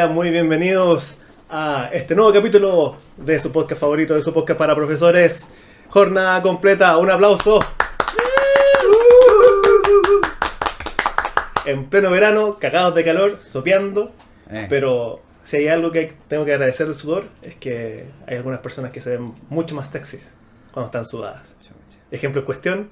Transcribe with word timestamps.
Sean 0.00 0.14
muy 0.14 0.30
bienvenidos 0.30 1.18
a 1.50 1.90
este 1.92 2.14
nuevo 2.14 2.32
capítulo 2.32 2.96
de 3.18 3.38
su 3.38 3.52
podcast 3.52 3.78
favorito, 3.82 4.14
de 4.14 4.22
su 4.22 4.32
podcast 4.32 4.58
para 4.58 4.74
profesores. 4.74 5.50
Jornada 5.90 6.40
completa, 6.40 6.96
un 6.96 7.10
aplauso. 7.10 7.58
En 11.66 11.90
pleno 11.90 12.10
verano, 12.10 12.56
cagados 12.58 12.94
de 12.94 13.04
calor, 13.04 13.40
sopeando, 13.42 14.12
Eh, 14.50 14.68
pero 14.70 15.20
si 15.44 15.58
hay 15.58 15.68
algo 15.68 15.90
que 15.90 16.14
tengo 16.28 16.46
que 16.46 16.54
agradecer 16.54 16.86
del 16.86 16.94
sudor 16.94 17.24
es 17.42 17.56
que 17.56 18.06
hay 18.26 18.38
algunas 18.38 18.60
personas 18.60 18.92
que 18.92 19.02
se 19.02 19.10
ven 19.10 19.34
mucho 19.50 19.74
más 19.74 19.90
sexys 19.90 20.34
cuando 20.72 20.86
están 20.86 21.04
sudadas. 21.04 21.54
Ejemplo 22.10 22.40
en 22.40 22.46
cuestión, 22.46 22.90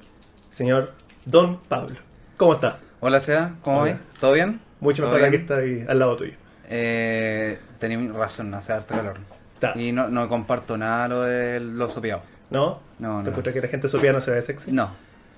señor 0.50 0.92
Don 1.24 1.58
Pablo. 1.70 1.96
¿Cómo 2.36 2.52
está? 2.52 2.80
Hola, 3.00 3.18
Seba, 3.22 3.54
¿cómo 3.62 3.84
ves? 3.84 3.96
¿Todo 4.20 4.32
bien? 4.32 4.60
Mucho 4.80 5.04
¿Todo 5.04 5.14
mejor 5.14 5.30
que 5.30 5.36
está 5.38 5.56
ahí 5.56 5.86
al 5.88 6.00
lado 6.00 6.14
tuyo. 6.14 6.34
Eh, 6.70 7.58
tenía 7.78 8.12
razón, 8.12 8.52
hace 8.54 8.72
harto 8.72 8.94
calor. 8.94 9.18
Está. 9.54 9.72
Y 9.80 9.90
no, 9.90 10.08
no 10.08 10.28
comparto 10.28 10.76
nada 10.76 11.08
lo 11.08 11.22
de 11.22 11.58
los 11.60 11.92
sopeados. 11.92 12.22
¿No? 12.50 12.80
No, 12.98 13.18
¿Te 13.18 13.24
no. 13.24 13.28
encuentras 13.30 13.54
que 13.54 13.60
la 13.62 13.68
gente 13.68 13.88
sopía 13.88 14.12
no 14.12 14.20
se 14.20 14.30
ve 14.30 14.42
sexy? 14.42 14.70
No, 14.72 14.94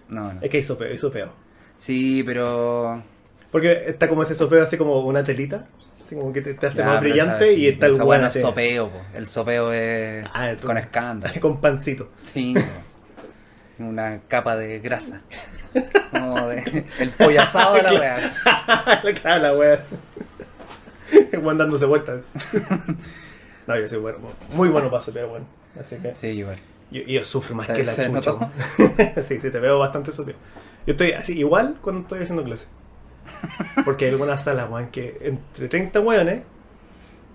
no, 0.09 0.33
no. 0.35 0.41
Es 0.43 0.51
que 0.51 0.59
hay 0.59 0.63
sopeo, 0.63 0.89
hay 0.89 0.99
sopeo. 0.99 1.33
Sí, 1.77 2.23
pero... 2.25 3.03
Porque 3.51 3.85
está 3.89 4.09
como 4.09 4.23
ese 4.23 4.35
sopeo 4.35 4.63
así 4.63 4.77
como 4.77 5.01
una 5.01 5.23
telita, 5.25 5.67
así 6.03 6.15
como 6.15 6.33
que 6.33 6.41
te, 6.41 6.55
te 6.55 6.67
hace 6.67 6.79
Ya, 6.79 6.87
más 6.87 7.01
brillante 7.01 7.53
y 7.55 7.67
está 7.69 7.87
el 7.87 7.95
esa 7.95 8.27
así, 8.27 8.41
sopeo, 8.41 8.89
po. 8.91 9.01
El 9.15 9.27
sopeo 9.27 9.73
es 9.73 10.25
Ah, 10.33 10.51
el- 10.51 10.59
con 10.59 10.77
escándalo. 10.79 11.35
con 11.41 11.61
pancito. 11.61 12.11
Sí. 12.17 12.55
Una 13.79 14.21
capa 14.29 14.57
de 14.57 14.79
grasa. 14.81 15.23
Como 16.11 16.49
de... 16.49 16.85
El 16.99 17.11
pollo 17.11 17.41
asado 17.41 17.75
de 17.77 17.83
la 17.83 17.93
weá. 17.95 18.33
claro, 19.23 19.43
la 19.43 19.55
wea 19.57 19.81
weón 21.41 21.59
dándose 21.59 21.87
vueltas. 21.87 22.21
no, 23.67 23.79
yo 23.79 23.89
soy 23.89 23.99
bueno, 23.99 24.19
muy 24.55 24.69
bueno 24.69 24.91
para 24.91 25.01
sopear, 25.03 25.27
bueno. 25.27 25.47
Así 25.81 25.97
que 25.97 26.15
Sí, 26.15 26.29
igual. 26.29 26.59
yo, 26.91 27.03
yo 27.03 27.25
sufro 27.25 27.55
más 27.57 27.67
¿Se- 27.67 27.75
que 27.75 27.85
la 27.85 27.95
chucha. 27.95 28.51
sí, 29.23 29.41
sí, 29.41 29.51
te 29.51 29.59
veo 29.61 29.79
bastante 29.79 30.13
sopeo. 30.13 30.35
Yo 30.87 30.93
estoy 30.93 31.13
así, 31.13 31.39
igual 31.39 31.77
cuando 31.81 32.03
estoy 32.03 32.23
haciendo 32.23 32.43
clase. 32.45 32.67
Porque 33.85 34.07
hay 34.07 34.11
algunas 34.13 34.43
salas, 34.43 34.69
weón, 34.71 34.89
que 34.89 35.19
entre 35.23 35.69
30 35.69 36.01
weones, 36.01 36.43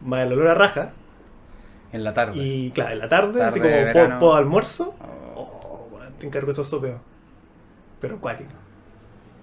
más 0.03 0.25
el 0.25 0.33
olor 0.33 0.47
a 0.47 0.55
raja, 0.55 0.91
En 1.93 2.03
la 2.03 2.13
tarde. 2.13 2.37
Y 2.37 2.71
claro, 2.71 2.91
en 2.93 2.99
la 2.99 3.07
tarde, 3.07 3.41
así 3.43 3.59
como 3.59 3.73
po, 3.93 4.19
po 4.19 4.33
almuerzo, 4.35 4.95
Oh. 5.35 5.87
oh, 5.91 5.95
weón, 5.95 6.13
te 6.19 6.25
encargo 6.27 6.51
esos 6.51 6.67
sopeos. 6.67 6.99
Pero 8.01 8.15
acuático. 8.15 8.49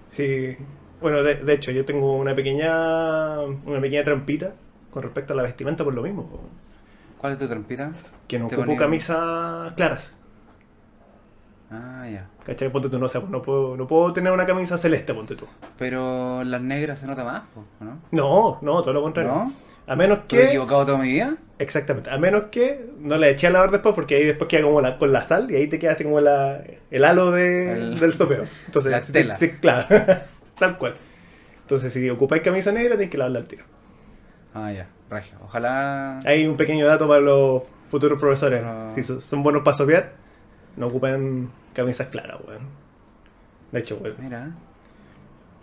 Sí. 0.09 0.55
Bueno, 1.03 1.21
de, 1.21 1.35
de 1.35 1.53
hecho, 1.53 1.69
yo 1.71 1.85
tengo 1.85 2.15
una 2.17 2.33
pequeña 2.33 3.39
una 3.41 3.79
pequeña 3.79 4.03
trampita 4.03 4.53
con 4.89 5.03
respecto 5.03 5.33
a 5.33 5.35
la 5.35 5.43
vestimenta 5.43 5.83
por 5.83 5.93
lo 5.93 6.01
mismo. 6.01 6.25
po. 6.25 6.39
¿Cuál 7.19 7.33
es 7.33 7.39
tu 7.39 7.47
trampita? 7.47 7.91
Que 8.27 8.39
no 8.39 8.47
Te 8.47 8.55
ocupo 8.55 8.75
camisas 8.75 9.73
claras. 9.73 10.17
Ah, 11.71 12.07
ya. 12.11 12.27
¿Cachai? 12.45 12.69
Ponte 12.69 12.89
tú, 12.89 12.99
no 12.99 13.07
sé, 13.07 13.19
pues 13.19 13.31
no 13.31 13.41
puedo, 13.41 13.75
no 13.75 13.87
puedo 13.87 14.13
tener 14.13 14.31
una 14.31 14.45
camisa 14.45 14.77
celeste, 14.77 15.13
ponte 15.13 15.35
tú. 15.35 15.45
Pero 15.77 16.43
las 16.43 16.61
negras 16.61 16.99
se 16.99 17.07
nota 17.07 17.23
más, 17.23 17.43
¿o 17.55 17.83
¿no? 17.83 17.99
No, 18.11 18.59
no, 18.61 18.81
todo 18.81 18.93
lo 18.93 19.01
contrario. 19.01 19.31
¿No? 19.31 19.53
A 19.87 19.95
menos 19.95 20.19
¿Estoy 20.19 20.39
que... 20.39 20.47
equivocado 20.49 20.85
toda 20.85 20.97
mi 20.99 21.11
vida? 21.11 21.35
Exactamente. 21.59 22.09
A 22.11 22.17
menos 22.17 22.43
que 22.51 22.89
no 22.99 23.17
la 23.17 23.27
eché 23.29 23.47
a 23.47 23.49
lavar 23.49 23.71
después, 23.71 23.95
porque 23.95 24.15
ahí 24.15 24.23
después 24.25 24.47
queda 24.47 24.61
como 24.61 24.81
la, 24.81 24.95
con 24.97 25.11
la 25.11 25.23
sal 25.23 25.49
y 25.49 25.55
ahí 25.55 25.67
te 25.67 25.79
queda 25.79 25.93
así 25.93 26.03
como 26.03 26.19
la, 26.19 26.61
el 26.91 27.03
halo 27.05 27.31
de, 27.31 27.71
El- 27.73 27.99
del 27.99 28.13
sopeo. 28.13 28.43
Entonces, 28.67 28.91
la 28.91 29.01
tela. 29.01 29.35
sí, 29.35 29.49
claro. 29.53 29.85
Tal 30.57 30.77
cual. 30.77 30.95
Entonces, 31.61 31.91
si 31.93 32.09
ocupáis 32.09 32.41
camisa 32.43 32.71
negra, 32.71 32.91
tenéis 32.91 33.09
que 33.11 33.17
lavarla 33.17 33.39
al 33.39 33.45
tiro. 33.47 33.63
Ah, 34.53 34.71
ya, 34.71 34.87
regio. 35.09 35.37
Ojalá. 35.43 36.19
Hay 36.25 36.45
un 36.45 36.57
pequeño 36.57 36.85
dato 36.85 37.07
para 37.07 37.21
los 37.21 37.63
futuros 37.89 38.19
profesores. 38.19 38.61
Ah. 38.63 38.89
Si 38.93 39.01
son, 39.03 39.41
buenos 39.43 39.63
para 39.63 39.77
sopear, 39.77 40.13
no 40.77 40.87
ocupen 40.87 41.49
camisas 41.73 42.07
claras, 42.07 42.37
weón. 42.47 42.61
De 43.71 43.79
hecho, 43.79 43.97
weón, 43.97 44.15
Mira. 44.19 44.51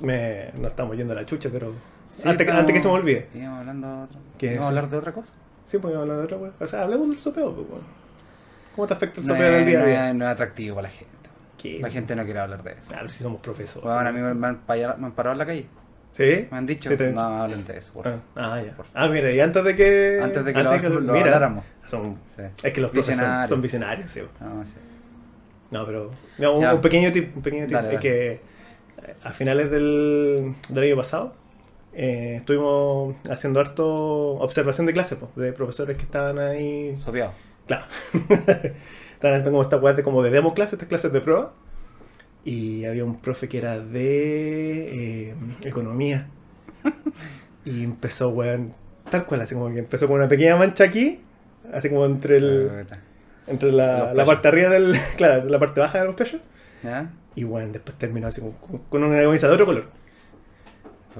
me, 0.01 0.51
no 0.59 0.67
estamos 0.69 0.97
yendo 0.97 1.13
a 1.13 1.17
la 1.17 1.27
chucha, 1.27 1.51
pero 1.53 1.73
Sí, 2.13 2.29
antes, 2.29 2.41
estamos- 2.47 2.61
antes 2.61 2.75
que 2.75 2.81
se 2.81 2.89
me 2.89 2.95
olvide. 2.95 3.29
Íbamos 3.35 3.59
hablando 3.61 3.89
de 3.97 4.03
otra. 4.05 4.19
¿Qué 4.39 4.47
Íbamos 4.47 4.65
a 4.65 4.69
hablar 4.69 4.91
de 4.91 4.97
otra 4.97 5.13
cosa. 5.13 5.33
Sí, 5.67 5.79
pues 5.79 5.95
hablar 5.95 6.17
de 6.19 6.25
otra 6.25 6.37
weón. 6.39 6.55
O 6.59 6.67
sea, 6.67 6.83
hablemos 6.83 7.09
del 7.11 7.19
sopeo, 7.19 7.55
pues, 7.55 7.69
weón. 7.69 7.83
¿Cómo 8.75 8.87
te 8.89 8.95
afecta 8.95 9.21
el 9.21 9.27
No 9.27 9.35
sopeo 9.35 9.49
en 9.49 9.55
el 9.55 9.67
día 9.67 9.81
a 9.83 9.87
día? 9.87 10.15
no 10.15 10.25
es 10.25 10.31
atractivo 10.33 10.77
para 10.77 10.89
la 10.89 10.95
gente. 10.95 11.20
¿Qué? 11.61 11.79
La 11.81 11.91
gente 11.91 12.15
no 12.17 12.25
quiere 12.25 12.41
hablar 12.41 12.63
de 12.63 12.73
eso. 12.73 12.81
Ah, 12.93 12.97
pero 13.01 13.11
si 13.11 13.23
somos 13.23 13.41
profesores. 13.41 13.85
Bueno, 13.85 14.09
a 14.09 14.13
mí 14.13 14.21
me, 14.21 14.35
me 14.35 14.47
han, 14.47 14.61
paya- 14.67 14.95
me 14.97 15.07
han 15.07 15.13
parado 15.13 15.33
en 15.35 15.39
la 15.39 15.47
calle. 15.47 15.67
¿Sí? 16.13 16.49
Me 16.51 16.59
han 16.59 16.67
dicho. 16.67 16.91
Sí, 16.91 16.97
no 16.99 17.07
dicho. 17.07 17.21
hablen 17.21 17.65
de 17.67 17.79
eso, 17.79 17.93
por 17.93 18.09
Ah, 18.09 18.11
favor. 18.11 18.23
ah, 18.37 18.63
ya. 18.63 18.75
Ah, 18.95 19.09
mira, 19.09 19.31
y 19.31 19.41
antes 19.41 19.63
de 19.65 19.77
que. 19.77 20.21
Antes 20.23 20.45
de 20.45 20.53
que 20.53 20.63
lo- 20.63 21.01
lo 21.01 21.15
habláramos. 21.15 21.65
Son, 21.87 22.17
Sí. 22.35 22.43
es 22.63 22.73
que 22.73 22.81
los 22.81 22.91
profesores 22.91 23.19
son, 23.19 23.27
Visionarios. 23.27 23.49
son 23.51 23.63
visionarios, 23.63 24.11
sí. 24.11 24.21
No, 24.41 24.65
sí. 24.65 24.75
No, 25.71 25.87
pero. 25.87 26.11
no, 26.39 26.55
un, 26.75 26.81
pequeño 26.81 27.13
tip. 27.13 27.37
Un 27.37 27.43
pequeño 27.43 27.67
tip. 27.67 27.75
Dale, 27.75 27.89
es 27.89 27.95
dale. 27.95 28.01
que 28.09 28.33
eh, 28.33 29.15
a 29.23 29.31
finales 29.31 29.71
del, 29.71 30.55
del 30.69 30.85
año 30.85 30.97
pasado 30.97 31.35
eh, 31.93 32.37
estuvimos 32.39 33.15
haciendo 33.31 33.61
harto 33.61 33.87
observación 34.35 34.87
de 34.87 34.93
clases, 34.93 35.19
pues, 35.19 35.35
de 35.37 35.53
profesores 35.53 35.97
que 35.97 36.03
estaban 36.05 36.39
ahí. 36.41 36.97
Sopeado. 36.97 37.33
Claro. 37.67 37.85
Estaban 39.21 39.35
haciendo 39.37 39.51
como 39.51 39.63
esta 39.63 39.77
weá 39.77 39.93
de, 39.93 40.03
como 40.03 40.23
de 40.23 40.31
demo 40.31 40.55
clases, 40.55 40.73
estas 40.75 40.89
clases 40.89 41.13
de 41.13 41.21
prueba. 41.21 41.53
Y 42.43 42.87
había 42.87 43.05
un 43.05 43.21
profe 43.21 43.49
que 43.51 43.59
era 43.59 43.79
de 43.79 45.29
eh, 45.31 45.35
economía. 45.65 46.27
Y 47.67 47.85
empezó, 47.85 48.31
weón, 48.31 48.73
tal 49.11 49.27
cual, 49.27 49.43
así 49.43 49.55
como 49.55 49.69
que 49.71 49.81
empezó 49.81 50.07
con 50.09 50.17
una 50.17 50.27
pequeña 50.29 50.57
mancha 50.57 50.85
aquí, 50.85 51.21
así 51.75 51.91
como 51.91 52.07
entre 52.07 52.39
el, 52.39 52.87
entre 53.47 53.71
la, 53.71 54.15
la 54.15 54.25
parte 54.25 54.49
arriba 54.49 54.71
del, 54.71 54.97
claro, 55.19 55.45
la 55.45 55.59
parte 55.59 55.79
baja 55.79 55.99
de 56.01 56.07
los 56.07 56.15
pechos. 56.15 56.41
¿Ya? 56.83 57.11
Y 57.35 57.45
weón, 57.45 57.71
después 57.73 57.99
terminó 57.99 58.29
así 58.29 58.41
como, 58.41 58.55
con- 58.55 58.79
con 58.79 59.05
una 59.05 59.21
camisa 59.21 59.47
de 59.47 59.53
otro 59.53 59.67
color, 59.67 59.85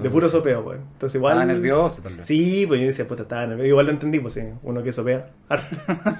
de 0.01 0.09
puro 0.09 0.27
sopeo, 0.29 0.61
weón. 0.61 0.81
Entonces 0.93 1.15
igual... 1.17 1.33
Estaba 1.37 1.53
nervioso, 1.53 2.01
tal 2.01 2.15
vez. 2.15 2.25
Sí, 2.25 2.65
pues 2.67 2.79
yo 2.81 2.87
decía, 2.87 3.07
puta, 3.07 3.21
estaba 3.21 3.45
nervioso. 3.45 3.67
Igual 3.67 3.85
lo 3.85 3.91
entendí, 3.91 4.19
pues 4.19 4.33
sí, 4.33 4.41
uno 4.63 4.81
que 4.81 4.91
sopea. 4.91 5.29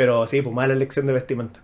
Pero 0.00 0.26
sí, 0.26 0.40
pues 0.40 0.54
mala 0.56 0.72
elección 0.72 1.06
de 1.06 1.12
vestimenta. 1.12 1.60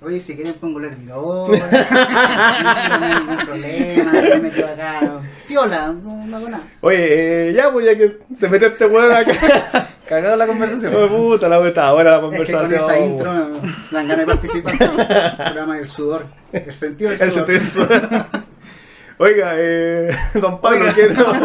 Oye, 0.00 0.18
si 0.18 0.34
quieren 0.34 0.54
pongo 0.54 0.80
el 0.80 0.86
hervidor, 0.86 1.50
no 1.56 3.06
hay 3.06 3.14
ningún 3.14 3.36
problema, 3.36 4.28
yo 4.28 4.42
me 4.42 4.50
quedo 4.50 4.66
acá. 4.66 5.20
Piola, 5.46 5.92
no, 5.92 6.26
no 6.26 6.36
hago 6.36 6.48
nada. 6.48 6.64
Oye, 6.80 7.50
eh, 7.50 7.52
ya, 7.52 7.70
pues 7.70 7.86
ya 7.86 7.96
que 7.96 8.18
se 8.36 8.48
mete 8.48 8.66
este 8.66 8.86
weón 8.86 9.12
acá. 9.12 9.88
Cagado 10.08 10.34
la 10.34 10.48
conversación. 10.48 10.92
Oh, 10.96 11.06
puta, 11.06 11.48
la 11.48 11.62
puta, 11.62 11.92
buena 11.92 12.10
la 12.10 12.16
Es 12.16 12.22
que 12.22 12.52
con 12.52 12.66
conversación. 12.66 12.90
esa 12.90 12.98
intro 12.98 13.32
me 13.32 13.72
dan 13.92 14.08
ganas 14.08 14.18
de 14.18 14.26
participar. 14.26 14.74
El 14.80 15.36
programa 15.36 15.76
del 15.76 15.88
sudor, 15.88 16.26
el 16.52 16.74
sentido 16.74 17.10
del 17.10 17.22
El 17.22 17.30
sudor. 17.30 17.46
sentido 17.46 17.60
del 17.60 17.68
sudor. 17.68 18.26
Oiga, 19.18 19.52
eh, 19.58 20.10
don 20.34 20.60
Pablo, 20.60 20.86
Oiga, 20.86 20.92
¿qué, 20.92 21.08
nos, 21.10 21.36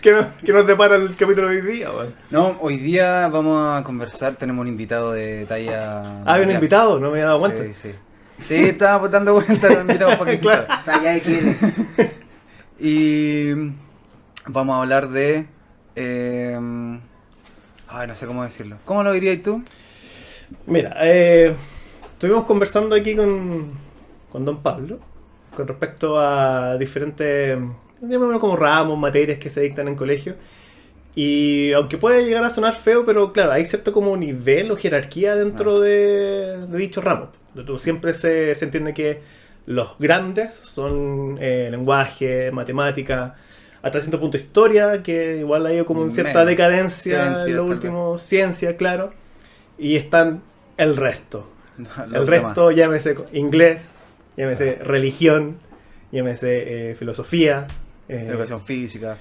qué 0.00 0.12
nos- 0.12 0.26
qué 0.44 0.52
nos 0.52 0.66
depara 0.66 0.96
el 0.96 1.14
capítulo 1.16 1.48
de 1.48 1.60
hoy 1.60 1.72
día? 1.72 1.88
No, 2.30 2.56
hoy 2.60 2.76
día 2.76 3.28
vamos 3.28 3.78
a 3.78 3.82
conversar. 3.84 4.34
Tenemos 4.36 4.62
un 4.62 4.68
invitado 4.68 5.12
de 5.12 5.44
talla. 5.46 6.00
Ah, 6.24 6.34
había 6.34 6.46
un 6.46 6.52
invitado, 6.52 6.98
no 6.98 7.06
me 7.08 7.14
había 7.14 7.26
dado 7.26 7.40
cuenta. 7.40 7.62
Sí, 7.64 7.74
sí. 7.74 7.94
Sí, 8.40 8.54
estaba 8.64 9.06
dando 9.08 9.34
vueltas 9.34 9.62
los 9.62 9.80
invitados 9.82 10.16
para 10.16 10.30
que 10.30 10.38
Claro. 10.40 10.66
Ya 10.86 11.12
de 11.12 11.20
quiere. 11.20 11.56
Y 12.82 13.52
vamos 14.46 14.74
a 14.76 14.80
hablar 14.80 15.10
de. 15.10 15.46
eh, 15.96 16.58
ay, 17.88 18.06
no 18.06 18.14
sé 18.14 18.26
cómo 18.26 18.42
decirlo. 18.42 18.76
¿Cómo 18.86 19.02
lo 19.02 19.12
dirías 19.12 19.42
tú? 19.42 19.62
Mira, 20.66 20.96
eh, 21.02 21.54
estuvimos 22.12 22.44
conversando 22.46 22.94
aquí 22.96 23.14
con, 23.14 23.72
con 24.32 24.44
don 24.46 24.62
Pablo 24.62 24.98
con 25.54 25.66
respecto 25.68 26.18
a 26.18 26.76
diferentes, 26.78 27.58
llamémoslo 28.00 28.38
como 28.40 28.56
ramos, 28.56 28.98
materias 28.98 29.38
que 29.38 29.50
se 29.50 29.60
dictan 29.60 29.88
en 29.88 29.94
colegio. 29.96 30.34
Y 31.14 31.72
aunque 31.72 31.98
puede 31.98 32.24
llegar 32.24 32.44
a 32.44 32.50
sonar 32.50 32.74
feo, 32.74 33.04
pero 33.04 33.32
claro, 33.32 33.52
hay 33.52 33.66
cierto 33.66 33.92
como 33.92 34.16
nivel 34.16 34.70
o 34.70 34.76
jerarquía 34.76 35.34
dentro 35.34 35.80
de, 35.80 36.66
de 36.66 36.78
dichos 36.78 37.02
ramos. 37.02 37.30
Tú- 37.66 37.78
Siempre 37.78 38.14
se, 38.14 38.54
se 38.54 38.64
entiende 38.64 38.94
que 38.94 39.20
los 39.66 39.98
grandes 39.98 40.52
son 40.52 41.36
eh, 41.40 41.68
lenguaje, 41.70 42.50
matemática, 42.52 43.36
hasta 43.82 44.00
cierto 44.00 44.20
punto 44.20 44.36
historia, 44.36 45.02
que 45.02 45.38
igual 45.38 45.66
ha 45.66 45.72
ido 45.74 45.84
como 45.84 46.02
en 46.02 46.10
cierta 46.10 46.32
Menos. 46.40 46.46
decadencia 46.46 47.22
Ciencia, 47.24 47.48
en 47.50 47.56
lo 47.56 47.64
último, 47.64 48.18
ciencia, 48.18 48.76
claro. 48.76 49.12
Y 49.78 49.96
están 49.96 50.42
el 50.76 50.96
resto. 50.96 51.50
El 52.14 52.26
resto, 52.26 52.70
llámese 52.70 53.14
co- 53.14 53.26
inglés, 53.32 53.90
llámese 54.36 54.74
religión, 54.76 55.56
llámese 56.12 56.90
eh, 56.90 56.94
filosofía, 56.94 57.66
eh. 58.10 58.26
Educación 58.28 58.60
física. 58.60 59.16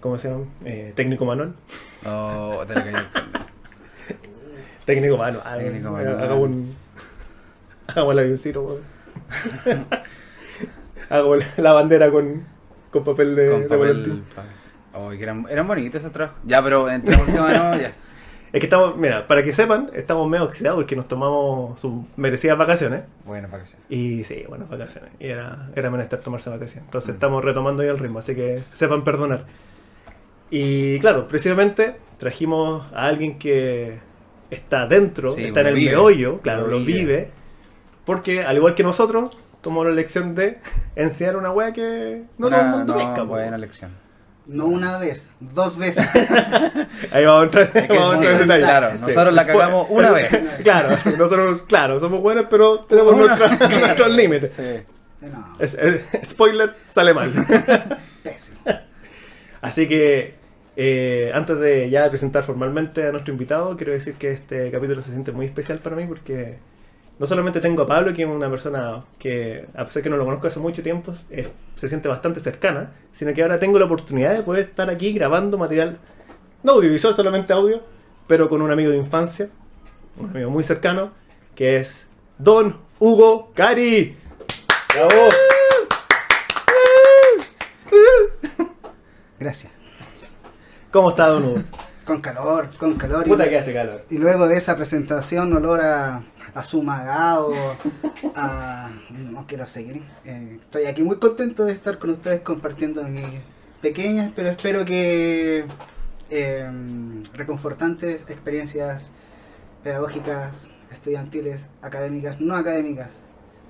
¿cómo 0.00 0.18
se 0.18 0.28
llama? 0.28 0.44
Eh, 0.64 0.92
técnico 0.94 1.24
manual. 1.24 1.54
Oh. 2.06 2.64
Técnico 4.84 5.16
manual. 5.16 5.58
Técnico 5.58 5.90
manual. 5.90 6.20
Hagamos 6.22 6.48
un. 6.50 6.74
Hagamos 7.86 8.12
el 8.12 8.18
avioncito. 8.18 8.80
Hagamos 11.10 11.58
la- 11.58 11.72
bandera 11.72 12.10
con, 12.10 12.44
con 12.90 13.04
papel 13.04 13.36
de, 13.36 13.50
Con 13.50 13.62
de 13.62 13.68
papel. 13.68 14.22
pa- 14.34 14.44
Oh, 14.96 15.10
que 15.10 15.22
eran, 15.22 15.44
eran 15.50 15.66
bonitos 15.66 16.00
esos 16.00 16.12
trabajos. 16.12 16.38
Ya, 16.44 16.62
pero 16.62 16.88
entremos 16.88 17.26
en 17.28 17.34
tema 17.34 17.52
de 17.52 17.58
nuevo, 17.58 17.74
ya. 17.82 17.92
Es 18.54 18.60
que 18.60 18.66
estamos, 18.66 18.96
mira, 18.96 19.26
para 19.26 19.42
que 19.42 19.52
sepan, 19.52 19.90
estamos 19.94 20.28
medio 20.28 20.44
oxidados 20.44 20.76
porque 20.78 20.94
nos 20.94 21.08
tomamos 21.08 21.80
sus 21.80 21.92
merecidas 22.16 22.56
vacaciones. 22.56 23.02
Buenas 23.24 23.50
vacaciones. 23.50 23.84
Y 23.90 24.22
sí, 24.22 24.44
buenas 24.48 24.68
vacaciones. 24.68 25.10
Y 25.18 25.26
era, 25.26 25.70
era 25.74 25.90
menester 25.90 26.20
tomarse 26.20 26.50
vacaciones. 26.50 26.84
Entonces 26.86 27.10
Mm. 27.10 27.14
estamos 27.14 27.44
retomando 27.44 27.82
ahí 27.82 27.88
el 27.88 27.98
ritmo, 27.98 28.20
así 28.20 28.36
que 28.36 28.60
sepan 28.74 29.02
perdonar. 29.02 29.44
Y 30.50 31.00
claro, 31.00 31.26
precisamente 31.26 31.96
trajimos 32.18 32.86
a 32.94 33.06
alguien 33.06 33.38
que 33.40 33.98
está 34.50 34.86
dentro, 34.86 35.32
Sí, 35.32 35.46
está 35.46 35.62
en 35.62 35.66
el 35.68 35.74
vive. 35.74 35.90
meollo, 35.90 36.38
claro, 36.40 36.68
Lo 36.68 36.78
vive. 36.78 36.92
vive. 37.00 37.30
Porque 38.04 38.44
al 38.44 38.56
igual 38.56 38.74
que 38.76 38.84
nosotros, 38.84 39.36
tomó 39.62 39.82
la 39.82 39.90
elección 39.90 40.34
de 40.36 40.58
enseñar 40.94 41.36
una 41.36 41.50
wea 41.50 41.72
que 41.72 42.22
no 42.38 42.50
todo 42.50 42.60
el 42.60 42.66
mundo 42.66 42.92
no, 42.94 42.98
pesca. 43.00 43.22
buena 43.24 43.58
lección. 43.58 43.90
No 44.46 44.66
una 44.66 44.98
vez, 44.98 45.26
dos 45.40 45.78
veces. 45.78 46.06
Ahí 47.12 47.24
vamos 47.24 47.40
a 47.40 47.44
entrar, 47.44 47.88
vamos 47.88 48.14
a 48.16 48.18
sí, 48.18 48.24
entrar 48.24 48.32
en 48.32 48.38
detalle. 48.48 48.62
claro, 48.62 48.90
Sí. 48.92 48.98
nosotros 49.00 49.34
la 49.34 49.46
cagamos 49.46 49.86
una 49.90 50.10
vez. 50.10 50.30
claro, 50.62 50.96
sí, 50.98 51.10
nosotros, 51.16 51.62
claro, 51.62 51.98
somos 51.98 52.20
buenos, 52.20 52.46
pero 52.50 52.80
tenemos 52.80 53.16
nuestra- 53.16 53.68
nuestros 53.68 54.10
límites. 54.14 54.52
Sí. 54.54 55.26
No, 55.26 55.54
Es- 55.58 55.74
es- 55.74 56.02
spoiler, 56.28 56.74
sale 56.86 57.14
mal. 57.14 57.32
pésimo. 58.22 58.58
Así 59.62 59.88
que 59.88 60.34
eh, 60.76 61.30
antes 61.32 61.58
de 61.58 61.88
ya 61.88 62.10
presentar 62.10 62.44
formalmente 62.44 63.06
a 63.08 63.12
nuestro 63.12 63.32
invitado, 63.32 63.76
quiero 63.78 63.92
decir 63.92 64.14
que 64.14 64.30
este 64.32 64.70
capítulo 64.70 65.00
se 65.00 65.10
siente 65.12 65.32
muy 65.32 65.46
especial 65.46 65.78
para 65.78 65.96
mí 65.96 66.04
porque 66.06 66.58
no 67.18 67.26
solamente 67.26 67.60
tengo 67.60 67.82
a 67.84 67.86
Pablo, 67.86 68.12
que 68.12 68.22
es 68.22 68.28
una 68.28 68.50
persona 68.50 69.04
que, 69.18 69.66
a 69.74 69.84
pesar 69.84 70.02
que 70.02 70.10
no 70.10 70.16
lo 70.16 70.24
conozco 70.24 70.46
hace 70.48 70.60
mucho 70.60 70.82
tiempo, 70.82 71.12
es- 71.30 71.48
se 71.76 71.88
siente 71.88 72.08
bastante 72.08 72.40
cercana, 72.40 72.92
sino 73.12 73.32
que 73.34 73.42
ahora 73.42 73.58
tengo 73.58 73.78
la 73.78 73.84
oportunidad 73.86 74.34
de 74.34 74.42
poder 74.42 74.64
estar 74.66 74.90
aquí 74.90 75.12
grabando 75.12 75.58
material, 75.58 75.98
no 76.62 76.72
audiovisual, 76.72 77.14
solamente 77.14 77.52
audio, 77.52 77.82
pero 78.26 78.48
con 78.48 78.62
un 78.62 78.70
amigo 78.70 78.90
de 78.90 78.96
infancia, 78.96 79.48
un 80.16 80.30
amigo 80.30 80.50
muy 80.50 80.64
cercano, 80.64 81.12
que 81.54 81.76
es 81.78 82.08
Don 82.38 82.76
Hugo 82.98 83.52
Cari. 83.54 84.16
¡Bravo! 84.94 85.28
Gracias. 89.38 89.72
¿Cómo 90.90 91.10
está 91.10 91.28
Don 91.28 91.44
Hugo? 91.44 91.62
Con 92.04 92.20
calor, 92.20 92.68
con 92.78 92.94
calor. 92.94 93.26
y- 93.26 93.30
Puta 93.30 93.48
que 93.48 93.58
hace 93.58 93.72
calor. 93.72 94.04
Y 94.10 94.18
luego 94.18 94.46
de 94.46 94.56
esa 94.56 94.76
presentación, 94.76 95.52
olor 95.54 95.80
a, 95.80 96.22
a 96.54 96.62
sumagado, 96.62 97.52
a... 98.34 98.90
No 99.10 99.46
quiero 99.46 99.66
seguir. 99.66 100.02
Eh, 100.24 100.58
estoy 100.62 100.84
aquí 100.86 101.02
muy 101.02 101.16
contento 101.18 101.64
de 101.64 101.72
estar 101.72 101.98
con 101.98 102.10
ustedes 102.10 102.40
compartiendo 102.42 103.02
mis 103.04 103.24
pequeñas, 103.82 104.30
pero 104.34 104.50
espero 104.50 104.84
que 104.84 105.64
eh, 106.30 106.70
reconfortantes 107.34 108.22
experiencias 108.28 109.10
pedagógicas, 109.82 110.68
estudiantiles, 110.90 111.66
académicas, 111.82 112.40
no 112.40 112.54
académicas, 112.56 113.10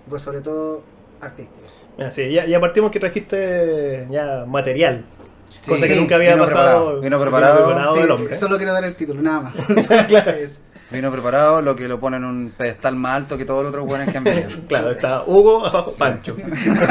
y 0.06 0.10
por 0.10 0.20
sobre 0.20 0.40
todo 0.40 0.82
artísticas. 1.20 1.70
Mira, 1.96 2.10
sí, 2.12 2.30
ya, 2.30 2.44
ya 2.46 2.60
partimos 2.60 2.90
que 2.90 3.00
trajiste 3.00 4.06
ya 4.10 4.44
material. 4.46 5.04
Sí, 5.62 5.70
cosa 5.70 5.86
que 5.86 5.94
sí, 5.94 6.00
nunca 6.00 6.16
había 6.16 6.34
vino 6.34 6.44
pasado. 6.44 7.00
preparado, 7.00 7.00
vino 7.00 7.20
preparado. 7.20 7.94
Sí, 7.94 8.00
del 8.02 8.10
hombre. 8.10 8.34
solo 8.36 8.56
quiero 8.56 8.72
dar 8.72 8.84
el 8.84 8.94
título, 8.94 9.22
nada 9.22 9.40
más. 9.40 9.56
claro, 10.08 10.30
es- 10.32 10.62
Vino 10.90 11.10
preparado, 11.10 11.60
lo 11.62 11.74
que 11.74 11.88
lo 11.88 11.98
pone 11.98 12.18
en 12.18 12.24
un 12.24 12.52
pedestal 12.56 12.94
más 12.94 13.16
alto 13.16 13.36
que 13.38 13.44
todos 13.44 13.62
los 13.62 13.70
otros 13.70 13.86
buenos 13.86 14.08
que 14.12 14.18
han 14.18 14.24
venido. 14.24 14.50
claro, 14.68 14.90
está 14.90 15.22
Hugo 15.26 15.66
abajo, 15.66 15.92
Pancho. 15.98 16.36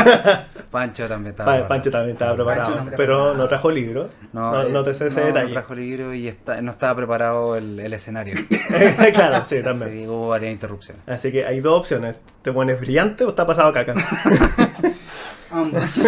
Pancho 0.71 1.07
también 1.07 1.31
estaba. 1.31 1.45
Pa- 1.45 1.51
preparado. 1.57 1.67
Pancho 1.69 1.91
también 1.91 2.13
estaba 2.13 2.33
preparado, 2.35 2.69
Pancho 2.73 2.83
no 2.85 2.91
pero 2.97 2.97
preparado. 3.17 3.33
no 3.35 3.47
trajo 3.47 3.71
libro. 3.71 4.09
No, 4.33 4.63
eh, 4.63 4.69
no 4.71 4.83
te 4.83 4.93
sé 4.95 5.07
ese 5.07 5.31
no, 5.31 5.41
no 5.43 5.49
trajo 5.49 5.75
libro 5.75 6.13
y 6.13 6.27
está, 6.27 6.61
no 6.61 6.71
estaba 6.71 6.95
preparado 6.95 7.55
el, 7.55 7.79
el 7.79 7.93
escenario. 7.93 8.33
claro, 9.13 9.45
sí, 9.45 9.61
también. 9.61 9.91
Sí, 9.91 10.07
hubo 10.07 10.29
varias 10.29 10.51
interrupciones. 10.53 11.01
Así 11.07 11.31
que 11.31 11.45
hay 11.45 11.59
dos 11.61 11.79
opciones. 11.81 12.19
¿Te 12.41 12.51
pones 12.51 12.79
brillante 12.81 13.23
o 13.23 13.29
está 13.29 13.45
pasado 13.45 13.71
caca? 13.71 13.93
Ambos. 15.51 16.07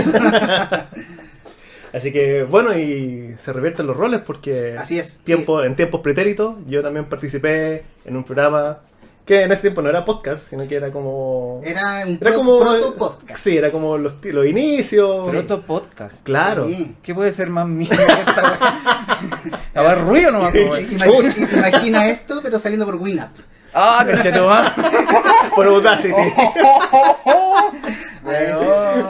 Así 1.96 2.12
que 2.12 2.44
bueno, 2.44 2.78
y 2.78 3.36
se 3.38 3.54
revierten 3.54 3.88
los 3.88 3.96
roles 3.96 4.20
porque 4.26 4.76
Así 4.78 5.00
es. 5.00 5.18
tiempo, 5.24 5.64
en 5.64 5.78
tiempos 5.78 6.02
pretéritos 6.02 6.56
yo 6.68 6.82
también 6.82 7.06
participé 7.06 7.86
en 8.04 8.18
un 8.18 8.26
programa 8.26 8.80
que 9.26 9.42
en 9.44 9.52
ese 9.52 9.62
tiempo 9.64 9.82
no 9.82 9.90
era 9.90 10.04
podcast, 10.06 10.48
sino 10.48 10.68
que 10.68 10.76
era 10.76 10.92
como... 10.92 11.60
Era 11.64 12.04
un 12.06 12.10
Era 12.12 12.20
pro- 12.20 12.34
como... 12.36 12.60
proto-podcast. 12.60 13.40
Sí, 13.44 13.58
era 13.58 13.72
como 13.72 13.98
los, 13.98 14.22
ti- 14.22 14.32
los 14.32 14.46
inicios. 14.46 15.30
Pero 15.32 15.42
otro 15.44 15.62
podcast. 15.62 16.22
Claro. 16.24 16.68
Sí. 16.68 16.96
¿Qué 17.02 17.16
puede 17.16 17.32
ser 17.32 17.50
más 17.50 17.66
mío 17.68 17.90
que 17.90 17.96
ruido 20.06 20.32
nomás? 20.32 20.54
Imagina, 20.54 21.06
imagina 21.54 22.04
esto, 22.04 22.40
pero 22.44 22.60
saliendo 22.60 22.86
por 22.86 22.98
Winamp. 22.98 23.36
¡Ah, 23.74 24.06
conchetumá! 24.10 24.74
Por 25.56 25.66
Audacity. 25.68 26.14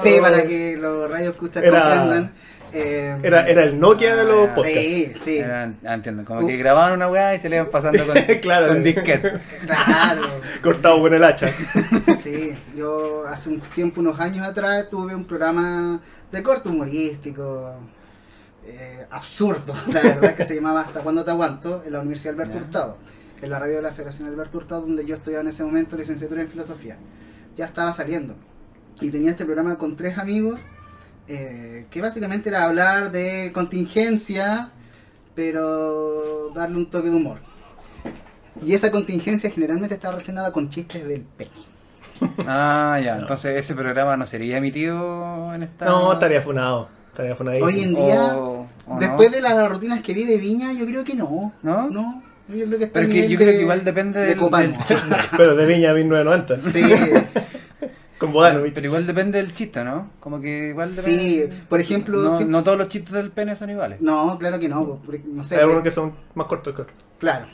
Sí, 0.03 0.17
para 0.21 0.45
que 0.45 0.75
los 0.77 1.09
radios 1.09 1.31
escuchas 1.31 1.63
comprendan. 1.63 2.31
Eh, 2.75 3.17
Era, 3.23 3.47
era 3.47 3.63
el 3.63 3.79
Nokia 3.79 4.15
de 4.15 4.25
los 4.25 4.49
Ah, 4.49 4.55
podcasts. 4.55 4.79
Sí, 4.81 5.13
sí. 5.19 5.37
Era- 5.37 5.73
ah, 5.85 5.93
entiendo, 5.93 6.25
como 6.25 6.45
que 6.45 6.57
grababan 6.57 6.93
una 6.93 7.07
weá 7.07 7.33
y 7.35 7.39
se 7.39 7.47
le 7.49 7.55
iban 7.57 7.69
pasando 7.69 8.05
con, 8.05 8.15
Claro. 8.41 8.67
con 8.67 8.83
disquete. 8.83 9.33
Claro. 9.65 10.21
Cortado 10.61 10.99
con 10.99 11.13
el 11.13 11.23
hacha. 11.23 11.49
Sí, 12.17 12.53
yo 12.75 13.25
hace 13.27 13.49
un 13.49 13.61
tiempo, 13.61 14.01
unos 14.01 14.19
años 14.19 14.45
atrás, 14.45 14.89
tuve 14.89 15.15
un 15.15 15.25
programa 15.25 15.99
de 16.31 16.43
corte 16.43 16.69
humorístico, 16.69 17.73
eh, 18.65 19.05
absurdo, 19.11 19.73
la 19.91 20.01
verdad, 20.01 20.35
que 20.35 20.43
se 20.43 20.55
llamaba 20.55 20.81
Hasta 20.81 21.01
cuándo 21.01 21.23
te 21.23 21.31
aguanto, 21.31 21.83
en 21.85 21.93
la 21.93 21.99
Universidad 21.99 22.33
Alberto 22.33 22.55
Ya. 22.55 22.61
Hurtado, 22.63 22.97
en 23.41 23.49
la 23.49 23.59
radio 23.59 23.75
de 23.75 23.81
la 23.83 23.91
Federación 23.91 24.27
Alberto 24.27 24.57
Hurtado, 24.57 24.81
donde 24.81 25.05
yo 25.05 25.15
estudiaba 25.15 25.41
en 25.41 25.49
ese 25.49 25.63
momento 25.63 25.95
licenciatura 25.95 26.41
en 26.41 26.49
filosofía. 26.49 26.97
Ya 27.57 27.65
estaba 27.65 27.93
saliendo. 27.93 28.35
Y 29.01 29.11
tenía 29.11 29.31
este 29.31 29.45
programa 29.45 29.77
con 29.77 29.95
tres 29.95 30.17
amigos, 30.17 30.59
eh, 31.27 31.85
que 31.89 32.01
básicamente 32.01 32.49
era 32.49 32.63
hablar 32.65 33.11
de 33.11 33.51
contingencia, 33.53 34.69
pero 35.35 36.51
darle 36.55 36.77
un 36.77 36.89
toque 36.89 37.09
de 37.09 37.15
humor. 37.15 37.39
Y 38.65 38.73
esa 38.73 38.89
contingencia 38.91 39.49
generalmente 39.49 39.95
estaba 39.95 40.13
relacionada 40.13 40.51
con 40.51 40.69
chistes 40.69 41.05
del 41.07 41.21
pene. 41.21 41.51
Ah, 42.47 42.99
ya. 43.03 43.15
No. 43.15 43.21
Entonces 43.21 43.57
ese 43.57 43.75
programa 43.75 44.15
no 44.15 44.25
sería 44.25 44.57
emitido 44.57 45.53
en 45.53 45.63
esta. 45.63 45.85
No, 45.85 46.13
estaría 46.13 46.41
funado. 46.41 46.87
Estaría 47.09 47.35
funadísimo. 47.35 47.67
Hoy 47.67 47.81
en 47.81 47.95
día, 47.95 48.35
O- 48.37 48.67
o 48.87 48.93
no. 48.93 48.99
Después 48.99 49.31
de 49.31 49.41
las 49.41 49.69
rutinas 49.69 50.01
que 50.01 50.13
vi 50.13 50.23
de 50.23 50.37
Viña, 50.37 50.71
yo 50.73 50.85
creo 50.85 51.03
que 51.03 51.15
no. 51.15 51.53
¿No? 51.63 51.89
No. 51.89 52.23
Yo 52.47 52.65
creo 52.67 52.77
que 52.77 52.85
está 52.85 52.99
Pero 52.99 53.11
que 53.11 53.27
yo 53.27 53.37
creo 53.37 53.51
que 53.53 53.61
igual 53.63 53.83
depende 53.83 54.19
de 54.19 54.27
del- 54.27 54.37
Copano. 54.37 54.77
Pero 55.37 55.55
de 55.55 55.65
Viña 55.65 55.93
1990. 55.93 56.59
Sí, 56.71 56.83
Con 58.25 58.33
Bodanovich. 58.33 58.73
Pero 58.73 58.87
igual 58.87 59.07
depende 59.07 59.37
del 59.37 59.53
chiste, 59.53 59.83
¿no? 59.83 60.11
Como 60.19 60.39
que 60.39 60.69
igual 60.69 60.89
sí. 60.89 60.95
depende. 61.37 61.63
Por 61.69 61.79
ejemplo, 61.79 62.21
No, 62.21 62.37
sí- 62.37 62.45
no 62.45 62.63
todos 62.63 62.77
los 62.77 62.87
chistes 62.89 63.13
del 63.13 63.31
pene 63.31 63.55
son 63.55 63.69
iguales. 63.69 64.01
No, 64.01 64.37
claro 64.39 64.59
que 64.59 64.67
no. 64.69 64.99
No 65.25 65.43
sé. 65.43 65.55
Hay 65.55 65.61
algunos 65.61 65.83
que 65.83 65.91
son 65.91 66.13
más 66.35 66.47
cortos 66.47 66.75
que 66.75 66.81
otros. 66.83 66.97
Claro. 67.19 67.45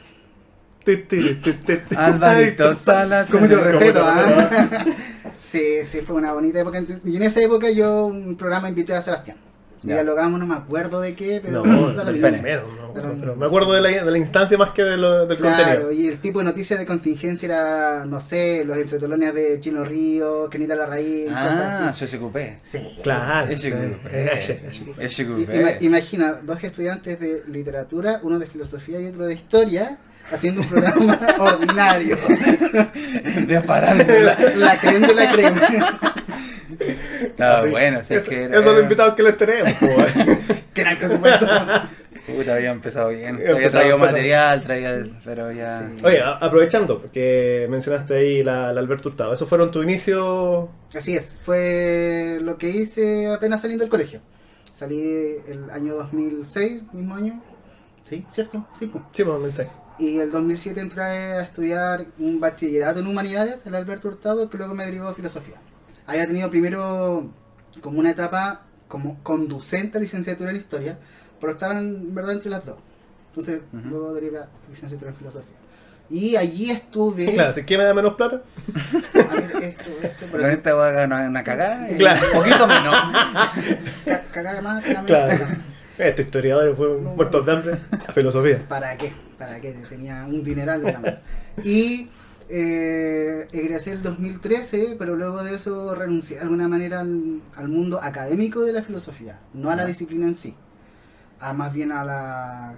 Alvarito 1.96 2.74
Salas. 2.74 3.28
Con 3.28 3.42
mucho 3.42 3.60
respeto, 3.63 4.01
¿ah? 4.04 4.48
respeto. 4.50 4.92
Sí, 5.42 5.84
sí, 5.86 6.01
fue 6.01 6.16
una 6.16 6.34
bonita 6.34 6.62
época. 6.62 6.82
Y 7.04 7.16
en 7.18 7.24
esa 7.24 7.42
época 7.42 7.70
yo 7.72 8.06
un 8.06 8.38
programa 8.38 8.70
invité 8.70 8.94
a 8.94 9.01
Sebastián. 9.01 9.38
Ya. 9.84 9.96
dialogamos, 9.96 10.40
no 10.40 10.46
me 10.46 10.54
acuerdo 10.54 11.02
de 11.02 11.16
qué, 11.16 11.40
pero 11.44 11.66
No, 11.66 11.92
del. 12.06 12.20
Menos, 12.20 12.66
no, 12.80 12.94
pero 12.94 13.36
me 13.36 13.46
acuerdo 13.48 13.74
de 13.74 13.82
la, 13.82 13.90
de 14.04 14.12
la 14.12 14.18
instancia 14.20 14.56
más 14.58 14.70
que 14.72 14.84
de 14.84 14.96
lo- 14.96 15.26
del 15.26 15.38
Claro, 15.38 15.56
contenido. 15.64 15.92
y 15.92 16.08
el 16.08 16.20
tipo 16.20 16.38
de 16.40 16.46
noticias 16.46 16.78
de 16.80 16.86
contingencia 16.86 17.48
era, 17.48 18.06
no 18.06 18.20
sé, 18.20 18.64
los 18.64 18.78
entretolones 18.78 19.34
de 19.34 19.60
Chino 19.60 19.84
Río, 19.84 20.50
Kenita 20.52 20.76
Larraín, 20.76 21.30
cosas 21.30 21.80
Ah, 21.82 21.90
así. 21.90 22.00
su 22.08 22.16
SQP. 22.18 22.38
Sí. 22.64 22.80
Claro. 23.02 23.52
SQP. 23.58 25.54
ima- 25.54 25.78
imagina, 25.82 26.34
dos 26.44 26.64
estudiantes 26.64 27.20
de 27.20 27.44
literatura, 27.48 28.20
uno 28.24 28.38
de 28.40 28.46
filosofía 28.48 29.00
y 29.00 29.08
otro 29.08 29.26
de 29.26 29.34
historia, 29.34 29.98
haciendo 30.32 30.62
un 30.62 30.68
programa 30.70 31.20
ordinario. 31.40 32.18
De 33.48 33.62
farándula. 33.62 34.38
La 34.58 34.78
crema 34.78 35.08
de 35.08 35.16
la 35.16 35.32
crema. 35.32 35.62
Estaba 36.80 37.60
Así. 37.60 37.70
bueno, 37.70 38.00
o 38.00 38.04
sea, 38.04 38.18
Eso, 38.18 38.30
que 38.30 38.44
esos 38.44 38.51
era- 38.54 38.63
son 38.63 38.74
los 38.75 38.84
invitados 38.84 39.16
que 39.16 39.24
les 39.24 39.38
tenemos. 39.38 39.72
que 40.74 40.82
era 40.82 40.92
el 40.92 40.98
presupuesto. 40.98 41.46
Puta, 42.28 42.56
había 42.56 42.70
empezado 42.72 43.10
bien. 43.10 43.36
Había 43.36 43.46
traído 43.72 43.96
empezado. 43.96 43.98
material, 43.98 44.63
traía. 44.63 45.04
Pero 45.25 45.51
ya. 45.51 45.90
Sí. 45.98 46.06
Oye, 46.06 46.22
aprovechando, 46.24 47.01
porque 47.01 47.68
mencionaste 47.70 48.13
ahí 48.16 48.44
la, 48.44 48.72
la 48.72 48.80
Alberto 48.80 49.10
Hurtado, 49.10 49.34
¿esos 49.34 49.50
fueron 49.50 49.72
tu 49.72 49.82
inicio? 49.84 50.70
Así 50.96 51.16
es, 51.18 51.36
fue 51.42 52.38
lo 52.42 52.58
que 52.58 52.70
hice 52.70 53.28
apenas 53.34 53.62
saliendo 53.62 53.84
del 53.84 53.90
colegio. 53.90 54.22
Salí 54.72 55.01
el 55.48 55.70
año 55.72 55.96
2006, 55.96 56.82
mismo 56.94 57.16
año. 57.16 57.42
Sí, 58.04 58.25
¿cierto? 58.30 58.68
Sí, 58.78 58.88
pues. 58.88 59.04
Sí, 59.12 59.24
pues, 59.24 59.40
no 59.40 59.51
sé. 59.51 59.68
Y 60.00 60.18
el 60.20 60.32
2007 60.32 60.80
entré 60.80 61.01
a 61.04 61.42
estudiar 61.44 62.06
un 62.18 62.40
bachillerato 62.40 63.00
en 63.00 63.08
humanidades, 63.08 63.66
el 63.68 63.75
Alberto 63.75 64.08
Hurtado, 64.08 64.50
que 64.50 64.58
luego 64.58 64.74
me 64.74 64.86
derivó 64.86 65.08
a 65.08 65.13
filosofía. 65.13 65.56
Había 66.12 66.27
tenido 66.27 66.50
primero 66.50 67.30
como 67.82 68.00
una 68.00 68.12
etapa 68.12 68.62
como 68.88 69.18
conducente 69.24 69.98
a 69.98 70.01
licenciatura 70.01 70.50
en 70.51 70.58
historia, 70.58 70.98
pero 71.39 71.53
estaba 71.53 71.80
en 71.80 72.13
verdad 72.13 72.34
entre 72.34 72.50
las 72.50 72.65
dos. 72.65 72.75
Entonces, 73.30 73.62
luego 73.72 74.13
derivé 74.13 74.39
a 74.39 74.48
licenciatura 74.70 75.12
en 75.12 75.18
filosofía. 75.18 75.56
Y 76.10 76.36
allí 76.36 76.70
estuve. 76.72 77.25
Claro, 77.34 77.53
si 77.53 77.63
quién 77.63 77.80
me 77.80 77.86
da 77.86 77.94
menos 77.94 78.15
plata. 78.15 78.41
A 79.13 79.36
ver, 79.36 79.63
esto, 79.63 79.89
esto, 80.03 80.25
aquí. 80.25 80.46
esta 80.48 80.74
voy 80.74 80.88
a 80.88 80.91
ganar 80.91 81.30
una 81.30 81.44
cagada 81.46 81.88
Claro. 81.98 82.20
un 82.27 82.38
poquito 82.39 82.68
menos. 82.68 82.94
Ca- 84.06 84.24
cagada 84.34 84.62
más, 84.62 84.84
cagada 84.84 85.03
menos. 85.03 85.38
Claro. 85.39 85.62
Estos 85.98 86.25
historiadores 86.25 86.75
fueron 86.75 87.03
No, 87.06 87.15
muertos 87.15 87.46
de 87.46 87.51
hambre 87.53 87.77
a 88.06 88.12
filosofía. 88.12 88.65
¿Para 88.68 88.98
qué? 88.98 89.13
¿Para 89.38 89.62
qué? 89.62 89.72
Tenía 89.88 90.25
un 90.27 90.44
dineral 90.44 90.84
de 90.84 90.91
la 90.91 91.00
mano. 91.00 91.18
Y 91.63 92.10
eh, 92.53 93.48
egresé 93.53 93.93
el 93.93 94.01
2013, 94.01 94.98
pero 95.00 95.15
luego 95.15 95.41
de 95.41 95.55
eso 95.55 95.96
renuncié 95.96 96.36
de 96.36 96.43
alguna 96.43 96.67
manera 96.67 97.00
al, 97.00 97.41
al 97.55 97.70
mundo 97.70 98.00
académico 98.03 98.62
de 98.63 98.74
la 98.74 98.81
filosofía, 98.81 99.39
no 99.53 99.70
a 99.70 99.75
la 99.77 99.86
disciplina 99.86 100.27
en 100.27 100.36
sí, 100.36 100.53
a 101.39 101.53
más 101.53 101.72
bien 101.72 101.93
a 101.93 102.03
la 102.03 102.75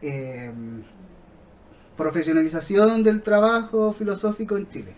eh, 0.00 0.52
profesionalización 1.96 3.02
del 3.02 3.22
trabajo 3.22 3.92
filosófico 3.92 4.56
en 4.56 4.68
Chile, 4.68 4.94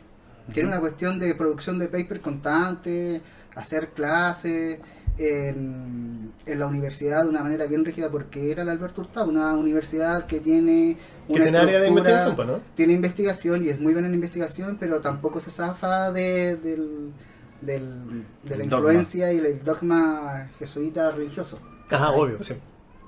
que 0.52 0.61
era 0.61 0.68
una 0.68 0.80
cuestión 0.80 1.18
de 1.18 1.35
producción 1.35 1.78
de 1.78 1.88
paper 1.88 2.20
constante, 2.20 3.23
hacer 3.54 3.92
clases 3.92 4.78
en, 5.18 6.32
en 6.46 6.58
la 6.58 6.66
universidad 6.66 7.25
de 7.25 7.28
una 7.30 7.42
manera 7.42 7.66
bien 7.66 7.84
rígida, 7.84 8.10
porque 8.10 8.50
era 8.50 8.64
la 8.64 8.72
Alberto 8.72 9.00
Hurtado, 9.02 9.28
una 9.28 9.52
universidad 9.54 10.26
que 10.26 10.40
tiene 10.40 10.96
una 11.28 11.42
tiene 11.42 11.58
área 11.58 11.80
de 11.80 11.88
investigación, 11.88 12.37
pues, 12.37 12.48
¿no? 12.48 12.60
tiene 12.75 12.92
investigación 12.94 13.64
y 13.64 13.68
es 13.68 13.80
muy 13.80 13.92
buena 13.92 14.08
en 14.08 14.14
investigación, 14.14 14.76
pero 14.80 15.00
tampoco 15.00 15.40
se 15.40 15.50
zafa 15.50 16.10
de, 16.12 16.56
del, 16.56 17.12
del- 17.60 18.25
de 18.44 18.56
la 18.56 18.64
influencia 18.64 19.32
y 19.32 19.38
el 19.38 19.62
dogma 19.62 20.48
jesuita 20.58 21.10
religioso. 21.10 21.58
Ajá, 21.90 22.06
¿cachai? 22.06 22.20
obvio, 22.20 22.42
sí. 22.42 22.54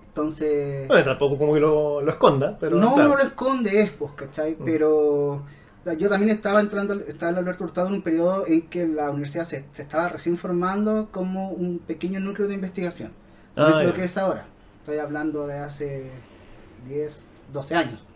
Entonces, 0.08 0.88
Bueno, 0.88 1.04
tampoco 1.04 1.38
como 1.38 1.54
que 1.54 1.60
lo, 1.60 2.00
lo 2.02 2.10
esconda, 2.10 2.56
pero. 2.58 2.76
no, 2.76 2.94
claro. 2.94 3.10
no 3.10 3.16
lo 3.16 3.22
esconde, 3.22 3.80
es, 3.80 3.90
pues, 3.92 4.12
¿cachai? 4.16 4.56
Mm. 4.58 4.64
Pero 4.64 5.42
yo 5.98 6.08
también 6.08 6.30
estaba 6.30 6.60
entrando, 6.60 6.94
estaba 6.94 7.32
en 7.32 7.38
Alberto 7.38 7.64
Hurtado 7.64 7.88
en 7.88 7.94
un 7.94 8.02
periodo 8.02 8.46
en 8.46 8.62
que 8.68 8.86
la 8.86 9.10
universidad 9.10 9.44
se, 9.44 9.64
se 9.72 9.82
estaba 9.82 10.08
recién 10.08 10.36
formando 10.36 11.08
como 11.10 11.50
un 11.50 11.78
pequeño 11.78 12.20
núcleo 12.20 12.48
de 12.48 12.54
investigación. 12.54 13.12
No 13.56 13.66
Ah, 13.66 13.80
es 13.80 13.86
lo 13.86 13.94
que 13.94 14.04
es 14.04 14.16
ahora. 14.18 14.46
Estoy 14.80 14.98
hablando 14.98 15.46
de 15.46 15.58
hace 15.58 16.10
10, 16.86 17.26
12 17.52 17.74
años. 17.76 18.06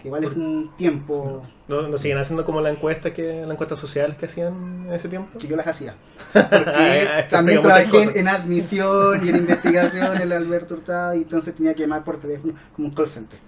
Que 0.00 0.08
igual 0.08 0.24
es 0.24 0.32
un 0.36 0.72
tiempo 0.76 1.42
¿No, 1.68 1.88
no 1.88 1.96
siguen 1.98 2.18
haciendo 2.18 2.44
como 2.44 2.60
la 2.60 2.70
encuesta 2.70 3.14
que, 3.14 3.40
las 3.40 3.50
encuestas 3.50 3.78
sociales 3.78 4.18
que 4.18 4.26
hacían 4.26 4.84
en 4.86 4.92
ese 4.92 5.08
tiempo? 5.08 5.38
que 5.38 5.46
yo 5.46 5.56
las 5.56 5.66
hacía. 5.66 5.94
Ah, 6.34 6.48
Porque 6.50 7.02
eso 7.20 7.28
también 7.30 7.60
trabajé 7.62 8.20
en 8.20 8.28
admisión 8.28 9.24
y 9.24 9.30
en 9.30 9.36
investigación 9.38 10.16
en 10.16 10.22
el 10.22 10.32
Alberto 10.32 10.74
Hurtado 10.74 11.14
y 11.14 11.18
entonces 11.22 11.54
tenía 11.54 11.74
que 11.74 11.82
llamar 11.82 12.04
por 12.04 12.18
teléfono 12.18 12.54
como 12.74 12.88
un 12.88 12.94
call 12.94 13.08
center. 13.08 13.38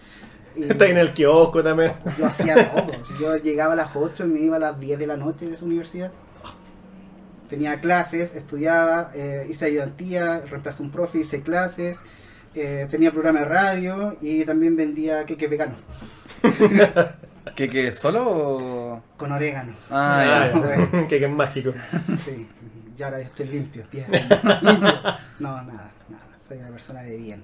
Está 0.63 0.87
en 0.87 0.99
el 0.99 1.13
kiosco 1.13 1.63
también. 1.63 1.93
yo 2.19 2.27
hacía 2.27 2.71
todo. 2.71 2.93
Yo 3.21 3.37
llegaba 3.37 3.75
a 3.75 3.77
las 3.77 3.95
8 3.95 4.25
y 4.25 4.29
me 4.29 4.41
iba 4.41 4.57
a 4.57 4.61
las 4.61 4.81
10 4.81 4.99
de 4.99 5.07
la 5.07 5.17
noche 5.17 5.47
de 5.47 5.55
esa 5.55 5.65
universidad. 5.65 6.11
Tenía 7.49 7.81
clases, 7.81 8.35
estudiaba, 8.35 9.11
eh, 9.15 9.47
hice 9.49 9.67
ayudantía, 9.67 10.41
reemplazé 10.41 10.83
un 10.83 10.91
profe, 10.91 11.19
hice 11.19 11.43
clases, 11.43 11.99
eh, 12.55 12.87
tenía 12.91 13.11
programa 13.11 13.41
de 13.41 13.45
radio 13.47 14.17
y 14.21 14.45
también 14.45 14.77
vendía 14.77 15.25
queques 15.25 15.49
veganos 15.49 15.79
¿Qué, 17.55 17.69
qué, 17.69 17.93
solo 17.93 18.25
o...? 18.29 19.03
con 19.17 19.33
orégano. 19.33 19.73
Ah, 19.91 20.51
ya. 20.53 20.59
bueno. 20.59 21.09
que, 21.09 21.19
que 21.19 21.25
es 21.25 21.31
mágico. 21.31 21.73
Sí, 22.25 22.47
y 22.97 23.03
ahora 23.03 23.21
estoy 23.21 23.47
limpio, 23.47 23.85
tía. 23.91 24.07
limpio. 24.09 24.93
No, 25.39 25.63
nada, 25.63 25.91
nada. 26.09 26.27
Soy 26.47 26.59
una 26.59 26.69
persona 26.69 27.03
de 27.03 27.17
bien. 27.17 27.43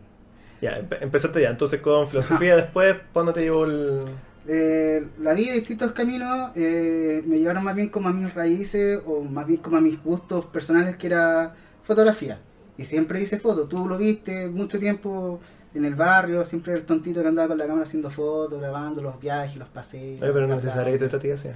Ya, 0.60 0.78
empe- 0.80 0.98
empezaste 1.00 1.42
ya, 1.42 1.50
entonces 1.50 1.80
con 1.80 2.08
filosofía, 2.08 2.56
después, 2.56 2.94
¿para 3.12 3.24
dónde 3.26 3.32
te 3.32 3.40
llevó 3.42 3.64
el...? 3.64 4.00
Eh, 4.46 5.06
la 5.20 5.32
vida 5.32 5.54
distintos 5.54 5.92
caminos 5.92 6.50
eh, 6.54 7.22
me 7.26 7.38
llevaron 7.38 7.64
más 7.64 7.74
bien 7.74 7.88
como 7.88 8.08
a 8.10 8.12
mis 8.12 8.32
raíces 8.34 9.00
o 9.06 9.22
más 9.22 9.46
bien 9.46 9.58
como 9.60 9.78
a 9.78 9.80
mis 9.80 10.02
gustos 10.02 10.44
personales 10.46 10.96
que 10.96 11.06
era 11.06 11.54
fotografía. 11.82 12.38
Y 12.76 12.84
siempre 12.84 13.20
hice 13.22 13.38
fotos. 13.38 13.68
Tú 13.70 13.88
lo 13.88 13.96
viste 13.96 14.48
mucho 14.48 14.78
tiempo 14.78 15.40
en 15.74 15.84
el 15.86 15.94
barrio, 15.94 16.44
siempre 16.44 16.74
el 16.74 16.82
tontito 16.84 17.22
que 17.22 17.28
andaba 17.28 17.48
con 17.48 17.58
la 17.58 17.66
cámara 17.66 17.84
haciendo 17.84 18.10
fotos, 18.10 18.60
grabando 18.60 19.00
los 19.00 19.18
viajes, 19.18 19.56
los 19.56 19.68
paseos. 19.68 20.22
Oye, 20.22 20.32
pero 20.32 20.46
no 20.46 20.56
es 20.56 20.64
necesario 20.64 20.92
que 20.92 20.98
te 20.98 21.08
trate 21.08 21.32
así. 21.32 21.48
¿no? 21.48 21.54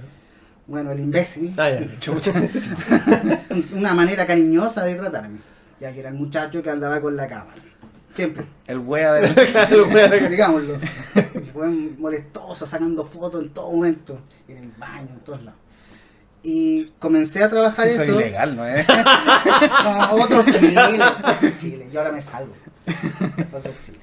Bueno, 0.65 0.91
el 0.91 0.99
imbécil. 0.99 1.53
Ah, 1.57 1.69
ya. 1.69 1.81
Una 3.75 3.93
manera 3.93 4.25
cariñosa 4.25 4.83
de 4.85 4.95
tratarme. 4.95 5.39
Ya 5.79 5.93
que 5.93 5.99
era 5.99 6.09
el 6.09 6.15
muchacho 6.15 6.61
que 6.63 6.69
andaba 6.69 6.99
con 7.01 7.15
la 7.15 7.27
cámara. 7.27 7.61
Siempre. 8.13 8.45
El 8.67 8.79
wea 8.79 9.13
del... 9.13 9.35
digámoslo. 10.29 10.79
Fue 11.53 11.67
molestoso, 11.67 12.65
sacando 12.65 13.05
fotos 13.05 13.43
en 13.43 13.49
todo 13.49 13.71
momento, 13.71 14.19
en 14.47 14.57
el 14.57 14.71
baño, 14.71 15.09
en 15.13 15.19
todos 15.19 15.43
lados. 15.43 15.59
Y 16.41 16.85
comencé 16.99 17.43
a 17.43 17.49
trabajar 17.49 17.87
Eso 17.87 18.03
eso. 18.03 18.13
es 18.13 18.19
ilegal, 18.19 18.55
¿no 18.55 18.65
es? 18.65 18.87
No, 19.83 20.11
otro 20.13 20.43
Chile, 20.45 20.99
otro 21.23 21.49
Chile. 21.57 21.89
Y 21.91 21.97
ahora 21.97 22.11
me 22.11 22.21
salgo. 22.21 22.53
Otro 23.51 23.71
Chile. 23.83 23.99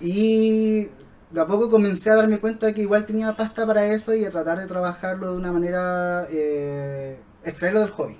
Y 0.00 0.88
de 1.30 1.40
a 1.40 1.46
poco 1.46 1.70
comencé 1.70 2.10
a 2.10 2.14
darme 2.16 2.38
cuenta 2.38 2.72
que 2.72 2.82
igual 2.82 3.06
tenía 3.06 3.32
pasta 3.36 3.66
para 3.66 3.86
eso 3.86 4.14
y 4.14 4.24
a 4.24 4.30
tratar 4.30 4.58
de 4.58 4.66
trabajarlo 4.66 5.32
de 5.32 5.36
una 5.36 5.52
manera, 5.52 6.26
eh, 6.30 7.18
extraerlo 7.44 7.80
del 7.80 7.90
hobby. 7.90 8.16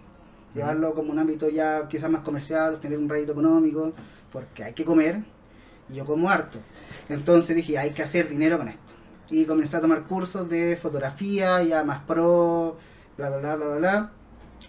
Llevarlo 0.54 0.94
como 0.94 1.12
un 1.12 1.18
ámbito 1.18 1.49
ya 1.49 1.88
quizás 1.88 2.11
más 2.11 2.23
comercial, 2.23 2.78
tener 2.78 2.99
un 2.99 3.08
rédito 3.08 3.32
económico, 3.32 3.92
porque 4.34 4.64
hay 4.64 4.72
que 4.72 4.84
comer 4.84 5.22
y 5.88 5.94
yo 5.94 6.04
como 6.04 6.28
harto. 6.28 6.58
Entonces 7.08 7.54
dije, 7.54 7.78
hay 7.78 7.92
que 7.92 8.02
hacer 8.02 8.28
dinero 8.28 8.58
con 8.58 8.68
esto. 8.68 8.92
Y 9.30 9.44
comencé 9.44 9.76
a 9.76 9.80
tomar 9.80 10.02
cursos 10.02 10.48
de 10.50 10.76
fotografía, 10.76 11.62
ya 11.62 11.84
más 11.84 12.00
pro, 12.00 12.76
bla, 13.16 13.30
bla, 13.30 13.38
bla, 13.38 13.54
bla, 13.54 13.76
bla. 13.76 14.10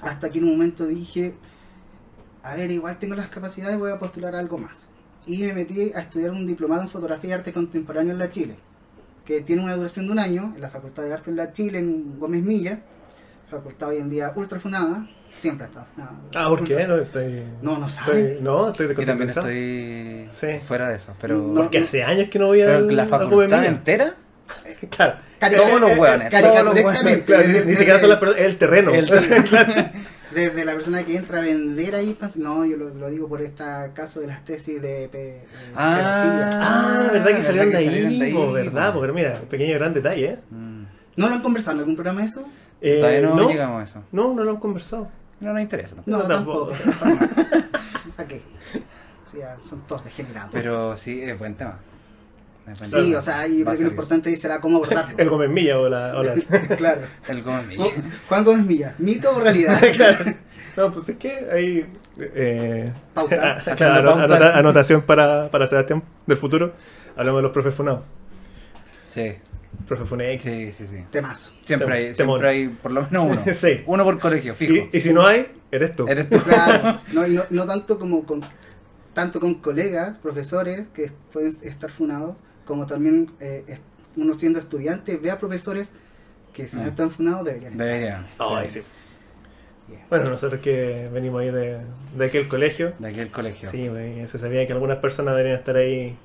Hasta 0.01 0.29
que 0.29 0.37
en 0.37 0.45
un 0.45 0.51
momento 0.51 0.85
dije, 0.85 1.33
a 2.43 2.55
ver, 2.55 2.69
igual 2.69 2.99
tengo 2.99 3.15
las 3.15 3.27
capacidades, 3.29 3.79
voy 3.79 3.91
a 3.91 3.97
postular 3.97 4.35
algo 4.35 4.59
más. 4.59 4.87
Y 5.25 5.41
me 5.41 5.53
metí 5.53 5.91
a 5.93 6.01
estudiar 6.01 6.29
un 6.29 6.45
diplomado 6.45 6.83
en 6.83 6.89
fotografía 6.89 7.31
y 7.31 7.33
arte 7.33 7.51
contemporáneo 7.51 8.13
en 8.13 8.19
la 8.19 8.29
Chile, 8.29 8.55
que 9.25 9.41
tiene 9.41 9.63
una 9.63 9.75
duración 9.75 10.05
de 10.05 10.11
un 10.11 10.19
año, 10.19 10.53
en 10.55 10.61
la 10.61 10.69
Facultad 10.69 11.03
de 11.03 11.13
Arte 11.13 11.31
en 11.31 11.37
la 11.37 11.51
Chile, 11.51 11.79
en 11.79 12.19
Gómez 12.19 12.43
Milla, 12.43 12.81
facultad 13.49 13.89
hoy 13.89 13.97
en 13.97 14.11
día 14.11 14.31
ultra 14.35 14.59
funada, 14.59 15.07
siempre 15.37 15.65
ha 15.65 15.67
estado 15.67 15.85
funada. 15.93 16.11
Ah, 16.35 16.49
¿por 16.49 16.63
qué? 16.63 16.87
No, 16.87 16.97
estoy... 16.97 17.43
No, 17.61 17.77
no 17.77 17.89
sabe. 17.89 18.21
estoy- 18.33 18.41
no, 18.43 18.69
estoy 18.71 18.87
de 18.87 18.95
Yo 18.95 19.05
también 19.05 19.29
estoy 19.29 20.27
Sí. 20.31 20.47
fuera 20.65 20.89
de 20.89 20.95
eso, 20.97 21.13
pero... 21.19 21.37
No, 21.37 21.61
Porque 21.61 21.79
hace 21.79 22.03
años 22.03 22.29
que 22.29 22.39
no 22.39 22.47
voy 22.47 22.61
a 22.61 22.65
pero 22.65 22.81
la 22.91 23.05
facultad 23.05 23.65
entera... 23.65 24.15
Claro. 24.89 25.15
Todos 25.39 25.81
los 25.81 25.97
hueones, 25.97 26.31
ni, 27.65 27.75
siquiera 27.75 27.99
son 27.99 28.09
las 28.09 28.19
el 28.37 28.57
terreno. 28.57 28.91
El- 28.93 29.05
Desde 30.35 30.65
la 30.65 30.73
persona 30.73 31.03
que 31.03 31.15
entra 31.15 31.39
a 31.39 31.41
vender 31.41 31.95
ahí, 31.95 32.15
pas- 32.19 32.35
no, 32.35 32.65
yo 32.65 32.75
lo, 32.77 32.89
lo 32.89 33.09
digo 33.09 33.27
por 33.27 33.41
este 33.41 33.63
caso 33.93 34.19
de 34.19 34.27
las 34.27 34.43
tesis 34.43 34.81
de, 34.81 35.07
pe- 35.09 35.17
de 35.17 35.41
pedofilia. 35.71 36.49
Ah, 36.53 37.09
¿verdad 37.13 37.35
que 37.35 37.41
salieron 37.41 37.69
de 37.71 37.77
ahí? 37.77 38.17
de 38.19 38.25
ahí, 38.25 38.33
po, 38.33 38.45
po. 38.47 38.51
¿Verdad? 38.51 38.93
Porque 38.93 39.11
mira, 39.13 39.39
pequeño 39.49 39.75
gran 39.75 39.93
detalle, 39.93 40.25
¿eh? 40.31 40.39
Mm. 40.51 40.83
¿No 41.15 41.29
lo 41.29 41.35
han 41.35 41.41
conversado 41.41 41.75
en 41.75 41.79
algún 41.79 41.95
programa 41.95 42.23
eso? 42.25 42.43
Eh, 42.81 42.97
Todavía 42.99 43.21
no, 43.21 43.35
no, 43.35 43.49
llegamos 43.49 43.79
a 43.79 43.83
eso. 43.83 44.03
no, 44.11 44.33
no 44.33 44.43
lo 44.43 44.51
han 44.51 44.57
conversado. 44.57 45.07
No 45.39 45.53
nos 45.53 45.61
interesa. 45.61 45.95
No, 46.05 46.19
No, 46.19 46.23
tampoco. 46.27 46.71
tampoco. 46.71 47.25
¿Para 48.15 48.27
qué? 48.27 48.41
Sí, 49.31 49.39
son 49.67 49.85
todos 49.87 50.03
degenerados. 50.05 50.49
Pero 50.53 50.95
sí, 50.95 51.21
es 51.21 51.37
buen 51.37 51.55
tema. 51.55 51.77
Sí, 52.83 53.13
o 53.13 53.21
sea, 53.21 53.41
a 53.41 53.43
creo 53.43 53.57
que 53.57 53.63
lo 53.63 53.71
salir. 53.75 53.87
importante 53.87 54.35
será 54.37 54.59
cómo 54.59 54.77
abordarlo. 54.77 55.15
El 55.19 55.29
Gómez 55.29 55.49
Milla 55.51 55.77
o 55.79 55.87
la... 55.87 56.17
O 56.17 56.23
la... 56.23 56.33
claro. 56.75 57.01
El 57.27 57.43
Gómez 57.43 57.67
Milla. 57.67 57.83
Ju- 57.85 58.03
Juan 58.27 58.43
Gómez 58.43 58.65
Milla, 58.65 58.95
¿mito 58.97 59.35
o 59.35 59.39
realidad? 59.39 59.79
Claro. 59.93 60.25
No, 60.75 60.91
pues 60.91 61.07
es 61.09 61.17
que 61.17 61.47
ahí... 61.53 61.85
Eh, 62.17 62.91
Pauta. 63.13 63.53
Haciendo 63.57 63.75
claro, 63.75 64.09
pauta. 64.15 64.23
anota- 64.25 64.57
anotación 64.57 65.01
para, 65.03 65.51
para 65.51 65.67
Sebastián 65.67 66.01
del 66.25 66.37
futuro. 66.37 66.73
Hablamos 67.15 67.39
de 67.39 67.43
los 67.43 67.51
profes 67.51 67.73
funados. 67.75 68.01
Sí, 69.05 69.33
Profe 69.87 70.05
Funex. 70.05 70.43
sí, 70.43 70.71
sí, 70.71 70.87
sí. 70.87 71.03
Temazo. 71.11 71.51
Siempre 71.63 71.93
hay, 71.93 72.13
siempre 72.13 72.47
hay 72.49 72.69
por 72.69 72.91
lo 72.91 73.03
menos 73.09 73.27
uno. 73.37 73.43
Sí. 73.53 73.83
Uno 73.85 74.03
por 74.03 74.19
colegio, 74.19 74.53
fijo. 74.55 74.73
Y, 74.73 74.89
y 74.97 74.99
si 75.01 75.13
no 75.13 75.25
hay, 75.25 75.47
eres 75.71 75.91
tú. 75.93 76.07
Eres 76.07 76.29
tú. 76.29 76.39
Claro. 76.39 76.99
No, 77.13 77.25
y 77.27 77.33
no, 77.33 77.43
no 77.49 77.65
tanto 77.65 77.97
como 77.99 78.23
con 78.25 78.41
tanto 79.13 79.39
con 79.39 79.55
colegas, 79.55 80.17
profesores 80.17 80.87
que 80.93 81.09
pueden 81.31 81.55
estar 81.61 81.89
funados, 81.89 82.35
como 82.65 82.85
también 82.85 83.31
eh, 83.39 83.77
uno 84.17 84.33
siendo 84.33 84.59
estudiante 84.59 85.15
ve 85.17 85.31
a 85.31 85.37
profesores 85.39 85.89
que 86.51 86.67
si 86.67 86.77
no 86.77 86.83
Ah. 86.83 86.87
están 86.87 87.09
funados 87.11 87.45
deberían 87.45 87.73
estar. 87.73 87.87
Debería. 87.87 88.25
Ay, 88.39 88.69
sí. 88.69 88.81
Bien. 89.87 90.01
Bueno, 90.09 90.29
nosotros 90.31 90.59
que 90.61 91.09
venimos 91.13 91.41
ahí 91.41 91.51
de, 91.51 91.77
de 92.17 92.25
aquel 92.25 92.47
colegio, 92.47 92.93
De 92.99 93.07
aquí 93.07 93.19
el 93.19 93.29
colegio. 93.31 93.69
sí, 93.69 93.87
se 94.27 94.37
sabía 94.39 94.65
que 94.65 94.73
algunas 94.73 94.97
personas 94.97 95.35
deberían 95.35 95.59
estar 95.59 95.75
ahí 95.77 96.17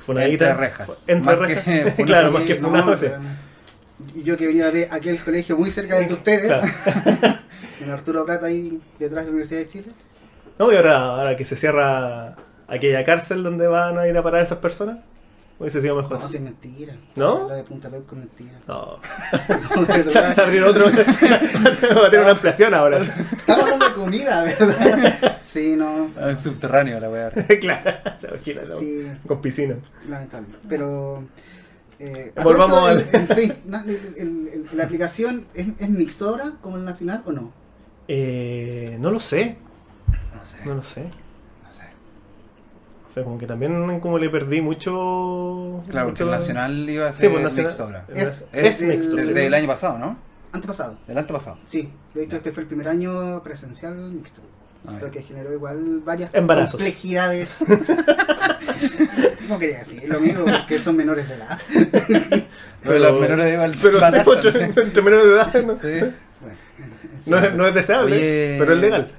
funaditas. 0.00 0.48
Entre 0.50 0.66
rejas. 0.66 1.04
Entre 1.08 1.36
Más 1.36 1.46
que 1.48 1.54
rejas. 1.54 1.64
funadas. 1.94 2.06
claro, 2.06 2.30
más 2.32 2.42
que 2.42 2.54
no, 2.54 2.60
funados. 2.66 3.00
sí. 3.00 3.06
pero- 3.08 3.20
y 4.14 4.22
yo 4.22 4.36
que 4.36 4.46
venía 4.46 4.70
de 4.70 4.88
aquel 4.90 5.18
colegio 5.18 5.58
muy 5.58 5.70
cerca 5.70 5.98
de 6.00 6.12
ustedes, 6.12 6.46
Claro. 6.50 7.38
en 7.84 7.90
Arturo 7.90 8.24
Plata 8.24 8.46
ahí 8.46 8.80
detrás 8.98 9.24
de 9.24 9.30
la 9.30 9.30
Universidad 9.30 9.60
de 9.60 9.68
Chile. 9.68 9.86
No, 10.58 10.72
y 10.72 10.76
ahora, 10.76 10.96
ahora 10.98 11.36
que 11.36 11.44
se 11.44 11.54
cierra 11.56 12.34
aquella 12.66 13.04
cárcel 13.04 13.42
donde 13.42 13.66
van 13.66 13.98
a 13.98 14.06
ir 14.08 14.16
a 14.16 14.22
parar 14.22 14.42
esas 14.42 14.58
personas, 14.58 14.98
hubiese 15.60 15.80
sido 15.80 15.94
mejor. 15.94 16.18
No, 16.18 16.26
sí, 16.26 16.36
es 16.36 16.42
mentira. 16.42 16.96
¿No? 17.14 17.48
Lo 17.48 17.54
de 17.54 17.62
Punta 17.62 17.88
Peuco 17.88 18.16
es 18.16 18.18
mentira. 18.18 18.58
No. 18.66 18.98
No, 19.76 19.82
de 19.86 19.92
Se, 19.92 20.02
verdad. 20.02 20.34
se 20.34 20.40
abrió 20.40 20.68
otro. 20.70 20.86
va 20.86 22.06
a 22.06 22.10
tener 22.10 22.20
una 22.22 22.30
ampliación 22.32 22.74
ahora. 22.74 22.98
Estamos 22.98 23.62
hablando 23.64 23.86
de 23.88 23.92
comida, 23.94 24.42
¿verdad? 24.42 25.38
Sí, 25.44 25.76
no. 25.76 26.10
Ah, 26.20 26.34
subterráneo 26.36 26.98
la 26.98 27.08
weá. 27.10 27.30
claro, 27.60 27.92
Sí, 28.42 29.06
con 29.26 29.40
piscina. 29.40 29.76
lamentable. 30.08 30.48
Pero. 30.68 31.22
Eh, 32.02 32.32
Volvamos 32.42 32.88
al- 32.88 33.04
sí, 33.36 33.52
na- 33.66 33.84
el- 33.86 34.14
el- 34.16 34.48
el- 34.54 34.66
la 34.72 34.84
aplicación 34.84 35.44
es, 35.52 35.66
es 35.78 35.88
mixtora 35.90 36.52
como 36.62 36.78
el 36.78 36.84
nacional 36.86 37.22
o 37.26 37.32
no? 37.32 37.52
Eh, 38.08 38.96
no 38.98 39.10
lo 39.10 39.20
sé, 39.20 39.58
No 40.34 40.44
sé. 40.46 40.56
no 40.64 40.74
lo 40.76 40.82
sé. 40.82 41.02
No 41.02 41.10
sé. 41.10 41.10
O 43.10 43.12
sea, 43.12 43.24
como 43.24 43.36
que 43.38 43.46
también 43.46 43.98
como 43.98 44.18
le 44.20 44.30
perdí 44.30 44.60
mucho... 44.60 45.82
Claro, 45.90 46.06
porque 46.06 46.22
mucho 46.22 46.24
el 46.24 46.30
Nacional 46.30 46.88
iba 46.88 47.08
a 47.08 47.12
Sí, 47.12 47.22
ser 47.22 47.32
pues 47.32 47.42
Nacional- 47.42 47.66
mixto 47.66 47.82
ahora. 47.82 48.04
Es- 48.14 48.44
Es, 48.52 48.64
es 48.76 48.82
el- 48.82 48.88
mixto. 48.88 49.16
desde 49.16 49.34
sí. 49.34 49.40
el 49.40 49.54
año 49.54 49.66
pasado, 49.66 49.98
¿no? 49.98 50.16
Antepasado. 50.52 50.96
Del 51.08 51.18
antepasado. 51.18 51.58
Sí, 51.64 51.90
de 52.14 52.22
hecho 52.24 52.36
este 52.36 52.52
fue 52.52 52.62
el 52.62 52.68
primer 52.68 52.86
año 52.88 53.42
presencial 53.42 53.94
mixto. 54.12 54.40
Ah, 54.86 54.92
Lo 55.00 55.10
que 55.10 55.22
generó 55.22 55.52
igual 55.52 56.00
varias 56.04 56.32
Embarazos. 56.34 56.72
complejidades. 56.80 57.58
no 59.48 59.58
quería 59.58 59.78
decir 59.80 60.04
lo 60.08 60.20
mismo 60.20 60.44
porque 60.44 60.78
son 60.78 60.96
menores 60.96 61.28
de 61.28 61.34
edad. 61.34 61.58
Pero 62.82 62.98
los 62.98 63.20
menores 63.20 63.44
de 63.44 63.52
igual 63.52 63.72
Pero 63.82 64.00
van 64.00 64.14
sí, 64.24 64.58
entre, 64.58 64.82
entre 64.84 65.02
menores 65.02 65.26
de 65.28 65.34
edad 65.34 65.52
no, 65.64 65.72
Sí. 65.74 65.88
Bueno, 66.40 66.56
en 66.78 66.98
fin. 66.98 67.10
no 67.26 67.38
es, 67.38 67.54
no 67.54 67.66
es 67.66 67.74
deseable, 67.74 68.16
Oye, 68.16 68.56
pero 68.58 68.72
es 68.72 68.78
legal. 68.78 69.10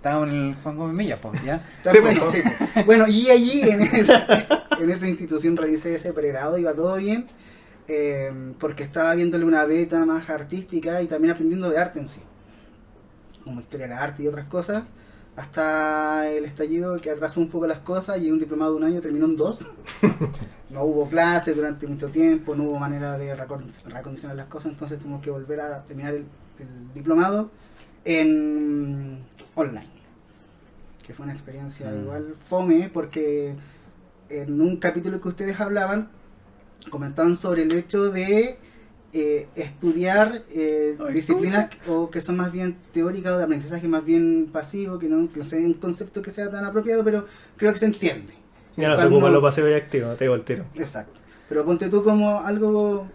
Estábamos 0.00 0.30
en 0.30 0.48
el 0.48 0.54
Juan 0.54 0.76
Gómez 0.78 0.96
Millas, 0.96 1.18
pues, 1.20 1.44
ya. 1.44 1.56
Está 1.76 1.92
Sí, 1.92 1.98
bueno, 2.00 2.20
pues. 2.22 2.32
sí. 2.42 2.82
Bueno, 2.86 3.06
y 3.06 3.28
allí 3.28 3.60
en 3.68 3.82
esa, 3.82 4.26
en 4.80 4.88
esa 4.88 5.06
institución 5.06 5.58
realicé 5.58 5.94
ese 5.94 6.14
pregrado, 6.14 6.56
iba 6.56 6.72
todo 6.72 6.96
bien, 6.96 7.26
eh, 7.86 8.32
porque 8.58 8.82
estaba 8.82 9.14
viéndole 9.14 9.44
una 9.44 9.66
beta 9.66 10.06
más 10.06 10.30
artística 10.30 11.02
y 11.02 11.06
también 11.06 11.34
aprendiendo 11.34 11.68
de 11.68 11.76
arte 11.76 11.98
en 11.98 12.08
sí, 12.08 12.22
como 13.44 13.60
historia 13.60 13.88
del 13.88 13.98
arte 13.98 14.22
y 14.22 14.28
otras 14.28 14.46
cosas, 14.46 14.84
hasta 15.36 16.30
el 16.30 16.46
estallido 16.46 16.96
que 16.98 17.10
atrasó 17.10 17.38
un 17.38 17.50
poco 17.50 17.66
las 17.66 17.80
cosas 17.80 18.22
y 18.22 18.30
un 18.30 18.38
diplomado 18.38 18.70
de 18.70 18.76
un 18.78 18.84
año 18.84 19.00
terminó 19.02 19.26
en 19.26 19.36
dos. 19.36 19.60
No 20.70 20.84
hubo 20.84 21.08
clases 21.08 21.56
durante 21.56 21.84
mucho 21.88 22.08
tiempo, 22.10 22.54
no 22.54 22.62
hubo 22.62 22.78
manera 22.78 23.18
de 23.18 23.34
reacondicionar 23.34 24.36
las 24.36 24.46
cosas, 24.46 24.70
entonces 24.70 25.00
tuvimos 25.00 25.20
que 25.20 25.28
volver 25.28 25.60
a 25.60 25.82
terminar 25.82 26.14
el, 26.14 26.24
el 26.60 26.94
diplomado 26.94 27.50
en 28.04 29.18
online 29.54 29.88
que 31.06 31.14
fue 31.14 31.24
una 31.24 31.32
experiencia 31.32 31.90
Mm. 31.90 32.02
igual 32.02 32.34
fome 32.48 32.90
porque 32.92 33.54
en 34.28 34.60
un 34.60 34.76
capítulo 34.76 35.20
que 35.20 35.28
ustedes 35.28 35.58
hablaban 35.60 36.08
comentaban 36.90 37.36
sobre 37.36 37.62
el 37.62 37.72
hecho 37.72 38.10
de 38.10 38.58
eh, 39.12 39.48
estudiar 39.56 40.44
eh, 40.50 40.96
disciplinas 41.12 41.68
que- 41.68 41.90
o 41.90 42.10
que 42.10 42.20
son 42.20 42.36
más 42.36 42.52
bien 42.52 42.76
teóricas 42.92 43.32
o 43.32 43.38
de 43.38 43.44
aprendizaje 43.44 43.88
más 43.88 44.04
bien 44.04 44.48
pasivo 44.52 44.98
que 45.00 45.08
no 45.08 45.32
que 45.32 45.42
sea 45.42 45.58
un 45.58 45.74
concepto 45.74 46.22
que 46.22 46.30
sea 46.30 46.48
tan 46.48 46.64
apropiado 46.64 47.02
pero 47.02 47.26
creo 47.56 47.72
que 47.72 47.78
se 47.80 47.86
entiende 47.86 48.34
Ya 48.76 48.88
no 48.88 48.96
se 48.96 49.06
ocupa 49.06 49.24
uno- 49.26 49.34
lo 49.34 49.42
pasivo 49.42 49.68
y 49.68 49.72
activo, 49.74 50.12
te 50.14 50.24
digo 50.24 50.36
el 50.36 50.42
tiro. 50.42 50.64
exacto 50.76 51.18
pero 51.48 51.64
ponte 51.64 51.88
tú 51.88 52.04
como 52.04 52.38
algo 52.40 53.08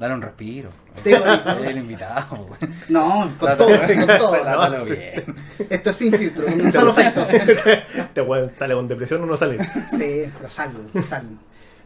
Dale 0.00 0.14
un 0.14 0.22
respiro. 0.22 0.70
el 1.04 1.76
invitado, 1.76 2.36
güey. 2.46 2.58
no 2.88 3.30
con 3.38 3.48
Trátalo- 3.50 3.56
todo 3.58 4.06
con 4.06 4.18
todo 4.18 4.32
Trátalo 4.42 4.84
bien. 4.86 5.34
esto 5.68 5.90
es 5.90 5.96
sin 5.96 6.12
filtro 6.14 6.46
con 6.46 6.58
un 6.58 6.72
solo 6.72 6.90
efecto 6.92 7.26
Te 8.14 8.22
weón 8.22 8.50
sale 8.58 8.74
con 8.74 8.88
depresión 8.88 9.22
o 9.22 9.26
no 9.26 9.36
sale. 9.36 9.58
Sí, 9.96 10.24
lo 10.42 10.48
salvo, 10.48 10.80
lo 10.94 11.02
salvo. 11.02 11.36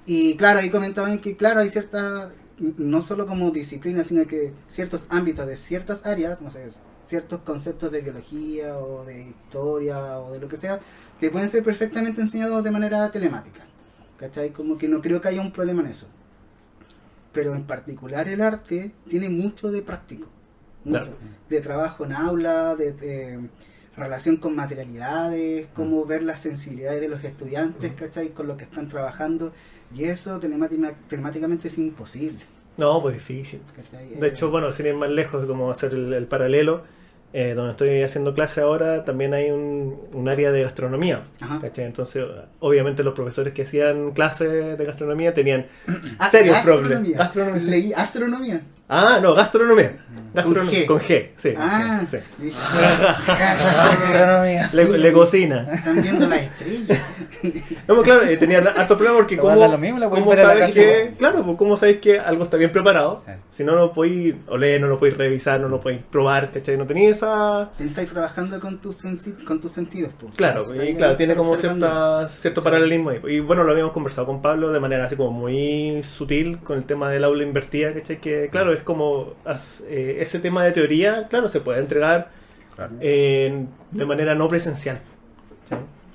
Y 0.07 0.37
claro, 0.37 0.61
ahí 0.61 0.71
comentaban 0.71 1.19
que, 1.19 1.37
claro, 1.37 1.59
hay 1.61 1.71
ciertas, 1.71 2.29
no 2.59 3.03
solo 3.03 3.27
como 3.27 3.51
disciplina, 3.51 4.05
sino 4.05 4.25
que 4.29 4.53
ciertos 4.69 5.07
ámbitos 5.09 5.47
de 5.49 5.57
ciertas 5.57 6.07
áreas, 6.07 6.41
no 6.41 6.51
sé, 6.51 6.65
ciertos 7.07 7.41
conceptos 7.41 7.91
de 7.91 8.01
biología 8.01 8.79
o 8.79 9.05
de 9.05 9.23
historia 9.23 10.21
o 10.21 10.31
de 10.33 10.39
lo 10.39 10.47
que 10.49 10.57
sea, 10.57 10.79
que 11.19 11.31
pueden 11.31 11.49
ser 11.51 11.65
perfectamente 11.65 12.21
enseñados 12.21 12.63
de 12.63 12.71
manera 12.71 13.11
telemática. 13.11 13.63
¿Cachai? 14.19 14.51
Como 14.51 14.79
que 14.79 14.87
no 14.87 15.03
creo 15.03 15.21
que 15.21 15.27
haya 15.29 15.41
un 15.41 15.51
problema 15.51 15.83
en 15.83 15.89
eso. 15.89 16.07
Pero 17.35 17.55
en 17.55 17.65
particular 17.65 18.27
el 18.29 18.41
arte 18.41 18.93
tiene 19.09 19.29
mucho 19.29 19.71
de 19.71 19.83
práctico. 19.83 20.27
Mucho. 20.85 21.01
Claro. 21.03 21.17
De 21.51 21.61
trabajo 21.61 22.05
en 22.07 22.13
aula, 22.13 22.77
de, 22.77 22.93
de 22.93 23.41
relación 23.97 24.37
con 24.39 24.55
materialidades, 24.57 25.67
cómo 25.75 26.05
ver 26.07 26.23
las 26.23 26.41
sensibilidades 26.41 27.01
de 27.01 27.09
los 27.09 27.23
estudiantes, 27.25 27.93
¿cachai? 27.93 28.31
Con 28.31 28.47
lo 28.47 28.57
que 28.57 28.65
están 28.65 28.89
trabajando. 28.89 29.53
Y 29.95 30.05
eso 30.05 30.41
telemática- 30.41 30.95
telemáticamente 31.09 31.69
es 31.69 31.79
imposible. 31.79 32.39
No, 32.77 33.01
pues 33.03 33.15
difícil. 33.15 33.61
¿cachai? 33.77 34.09
De 34.15 34.27
Eh, 34.27 34.31
hecho, 34.31 34.51
bueno, 34.51 34.73
sin 34.73 34.87
ir 34.87 34.95
más 34.95 35.11
lejos, 35.11 35.47
como 35.47 35.71
hacer 35.71 35.93
el, 35.95 36.13
el 36.13 36.27
paralelo, 36.27 36.83
eh, 37.37 37.53
donde 37.55 37.73
estoy 37.73 38.01
haciendo 38.03 38.33
clase 38.33 38.61
ahora, 38.61 39.05
también 39.05 39.35
hay 39.35 39.51
un, 39.51 40.01
un 40.13 40.29
área 40.29 40.53
de 40.53 40.63
gastronomía. 40.63 41.23
Entonces, 41.77 42.25
obviamente 42.61 43.03
los 43.03 43.13
profesores 43.13 43.53
que 43.53 43.63
hacían 43.63 44.13
clases 44.13 44.79
de 44.79 44.85
gastronomía 44.85 45.35
tenían 45.35 45.67
ah, 46.21 46.31
serios 46.31 46.55
gastronomía. 46.55 46.89
problemas. 46.97 47.19
Gastronomía. 47.19 47.63
Leí 47.71 47.93
astronomía. 47.93 48.61
Ah, 48.89 49.19
no, 49.21 49.35
gastronomía. 49.35 49.97
Gastronom- 50.35 50.69
G. 50.71 50.87
Con 50.87 51.01
G, 51.01 51.31
sí. 51.37 51.55
Ah, 51.57 52.03
sí, 52.07 52.19
Gastronomía. 53.27 54.69
Le, 54.73 54.87
Sí, 54.87 54.93
le 54.99 55.13
cocina. 55.13 55.69
Están 55.73 56.03
viendo 56.03 56.29
las 56.29 56.43
estrellas. 56.43 56.99
No, 57.89 57.95
pues 57.95 58.03
claro, 58.05 58.23
eh, 58.25 58.37
tenía 58.37 58.59
harto 58.59 58.97
problema 58.97 59.17
porque 59.19 59.37
Pero 59.45 59.49
cómo, 59.49 59.67
lo 59.69 59.79
mismo, 59.79 60.35
sabes 60.35 60.73
que, 60.73 61.15
claro, 61.19 61.45
pues 61.45 61.57
cómo 61.57 61.77
sabéis 61.77 61.99
que 61.99 62.19
algo 62.19 62.45
está 62.45 62.57
bien 62.57 62.73
preparado. 62.73 63.23
Sí. 63.27 63.33
Si 63.51 63.65
no 63.65 63.75
lo 63.75 63.93
podéis 63.93 64.35
oler, 64.49 64.81
no 64.81 64.87
lo 64.89 64.99
podéis 64.99 65.17
revisar, 65.19 65.61
no 65.61 65.69
lo 65.69 65.81
podéis 65.81 66.03
probar, 66.11 66.51
¿cachai? 66.51 66.77
No 66.77 66.87
tenía 66.87 67.11
esa... 67.11 67.71
Estáis 67.79 68.11
trabajando 68.11 68.59
con 68.61 68.81
tus, 68.81 69.03
con 69.47 69.61
tus 69.61 69.71
sentidos. 69.73 70.13
po. 70.15 70.29
Claro, 70.37 70.65
y 70.83 70.95
claro, 70.95 71.17
tiene 71.17 71.35
como 71.37 71.57
cierta, 71.57 72.29
cierto 72.29 72.61
Sí. 72.61 72.65
paralelismo 72.65 73.11
ahí. 73.11 73.21
Y 73.29 73.41
bueno, 73.41 73.65
lo 73.65 73.73
habíamos 73.73 73.93
conversado 73.93 74.27
con 74.27 74.41
Pablo 74.43 74.71
de 74.73 74.81
manera 74.81 75.05
así 75.05 75.17
como 75.17 75.31
muy 75.31 76.03
sutil 76.03 76.59
con 76.59 76.79
el 76.79 76.85
tema 76.85 77.11
del 77.11 77.25
aula 77.25 77.43
invertida, 77.43 77.93
¿cachai? 77.93 78.19
Que 78.21 78.49
claro, 78.51 78.73
es 78.73 78.81
como 78.81 79.35
as- 79.45 79.83
eh, 79.89 80.17
ese 80.21 80.39
tema 80.39 80.65
de 80.65 80.73
teoría, 80.73 81.29
claro, 81.29 81.49
se 81.49 81.61
puede 81.61 81.81
entregar 81.81 82.31
Claro. 82.75 82.93
eh, 83.01 83.67
de 83.91 84.05
manera 84.07 84.35
no 84.35 84.49
presencial. 84.49 85.01
¿sí? 85.69 85.75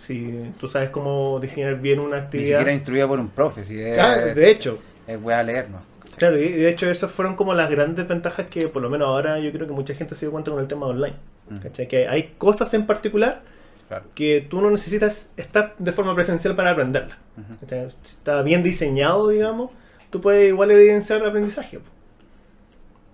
Si 0.10 0.52
tú 0.60 0.68
sabes 0.68 0.90
cómo 0.90 1.40
diseñar 1.40 1.80
bien 1.80 2.00
una 2.00 2.16
Ni 2.18 2.22
actividad. 2.24 2.48
siquiera 2.58 2.74
instruida 2.74 3.08
por 3.08 3.20
un 3.20 3.30
profe, 3.30 3.64
si 3.64 3.80
es, 3.80 3.94
Claro, 3.94 4.34
de 4.34 4.50
hecho, 4.50 4.80
es 5.06 5.22
wea 5.22 5.44
leer, 5.44 5.70
¿no? 5.70 5.82
Claro, 6.18 6.36
y 6.38 6.50
de 6.50 6.68
hecho 6.68 6.90
esas 6.90 7.12
fueron 7.12 7.36
como 7.36 7.54
las 7.54 7.70
grandes 7.70 8.08
ventajas 8.08 8.50
que 8.50 8.68
por 8.70 8.82
lo 8.82 8.90
menos 8.90 9.08
ahora 9.08 9.38
yo 9.40 9.52
creo 9.52 9.68
que 9.68 9.74
mucha 9.74 9.94
gente 9.94 10.16
se 10.16 10.26
dio 10.26 10.32
cuenta 10.32 10.50
con 10.50 10.60
el 10.60 10.68
tema 10.68 10.88
online. 10.88 11.16
Mm. 11.50 11.60
¿cachai? 11.60 11.88
Que 11.88 12.08
hay 12.08 12.34
cosas 12.40 12.74
en 12.74 12.88
particular 12.88 13.42
Claro. 13.88 14.06
que 14.16 14.46
tú 14.50 14.62
no 14.62 14.70
necesitas 14.72 15.30
estar 15.38 15.76
de 15.78 15.92
forma 15.92 16.16
presencial 16.16 16.56
para. 16.56 16.76
¿cachai? 16.76 17.90
Si 17.92 18.16
está 18.18 18.42
bien 18.42 18.64
diseñado, 18.64 19.30
digamos, 19.30 19.70
tú 20.10 20.20
puedes 20.22 20.50
igual 20.50 20.72
evidenciar 20.72 21.24
aprendizaje. 21.24 21.78
po. 21.80 21.86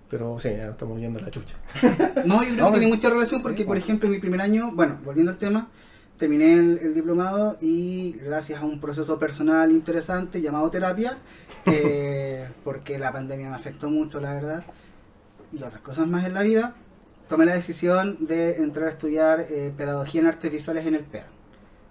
Pero 0.08 0.38
sí, 0.40 0.48
ya 0.50 0.64
nos 0.66 0.72
estamos 0.76 0.98
yendo 1.00 1.18
a 1.18 1.22
la 1.22 1.30
chucha. 1.30 1.54
No, 2.24 2.42
yo 2.42 2.54
creo 2.54 2.64
No, 2.64 2.72
que 2.72 2.78
tiene 2.78 2.86
mucha 2.94 3.10
relación 3.10 3.42
porque, 3.42 3.58
sí, 3.58 3.64
por 3.64 3.74
bueno. 3.74 3.84
ejemplo, 3.84 4.06
en 4.06 4.12
mi 4.12 4.18
primer 4.20 4.40
año, 4.40 4.70
bueno, 4.72 4.98
volviendo 5.04 5.32
al 5.32 5.38
tema, 5.38 5.68
terminé 6.18 6.54
el, 6.54 6.78
el 6.78 6.94
diplomado 6.94 7.58
y 7.60 8.12
gracias 8.24 8.60
a 8.60 8.64
un 8.64 8.80
proceso 8.80 9.18
personal 9.18 9.70
interesante 9.70 10.40
llamado 10.40 10.70
terapia, 10.70 11.18
eh, 11.66 12.48
porque 12.64 12.98
la 12.98 13.12
pandemia 13.12 13.50
me 13.50 13.56
afectó 13.56 13.90
mucho, 13.90 14.20
la 14.20 14.34
verdad, 14.34 14.64
y 15.52 15.62
otras 15.62 15.82
cosas 15.82 16.06
más 16.06 16.24
en 16.24 16.34
la 16.34 16.42
vida, 16.42 16.74
tomé 17.28 17.44
la 17.44 17.54
decisión 17.54 18.26
de 18.26 18.56
entrar 18.56 18.88
a 18.88 18.90
estudiar 18.90 19.40
eh, 19.40 19.72
pedagogía 19.76 20.20
en 20.20 20.26
artes 20.28 20.50
visuales 20.50 20.86
en 20.86 20.94
el 20.94 21.04
PEA. 21.04 21.26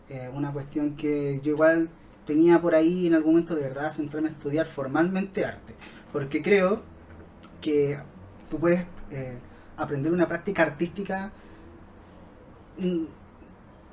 Eh, 0.10 0.30
una 0.34 0.52
cuestión 0.52 0.96
que 0.96 1.42
yo 1.44 1.54
igual 1.54 1.90
tenía 2.26 2.62
por 2.62 2.76
ahí 2.76 3.08
en 3.08 3.16
algún 3.16 3.34
momento 3.34 3.56
de 3.56 3.62
verdad 3.62 3.92
centrarme 3.92 4.30
a 4.30 4.32
estudiar 4.32 4.66
formalmente 4.66 5.46
arte, 5.46 5.74
porque 6.12 6.42
creo 6.42 6.82
que 7.62 7.98
tú 8.50 8.60
puedes 8.60 8.86
eh, 9.12 9.38
aprender 9.78 10.12
una 10.12 10.28
práctica 10.28 10.64
artística, 10.64 11.32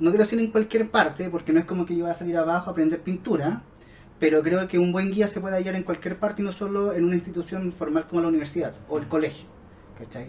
no 0.03 0.11
quiero 0.11 0.25
decir 0.25 0.41
en 0.41 0.51
cualquier 0.51 0.91
parte, 0.91 1.31
porque 1.31 1.53
no 1.53 1.61
es 1.61 1.65
como 1.65 1.87
que 1.87 1.95
yo 1.95 2.03
voy 2.03 2.11
a 2.11 2.15
salir 2.15 2.37
abajo 2.37 2.69
a 2.69 2.73
aprender 2.73 3.01
pintura, 3.03 3.63
pero 4.19 4.43
creo 4.43 4.67
que 4.67 4.77
un 4.77 4.91
buen 4.91 5.13
guía 5.13 5.29
se 5.29 5.41
puede 5.41 5.55
hallar 5.55 5.77
en 5.77 5.85
cualquier 5.85 6.19
parte 6.19 6.43
y 6.43 6.45
no 6.45 6.51
solo 6.51 6.93
en 6.93 7.05
una 7.05 7.15
institución 7.15 7.73
formal 7.73 8.09
como 8.09 8.21
la 8.21 8.27
universidad 8.27 8.75
o 8.89 8.99
el 8.99 9.07
colegio. 9.07 9.47
¿cachai? 9.97 10.27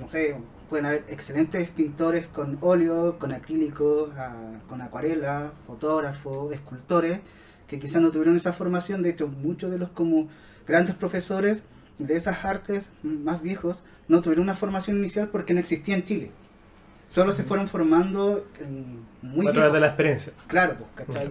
No 0.00 0.10
sé, 0.10 0.36
pueden 0.68 0.86
haber 0.86 1.04
excelentes 1.08 1.68
pintores 1.68 2.26
con 2.26 2.58
óleo, 2.62 3.16
con 3.20 3.32
acrílico, 3.32 4.10
ah, 4.16 4.58
con 4.68 4.82
acuarela, 4.82 5.52
fotógrafos, 5.68 6.52
escultores, 6.52 7.20
que 7.68 7.78
quizás 7.78 8.02
no 8.02 8.10
tuvieron 8.10 8.34
esa 8.34 8.52
formación, 8.52 9.02
de 9.04 9.10
hecho 9.10 9.28
muchos 9.28 9.70
de 9.70 9.78
los 9.78 9.90
como 9.90 10.26
grandes 10.66 10.96
profesores 10.96 11.62
de 12.00 12.16
esas 12.16 12.44
artes 12.44 12.88
más 13.04 13.40
viejos 13.40 13.84
no 14.08 14.20
tuvieron 14.20 14.42
una 14.42 14.56
formación 14.56 14.96
inicial 14.96 15.28
porque 15.28 15.54
no 15.54 15.60
existía 15.60 15.94
en 15.94 16.02
Chile. 16.02 16.32
Solo 17.06 17.32
se 17.32 17.42
fueron 17.44 17.68
formando 17.68 18.46
en 18.60 19.04
muy 19.22 19.46
a 19.46 19.52
través 19.52 19.72
de 19.72 19.80
la 19.80 19.86
experiencia. 19.88 20.32
Claro, 20.46 20.76
pues, 20.78 21.06
¿cachai? 21.06 21.30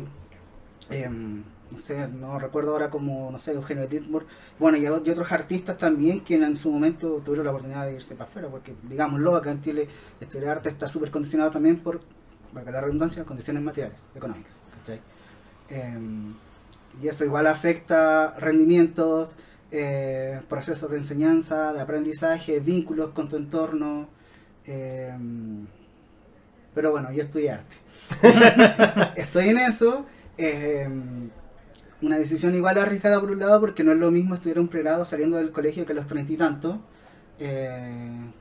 Em, 0.89 1.43
no 1.71 1.79
sé, 1.79 2.07
no 2.07 2.39
recuerdo 2.39 2.71
ahora 2.71 2.89
como, 2.89 3.31
no 3.31 3.39
sé, 3.39 3.53
Eugenio 3.53 3.87
Dittmore. 3.87 4.25
Bueno, 4.59 4.77
y, 4.77 4.87
otros 4.87 5.31
artistas 5.31 5.77
también 5.77 6.21
que 6.21 6.35
en 6.35 6.55
su 6.55 6.71
momento 6.71 7.21
tuvieron 7.23 7.45
la 7.45 7.51
oportunidad 7.51 7.85
de 7.85 7.95
irse 7.95 8.15
para 8.15 8.29
afuera, 8.29 8.47
porque, 8.49 8.73
digámoslo, 8.83 9.35
acá 9.35 9.51
en 9.51 9.61
Chile 9.61 9.87
estudiar 10.19 10.57
arte 10.57 10.69
está 10.69 10.87
súper 10.87 11.11
condicionado 11.11 11.51
también 11.51 11.79
por, 11.79 12.01
valga 12.53 12.71
la 12.71 12.81
redundancia, 12.81 13.23
condiciones 13.23 13.63
materiales, 13.63 13.97
económicas, 14.15 14.53
¿cachai? 14.77 15.01
Em, 15.69 16.33
y 17.01 17.07
eso 17.07 17.25
igual 17.25 17.47
afecta 17.47 18.35
rendimientos, 18.37 19.35
eh, 19.71 20.39
procesos 20.47 20.89
de 20.89 20.97
enseñanza, 20.97 21.73
de 21.73 21.81
aprendizaje, 21.81 22.59
vínculos 22.59 23.11
con 23.11 23.27
tu 23.27 23.35
entorno. 23.35 24.07
Em, 24.65 25.67
pero 26.73 26.91
bueno, 26.91 27.11
yo 27.11 27.23
estudié 27.23 27.51
arte. 27.51 27.75
Estoy 29.15 29.49
en 29.49 29.59
eso. 29.59 30.05
eh, 30.37 30.87
una 32.01 32.17
decisión 32.17 32.53
igual 32.55 32.77
arriesgada 32.77 33.19
por 33.19 33.31
un 33.31 33.39
lado 33.39 33.59
porque 33.59 33.83
no 33.83 33.91
es 33.91 33.97
lo 33.97 34.11
mismo 34.11 34.35
estudiar 34.35 34.59
un 34.59 34.67
pregrado 34.67 35.05
saliendo 35.05 35.37
del 35.37 35.51
colegio 35.51 35.85
que 35.85 35.93
a 35.93 35.95
los 35.95 36.07
treinta 36.07 36.31
y 36.33 36.37
tantos. 36.37 36.77
eh, 37.39 38.31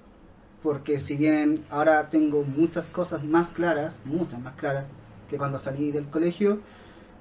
porque 0.62 0.98
si 0.98 1.16
bien 1.16 1.64
ahora 1.70 2.10
tengo 2.10 2.42
muchas 2.44 2.88
cosas 2.90 3.24
más 3.24 3.50
claras, 3.50 4.00
muchas 4.04 4.40
más 4.40 4.54
claras 4.56 4.86
que 5.30 5.38
cuando 5.38 5.58
salí 5.58 5.92
del 5.92 6.06
colegio, 6.10 6.60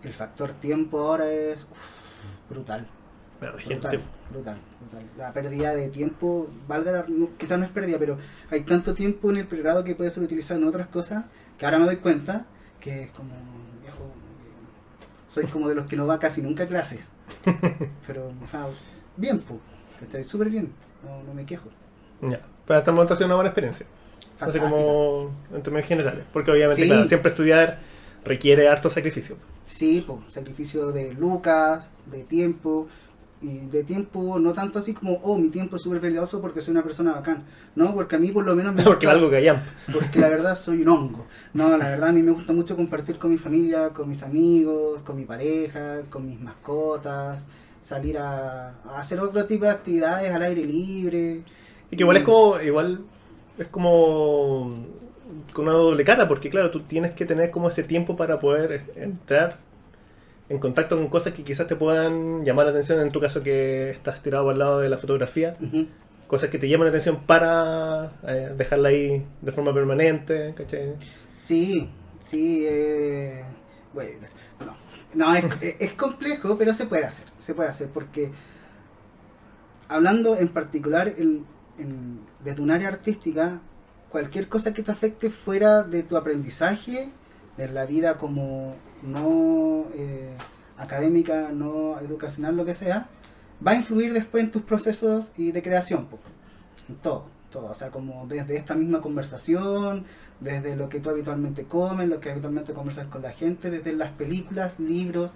el 0.03 0.13
factor 0.13 0.53
tiempo 0.53 0.99
ahora 0.99 1.31
es 1.31 1.63
uf, 1.63 2.49
brutal. 2.49 2.87
Brutal, 3.51 3.99
brutal, 4.31 4.57
brutal. 4.79 5.05
La 5.17 5.33
pérdida 5.33 5.75
de 5.75 5.89
tiempo, 5.89 6.49
valga 6.67 6.91
la- 6.91 7.05
quizás 7.37 7.59
no 7.59 7.65
es 7.65 7.71
pérdida, 7.71 7.97
pero 7.99 8.17
hay 8.49 8.61
tanto 8.61 8.93
tiempo 8.93 9.29
en 9.31 9.37
el 9.37 9.47
pregrado 9.47 9.83
que 9.83 9.95
puede 9.95 10.09
ser 10.11 10.23
utilizado 10.23 10.59
en 10.59 10.67
otras 10.67 10.87
cosas 10.87 11.25
que 11.57 11.65
ahora 11.65 11.79
me 11.79 11.85
doy 11.85 11.97
cuenta 11.97 12.45
que 12.79 13.03
es 13.03 13.11
como 13.11 13.33
viejo. 13.81 14.05
Soy 15.29 15.45
como 15.45 15.67
de 15.69 15.75
los 15.75 15.85
que 15.87 15.95
no 15.95 16.05
va 16.07 16.19
casi 16.19 16.41
nunca 16.41 16.63
a 16.63 16.67
clases. 16.67 17.07
Pero 18.07 18.31
ah, 18.53 18.67
bien, 19.17 19.39
pues. 19.39 19.59
Estoy 20.01 20.23
súper 20.23 20.49
bien. 20.49 20.71
No, 21.03 21.23
no 21.23 21.33
me 21.33 21.45
quejo. 21.45 21.69
Ya. 22.21 22.41
Pero 22.65 22.77
hasta 22.79 22.91
el 22.91 22.95
momento 22.95 23.13
ha 23.13 23.17
sido 23.17 23.27
una 23.27 23.35
buena 23.35 23.49
experiencia. 23.49 23.85
Así 24.39 24.59
como 24.59 25.31
en 25.53 25.61
términos 25.63 25.87
generales. 25.87 26.25
Porque 26.33 26.51
obviamente, 26.51 26.81
Sí. 26.83 26.87
claro, 26.89 27.07
siempre 27.07 27.29
estudiar 27.29 27.79
requiere 28.25 28.67
harto 28.67 28.89
sacrificio. 28.89 29.37
Sí, 29.65 30.03
pues, 30.05 30.31
sacrificio 30.33 30.91
de 30.91 31.13
lucas, 31.13 31.87
de 32.05 32.23
tiempo, 32.23 32.87
y 33.43 33.67
de 33.67 33.83
tiempo 33.83 34.39
no 34.39 34.53
tanto 34.53 34.79
así 34.79 34.93
como, 34.93 35.19
oh, 35.23 35.37
mi 35.37 35.49
tiempo 35.49 35.75
es 35.75 35.81
súper 35.83 35.99
valioso 35.99 36.41
porque 36.41 36.61
soy 36.61 36.71
una 36.71 36.83
persona 36.83 37.11
bacán. 37.13 37.43
No, 37.75 37.93
porque 37.93 38.15
a 38.15 38.19
mí 38.19 38.31
por 38.31 38.45
lo 38.45 38.55
menos 38.55 38.73
me 38.73 38.83
Porque 38.83 39.05
gusta- 39.05 39.11
algo 39.19 39.29
que 39.29 39.35
hayan. 39.37 39.63
porque 39.91 40.19
la 40.19 40.29
verdad 40.29 40.55
soy 40.55 40.81
un 40.81 40.87
hongo. 40.89 41.25
No, 41.53 41.69
la 41.77 41.89
verdad 41.89 42.09
a 42.09 42.13
mí 42.13 42.23
me 42.23 42.31
gusta 42.31 42.53
mucho 42.53 42.75
compartir 42.75 43.17
con 43.17 43.29
mi 43.31 43.37
familia, 43.37 43.89
con 43.89 44.07
mis 44.09 44.23
amigos, 44.23 45.01
con 45.03 45.15
mi 45.17 45.25
pareja, 45.25 46.01
con 46.09 46.25
mis 46.25 46.39
mascotas, 46.39 47.39
salir 47.81 48.17
a, 48.17 48.69
a 48.85 48.99
hacer 48.99 49.19
otro 49.19 49.45
tipo 49.45 49.65
de 49.65 49.71
actividades 49.71 50.31
al 50.31 50.41
aire 50.41 50.63
libre. 50.65 51.41
Y 51.91 51.95
que 51.97 52.03
igual 52.03 52.17
es 52.17 52.23
como, 52.23 52.59
igual 52.61 53.01
es 53.57 53.67
como 53.67 54.73
con 55.53 55.65
una 55.67 55.73
doble 55.77 56.03
cara, 56.03 56.27
porque 56.27 56.49
claro, 56.49 56.71
tú 56.71 56.81
tienes 56.81 57.11
que 57.13 57.25
tener 57.25 57.51
como 57.51 57.67
ese 57.69 57.83
tiempo 57.83 58.15
para 58.15 58.39
poder 58.39 58.85
entrar 58.95 59.57
en 60.49 60.59
contacto 60.59 60.97
con 60.97 61.07
cosas 61.07 61.33
que 61.33 61.43
quizás 61.43 61.67
te 61.67 61.75
puedan 61.75 62.43
llamar 62.45 62.65
la 62.65 62.71
atención, 62.71 62.99
en 62.99 63.11
tu 63.11 63.19
caso 63.19 63.41
que 63.41 63.89
estás 63.89 64.21
tirado 64.21 64.49
al 64.49 64.59
lado 64.59 64.79
de 64.79 64.89
la 64.89 64.97
fotografía, 64.97 65.53
cosas 66.27 66.49
que 66.49 66.59
te 66.59 66.67
llaman 66.67 66.85
la 66.85 66.89
atención 66.89 67.21
para 67.25 68.11
eh, 68.27 68.53
dejarla 68.57 68.89
ahí 68.89 69.25
de 69.41 69.51
forma 69.51 69.73
permanente, 69.73 70.53
¿cachai? 70.55 70.95
Sí, 71.33 71.89
sí, 72.19 72.65
eh, 72.67 73.43
bueno, 73.93 74.27
no, 74.65 74.75
no 75.27 75.35
es, 75.35 75.45
es- 75.79 75.93
complejo, 75.93 76.57
pero 76.57 76.73
se 76.73 76.85
puede 76.87 77.05
hacer, 77.05 77.25
se 77.37 77.53
puede 77.55 77.69
hacer, 77.69 77.87
porque 77.89 78.31
hablando 79.87 80.35
en 80.37 80.47
particular 80.49 81.07
en, 81.17 81.45
en- 81.77 82.19
desde 82.43 82.61
un 82.61 82.71
área 82.71 82.87
artística, 82.89 83.59
cualquier 84.09 84.47
cosa 84.47 84.73
que 84.73 84.83
te 84.83 84.91
afecte 84.91 85.29
fuera 85.29 85.83
de 85.83 86.03
tu 86.03 86.17
aprendizaje, 86.17 87.09
de 87.57 87.67
la 87.67 87.85
vida 87.85 88.17
como 88.17 88.75
no 89.01 89.85
eh, 89.95 90.35
académica, 90.77 91.49
no 91.51 91.99
educacional, 91.99 92.55
lo 92.55 92.65
que 92.65 92.73
sea, 92.73 93.07
va 93.65 93.71
a 93.71 93.75
influir 93.75 94.13
después 94.13 94.43
en 94.43 94.51
tus 94.51 94.63
procesos 94.63 95.31
y 95.37 95.51
de 95.51 95.61
creación, 95.61 96.07
po. 96.07 96.19
en 96.89 96.95
todo, 96.95 97.25
todo, 97.51 97.67
o 97.67 97.73
sea, 97.73 97.89
como 97.89 98.25
desde 98.27 98.57
esta 98.57 98.75
misma 98.75 99.01
conversación, 99.01 100.05
desde 100.39 100.75
lo 100.75 100.89
que 100.89 100.99
tú 100.99 101.09
habitualmente 101.09 101.63
comes, 101.63 102.09
lo 102.09 102.19
que 102.19 102.31
habitualmente 102.31 102.73
conversas 102.73 103.07
con 103.07 103.21
la 103.21 103.31
gente, 103.31 103.69
desde 103.69 103.93
las 103.93 104.11
películas, 104.11 104.79
libros, 104.79 105.31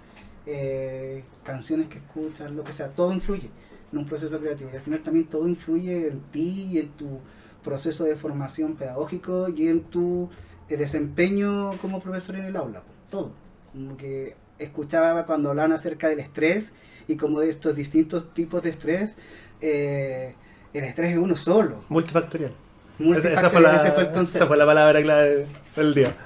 eh, 0.46 1.24
canciones 1.44 1.88
que 1.88 1.98
escuchas, 1.98 2.50
lo 2.50 2.64
que 2.64 2.72
sea, 2.72 2.88
todo 2.88 3.12
influye 3.12 3.50
en 3.92 3.98
un 3.98 4.06
proceso 4.06 4.38
creativo 4.38 4.70
y 4.72 4.76
al 4.76 4.82
final 4.82 5.00
también 5.00 5.26
todo 5.26 5.48
influye 5.48 6.08
en 6.08 6.20
ti 6.30 6.68
y 6.72 6.78
en 6.78 6.88
tu 6.90 7.20
proceso 7.62 8.04
de 8.04 8.16
formación 8.16 8.76
pedagógico 8.76 9.48
y 9.48 9.68
en 9.68 9.82
tu 9.84 10.28
desempeño 10.76 11.70
como 11.80 12.00
profesor 12.00 12.36
en 12.36 12.44
el 12.44 12.56
aula, 12.56 12.80
po, 12.80 12.92
todo. 13.10 13.32
Como 13.72 13.96
que 13.96 14.36
escuchaba 14.58 15.26
cuando 15.26 15.50
hablaban 15.50 15.72
acerca 15.72 16.08
del 16.08 16.20
estrés 16.20 16.72
y 17.06 17.16
como 17.16 17.40
de 17.40 17.48
estos 17.48 17.76
distintos 17.76 18.34
tipos 18.34 18.62
de 18.62 18.70
estrés, 18.70 19.16
eh, 19.60 20.34
el 20.74 20.84
estrés 20.84 21.12
es 21.12 21.18
uno 21.18 21.36
solo. 21.36 21.84
Multifactorial. 21.88 22.52
Esa, 22.98 23.32
esa 23.32 23.50
fue 23.50 23.60
Multifactorial, 23.60 23.62
la, 23.62 23.82
ese 23.82 23.92
fue 23.92 24.02
el 24.04 24.22
esa 24.22 24.46
fue 24.46 24.56
la 24.56 24.66
palabra 24.66 25.02
clave 25.02 25.46
del 25.76 25.94
día. 25.94 26.16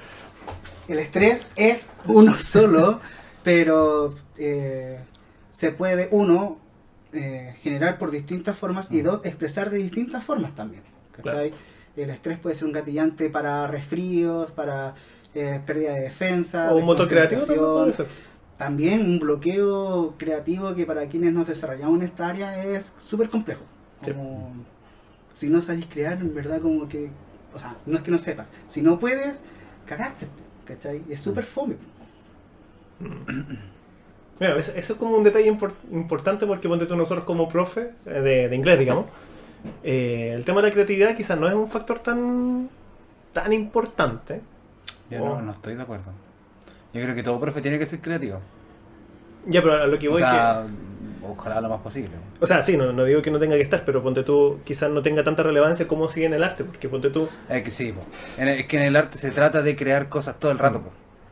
El 0.88 0.98
estrés 0.98 1.46
es 1.56 1.88
uno 2.06 2.34
solo, 2.38 3.00
pero 3.42 4.14
eh, 4.38 4.98
se 5.52 5.72
puede, 5.72 6.08
uno, 6.10 6.58
eh, 7.12 7.54
generar 7.62 7.98
por 7.98 8.10
distintas 8.10 8.56
formas 8.56 8.90
y 8.90 9.02
dos, 9.02 9.20
expresar 9.24 9.70
de 9.70 9.78
distintas 9.78 10.24
formas 10.24 10.54
también. 10.54 10.82
¿cachai? 11.12 11.52
El 11.96 12.10
estrés 12.10 12.38
puede 12.38 12.54
ser 12.54 12.66
un 12.66 12.72
gatillante 12.72 13.28
para 13.30 13.66
resfríos, 13.66 14.50
para 14.50 14.94
eh, 15.34 15.60
pérdida 15.66 15.94
de 15.94 16.00
defensa, 16.00 16.72
O 16.72 16.76
un 16.76 16.84
motor 16.84 17.08
creativo 17.08 17.42
también. 17.44 18.06
También 18.58 19.00
un 19.06 19.18
bloqueo 19.18 20.14
creativo 20.18 20.74
que 20.74 20.86
para 20.86 21.06
quienes 21.06 21.32
nos 21.32 21.48
desarrollamos 21.48 21.96
en 21.96 22.02
esta 22.02 22.28
área 22.28 22.64
es 22.64 22.92
súper 22.98 23.28
complejo. 23.28 23.62
Sí. 24.04 24.12
Como, 24.12 24.52
si 25.32 25.48
no 25.48 25.60
sabes 25.60 25.86
crear, 25.86 26.18
en 26.20 26.34
verdad 26.34 26.60
como 26.60 26.88
que, 26.88 27.10
o 27.54 27.58
sea, 27.58 27.76
no 27.86 27.96
es 27.96 28.02
que 28.02 28.10
no 28.10 28.18
sepas, 28.18 28.48
si 28.68 28.82
no 28.82 28.98
puedes, 28.98 29.40
cagaste, 29.86 30.26
¿cachai? 30.64 31.02
Es 31.10 31.20
súper 31.20 31.44
fome. 31.44 31.76
Mira, 34.38 34.58
eso, 34.58 34.72
eso 34.76 34.92
es 34.92 34.98
como 34.98 35.16
un 35.16 35.24
detalle 35.24 35.52
impor- 35.52 35.74
importante 35.90 36.46
porque 36.46 36.68
ponte 36.68 36.86
tú 36.86 36.96
nosotros 36.96 37.24
como 37.24 37.48
profe 37.48 37.90
eh, 38.06 38.20
de, 38.20 38.48
de 38.48 38.56
inglés, 38.56 38.78
digamos. 38.78 39.06
Eh, 39.82 40.32
el 40.34 40.44
tema 40.44 40.60
de 40.60 40.68
la 40.68 40.72
creatividad 40.72 41.16
quizás 41.16 41.38
no 41.38 41.46
es 41.48 41.54
un 41.54 41.68
factor 41.68 41.98
tan 42.00 42.68
tan 43.32 43.52
importante. 43.52 44.40
Yo 45.10 45.22
Oh. 45.22 45.28
no, 45.36 45.42
no 45.42 45.52
estoy 45.52 45.74
de 45.74 45.82
acuerdo. 45.82 46.10
Yo 46.92 47.02
creo 47.02 47.14
que 47.14 47.22
todo 47.22 47.40
profe 47.40 47.60
tiene 47.62 47.78
que 47.78 47.86
ser 47.86 48.00
creativo. 48.00 48.40
Ya, 49.46 49.60
pero 49.62 49.74
a 49.82 49.86
lo 49.86 49.98
que 49.98 50.08
O 50.08 50.12
voy 50.12 50.20
sea, 50.20 50.64
ojalá 51.28 51.60
lo 51.60 51.68
más 51.68 51.80
posible. 51.80 52.10
que... 52.10 52.44
O 52.44 52.46
sea, 52.46 52.62
sí, 52.62 52.76
no, 52.76 52.92
no 52.92 53.04
digo 53.04 53.20
que 53.22 53.30
no 53.30 53.38
tenga 53.38 53.56
que 53.56 53.62
estar, 53.62 53.84
pero 53.84 54.02
ponte 54.02 54.22
tú 54.22 54.60
quizás 54.64 54.90
no 54.90 55.02
tenga 55.02 55.22
tanta 55.24 55.42
relevancia 55.42 55.88
como 55.88 56.08
sigue 56.08 56.26
en 56.26 56.34
el 56.34 56.44
arte, 56.44 56.64
porque 56.64 56.88
ponte 56.88 57.10
tú... 57.10 57.28
Es 57.48 57.62
que 57.62 57.70
sí, 57.70 57.92
po. 57.92 58.02
En 58.38 58.48
el- 58.48 58.60
es 58.60 58.66
que 58.66 58.76
en 58.76 58.84
el 58.84 58.96
arte 58.96 59.18
se 59.18 59.30
trata 59.30 59.62
de 59.62 59.74
crear 59.74 60.08
cosas 60.08 60.38
todo 60.38 60.52
el 60.52 60.58
rato. 60.58 60.80
Po. 60.80 60.90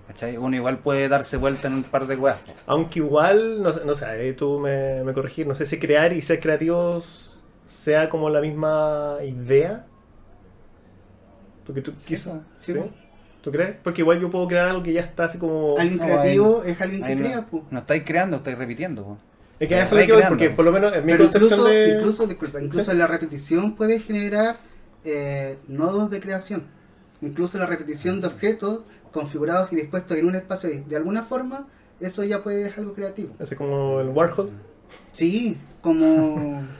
¿Cachai? 0.08 0.36
Uno 0.36 0.56
igual 0.56 0.78
puede 0.78 1.08
darse 1.08 1.36
vuelta 1.36 1.68
en 1.68 1.74
un 1.74 1.82
par 1.84 2.06
de 2.08 2.16
weas. 2.16 2.38
Aunque 2.66 2.98
igual, 2.98 3.62
no, 3.62 3.72
sé- 3.72 3.84
no 3.84 3.94
sé, 3.94 4.06
ahí 4.06 4.32
tú 4.32 4.58
me, 4.58 5.04
me 5.04 5.12
corregir, 5.12 5.46
no 5.46 5.54
sé 5.54 5.66
si 5.66 5.78
crear 5.78 6.12
y 6.12 6.20
ser 6.22 6.40
creativos 6.40 7.29
sea 7.70 8.08
como 8.08 8.28
la 8.30 8.40
misma 8.40 9.18
idea. 9.24 9.86
Porque 11.64 11.82
tú 11.82 11.92
quizás... 12.04 12.40
sí, 12.58 12.72
¿sí? 12.72 12.78
po. 12.78 12.88
¿Tú 13.42 13.50
crees? 13.50 13.76
Porque 13.82 14.02
igual 14.02 14.20
yo 14.20 14.28
puedo 14.28 14.46
crear 14.48 14.66
algo 14.66 14.82
que 14.82 14.92
ya 14.92 15.00
está 15.00 15.24
así 15.24 15.38
como... 15.38 15.74
Alguien 15.78 15.98
No, 15.98 16.04
creativo 16.04 16.62
es 16.64 16.78
alguien 16.80 17.02
que 17.04 17.16
crea, 17.16 17.36
no, 17.36 17.46
pues. 17.46 17.62
no 17.70 17.78
estáis 17.78 18.02
creando, 18.04 18.36
estáis 18.36 18.58
repitiendo. 18.58 19.02
po. 19.04 19.18
Es 19.58 19.68
que 19.68 19.80
eso 19.80 19.98
es 19.98 20.08
lo 20.08 20.16
que 20.18 20.22
porque 20.26 20.50
por 20.50 20.64
lo 20.64 20.72
menos 20.72 20.94
en 20.94 21.06
mi 21.06 21.12
Pero 21.12 21.24
concepción 21.24 21.52
incluso, 21.52 21.68
de... 21.68 21.88
incluso, 21.98 22.26
disculpa, 22.26 22.60
incluso 22.60 22.90
Sí. 22.90 22.96
la 22.96 23.06
repetición 23.06 23.76
puede 23.76 24.00
generar 24.00 24.58
eh, 25.04 25.56
nodos 25.68 26.10
de 26.10 26.20
creación. 26.20 26.64
Incluso 27.22 27.56
la 27.58 27.66
repetición 27.66 28.20
de 28.20 28.26
objetos 28.26 28.80
configurados 29.12 29.72
y 29.72 29.76
dispuestos 29.76 30.16
en 30.18 30.26
un 30.26 30.34
espacio 30.34 30.68
de, 30.68 30.82
de 30.82 30.96
alguna 30.96 31.22
forma, 31.22 31.66
eso 31.98 32.24
ya 32.24 32.42
puede 32.42 32.64
ser 32.68 32.80
algo 32.80 32.92
creativo. 32.94 33.34
Así 33.38 33.54
como 33.54 34.00
el 34.00 34.08
Warhol, 34.08 34.50
Sí, 35.12 35.56
como 35.82 36.62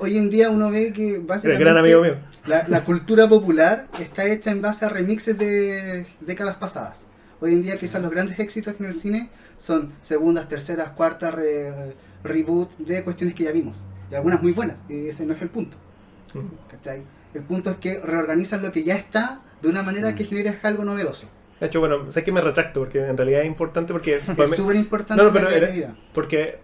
hoy 0.00 0.18
en 0.18 0.30
día 0.30 0.50
uno 0.50 0.70
ve 0.70 0.92
que 0.92 1.18
básicamente 1.18 1.64
gran 1.64 1.76
amigo 1.76 2.02
mío. 2.02 2.16
La, 2.46 2.66
la 2.68 2.80
cultura 2.80 3.28
popular 3.28 3.86
está 4.00 4.24
hecha 4.26 4.50
en 4.50 4.60
base 4.62 4.84
a 4.84 4.88
remixes 4.88 5.38
de 5.38 6.06
décadas 6.20 6.56
pasadas. 6.56 7.04
Hoy 7.40 7.52
en 7.54 7.62
día 7.62 7.76
quizás 7.78 8.02
los 8.02 8.10
grandes 8.10 8.38
éxitos 8.40 8.74
en 8.80 8.86
el 8.86 8.94
cine 8.96 9.30
son 9.56 9.92
segundas, 10.02 10.48
terceras, 10.48 10.90
cuartas, 10.90 11.34
re- 11.34 11.94
reboot 12.24 12.76
de 12.78 13.02
cuestiones 13.04 13.34
que 13.34 13.44
ya 13.44 13.52
vimos. 13.52 13.76
Y 14.10 14.14
algunas 14.14 14.42
muy 14.42 14.52
buenas, 14.52 14.76
y 14.88 15.06
ese 15.08 15.24
no 15.26 15.34
es 15.34 15.42
el 15.42 15.48
punto. 15.48 15.76
¿cachai? 16.70 17.02
El 17.34 17.42
punto 17.42 17.70
es 17.70 17.76
que 17.76 18.00
reorganizan 18.00 18.62
lo 18.62 18.72
que 18.72 18.82
ya 18.84 18.96
está 18.96 19.40
de 19.62 19.68
una 19.68 19.82
manera 19.82 20.14
que 20.14 20.24
Mm. 20.24 20.28
genere 20.28 20.58
algo 20.62 20.84
novedoso. 20.84 21.28
De 21.60 21.66
hecho, 21.66 21.80
bueno, 21.80 22.10
sé 22.12 22.22
que 22.22 22.30
me 22.32 22.40
retracto 22.40 22.80
porque 22.80 23.04
en 23.04 23.16
realidad 23.16 23.40
es 23.40 23.46
importante 23.46 23.92
porque... 23.92 24.16
Es 24.16 24.50
súper 24.56 24.76
importante 24.76 25.22
No, 25.22 25.30
no, 25.30 25.40
la 25.40 25.54
era-. 25.56 25.94
Porque 26.14 26.58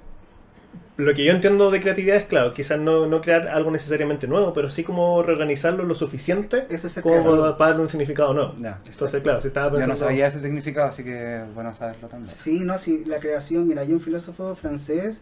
lo 0.97 1.13
que 1.13 1.25
yo 1.25 1.33
entiendo 1.33 1.71
de 1.73 1.81
creatividad 1.81 2.17
es, 2.17 2.25
claro, 2.25 2.55
quizás 2.55 2.79
no, 2.79 3.07
no 3.07 3.21
crear 3.21 3.49
algo 3.49 3.71
necesariamente 3.71 4.29
nuevo, 4.29 4.53
pero 4.53 4.71
sí 4.71 4.85
como 4.85 5.23
reorganizarlo 5.23 5.83
lo 5.83 5.95
suficiente 5.97 6.67
Eso 6.71 6.87
es 6.87 6.93
ser 6.93 7.03
como 7.03 7.25
para, 7.25 7.71
darle 7.71 7.83
un 7.83 7.89
significado 7.89 8.33
nuevo. 8.33 8.55
Ya. 8.59 8.81
Entonces, 8.87 9.23
claro, 9.23 9.41
si 9.41 9.49
estaba 9.49 9.67
Yo 9.67 9.73
pensando... 9.73 9.95
no 9.95 9.99
sabía 9.99 10.29
ese 10.29 10.39
significado, 10.39 10.89
así 10.89 11.03
que 11.03 11.43
bueno 11.55 11.75
saberlo 11.75 12.07
también. 12.07 12.33
Sí, 12.33 12.61
no, 12.61 12.79
sí, 12.79 13.05
la 13.07 13.19
creación, 13.19 13.67
mira, 13.67 13.83
hay 13.83 13.93
un 13.93 14.01
filósofo 14.01 14.55
francés, 14.55 15.21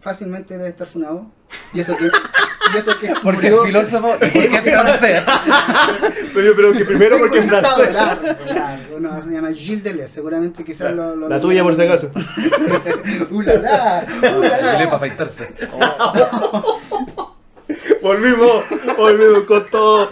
fácilmente 0.00 0.58
debe 0.58 0.68
estar 0.68 0.86
funado. 0.86 1.26
Y 1.72 1.80
eso 1.80 1.96
que. 1.96 2.10
Y 2.74 2.76
eso 2.78 2.98
que 2.98 3.08
¿Por 3.22 3.38
qué 3.40 3.50
murió- 3.50 3.64
filósofo 3.64 4.16
y 4.20 4.28
por 4.48 4.62
qué 4.62 4.70
francés? 4.72 5.22
Pero, 6.34 6.52
pero 6.56 6.72
que 6.72 6.84
primero 6.84 7.18
porque 7.18 7.42
Claro, 7.46 7.66
francés. 7.68 7.88
claro, 7.88 8.20
claro. 8.46 9.00
No, 9.00 9.22
se 9.22 9.30
llama 9.30 9.52
Gilles 9.52 9.82
Deleuze, 9.84 10.12
seguramente 10.14 10.64
quizás 10.64 10.92
lo, 10.92 11.14
lo- 11.16 11.28
La 11.28 11.40
tuya, 11.40 11.62
por 11.62 11.74
si 11.74 11.82
acaso. 11.82 12.10
¡Uh, 13.30 13.40
la, 13.42 13.54
la! 13.54 14.06
¡Uh, 14.36 14.42
la, 14.42 14.60
la! 14.60 14.72
Dile 14.72 14.84
para 14.86 14.96
afeitarse. 14.96 15.48
Volvimos, 18.02 18.64
volvimos 18.96 19.40
con 19.40 19.66
todo. 19.70 20.08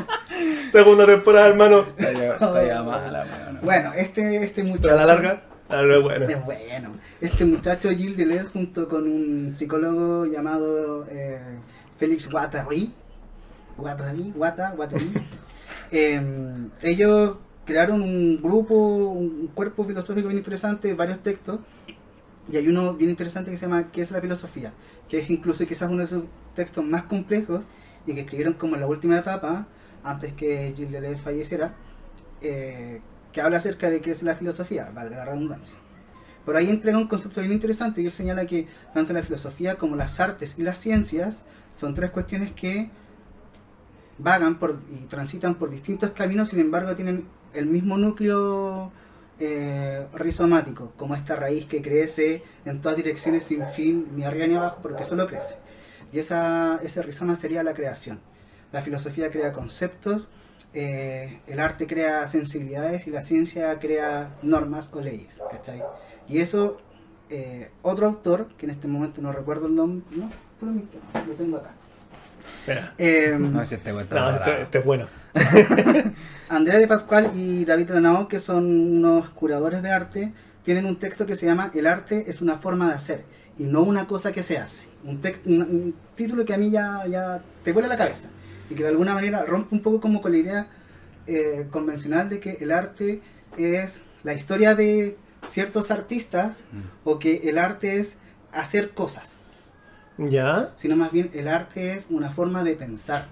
Segunda 0.72 1.06
temporada, 1.06 1.48
hermano. 1.48 1.84
Está 1.96 2.12
ya- 2.12 2.32
está 2.34 2.66
ya 2.66 2.82
mala, 2.82 3.24
weón. 3.24 3.60
Bueno, 3.62 3.92
este, 3.94 4.42
este 4.44 4.62
muchacho. 4.64 4.90
A 4.90 4.96
la 4.96 5.06
larga, 5.06 5.42
a 5.68 5.82
lo 5.82 6.02
bueno. 6.02 6.26
Es 6.28 6.44
bueno. 6.44 6.94
Este 7.20 7.44
muchacho 7.44 7.90
Gilles 7.90 8.16
Deleuze 8.16 8.46
junto 8.52 8.88
con 8.88 9.04
un 9.04 9.54
psicólogo 9.54 10.26
llamado 10.26 11.06
eh, 11.10 11.38
Félix 11.96 12.28
Guattari, 12.30 12.92
Guattari, 13.76 14.32
Guatta, 14.34 14.70
Guattari, 14.72 15.12
eh, 15.90 16.68
ellos 16.82 17.36
crearon 17.64 18.02
un 18.02 18.40
grupo, 18.42 18.74
un 18.74 19.48
cuerpo 19.54 19.84
filosófico 19.84 20.28
bien 20.28 20.38
interesante, 20.38 20.94
varios 20.94 21.20
textos, 21.22 21.60
y 22.50 22.56
hay 22.56 22.68
uno 22.68 22.94
bien 22.94 23.10
interesante 23.10 23.50
que 23.50 23.56
se 23.56 23.66
llama 23.66 23.90
¿Qué 23.90 24.02
es 24.02 24.10
la 24.10 24.20
filosofía? 24.20 24.72
Que 25.08 25.18
es 25.18 25.30
incluso 25.30 25.66
quizás 25.66 25.90
uno 25.90 26.02
de 26.02 26.08
sus 26.08 26.24
textos 26.54 26.84
más 26.84 27.04
complejos 27.04 27.64
y 28.06 28.14
que 28.14 28.20
escribieron 28.20 28.54
como 28.54 28.74
en 28.74 28.82
la 28.82 28.86
última 28.86 29.18
etapa, 29.18 29.66
antes 30.02 30.34
que 30.34 30.74
Gilles 30.76 30.92
Deleuze 30.92 31.22
falleciera, 31.22 31.74
eh, 32.42 33.00
que 33.32 33.40
habla 33.40 33.56
acerca 33.56 33.88
de 33.88 34.00
qué 34.00 34.10
es 34.10 34.22
la 34.22 34.34
filosofía, 34.34 34.90
valga 34.94 35.16
la 35.16 35.24
redundancia. 35.24 35.74
Por 36.44 36.56
ahí 36.56 36.68
entrega 36.68 36.98
un 36.98 37.08
concepto 37.08 37.40
bien 37.40 37.52
interesante 37.52 38.02
y 38.02 38.06
él 38.06 38.12
señala 38.12 38.46
que 38.46 38.68
tanto 38.92 39.14
la 39.14 39.22
filosofía 39.22 39.76
como 39.76 39.96
las 39.96 40.20
artes 40.20 40.56
y 40.58 40.62
las 40.62 40.78
ciencias 40.78 41.40
son 41.74 41.92
tres 41.94 42.10
cuestiones 42.10 42.52
que 42.52 42.90
vagan 44.18 44.58
por, 44.58 44.80
y 44.90 45.06
transitan 45.06 45.56
por 45.56 45.70
distintos 45.70 46.10
caminos, 46.10 46.48
sin 46.48 46.60
embargo 46.60 46.94
tienen 46.94 47.26
el 47.52 47.66
mismo 47.66 47.98
núcleo 47.98 48.90
eh, 49.38 50.06
rizomático, 50.14 50.92
como 50.96 51.14
esta 51.14 51.36
raíz 51.36 51.66
que 51.66 51.82
crece 51.82 52.42
en 52.64 52.80
todas 52.80 52.96
direcciones 52.96 53.44
sin 53.44 53.66
fin, 53.66 54.08
ni 54.14 54.24
arriba 54.24 54.46
ni 54.46 54.54
abajo, 54.54 54.78
porque 54.80 55.04
solo 55.04 55.26
crece. 55.26 55.56
Y 56.12 56.20
esa, 56.20 56.78
ese 56.82 57.02
rizoma 57.02 57.34
sería 57.34 57.62
la 57.62 57.74
creación. 57.74 58.20
La 58.72 58.80
filosofía 58.82 59.30
crea 59.30 59.52
conceptos, 59.52 60.28
eh, 60.72 61.40
el 61.46 61.60
arte 61.60 61.86
crea 61.86 62.26
sensibilidades 62.26 63.06
y 63.06 63.10
la 63.10 63.20
ciencia 63.20 63.78
crea 63.78 64.36
normas 64.42 64.90
o 64.92 65.00
leyes. 65.00 65.40
Y 66.28 66.38
eso, 66.38 66.78
eh, 67.30 67.70
otro 67.82 68.06
autor, 68.06 68.48
que 68.56 68.66
en 68.66 68.70
este 68.70 68.88
momento 68.88 69.20
no 69.20 69.32
recuerdo 69.32 69.66
el 69.66 69.74
nombre, 69.74 70.04
no, 70.16 70.30
misterio, 70.72 71.00
lo 71.26 71.32
tengo 71.34 71.56
acá. 71.58 71.70
Eh, 72.98 73.36
No, 73.38 73.64
si 73.64 73.74
este 73.74 73.92
güey 73.92 74.04
está 74.04 74.16
no, 74.20 74.30
este, 74.36 74.62
este 74.62 74.78
es 74.78 74.84
bueno. 74.84 75.06
Andrea 76.48 76.78
de 76.78 76.88
Pascual 76.88 77.30
y 77.34 77.64
David 77.64 77.90
Lanao, 77.90 78.28
que 78.28 78.40
son 78.40 78.64
unos 78.96 79.28
curadores 79.30 79.82
de 79.82 79.90
arte, 79.90 80.32
tienen 80.64 80.86
un 80.86 80.96
texto 80.96 81.26
que 81.26 81.36
se 81.36 81.46
llama 81.46 81.70
El 81.74 81.86
arte 81.86 82.24
es 82.30 82.40
una 82.40 82.56
forma 82.56 82.88
de 82.88 82.94
hacer 82.94 83.24
y 83.58 83.64
no 83.64 83.82
una 83.82 84.06
cosa 84.06 84.32
que 84.32 84.42
se 84.42 84.58
hace. 84.58 84.86
Un, 85.04 85.20
texto, 85.20 85.48
un, 85.50 85.60
un 85.62 85.94
título 86.14 86.44
que 86.44 86.54
a 86.54 86.58
mí 86.58 86.70
ya, 86.70 87.06
ya 87.06 87.42
te 87.64 87.72
vuela 87.72 87.88
la 87.88 87.96
cabeza 87.96 88.28
y 88.70 88.74
que 88.74 88.82
de 88.82 88.88
alguna 88.88 89.14
manera 89.14 89.44
rompe 89.44 89.74
un 89.74 89.82
poco 89.82 90.00
como 90.00 90.22
con 90.22 90.32
la 90.32 90.38
idea 90.38 90.66
eh, 91.26 91.66
convencional 91.70 92.28
de 92.28 92.40
que 92.40 92.52
el 92.60 92.70
arte 92.72 93.20
es 93.58 94.00
la 94.22 94.32
historia 94.34 94.74
de 94.74 95.18
ciertos 95.48 95.90
artistas 95.90 96.58
Mm. 96.72 96.80
o 97.04 97.18
que 97.18 97.42
el 97.48 97.58
arte 97.58 97.98
es 97.98 98.16
hacer 98.52 98.90
cosas, 98.92 99.36
¿Ya? 100.18 100.72
sino 100.76 100.96
más 100.96 101.10
bien 101.12 101.30
el 101.34 101.48
arte 101.48 101.92
es 101.94 102.06
una 102.10 102.30
forma 102.30 102.62
de 102.62 102.74
pensar. 102.74 103.26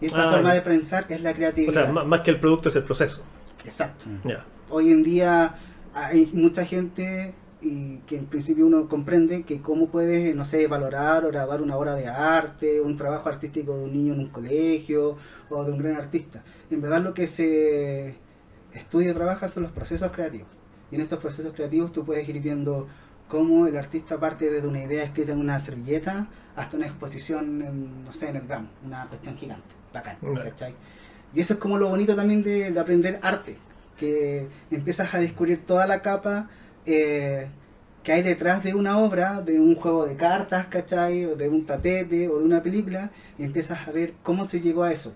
Y 0.00 0.06
esta 0.06 0.28
Ah, 0.28 0.32
forma 0.32 0.48
ya. 0.50 0.54
de 0.56 0.60
pensar 0.62 1.06
es 1.08 1.20
la 1.20 1.30
O 1.30 1.34
creatividad. 1.34 1.72
sea, 1.72 1.92
más, 2.04 2.20
que 2.20 2.30
el 2.30 2.40
producto 2.40 2.68
es 2.68 2.76
el 2.76 2.82
proceso. 2.84 3.22
Exacto. 3.64 4.06
Mm. 4.08 4.28
Ya. 4.28 4.44
hoy 4.68 4.90
en 4.90 5.02
día 5.04 5.54
hay 5.94 6.28
mucha 6.34 6.64
gente 6.64 7.34
y 7.62 7.98
que 8.06 8.16
en 8.16 8.26
principio 8.26 8.66
uno 8.66 8.88
comprende 8.88 9.44
que 9.44 9.60
cómo 9.62 9.88
puedes, 9.88 10.34
no 10.36 10.44
sé, 10.44 10.66
valorar 10.66 11.24
o 11.24 11.28
grabar 11.28 11.62
una 11.62 11.76
obra 11.76 11.94
de 11.94 12.06
arte, 12.08 12.80
un 12.80 12.96
trabajo 12.96 13.28
artístico 13.28 13.76
de 13.76 13.84
un 13.84 13.92
niño 13.92 14.12
en 14.14 14.20
un 14.20 14.28
colegio 14.28 15.16
o 15.48 15.64
de 15.64 15.72
un 15.72 15.78
gran 15.78 15.96
artista. 15.96 16.42
En 16.70 16.80
verdad 16.82 17.00
lo 17.02 17.14
que 17.14 17.26
se 17.26 18.16
estudia 18.74 19.10
y 19.12 19.14
trabaja 19.14 19.48
son 19.48 19.62
los 19.62 19.72
procesos 19.72 20.10
creativos. 20.12 20.48
Y 20.90 20.96
en 20.96 21.00
estos 21.00 21.18
procesos 21.18 21.52
creativos 21.54 21.90
tú 21.92 22.04
puedes 22.04 22.28
ir 22.28 22.40
viendo 22.40 22.86
cómo 23.28 23.66
el 23.66 23.76
artista 23.76 24.18
parte 24.18 24.50
desde 24.50 24.66
una 24.66 24.82
idea 24.82 25.04
escrita 25.04 25.32
en 25.32 25.40
una 25.40 25.58
servilleta 25.58 26.28
hasta 26.54 26.76
una 26.76 26.86
exposición, 26.86 27.62
en, 27.62 28.04
no 28.04 28.12
sé, 28.12 28.28
en 28.28 28.36
el 28.36 28.46
GAM, 28.46 28.68
una 28.84 29.06
cuestión 29.06 29.36
gigante, 29.36 29.74
bacán, 29.92 30.16
Vale. 30.20 30.50
¿cachai? 30.50 30.74
Y 31.34 31.40
eso 31.40 31.54
es 31.54 31.60
como 31.60 31.76
lo 31.76 31.88
bonito 31.88 32.14
también 32.14 32.42
de, 32.42 32.70
de 32.70 32.80
aprender 32.80 33.18
arte, 33.22 33.58
que 33.96 34.48
empiezas 34.70 35.12
a 35.14 35.18
descubrir 35.18 35.66
toda 35.66 35.86
la 35.86 36.02
capa 36.02 36.48
eh, 36.86 37.48
que 38.02 38.12
hay 38.12 38.22
detrás 38.22 38.62
de 38.62 38.74
una 38.74 38.98
obra, 38.98 39.40
de 39.40 39.58
un 39.58 39.74
juego 39.74 40.06
de 40.06 40.16
cartas, 40.16 40.66
¿cachai? 40.66 41.24
O 41.24 41.34
de 41.34 41.48
un 41.48 41.66
tapete 41.66 42.28
o 42.28 42.38
de 42.38 42.44
una 42.44 42.62
película, 42.62 43.10
y 43.36 43.42
empiezas 43.42 43.88
a 43.88 43.90
ver 43.90 44.14
cómo 44.22 44.46
se 44.46 44.60
llegó 44.60 44.84
a 44.84 44.92
eso, 44.92 45.12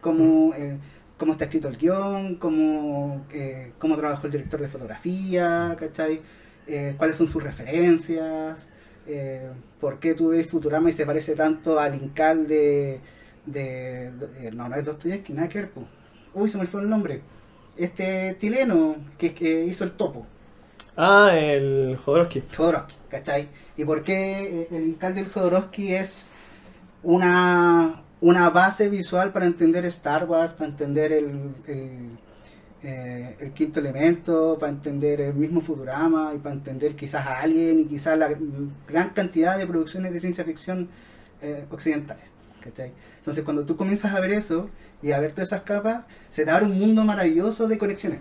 cómo, 0.00 0.54
eh, 0.54 0.78
cómo 1.18 1.32
está 1.32 1.44
escrito 1.44 1.68
el 1.68 1.76
guion, 1.76 2.36
cómo, 2.36 3.26
eh, 3.30 3.72
cómo 3.78 3.96
trabajó 3.96 4.26
el 4.26 4.32
director 4.32 4.58
de 4.58 4.68
fotografía, 4.68 5.76
¿cachai? 5.78 6.22
Eh, 6.66 6.94
cuáles 6.96 7.16
son 7.16 7.28
sus 7.28 7.42
referencias, 7.42 8.68
eh, 9.06 9.50
por 9.80 9.98
qué 10.00 10.14
tú 10.14 10.28
ves 10.30 10.46
Futurama 10.48 10.88
y 10.90 10.92
se 10.92 11.06
parece 11.06 11.34
tanto 11.34 11.78
al 11.78 11.94
Incal 11.94 12.46
de... 12.46 13.00
de, 13.46 14.10
de- 14.12 14.52
no, 14.52 14.68
no 14.68 14.76
es 14.76 14.84
Dostoyevsky, 14.84 15.32
nada 15.34 15.48
que 15.48 15.58
ver, 15.60 15.70
po. 15.72 15.86
Uy, 16.34 16.48
se 16.48 16.58
me 16.58 16.66
fue 16.66 16.80
el 16.82 16.88
nombre. 16.90 17.22
Este 17.76 18.36
chileno 18.38 18.96
que, 19.18 19.34
que 19.34 19.64
hizo 19.66 19.84
el 19.84 19.92
topo. 19.92 20.26
Ah, 20.96 21.30
el 21.36 21.96
Jodorowsky. 22.04 22.42
Jodorowsky, 22.56 22.94
¿cachai? 23.08 23.48
¿Y 23.76 23.84
por 23.84 24.02
qué 24.02 24.62
eh, 24.62 24.68
el 24.70 24.84
Incal 24.84 25.14
del 25.14 25.28
Jodorowsky 25.30 25.94
es 25.94 26.30
una, 27.02 28.04
una 28.20 28.50
base 28.50 28.88
visual 28.90 29.32
para 29.32 29.46
entender 29.46 29.84
Star 29.86 30.24
Wars, 30.26 30.54
para 30.54 30.70
entender 30.70 31.12
el, 31.12 31.54
el, 31.66 32.18
eh, 32.84 33.36
el 33.40 33.52
quinto 33.52 33.80
elemento, 33.80 34.56
para 34.60 34.70
entender 34.72 35.20
el 35.20 35.34
mismo 35.34 35.60
Futurama 35.60 36.32
y 36.34 36.38
para 36.38 36.54
entender 36.54 36.94
quizás 36.96 37.26
a 37.26 37.40
Alien 37.40 37.80
y 37.80 37.84
quizás 37.86 38.16
la 38.18 38.28
gran 38.88 39.10
cantidad 39.10 39.58
de 39.58 39.66
producciones 39.66 40.12
de 40.12 40.20
ciencia 40.20 40.44
ficción 40.44 40.88
eh, 41.42 41.64
occidentales? 41.70 42.24
Entonces 43.18 43.44
cuando 43.44 43.64
tú 43.64 43.76
comienzas 43.76 44.14
a 44.14 44.20
ver 44.20 44.32
eso 44.32 44.70
y 45.02 45.12
a 45.12 45.20
ver 45.20 45.32
todas 45.32 45.48
esas 45.48 45.62
capas, 45.62 46.04
se 46.30 46.44
te 46.44 46.50
abre 46.50 46.64
un 46.66 46.78
mundo 46.78 47.04
maravilloso 47.04 47.68
de 47.68 47.76
conexiones. 47.78 48.20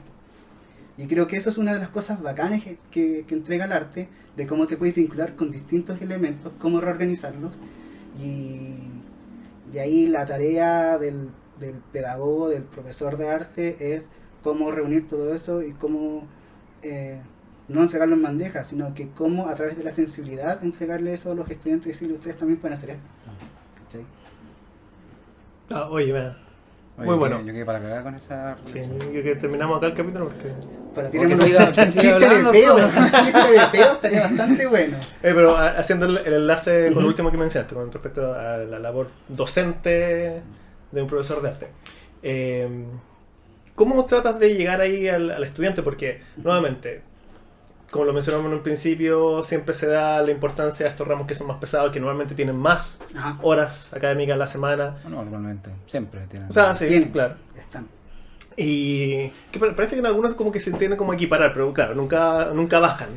Y 0.97 1.07
creo 1.07 1.27
que 1.27 1.37
eso 1.37 1.49
es 1.49 1.57
una 1.57 1.73
de 1.73 1.79
las 1.79 1.89
cosas 1.89 2.21
bacanas 2.21 2.63
que, 2.63 2.77
que- 2.91 3.25
que 3.27 3.35
entrega 3.35 3.65
el 3.65 3.71
arte, 3.71 4.09
de 4.37 4.47
cómo 4.47 4.67
te 4.67 4.77
puedes 4.77 4.95
vincular 4.95 5.35
con 5.35 5.51
distintos 5.51 6.01
elementos, 6.01 6.51
cómo 6.59 6.81
reorganizarlos. 6.81 7.57
Y, 8.21 8.75
y 9.73 9.77
ahí 9.79 10.07
la 10.07 10.25
tarea 10.25 10.97
del, 10.99 11.29
del 11.59 11.75
pedagogo, 11.91 12.49
del 12.49 12.63
profesor 12.63 13.17
de 13.17 13.29
arte, 13.29 13.95
es 13.95 14.03
cómo 14.43 14.71
reunir 14.71 15.07
todo 15.07 15.33
eso 15.33 15.61
y 15.63 15.71
cómo 15.73 16.27
eh, 16.81 17.19
no 17.67 17.81
entregarlo 17.81 18.15
en 18.15 18.21
bandeja, 18.23 18.63
sino 18.63 18.93
que 18.93 19.09
cómo 19.09 19.47
a 19.47 19.55
través 19.55 19.77
de 19.77 19.83
la 19.83 19.91
sensibilidad 19.91 20.63
entregarle 20.63 21.13
eso 21.13 21.31
a 21.31 21.35
los 21.35 21.49
estudiantes 21.49 21.87
y 21.87 21.89
decirle, 21.91 22.15
ustedes 22.15 22.37
también 22.37 22.59
pueden 22.59 22.77
hacer 22.77 22.91
esto. 22.91 23.09
¿Cachai? 23.85 24.05
Ah, 25.71 25.87
oye, 25.89 26.13
Muy 26.97 27.15
bueno. 27.15 27.39
Yo 27.41 27.53
quedé 27.53 27.65
para 27.65 27.79
cagar 27.81 28.03
con 28.03 28.15
esa 28.15 28.57
Sí, 28.65 28.73
reflexión. 28.79 28.99
yo 28.99 29.21
creo 29.21 29.23
que 29.23 29.35
terminamos 29.37 29.77
acá 29.77 29.87
el 29.87 29.93
capítulo 29.93 30.25
porque... 30.29 31.09
Tiremos 31.09 31.43
que 31.43 31.55
un 31.57 31.71
chiste 31.71 32.07
de 32.07 32.51
peo, 32.51 32.77
chiste 33.23 33.39
de 33.39 33.67
peo 33.71 33.93
estaría 33.93 34.21
bastante 34.21 34.67
bueno. 34.67 34.97
Eh, 35.23 35.31
pero 35.33 35.57
a- 35.57 35.69
haciendo 35.79 36.05
el, 36.05 36.17
el 36.17 36.33
enlace 36.33 36.91
con 36.93 37.01
lo 37.01 37.09
último 37.09 37.31
que 37.31 37.37
mencionaste, 37.37 37.73
con 37.73 37.91
respecto 37.91 38.31
a 38.31 38.57
la 38.57 38.77
labor 38.77 39.07
docente 39.27 40.41
de 40.91 41.01
un 41.01 41.07
profesor 41.07 41.41
de 41.41 41.47
arte. 41.49 41.67
Eh, 42.21 42.85
¿Cómo 43.75 44.05
tratas 44.05 44.39
de 44.39 44.53
llegar 44.55 44.81
ahí 44.81 45.07
al, 45.07 45.31
al 45.31 45.43
estudiante? 45.43 45.81
Porque, 45.81 46.21
nuevamente, 46.37 47.01
como 47.89 48.05
lo 48.05 48.13
mencionamos 48.13 48.47
en 48.47 48.53
un 48.57 48.63
principio, 48.63 49.43
siempre 49.43 49.73
se 49.73 49.87
da 49.87 50.21
la 50.21 50.31
importancia 50.31 50.85
a 50.85 50.89
estos 50.89 51.07
ramos 51.07 51.27
que 51.27 51.35
son 51.35 51.47
más 51.47 51.57
pesados, 51.57 51.91
que 51.91 51.99
normalmente 51.99 52.35
tienen 52.35 52.55
más 52.55 52.97
Ajá, 53.15 53.37
horas 53.41 53.93
académicas 53.93 54.35
a 54.35 54.37
la 54.37 54.47
semana. 54.47 54.97
No, 55.03 55.23
normalmente, 55.23 55.69
siempre 55.85 56.21
tienen. 56.27 56.49
O 56.49 56.51
sea, 56.51 56.75
sí, 56.75 56.87
Tienen. 56.87 57.09
claro. 57.11 57.35
están. 57.57 57.87
Y 58.57 59.29
que 59.51 59.59
parece 59.59 59.95
que 59.95 59.99
en 59.99 60.05
algunos 60.05 60.35
como 60.35 60.51
que 60.51 60.59
se 60.59 60.69
entiende 60.69 60.97
como 60.97 61.13
equiparar, 61.13 61.53
pero 61.53 61.73
claro, 61.73 61.95
nunca, 61.95 62.51
nunca 62.53 62.79
bajan. 62.79 63.09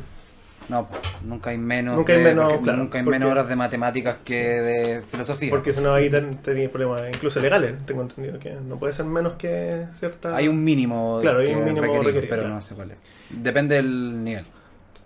No, 0.69 0.87
nunca 1.23 1.51
hay 1.51 1.57
menos, 1.57 1.95
Nunca 1.95 2.11
hay 2.13 2.19
de- 2.19 2.25
menos, 2.25 2.57
claro, 2.61 2.77
nunca 2.77 2.97
hay 2.97 3.03
menos 3.05 3.31
horas 3.31 3.47
de 3.47 3.55
matemáticas 3.55 4.17
que 4.25 4.35
de 4.61 5.01
filosofía. 5.01 5.49
Porque 5.49 5.71
si 5.71 5.79
no 5.79 5.93
ahí 5.93 6.09
ten- 6.09 6.37
tenéis 6.41 6.69
problemas 6.69 7.03
incluso 7.07 7.39
legales, 7.39 7.73
tengo 7.85 8.01
entendido 8.01 8.37
que 8.37 8.51
no 8.51 8.77
puede 8.77 8.91
ser 8.91 9.05
menos 9.05 9.35
que 9.35 9.85
cierta... 9.97 10.35
Hay 10.35 10.49
un 10.49 10.61
mínimo, 10.63 11.19
Claro, 11.21 11.39
hay 11.39 11.53
un 11.53 11.63
mínimo 11.63 11.81
requerido, 11.83 12.03
requerido, 12.03 12.29
pero 12.29 12.41
claro. 12.41 12.55
no 12.55 12.61
sé 12.61 12.75
cuál 12.75 12.91
es. 12.91 12.97
Depende 13.29 13.75
del 13.75 14.23
nivel. 14.23 14.45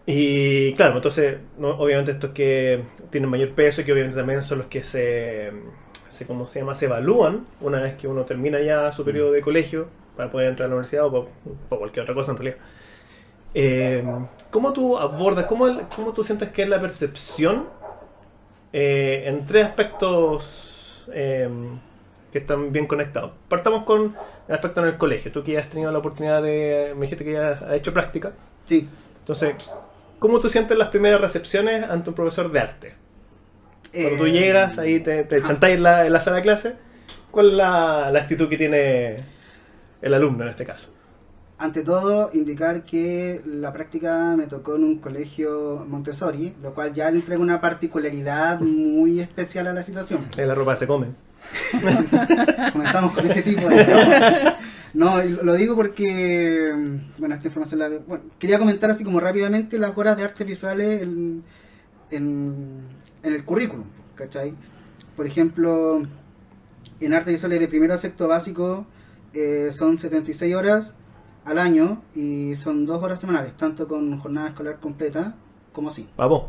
Y 0.08 0.74
claro, 0.74 0.96
entonces, 0.96 1.38
no- 1.60 1.78
obviamente 1.78 2.12
estos 2.12 2.32
que 2.32 2.82
tienen 3.12 3.30
mayor 3.30 3.52
peso 3.52 3.82
y 3.82 3.84
que 3.84 3.94
obviamente 3.94 4.18
también 4.18 4.42
son 4.42 4.58
los 4.58 4.68
que 4.68 4.84
se, 4.84 5.52
se, 6.10 6.26
¿cómo 6.26 6.48
se 6.48 6.60
llama? 6.60 6.74
Se 6.74 6.86
evalúan 6.88 7.46
una 7.62 7.80
vez 7.80 7.94
que 7.96 8.08
uno 8.08 8.24
termina 8.26 8.60
ya 8.62 8.92
su 8.92 9.06
periodo 9.06 9.32
de 9.32 9.42
colegio 9.42 9.88
para 10.18 10.32
poder 10.32 10.50
entrar 10.50 10.66
a 10.66 10.70
la 10.70 10.76
universidad 10.76 11.06
o 11.06 11.12
por, 11.12 11.28
por 11.70 11.78
cualquier 11.80 12.04
otra 12.04 12.16
cosa 12.16 12.32
en 12.32 12.38
realidad. 12.38 12.58
Eh, 13.54 14.04
¿Cómo 14.50 14.72
tú 14.74 14.98
abordas, 14.98 15.46
cómo, 15.46 15.68
el- 15.68 15.82
cómo 15.96 16.14
tú 16.14 16.24
sientes 16.24 16.50
que 16.50 16.64
es 16.64 16.70
la 16.70 16.80
percepción 16.80 17.68
eh, 18.74 19.24
en 19.28 19.46
tres 19.46 19.66
aspectos 19.66 21.08
eh, 21.14 21.50
que 22.32 22.38
están 22.40 22.72
bien 22.72 22.88
conectados? 22.88 23.32
Partamos 23.50 23.84
con 23.84 24.16
el 24.48 24.56
aspecto 24.56 24.82
en 24.82 24.88
el 24.88 24.98
colegio. 24.98 25.32
Tú 25.32 25.44
que 25.44 25.54
ya 25.54 25.60
has 25.60 25.70
tenido 25.70 25.92
la 25.92 26.00
oportunidad 26.00 26.42
de, 26.42 26.94
me 26.96 27.02
dijiste 27.02 27.24
que 27.26 27.34
ya 27.34 27.50
has 27.52 27.74
hecho 27.74 27.94
práctica. 27.94 28.32
Sí. 28.66 28.88
Entonces, 29.20 29.56
¿cómo 30.20 30.40
tú 30.40 30.50
sientes 30.50 30.78
las 30.78 30.88
primeras 30.90 31.20
recepciones 31.22 31.84
ante 31.84 32.10
un 32.10 32.16
profesor 32.16 32.52
de 32.52 32.60
arte? 32.60 32.94
Cuando 33.92 34.18
tú 34.20 34.26
Eh, 34.26 34.32
llegas, 34.32 34.80
ahí 34.80 35.02
te, 35.02 35.26
te 35.26 35.44
chantáis 35.44 35.76
en 35.76 35.84
la, 35.84 36.06
en 36.06 36.14
la 36.14 36.20
sala 36.22 36.38
de 36.38 36.42
clase, 36.44 36.76
¿cuál 37.30 37.48
es 37.48 37.54
la, 37.54 38.10
la 38.12 38.20
actitud 38.22 38.48
que 38.48 38.58
tiene 38.58 39.18
el 40.02 40.14
alumno 40.14 40.44
en 40.44 40.50
este 40.50 40.66
caso? 40.66 40.94
Ante 41.62 41.84
todo, 41.84 42.32
indicar 42.34 42.84
que 42.86 43.40
la 43.46 43.72
práctica 43.72 44.34
me 44.36 44.48
tocó 44.48 44.78
en 44.78 44.84
un 44.84 44.98
colegio 44.98 45.86
Montessori, 45.88 46.56
lo 46.60 46.74
cual 46.74 46.92
ya 46.92 47.12
le 47.12 47.18
entrega 47.18 47.40
una 47.40 47.62
particularidad 47.62 48.60
muy 48.62 49.20
especial 49.20 49.68
a 49.68 49.74
la 49.74 49.84
situación. 49.84 50.26
Eh, 50.38 50.48
La 50.48 50.56
ropa 50.56 50.76
se 50.76 50.88
come. 50.88 51.10
Comenzamos 52.74 53.14
con 53.14 53.28
ese 53.28 53.44
tipo 53.44 53.70
de... 53.70 54.54
No, 54.96 55.24
y 55.24 55.30
lo 55.30 55.54
digo 55.54 55.76
porque, 55.76 56.74
bueno, 57.20 57.36
esta 57.36 57.50
información 57.50 57.80
la... 57.80 57.90
Bueno, 57.90 58.24
quería 58.40 58.58
comentar 58.58 58.90
así 58.90 59.04
como 59.04 59.20
rápidamente 59.20 59.78
las 59.78 59.96
horas 59.96 60.18
de 60.18 60.24
artes 60.24 60.48
visuales 60.48 61.04
en, 61.04 61.44
en, 62.10 62.80
en 63.22 63.34
el 63.34 63.46
currículum, 63.46 63.86
¿cachai? 64.16 64.56
Por 65.16 65.28
ejemplo, 65.28 66.02
en 67.00 67.14
artes 67.14 67.34
visuales 67.34 67.60
de 67.60 67.68
primero 67.68 67.94
a 67.94 67.98
sexto 68.00 68.28
básico 68.28 68.88
eh, 69.36 69.70
son 69.72 70.00
76 70.00 70.56
horas 70.56 70.94
al 71.46 71.58
año 71.58 72.02
y 72.16 72.56
son 72.56 72.86
dos 72.86 73.02
horas 73.04 73.20
semanales, 73.20 73.56
tanto 73.58 73.88
con 73.88 74.20
jornada 74.20 74.50
escolar 74.50 74.80
completa 74.80 75.36
como 75.74 75.90
así. 75.90 76.08
Vamos, 76.18 76.44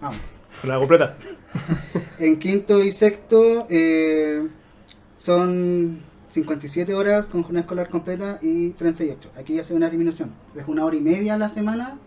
Vamos. 0.00 0.18
la 0.64 0.78
completa. 0.78 1.16
En 2.18 2.38
quinto 2.38 2.82
y 2.82 2.92
sexto 2.92 3.66
eh, 3.68 4.46
son 5.16 6.00
57 6.28 6.94
horas 6.94 7.26
con 7.26 7.42
jornada 7.42 7.62
escolar 7.62 7.88
completa 7.90 8.38
y 8.42 8.70
38. 8.70 9.30
Aquí 9.36 9.54
ya 9.54 9.64
se 9.64 9.72
ve 9.72 9.76
una 9.78 9.88
disminución. 9.90 10.30
Es 10.54 10.66
una 10.66 10.84
hora 10.84 10.96
y 10.96 11.00
media 11.00 11.34
a 11.34 11.38
la 11.38 11.48
semana 11.48 11.98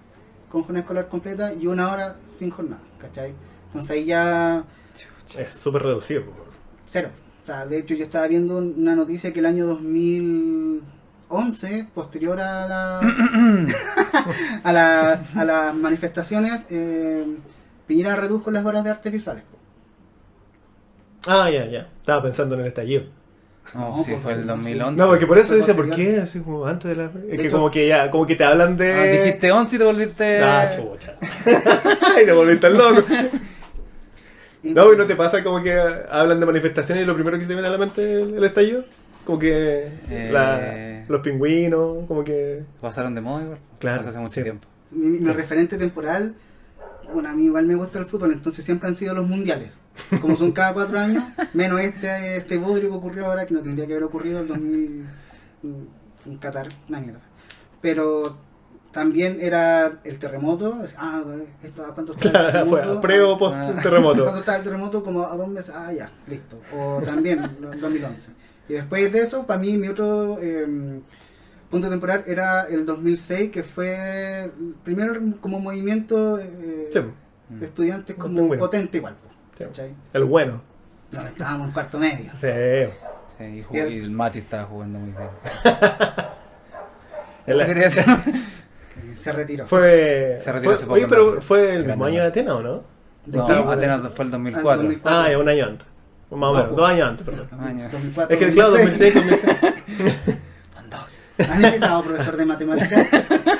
con 0.51 0.61
jornada 0.63 0.81
escolar 0.81 1.07
completa 1.09 1.53
y 1.53 1.67
una 1.67 1.91
hora 1.91 2.17
sin 2.25 2.49
jornada, 2.49 2.81
¿cachai? 2.99 3.33
Entonces 3.67 3.91
ahí 3.91 4.05
ya 4.05 4.63
Es 5.37 5.53
súper 5.53 5.83
reducido. 5.83 6.23
cero. 6.87 7.09
O 7.41 7.45
sea, 7.45 7.65
de 7.65 7.79
hecho 7.79 7.93
yo 7.95 8.05
estaba 8.05 8.27
viendo 8.27 8.57
una 8.57 8.95
noticia 8.95 9.31
que 9.31 9.39
el 9.39 9.45
año 9.45 9.79
2011, 11.29 11.87
posterior 11.93 12.39
a 12.39 12.67
las, 12.67 13.03
a 14.63 14.71
las, 14.71 15.35
a 15.35 15.45
las 15.45 15.75
manifestaciones, 15.75 16.65
eh, 16.69 17.23
Piñera 17.87 18.15
redujo 18.15 18.51
las 18.51 18.65
horas 18.65 18.83
de 18.83 18.89
artes 18.91 19.11
visuales. 19.11 19.43
Ah, 21.27 21.49
ya, 21.51 21.65
ya. 21.65 21.87
Estaba 21.99 22.21
pensando 22.23 22.55
en 22.55 22.61
el 22.61 22.67
estallido. 22.67 23.03
No, 23.75 23.97
No, 23.97 24.03
sí, 24.03 24.11
pues, 24.11 24.23
fue 24.23 24.33
el 24.33 24.47
no, 24.47 24.55
2011. 24.55 25.01
No, 25.03 25.07
porque 25.09 25.27
por 25.27 25.37
eso 25.37 25.53
decía, 25.55 25.75
¿por 25.75 25.89
qué? 25.91 26.19
Así 26.21 26.39
como 26.39 26.65
antes 26.65 26.89
de 26.89 26.95
la... 26.95 27.05
Es 27.29 27.39
que 27.39 27.47
hecho- 27.47 27.57
como 27.57 27.69
que 27.69 27.87
ya, 27.87 28.09
como 28.09 28.25
que 28.25 28.35
te 28.35 28.43
hablan 28.43 28.77
de... 28.77 28.93
Ah, 28.93 29.03
dijiste 29.03 29.51
11 29.51 29.75
y 29.75 29.79
te 29.79 29.85
volviste... 29.85 30.43
Ah, 30.43 30.69
chucha. 30.69 31.15
y 32.21 32.25
te 32.25 32.31
volviste 32.31 32.67
al 32.67 32.77
loco. 32.77 33.01
Y- 34.63 34.71
No, 34.71 34.91
y 34.93 34.97
no 34.97 35.05
te 35.05 35.15
pasa 35.15 35.43
como 35.43 35.61
que 35.61 35.71
hablan 36.09 36.39
de 36.39 36.45
manifestaciones 36.47 37.03
y 37.03 37.07
lo 37.07 37.13
primero 37.13 37.37
que 37.37 37.43
se 37.43 37.49
te 37.49 37.53
viene 37.53 37.67
a 37.67 37.71
la 37.71 37.77
mente 37.77 38.21
es 38.23 38.27
el 38.33 38.43
estallido. 38.43 38.85
Como 39.29 39.37
que 39.37 39.91
Eh. 40.09 40.29
la- 40.31 41.05
los 41.07 41.21
pingüinos, 41.21 42.07
como 42.07 42.23
que. 42.23 42.63
Pasaron 42.81 43.13
de 43.13 43.21
moda 43.21 43.43
igual. 43.43 43.59
Claro, 43.77 43.97
Pasó 43.97 44.09
hace 44.09 44.17
mucho 44.17 44.33
sí. 44.33 44.41
tiempo. 44.41 44.67
Mi, 44.89 45.05
mi 45.05 45.17
Sí. 45.19 45.25
referente 45.33 45.77
temporal, 45.77 46.33
bueno, 47.13 47.29
a 47.29 47.33
mí 47.33 47.43
igual 47.45 47.67
me 47.67 47.75
gusta 47.75 47.99
el 47.99 48.05
fútbol, 48.05 48.31
entonces 48.31 48.65
siempre 48.65 48.87
han 48.89 48.95
sido 48.95 49.13
los 49.13 49.27
mundiales. 49.27 49.75
Como 50.19 50.35
son 50.35 50.51
cada 50.51 50.73
cuatro 50.73 50.97
años, 50.99 51.23
menos 51.53 51.79
este, 51.79 52.37
este 52.37 52.57
bodrio 52.57 52.89
que 52.89 52.95
ocurrió 52.95 53.27
ahora, 53.27 53.45
que 53.45 53.53
no 53.53 53.59
tendría 53.61 53.85
que 53.85 53.93
haber 53.93 54.05
ocurrido 54.05 54.39
en 54.39 54.47
2000 54.47 55.05
en 56.25 56.37
Qatar, 56.39 56.69
una 56.87 56.99
mierda. 56.99 57.19
Pero 57.81 58.35
también 58.91 59.37
era 59.41 59.99
el 60.05 60.17
terremoto, 60.17 60.79
ah, 60.97 61.21
esto, 61.61 61.85
¿a 61.85 61.93
¿cuánto 61.93 62.13
está 62.13 62.29
el 62.29 62.31
Claro, 62.31 62.65
fue 62.65 62.99
pre 63.01 63.21
o 63.21 63.37
post 63.37 63.57
Ah. 63.59 63.75
terremoto. 63.79 64.23
¿Cuánto 64.23 64.39
está 64.39 64.55
el 64.57 64.63
terremoto? 64.63 65.03
Como 65.03 65.23
a 65.23 65.37
dos 65.37 65.47
meses, 65.47 65.71
ah, 65.75 65.93
ya, 65.93 66.09
listo. 66.25 66.59
O 66.75 66.99
también, 67.05 67.43
en 67.73 67.79
2011. 67.79 68.31
Y 68.69 68.73
después 68.73 69.11
de 69.11 69.19
eso, 69.19 69.45
para 69.47 69.59
mí, 69.59 69.75
mi 69.77 69.87
otro 69.87 70.37
eh, 70.41 70.99
punto 71.69 71.89
temporal 71.89 72.23
era 72.27 72.63
el 72.67 72.85
2006, 72.85 73.51
que 73.51 73.63
fue 73.63 74.43
el 74.45 74.51
primer 74.83 75.19
como 75.41 75.59
movimiento 75.59 76.37
eh, 76.39 76.89
Sí, 76.91 76.99
de 77.49 77.65
estudiantes 77.65 78.15
como 78.15 78.47
potente 78.57 78.97
igual. 78.97 79.15
El 80.13 80.23
bueno. 80.25 80.61
No, 81.11 81.21
estábamos 81.25 81.67
en 81.67 81.73
cuarto 81.73 81.97
medio. 81.99 82.31
Sí. 82.35 82.47
Sí, 83.37 83.65
y, 83.71 83.77
el- 83.77 83.93
y 83.93 83.97
el 83.99 84.11
Mati 84.11 84.39
estaba 84.39 84.63
jugando 84.65 84.99
muy 84.99 85.11
bien. 85.11 85.29
Eso 87.47 87.65
quería 87.65 87.83
decir. 87.83 88.03
Se 89.15 89.31
retiró. 89.31 89.65
Fue. 89.65 90.37
Se 90.43 90.51
retiró 90.51 90.63
fue- 90.65 90.73
hace 90.73 90.85
poco, 90.85 90.93
oye, 91.31 91.41
fue 91.41 91.75
el 91.75 91.85
mismo 91.85 92.05
año 92.05 92.21
de 92.21 92.27
Atenas, 92.27 92.53
¿o 92.55 92.61
no? 92.61 92.83
¿De 93.25 93.37
No? 93.37 93.71
Atenas 93.71 94.13
fue 94.13 94.25
el 94.25 94.31
2004. 94.31 94.71
Ah, 94.71 94.75
2004. 94.75 95.19
Ah, 95.19 95.29
ya, 95.31 95.39
un 95.39 95.49
año 95.49 95.65
antes. 95.65 95.87
Más 96.31 96.49
o 96.49 96.53
menos, 96.53 96.69
No, 96.71 96.75
dos 96.75 96.89
años 96.89 97.09
antes, 97.09 97.25
perdón. 97.25 97.47
Año. 97.59 97.89
2004, 97.91 98.35
Es 98.35 98.39
que 98.39 98.47
claro, 98.53 98.69
2006, 98.71 99.13
2006. 99.15 99.45
2006. 99.97 100.37
Son 100.75 100.89
dos. 100.89 101.49
¿Han 101.49 101.65
invitado 101.65 102.03
profesor 102.05 102.37
de 102.37 102.45
matemáticas? 102.45 103.07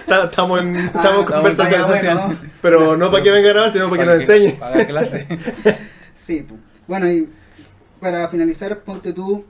Estamos 0.08 0.62
en, 0.62 0.76
estamos 0.76 1.20
en 1.20 1.22
Ah, 1.24 1.26
conversación 1.26 1.88
bueno. 1.88 2.38
Pero 2.62 2.98
no 2.98 3.12
para 3.12 3.24
que 3.24 3.32
venga 3.32 3.50
a 3.50 3.54
grabar, 3.54 3.72
sino 3.72 3.90
para 3.90 4.02
que 4.04 4.06
nos 4.08 4.16
enseñes. 4.22 4.54
Para 4.56 4.86
clase. 4.88 5.28
Sí, 6.16 6.46
bueno, 6.88 7.10
y 7.10 7.28
para 8.00 8.28
finalizar, 8.28 8.80
ponte 8.82 9.14
tú 9.14 9.46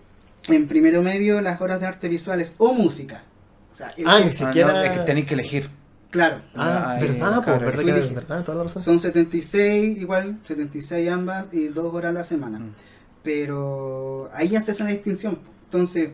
en 0.47 0.67
primero 0.67 1.01
medio 1.01 1.41
las 1.41 1.59
horas 1.59 1.81
de 1.81 1.87
artes 1.87 2.09
visuales 2.09 2.53
o 2.57 2.73
música. 2.73 3.23
O 3.71 3.75
sea, 3.75 3.87
Ah, 4.05 4.19
que- 4.19 4.25
ni 4.25 4.31
siquiera- 4.31 4.71
No, 4.73 4.81
es 4.83 4.91
que 4.97 4.99
tenéis 5.03 5.25
que 5.25 5.33
elegir. 5.33 5.69
Claro, 6.09 6.41
Ah, 6.55 6.95
Ay, 6.99 7.07
verdad, 7.07 7.41
pues, 7.43 7.59
verdad, 7.59 7.83
que 7.83 8.13
verdad, 8.15 8.43
toda 8.45 8.57
la 8.59 8.63
razón. 8.63 8.81
son 8.81 8.99
76 8.99 9.97
igual, 9.97 10.37
76 10.43 11.09
ambas 11.09 11.47
y 11.51 11.67
dos 11.67 11.93
horas 11.93 12.11
a 12.11 12.13
la 12.13 12.23
semana. 12.23 12.59
Mm. 12.59 12.73
Pero 13.23 14.29
ahí 14.33 14.49
ya 14.49 14.61
se 14.61 14.71
hace 14.71 14.83
una 14.83 14.91
distinción. 14.91 15.39
Entonces, 15.65 16.09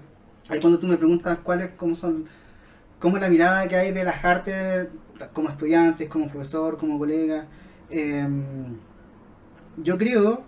ahí 0.50 0.60
cuando 0.60 0.80
tú 0.80 0.88
me 0.88 0.98
preguntas 0.98 1.40
cuáles, 1.44 1.72
cómo 1.78 1.96
son, 1.96 2.26
cómo 3.00 3.18
es 3.18 3.22
la 3.22 3.30
mirada 3.30 3.68
que 3.68 3.76
hay 3.76 3.92
de 3.92 4.04
las 4.04 4.24
artes 4.24 4.88
como 5.34 5.50
estudiantes, 5.50 6.10
como 6.10 6.30
profesor, 6.30 6.78
como 6.78 6.98
colega, 7.00 7.46
em, 7.90 8.44
yo 9.78 9.98
creo, 9.98 10.44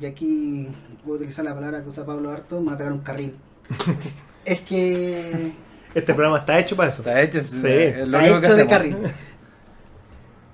y 0.00 0.06
aquí 0.06 0.68
voy 1.04 1.14
a 1.14 1.16
utilizar 1.16 1.44
la 1.44 1.54
palabra 1.54 1.82
que 1.82 1.88
usa 1.88 2.04
Pablo 2.04 2.30
Harto, 2.30 2.60
me 2.60 2.68
va 2.68 2.72
a 2.72 2.78
pegar 2.78 2.92
un 2.92 3.00
carril. 3.00 3.36
es 4.44 4.60
que 4.62 5.52
Este 5.94 6.12
programa 6.12 6.38
está 6.38 6.58
hecho 6.58 6.74
para 6.76 6.88
eso. 6.88 7.02
Está 7.02 7.20
hecho. 7.22 7.40
Sí. 7.42 7.58
es 7.64 8.08
lo 8.08 8.18
Está 8.18 8.18
único 8.18 8.40
que 8.40 8.46
hecho 8.46 8.56
de 8.56 8.66
carril. 8.66 8.96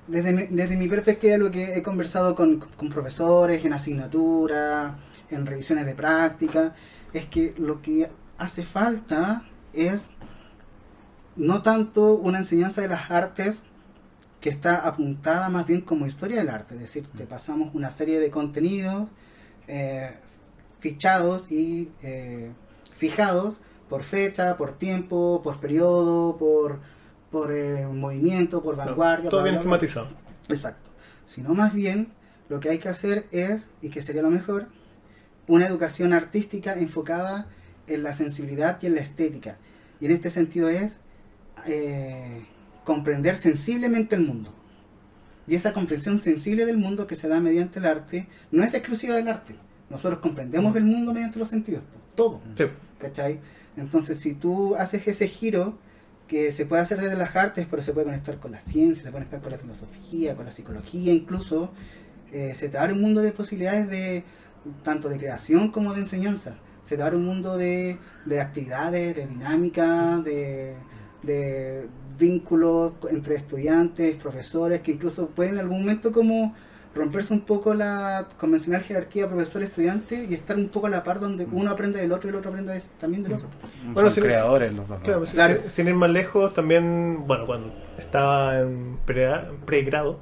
Desde 0.07 0.33
mi, 0.33 0.47
desde 0.51 0.77
mi 0.77 0.89
perspectiva, 0.89 1.37
lo 1.37 1.51
que 1.51 1.77
he 1.77 1.83
conversado 1.83 2.35
con, 2.35 2.59
con 2.59 2.89
profesores, 2.89 3.65
en 3.65 3.73
asignatura, 3.73 4.99
en 5.31 5.47
revisiones 5.47 5.87
de 5.87 5.95
práctica, 5.95 6.75
es 7.13 7.27
que 7.27 7.55
lo 7.59 7.83
que 7.83 8.11
hace 8.39 8.65
falta 8.65 9.43
es 9.73 10.11
no 11.37 11.63
tanto 11.63 12.15
una 12.15 12.39
enseñanza 12.39 12.81
de 12.81 12.89
las 12.89 13.11
artes 13.11 13.63
que 14.41 14.49
está 14.49 14.87
apuntada 14.87 15.49
más 15.49 15.67
bien 15.67 15.83
como 15.83 16.07
historia 16.07 16.39
del 16.39 16.49
arte, 16.49 16.75
es 16.75 16.81
decir, 16.81 17.07
te 17.17 17.27
pasamos 17.27 17.75
una 17.75 17.91
serie 17.91 18.19
de 18.19 18.31
contenidos 18.31 19.09
eh, 19.69 20.13
fichados 20.81 21.53
y 21.53 21.91
eh, 22.03 22.51
fijados 22.93 23.61
por 23.89 24.03
fecha, 24.03 24.57
por 24.57 24.73
tiempo, 24.73 25.41
por 25.45 25.61
periodo, 25.61 26.37
por, 26.39 26.81
por 27.31 27.53
eh, 27.53 27.87
movimiento, 27.87 28.63
por 28.63 28.77
vanguardia. 28.77 29.29
Todo 29.29 29.43
bien 29.43 29.57
esquematizado. 29.57 30.09
Exacto. 30.49 30.91
Sino 31.27 31.55
más 31.55 31.75
bien 31.75 32.13
lo 32.49 32.61
que 32.61 32.71
hay 32.71 32.79
que 32.79 32.89
hacer 32.89 33.27
es, 33.31 33.69
y 33.83 33.91
que 33.91 34.01
sería 34.01 34.23
lo 34.23 34.31
mejor, 34.31 34.69
una 35.51 35.67
educación 35.67 36.13
artística 36.13 36.75
enfocada 36.75 37.49
en 37.89 38.05
la 38.05 38.13
sensibilidad 38.13 38.79
y 38.81 38.87
en 38.87 38.95
la 38.95 39.01
estética. 39.01 39.57
Y 40.01 40.07
en 40.07 40.13
este 40.13 40.31
sentido 40.31 40.69
es 40.69 40.99
eh, 41.67 42.45
comprender 42.85 43.37
sensiblemente 43.37 44.15
el 44.15 44.23
mundo. 44.23 44.55
Y 45.49 45.57
esa 45.57 45.73
comprensión 45.73 46.19
sensible 46.19 46.67
del 46.67 46.79
mundo 46.79 47.09
que 47.09 47.17
se 47.17 47.27
da 47.27 47.41
mediante 47.41 47.81
el 47.81 47.87
arte 47.87 48.29
no 48.53 48.63
es 48.63 48.75
exclusiva 48.75 49.17
del 49.17 49.27
arte. 49.27 49.57
Nosotros 49.91 50.21
comprendemos 50.21 50.75
el 50.77 50.85
mundo 50.85 51.13
mediante 51.13 51.41
los 51.41 51.49
sentidos, 51.49 51.83
po, 51.83 51.99
todo. 52.15 52.41
Sí. 52.57 52.67
¿Cachai? 53.01 53.41
Entonces, 53.77 54.21
si 54.21 54.35
tú 54.35 54.77
haces 54.77 55.09
ese 55.09 55.27
giro, 55.27 55.79
que 56.29 56.53
se 56.53 56.65
puede 56.65 56.83
hacer 56.83 57.01
desde 57.01 57.17
las 57.17 57.35
artes, 57.35 57.67
pero 57.69 57.83
se 57.83 57.93
puede 57.93 58.07
conectar 58.07 58.39
con 58.39 58.53
la 58.53 58.61
ciencia, 58.61 59.03
se 59.03 59.11
puede 59.11 59.25
conectar 59.25 59.41
con 59.41 59.51
la 59.51 59.59
filosofía, 59.59 60.37
con 60.37 60.45
la 60.45 60.53
psicología, 60.53 61.13
incluso, 61.13 61.73
eh, 62.31 62.55
se 62.55 62.69
te 62.69 62.79
abre 62.79 62.93
un 62.93 63.01
mundo 63.01 63.21
de 63.21 63.33
posibilidades 63.33 63.91
de 63.91 64.23
tanto 64.83 65.09
de 65.09 65.19
creación 65.19 65.71
como 65.71 65.93
de 65.95 66.01
enseñanza. 66.01 66.55
Se 66.83 66.97
te 66.97 67.03
abre 67.03 67.17
un 67.17 67.25
mundo 67.27 67.57
de, 67.57 67.99
de 68.25 68.41
actividades, 68.41 69.15
de 69.17 69.27
dinámica, 69.27 70.19
de, 70.19 70.75
de 71.23 71.87
vínculos 72.19 72.93
entre 73.11 73.37
estudiantes, 73.37 74.17
profesores, 74.17 74.81
que 74.81 74.93
incluso 74.93 75.29
pueden 75.29 75.55
en 75.55 75.61
algún 75.61 75.81
momento 75.81 76.13
como 76.13 76.55
romperse 76.93 77.33
un 77.33 77.43
poco 77.43 77.73
la 77.73 78.27
convencional 78.37 78.83
jerarquía 78.83 79.29
profesor-estudiante 79.29 80.25
y 80.29 80.35
estar 80.35 80.57
un 80.57 80.69
poco 80.69 80.89
a 80.89 80.91
la 80.91 81.05
par 81.05 81.21
donde 81.21 81.47
uno 81.53 81.71
aprende 81.71 82.01
del 82.01 82.11
otro 82.11 82.29
y 82.29 82.31
el 82.33 82.37
otro 82.37 82.51
aprende 82.51 82.73
de- 82.73 82.83
también 82.99 83.23
del 83.23 83.35
otro. 83.35 83.47
Bueno, 83.93 84.11
Son 84.11 84.15
si- 84.17 84.21
creadores 84.23 84.75
los 84.75 84.89
dos. 84.89 84.99
pues, 85.05 85.31
Claro. 85.31 85.61
Sin, 85.63 85.71
sin 85.71 85.87
ir 85.89 85.95
más 85.95 86.11
lejos, 86.11 86.53
también, 86.53 87.25
bueno, 87.29 87.47
cuando 87.47 87.73
estaba 87.97 88.59
en 88.59 88.99
pre- 89.07 89.31
pregrado, 89.67 90.19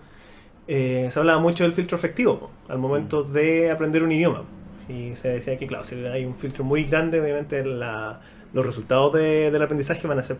eh, 0.69 1.09
se 1.11 1.19
hablaba 1.19 1.41
mucho 1.41 1.65
del 1.65 1.73
filtro 1.73 1.97
efectivo 1.97 2.39
po, 2.39 2.51
al 2.69 2.79
momento 2.79 3.23
de 3.25 3.71
aprender 3.71 4.03
un 4.03 4.13
idioma. 4.13 4.45
Y 4.89 5.15
se 5.17 5.29
decía 5.31 5.59
que, 5.59 5.67
claro, 5.67 5.85
si 5.85 5.97
hay 6.07 6.25
un 6.25 6.35
filtro 6.37 6.63
muy 6.65 6.85
grande, 6.85 7.21
obviamente 7.21 7.65
la- 7.65 8.21
los 8.53 8.65
resultados 8.65 9.13
de- 9.15 9.51
del 9.51 9.63
aprendizaje 9.63 10.07
van 10.07 10.19
a 10.19 10.23
ser 10.23 10.39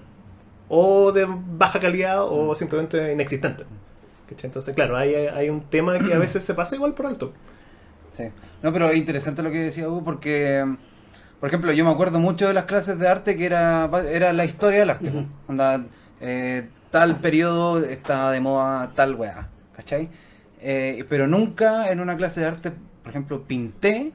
o 0.69 1.13
de 1.13 1.27
baja 1.29 1.81
calidad 1.81 2.23
o 2.25 2.55
simplemente 2.55 3.13
inexistentes. 3.13 3.67
¿Cachai? 4.29 4.49
Entonces, 4.49 4.75
claro, 4.75 4.97
hay, 4.97 5.15
hay 5.15 5.49
un 5.49 5.63
tema 5.63 5.99
que 5.99 6.13
a 6.13 6.19
veces 6.19 6.45
se 6.45 6.53
pasa 6.55 6.75
igual 6.77 6.93
por 6.95 7.07
alto. 7.07 7.33
Sí. 8.17 8.25
No, 8.63 8.73
pero 8.73 8.89
es 8.91 8.97
interesante 8.99 9.43
lo 9.43 9.51
que 9.51 9.59
decía 9.59 9.89
Hugo 9.89 10.05
porque, 10.05 10.65
por 11.41 11.49
ejemplo, 11.49 11.73
yo 11.73 11.85
me 11.85 11.91
acuerdo 11.91 12.19
mucho 12.19 12.47
de 12.49 12.53
las 12.55 12.65
clases 12.65 12.99
de 12.99 13.09
arte 13.09 13.37
que 13.37 13.47
era, 13.47 13.89
era 14.11 14.33
la 14.35 14.45
historia 14.45 14.81
del 14.81 14.91
arte. 14.91 15.13
Onda, 15.47 15.85
eh, 16.21 16.69
tal 16.91 17.17
periodo 17.21 17.83
estaba 17.85 18.33
de 18.33 18.41
moda 18.41 18.91
tal 18.95 19.15
weá, 19.15 19.49
¿cachai? 19.79 20.09
Eh, 20.61 21.05
pero 21.09 21.29
nunca 21.29 21.93
en 21.93 22.01
una 22.01 22.17
clase 22.17 22.41
de 22.41 22.47
arte, 22.49 22.73
por 23.03 23.11
ejemplo, 23.11 23.45
pinté. 23.45 24.11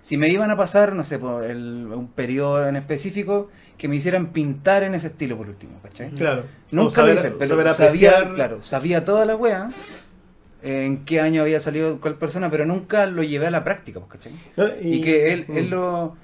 Si 0.00 0.16
me 0.16 0.28
iban 0.28 0.50
a 0.50 0.56
pasar, 0.56 0.94
no 0.94 1.04
sé, 1.04 1.18
por 1.18 1.44
el- 1.44 1.88
un 1.94 2.08
periodo 2.08 2.66
en 2.66 2.76
específico, 2.76 3.50
que 3.76 3.86
me 3.86 3.96
hicieran 3.96 4.28
pintar 4.32 4.82
en 4.82 4.94
ese 4.94 5.08
estilo 5.08 5.36
por 5.36 5.46
último, 5.48 5.78
¿cachai? 5.82 6.10
Claro. 6.12 6.44
Nunca 6.70 6.94
saber- 6.94 7.14
lo 7.14 7.20
hice, 7.20 7.30
pero 7.32 7.74
saber 7.74 7.74
sabía, 7.74 8.32
claro, 8.34 8.62
sabía 8.62 9.04
toda 9.04 9.26
la 9.26 9.36
wea, 9.36 9.68
en 10.62 11.04
qué 11.04 11.20
año 11.20 11.42
había 11.42 11.60
salido 11.60 12.00
cuál 12.00 12.14
persona, 12.14 12.50
pero 12.50 12.64
nunca 12.64 13.04
lo 13.06 13.22
llevé 13.22 13.46
a 13.48 13.50
la 13.50 13.62
práctica, 13.62 14.00
pues, 14.00 14.12
¿cachai? 14.12 14.32
¿no? 14.56 14.64
Y, 14.80 15.02
que 15.02 15.34
él, 15.34 15.44
mm. 15.48 15.56
es 15.58 15.68
lo, 15.68 16.16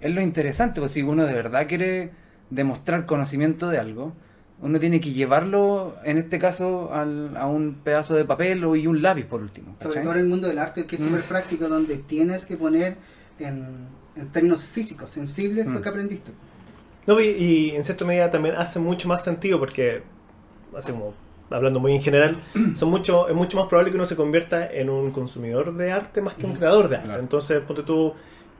es 0.00 0.14
lo 0.14 0.20
interesante, 0.20 0.80
pues 0.80 0.92
si 0.92 1.02
uno 1.02 1.26
de 1.26 1.32
verdad 1.32 1.66
quiere 1.66 2.12
demostrar 2.50 3.04
conocimiento 3.06 3.68
de 3.68 3.78
algo, 3.78 4.14
uno 4.60 4.80
tiene 4.80 5.00
que 5.00 5.12
llevarlo, 5.12 5.94
en 6.04 6.18
este 6.18 6.38
caso, 6.38 6.92
al- 6.92 7.36
a 7.36 7.46
un 7.46 7.74
pedazo 7.84 8.14
de 8.14 8.24
papel 8.24 8.64
o, 8.64 8.74
y 8.74 8.86
un 8.86 9.00
lápiz 9.02 9.24
por 9.24 9.40
último. 9.40 9.76
Sobre 9.80 10.00
todo 10.00 10.12
en 10.14 10.18
el 10.20 10.26
mundo 10.26 10.48
del 10.48 10.58
arte, 10.58 10.84
que 10.86 10.96
es 10.96 11.02
Mm. 11.02 11.04
súper 11.06 11.22
práctico, 11.22 11.68
donde 11.68 11.96
tienes 11.96 12.44
que 12.44 12.56
poner 12.56 12.96
en, 13.38 13.66
en 14.16 14.28
términos 14.32 14.64
físicos, 14.64 15.10
sensibles, 15.10 15.66
lo 15.66 15.78
Mm. 15.78 15.82
que 15.82 15.88
aprendiste. 15.88 16.30
No, 17.06 17.20
y, 17.20 17.28
y 17.28 17.70
en 17.70 17.84
cierta 17.84 18.04
medida 18.04 18.30
también 18.30 18.56
hace 18.56 18.78
mucho 18.80 19.08
más 19.08 19.22
sentido 19.24 19.58
porque, 19.60 20.02
así 20.76 20.90
como 20.90 21.14
hablando 21.50 21.78
muy 21.80 21.94
en 21.94 22.02
general, 22.02 22.36
son 22.74 22.90
mucho, 22.90 23.28
es 23.28 23.34
mucho 23.34 23.56
más 23.58 23.68
probable 23.68 23.90
que 23.92 23.96
uno 23.96 24.06
se 24.06 24.16
convierta 24.16 24.70
en 24.70 24.90
un 24.90 25.12
consumidor 25.12 25.74
de 25.76 25.92
arte 25.92 26.20
más 26.20 26.34
que 26.34 26.44
un 26.46 26.54
creador 26.54 26.88
de 26.88 26.96
arte. 26.96 27.06
Claro. 27.08 27.22
Entonces, 27.22 27.60
ponte 27.60 27.82
tú... 27.84 28.12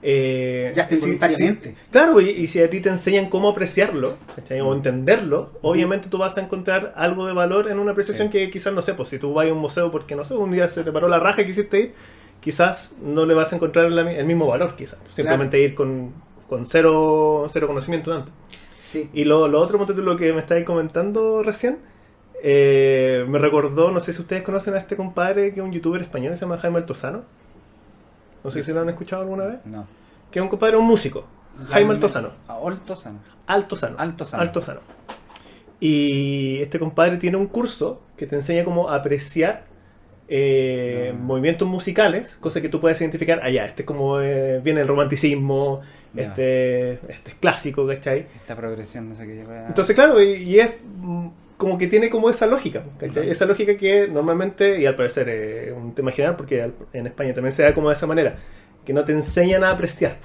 eh, 0.02 0.72
Ya 0.76 0.88
si- 0.88 0.94
involuntariamente. 0.96 1.70
si- 1.70 1.76
claro, 1.90 2.20
y, 2.20 2.28
y 2.30 2.46
si 2.46 2.60
a 2.62 2.70
ti 2.70 2.80
te 2.80 2.88
enseñan 2.88 3.28
cómo 3.28 3.48
apreciarlo 3.48 4.16
¿cachai? 4.36 4.60
o 4.60 4.72
entenderlo, 4.72 5.50
obviamente 5.62 6.08
tú 6.08 6.18
vas 6.18 6.38
a 6.38 6.40
encontrar 6.40 6.92
algo 6.96 7.26
de 7.26 7.32
valor 7.32 7.68
en 7.70 7.78
una 7.78 7.92
apreciación 7.92 8.28
Sí. 8.28 8.32
que 8.32 8.50
quizás, 8.50 8.72
no 8.72 8.82
sé, 8.82 8.94
pues 8.94 9.08
si 9.08 9.18
tú 9.18 9.32
vas 9.34 9.48
a 9.48 9.52
un 9.52 9.58
museo 9.58 9.90
porque, 9.90 10.14
no 10.16 10.24
sé, 10.24 10.34
un 10.34 10.50
día 10.52 10.68
se 10.68 10.84
te 10.84 10.92
paró 10.92 11.08
la 11.08 11.18
raja 11.18 11.42
y 11.42 11.46
quisiste 11.46 11.80
ir, 11.80 11.94
quizás 12.40 12.92
no 13.02 13.26
le 13.26 13.34
vas 13.34 13.52
a 13.52 13.56
encontrar 13.56 13.90
la 13.90 14.10
el 14.12 14.24
mismo 14.26 14.46
valor, 14.46 14.76
quizás. 14.76 14.98
Simplemente 15.12 15.58
ir 15.60 15.74
con, 15.74 16.12
con 16.48 16.64
cero, 16.66 17.46
cero 17.48 17.66
conocimiento 17.66 18.12
antes. 18.12 18.32
Sí. 18.78 19.10
Y 19.12 19.24
lo, 19.24 19.48
lo 19.48 19.60
otro, 19.60 19.84
lo 19.84 20.16
que 20.16 20.32
me 20.32 20.38
estáis 20.40 20.64
comentando 20.64 21.42
recién, 21.42 21.78
eh, 22.42 23.24
me 23.28 23.38
recordó, 23.38 23.90
no 23.90 24.00
sé 24.00 24.12
si 24.12 24.20
ustedes 24.20 24.42
conocen 24.42 24.74
a 24.74 24.78
este 24.78 24.94
compadre 24.96 25.52
que 25.52 25.60
es 25.60 25.66
un 25.66 25.72
youtuber 25.72 26.00
español, 26.00 26.36
se 26.36 26.42
llama 26.42 26.56
Jaime 26.58 26.78
Altozano. 26.78 27.24
No 28.48 28.52
sé 28.52 28.62
si 28.62 28.72
lo 28.72 28.80
han 28.80 28.88
escuchado 28.88 29.22
alguna 29.22 29.44
vez. 29.44 29.58
No. 29.64 29.86
Que 30.30 30.38
es 30.38 30.42
un 30.42 30.48
compadre, 30.48 30.76
un 30.76 30.86
músico. 30.86 31.24
Jaime 31.68 31.94
Altozano. 31.94 32.30
Ah, 32.48 32.58
Altozano. 32.64 33.18
Altozano. 33.46 33.96
Altozano. 33.98 34.42
Altozano. 34.42 34.80
Y 35.80 36.58
este 36.60 36.78
compadre 36.78 37.16
tiene 37.18 37.36
un 37.36 37.46
curso 37.46 38.02
que 38.16 38.26
te 38.26 38.34
enseña 38.36 38.64
cómo 38.64 38.88
apreciar 38.90 39.64
eh, 40.30 41.12
Ah. 41.14 41.16
movimientos 41.18 41.66
musicales, 41.66 42.36
cosa 42.40 42.60
que 42.60 42.68
tú 42.68 42.80
puedes 42.80 43.00
identificar, 43.00 43.40
allá, 43.42 43.64
este 43.64 43.82
es 43.82 43.86
como 43.86 44.20
eh, 44.20 44.60
viene 44.62 44.82
el 44.82 44.88
romanticismo, 44.88 45.80
Ya. 46.12 46.22
este, 46.24 46.92
este 47.10 47.30
es 47.30 47.34
clásico, 47.40 47.86
¿cachai? 47.86 48.26
Esta 48.36 48.54
progresión, 48.54 49.08
no 49.08 49.14
sé 49.14 49.26
qué. 49.26 49.44
wea. 49.44 49.66
Entonces, 49.68 49.94
claro, 49.94 50.20
y, 50.22 50.32
y 50.34 50.58
es 50.60 50.74
mm, 50.98 51.28
como 51.58 51.76
que 51.76 51.86
tiene 51.88 52.08
como 52.08 52.30
esa 52.30 52.46
lógica, 52.46 52.84
¿cachai? 52.98 53.28
Esa 53.28 53.44
lógica 53.44 53.76
que 53.76 54.08
normalmente, 54.08 54.80
y 54.80 54.86
al 54.86 54.96
parecer 54.96 55.28
es 55.28 55.72
un 55.76 55.94
tema 55.94 56.10
general, 56.12 56.36
porque 56.36 56.62
al- 56.62 56.74
en 56.94 57.06
España 57.08 57.34
también 57.34 57.52
se 57.52 57.62
da 57.64 57.74
como 57.74 57.88
de 57.90 57.94
esa 57.96 58.06
manera, 58.06 58.36
que 58.86 58.92
no 58.94 59.04
te 59.04 59.12
enseñan 59.12 59.62
a 59.64 59.70
apreciar. 59.72 60.18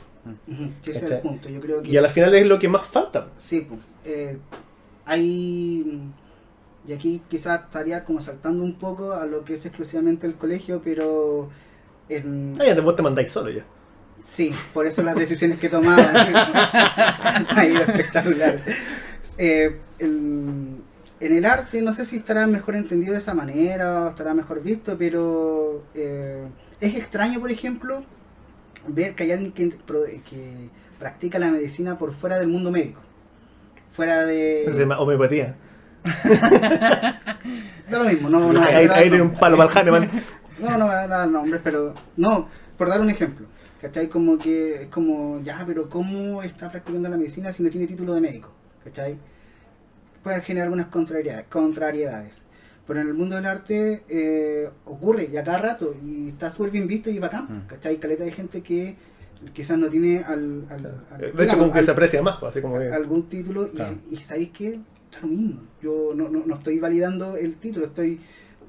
Sí, 0.82 0.92
ese 0.92 1.06
es 1.06 1.12
el 1.12 1.20
punto. 1.20 1.50
Yo 1.50 1.60
creo 1.60 1.84
que. 1.84 1.90
Y 1.90 1.98
a 1.98 2.02
la 2.02 2.08
final 2.10 2.34
es 2.34 2.46
lo 2.48 2.58
que 2.58 2.70
más 2.70 2.88
falta. 2.88 3.28
Sí, 3.36 3.68
pues, 3.68 3.82
eh, 4.06 4.38
hay... 5.06 6.02
Y 6.88 6.94
aquí 6.94 7.22
quizás 7.30 7.64
estaría 7.64 8.04
como 8.06 8.22
saltando 8.22 8.64
un 8.64 8.76
poco 8.76 9.14
a 9.14 9.26
lo 9.26 9.44
que 9.44 9.56
es 9.56 9.66
exclusivamente 9.66 10.28
el 10.28 10.36
colegio, 10.36 10.82
pero... 10.84 11.50
En, 12.10 12.54
Ah, 12.60 12.66
ya 12.66 12.76
te- 12.76 12.82
vos 12.82 12.96
te 12.96 13.02
mandáis 13.02 13.32
solo 13.32 13.50
ya. 13.50 13.64
Sí, 14.22 14.54
por 14.74 14.86
eso 14.88 15.02
las 15.02 15.16
decisiones 15.16 15.60
que 15.60 15.68
ha 15.68 17.66
ido 17.66 17.82
espectacular. 17.88 18.60
Eh, 19.38 19.78
el- 20.00 20.83
en 21.26 21.38
el 21.38 21.46
arte 21.46 21.82
no 21.82 21.94
sé 21.94 22.06
si 22.06 22.18
estará 22.18 22.46
mejor 22.48 22.76
entendido 22.76 23.14
de 23.14 23.20
esa 23.20 23.34
manera 23.34 24.06
o 24.06 24.10
estará 24.10 24.34
mejor 24.34 24.62
visto, 24.62 24.98
pero 24.98 25.84
eh, 25.96 26.46
es 26.80 26.96
extraño, 26.96 27.40
por 27.40 27.52
ejemplo, 27.52 28.04
ver 28.88 29.16
que 29.16 29.24
hay 29.24 29.32
alguien 29.32 29.52
que, 29.52 30.70
practica 31.00 31.40
la 31.40 31.52
medicina 31.52 31.98
por 31.98 32.14
fuera 32.14 32.38
del 32.38 32.48
mundo 32.48 32.72
médico. 32.72 33.02
Fuera 33.92 34.26
de... 34.26 34.70
Se 34.72 34.80
llama 34.80 35.00
homeopatía. 35.00 35.56
Da 37.90 38.00
lo 38.00 38.06
mismo, 38.06 38.30
no, 38.30 38.52
no. 38.52 38.62
ahí 38.62 38.76
ahí 38.76 38.88
no, 38.88 38.94
tiene 38.94 39.18
no. 39.18 39.24
un 39.26 39.34
palo 39.34 39.58
para 39.58 39.82
el. 39.82 40.10
No, 40.60 40.78
no 40.78 40.86
voy 40.86 40.96
a 40.96 41.08
dar 41.08 41.28
nombres, 41.28 41.60
pero 41.64 41.94
no, 42.16 42.48
por 42.78 42.88
dar 42.88 43.02
un 43.02 43.10
ejemplo. 43.10 43.48
¿Cachai? 43.82 44.08
Como 44.08 44.38
que 44.38 44.84
es 44.84 44.88
como, 44.88 45.42
ya, 45.42 45.64
pero 45.68 45.90
¿cómo 45.90 46.42
está 46.42 46.72
practicando 46.72 47.10
la 47.10 47.18
medicina 47.18 47.52
si 47.52 47.62
no 47.62 47.70
tiene 47.70 47.86
título 47.86 48.14
de 48.14 48.22
médico? 48.22 48.50
¿Cachai? 48.84 49.18
Pueden 50.24 50.42
generar 50.42 50.66
algunas 50.68 50.88
contrariedades, 50.88 51.46
contrariedades. 51.50 52.42
Pero 52.88 53.00
en 53.02 53.08
el 53.08 53.14
mundo 53.14 53.36
del 53.36 53.46
arte 53.46 54.04
eh, 54.10 54.70
ocurre 54.86 55.30
ya 55.32 55.44
cada 55.44 55.58
rato 55.60 55.96
y 56.06 56.30
está 56.30 56.52
súper 56.52 56.72
bien 56.72 56.88
visto 56.88 57.10
y 57.10 57.20
bacán. 57.20 57.44
Mm. 57.50 57.68
¿Cachai? 57.68 57.98
Caleta 57.98 58.24
de 58.24 58.32
gente 58.32 58.62
que 58.62 58.96
quizás 59.54 59.78
no 59.78 59.88
tiene 59.90 60.20
al, 60.24 60.66
al- 60.70 61.04
al- 61.12 61.22
De 61.22 61.28
hecho, 61.28 61.38
digamos, 61.38 61.56
como 61.60 61.74
que 61.74 61.80
al- 61.80 61.86
se 61.86 61.92
aprecia 61.92 62.22
más, 62.22 62.38
pues, 62.40 62.52
así 62.52 62.62
como 62.62 62.78
que... 62.80 62.88
algún 62.92 63.24
título 63.30 63.68
y, 63.68 63.76
Claro. 63.76 63.96
y 64.12 64.18
¿sabéis 64.18 64.50
qué? 64.50 64.80
Está 65.12 65.22
lo 65.22 65.28
mismo. 65.28 65.62
Yo 65.82 66.12
no, 66.16 66.28
no, 66.30 66.44
no 66.46 66.56
estoy 66.56 66.80
validando 66.80 67.36
el 67.38 67.56
título, 67.56 67.86
estoy 67.86 68.20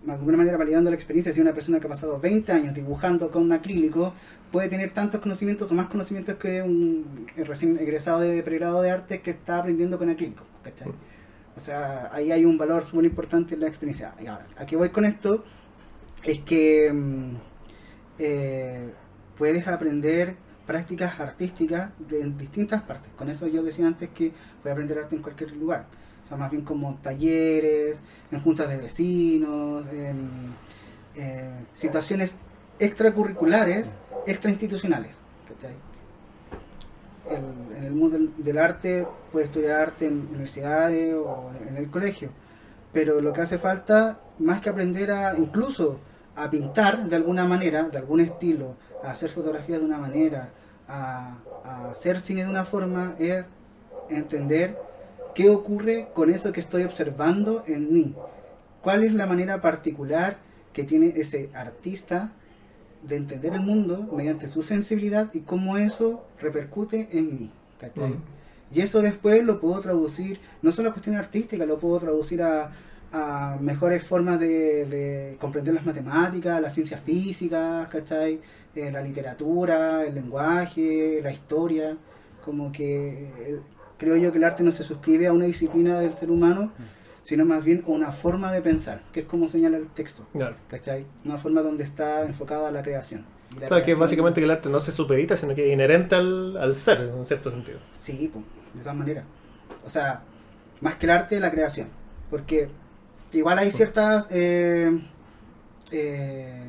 de 0.05 0.13
alguna 0.13 0.37
manera 0.37 0.57
validando 0.59 0.91
la 0.91 0.97
experiencia. 0.97 1.33
Si 1.33 1.41
una 1.41 1.55
persona 1.55 1.81
que 1.81 1.87
ha 1.87 1.91
pasado 1.91 2.21
20 2.21 2.53
años 2.53 2.75
dibujando 2.75 3.31
con 3.31 3.43
un 3.43 3.53
acrílico 3.53 4.13
puede 4.53 4.69
tener 4.69 4.91
tantos 4.91 5.21
conocimientos 5.21 5.71
o 5.73 5.75
más 5.75 5.87
conocimientos 5.89 6.35
que 6.37 6.63
un 6.63 7.27
recién 7.37 7.79
egresado 7.79 8.21
de 8.21 8.43
pregrado 8.43 8.83
de 8.83 8.91
arte 8.91 9.21
que 9.23 9.31
está 9.31 9.59
aprendiendo 9.59 9.99
con 9.99 10.09
acrílico. 10.11 10.45
¿cachai? 10.63 10.89
O 11.57 11.61
sea, 11.61 12.11
ahí 12.13 12.33
hay 12.33 12.45
un 12.45 12.59
valor 12.59 12.85
súper 12.85 13.07
importante 13.07 13.55
en 13.55 13.61
la 13.61 13.69
experiencia. 13.69 14.15
Y 14.21 14.27
ahora, 14.27 14.47
¿a 14.57 14.67
qué 14.67 14.77
voy 14.77 14.91
con 14.91 15.05
esto? 15.05 15.45
Es 16.23 16.41
que 16.41 16.93
mm, 16.93 17.37
eh, 18.19 18.91
puedes 19.37 19.67
aprender 19.69 20.37
prácticas 20.67 21.21
artísticas 21.21 21.91
de 21.99 22.21
en 22.23 22.37
distintas 22.37 22.83
partes. 22.83 23.13
Con 23.17 23.29
eso 23.29 23.47
yo 23.47 23.63
decía 23.63 23.87
antes 23.87 24.09
que 24.11 24.33
puedes 24.63 24.75
aprender 24.75 24.99
arte 24.99 25.15
en 25.17 25.23
cualquier 25.23 25.53
lugar. 25.53 25.87
O 26.25 26.29
sea, 26.29 26.37
más 26.37 26.51
bien 26.51 26.65
como 26.65 26.97
talleres, 27.03 27.99
en 28.33 28.41
juntas 28.41 28.69
de 28.69 28.77
vecinos, 28.79 29.87
en 29.93 30.55
eh, 31.15 31.67
situaciones 31.75 32.37
extracurriculares, 32.79 33.91
extrainstitucionales. 34.27 35.15
¿cachai? 35.47 35.75
En 37.31 37.85
el 37.85 37.93
mundo 37.93 38.19
del, 38.19 38.33
del 38.37 38.59
arte 38.59 39.07
puede 39.33 39.47
estudiar 39.47 39.81
arte 39.81 40.07
en 40.07 40.29
universidades 40.29 41.15
o 41.15 41.51
en 41.69 41.77
el 41.77 41.91
colegio, 41.91 42.31
pero 42.93 43.21
lo 43.21 43.33
que 43.33 43.41
hace 43.41 43.59
falta, 43.59 44.21
más 44.39 44.61
que 44.61 44.71
aprender 44.71 45.11
a 45.11 45.37
incluso 45.37 46.01
a 46.37 46.51
pintar 46.51 47.05
de 47.05 47.17
alguna 47.17 47.45
manera, 47.47 47.85
de 47.85 47.99
algún 47.99 48.21
estilo, 48.21 48.77
a 49.03 49.13
hacer 49.13 49.31
fotografías 49.31 49.81
de 49.81 49.87
una 49.87 49.99
manera, 49.99 50.51
a, 50.89 51.39
a 51.65 51.91
hacer 51.91 52.21
cine 52.21 52.45
de 52.45 52.51
una 52.51 52.65
forma, 52.65 53.15
es 53.19 53.45
entender 54.11 54.77
qué 55.35 55.49
ocurre 55.51 56.09
con 56.15 56.31
eso 56.31 56.53
que 56.53 56.61
estoy 56.61 56.85
observando 56.85 57.65
en 57.67 57.93
mí. 57.93 58.15
¿Cuál 58.83 59.05
es 59.05 59.15
la 59.15 59.27
manera 59.27 59.61
particular 59.61 60.37
que 60.73 60.85
tiene 60.85 61.13
ese 61.17 61.51
artista 61.55 62.33
de 63.07 63.17
entender 63.17 63.55
el 63.55 63.61
mundo 63.61 64.09
mediante 64.17 64.49
su 64.49 64.63
sensibilidad 64.63 65.31
y 65.35 65.41
cómo 65.41 65.77
eso 65.77 66.27
repercute 66.41 67.09
en 67.13 67.39
mí? 67.39 67.51
¿cachai? 67.79 68.11
Mm. 68.11 68.23
Y 68.73 68.81
eso 68.81 69.03
después 69.03 69.45
lo 69.45 69.61
puedo 69.61 69.81
traducir, 69.81 70.41
no 70.63 70.73
solo 70.73 70.89
a 70.89 70.93
cuestión 70.93 71.17
artística, 71.17 71.65
lo 71.65 71.79
puedo 71.79 72.01
traducir 72.01 72.43
a, 72.43 72.73
a 73.13 73.57
mejores 73.61 74.03
formas 74.03 74.41
de, 74.41 74.87
de 74.87 75.37
comprender 75.41 75.75
las 75.75 75.87
matemáticas, 75.87 76.61
las 76.61 76.75
ciencias 76.75 77.01
físicas, 77.01 77.89
¿cachai? 77.89 78.41
Eh, 78.75 78.91
la 78.91 79.01
literatura, 79.01 80.05
el 80.05 80.15
lenguaje, 80.15 81.21
la 81.23 81.31
historia. 81.31 81.97
Como 82.45 82.73
que 82.73 83.31
eh, 83.39 83.61
creo 83.97 84.17
yo 84.17 84.33
que 84.33 84.39
el 84.39 84.45
arte 84.45 84.65
no 84.65 84.73
se 84.73 84.83
suscribe 84.83 85.29
a 85.29 85.33
una 85.33 85.45
disciplina 85.45 86.01
del 86.01 86.15
ser 86.17 86.31
humano, 86.31 86.73
sino 87.25 87.45
más 87.45 87.65
bien 87.65 87.83
a 87.87 87.91
una 87.91 88.13
forma 88.13 88.53
de 88.53 88.61
pensar, 88.61 89.03
que 89.11 89.21
es 89.21 89.27
como 89.27 89.49
señala 89.49 89.79
el 89.79 89.89
texto, 89.89 90.27
Claro. 90.35 90.57
¿cachai? 90.69 91.07
Una 91.25 91.39
forma 91.39 91.63
donde 91.63 91.83
está 91.83 92.23
enfocada 92.25 92.71
la 92.71 92.83
creación. 92.83 93.25
La 93.59 93.67
O 93.67 93.69
sea, 93.69 93.83
que 93.83 93.95
básicamente 93.95 94.41
que 94.41 94.45
el 94.45 94.51
arte 94.51 94.69
no 94.69 94.79
se 94.79 94.93
supedita, 94.93 95.37
sino 95.37 95.55
que 95.55 95.67
es 95.67 95.73
inherente 95.73 96.15
al, 96.15 96.57
al 96.57 96.75
ser, 96.75 97.01
en 97.17 97.25
cierto 97.25 97.51
sentido. 97.51 97.79
Sí, 97.99 98.31
po, 98.33 98.43
de 98.75 98.81
todas 98.81 98.97
maneras. 98.97 99.25
O 99.85 99.89
sea, 99.89 100.23
más 100.81 100.97
que 100.97 101.07
el 101.07 101.11
arte, 101.11 101.41
la 101.41 101.51
creación. 101.51 101.89
Porque 102.31 102.69
igual 103.33 103.59
hay 103.59 103.71
ciertas 103.71 104.27
eh, 104.31 104.91
eh, 105.93 106.63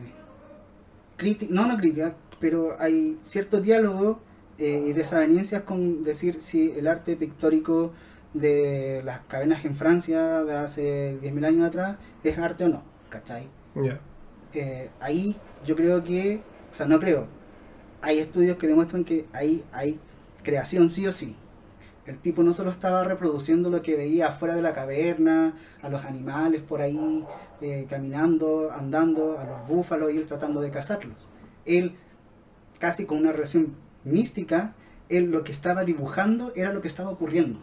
críticas, 1.17 1.53
no, 1.53 1.67
no 1.67 1.77
críticas, 1.77 2.13
pero 2.39 2.75
hay 2.79 3.17
ciertos 3.21 3.61
diálogos 3.63 4.17
eh, 4.57 4.85
y 4.87 4.93
desavenencias 4.93 5.63
con 5.63 6.03
decir 6.03 6.41
si 6.41 6.71
el 6.71 6.87
arte 6.87 7.15
pictórico 7.15 7.91
de 8.35 9.01
las 9.05 9.21
cavernas 9.21 9.63
en 9.63 9.75
Francia 9.75 10.43
de 10.43 10.53
hace 10.53 11.17
10.000 11.21 11.45
años 11.45 11.65
atrás 11.65 11.97
es 12.23 12.37
arte 12.37 12.65
o 12.65 12.69
no, 12.69 12.83
¿cachai? 13.09 13.47
Eh, 14.53 14.89
ahí 14.99 15.35
yo 15.65 15.75
creo 15.75 16.03
que, 16.03 16.41
o 16.71 16.75
sea, 16.75 16.85
no 16.85 16.99
creo, 16.99 17.27
hay 18.01 18.19
estudios 18.19 18.57
que 18.57 18.67
demuestran 18.67 19.05
que 19.05 19.25
ahí 19.31 19.63
hay 19.71 19.99
creación 20.43 20.89
sí 20.89 21.07
o 21.07 21.11
sí. 21.11 21.35
El 22.05 22.19
tipo 22.19 22.43
no 22.43 22.53
solo 22.53 22.69
estaba 22.69 23.03
reproduciendo 23.03 23.69
lo 23.69 23.81
que 23.81 23.95
veía 23.95 24.27
afuera 24.27 24.53
de 24.53 24.61
la 24.61 24.73
caverna, 24.73 25.53
a 25.81 25.89
los 25.89 26.03
animales 26.03 26.61
por 26.61 26.81
ahí 26.81 27.25
eh, 27.61 27.87
caminando, 27.89 28.71
andando, 28.71 29.39
a 29.39 29.45
los 29.45 29.67
búfalos 29.67 30.13
y 30.13 30.17
él 30.17 30.25
tratando 30.25 30.61
de 30.61 30.69
cazarlos. 30.69 31.27
Él, 31.65 31.95
casi 32.79 33.05
con 33.05 33.17
una 33.17 33.31
relación 33.31 33.75
mística, 34.03 34.75
él 35.09 35.31
lo 35.31 35.43
que 35.43 35.51
estaba 35.51 35.83
dibujando 35.83 36.51
era 36.55 36.73
lo 36.73 36.81
que 36.81 36.87
estaba 36.87 37.09
ocurriendo. 37.09 37.59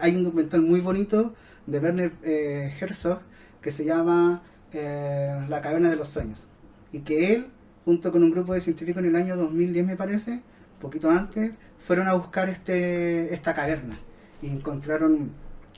Hay 0.00 0.16
un 0.16 0.24
documental 0.24 0.62
muy 0.62 0.80
bonito 0.80 1.34
de 1.66 1.78
Werner 1.78 2.12
eh, 2.22 2.72
Herzog 2.80 3.20
que 3.60 3.72
se 3.72 3.84
llama 3.84 4.42
eh, 4.72 5.44
La 5.48 5.60
caverna 5.60 5.90
de 5.90 5.96
los 5.96 6.08
sueños. 6.08 6.46
Y 6.92 7.00
que 7.00 7.34
él, 7.34 7.48
junto 7.84 8.12
con 8.12 8.22
un 8.22 8.30
grupo 8.30 8.54
de 8.54 8.60
científicos 8.60 9.02
en 9.02 9.10
el 9.10 9.16
año 9.16 9.36
2010 9.36 9.86
me 9.86 9.96
parece, 9.96 10.42
poquito 10.80 11.10
antes, 11.10 11.52
fueron 11.78 12.08
a 12.08 12.14
buscar 12.14 12.48
este, 12.48 13.32
esta 13.32 13.54
caverna 13.54 13.98
y 14.42 14.48
encontraron 14.48 15.30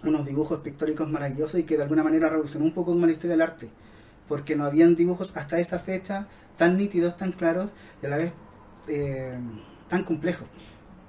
unos 0.03 0.27
dibujos 0.27 0.61
pictóricos 0.61 1.09
maravillosos 1.09 1.61
y 1.61 1.65
que 1.65 1.77
de 1.77 1.83
alguna 1.83 2.03
manera 2.03 2.29
revolucionó 2.29 2.65
un 2.65 2.73
poco 2.73 2.95
la 2.95 3.11
historia 3.11 3.33
del 3.33 3.43
arte, 3.43 3.69
porque 4.29 4.57
no 4.57 4.65
habían 4.65 4.97
dibujos 4.97 5.37
hasta 5.37 5.59
esa 5.59 5.79
fecha 5.79 6.29
tan 6.57 6.77
nítidos, 6.77 7.17
tan 7.17 7.33
claros 7.33 7.71
y 8.03 8.07
a 8.07 8.09
la 8.09 8.17
vez 8.19 8.33
eh, 8.89 9.39
tan 9.89 10.05
complejos. 10.05 10.47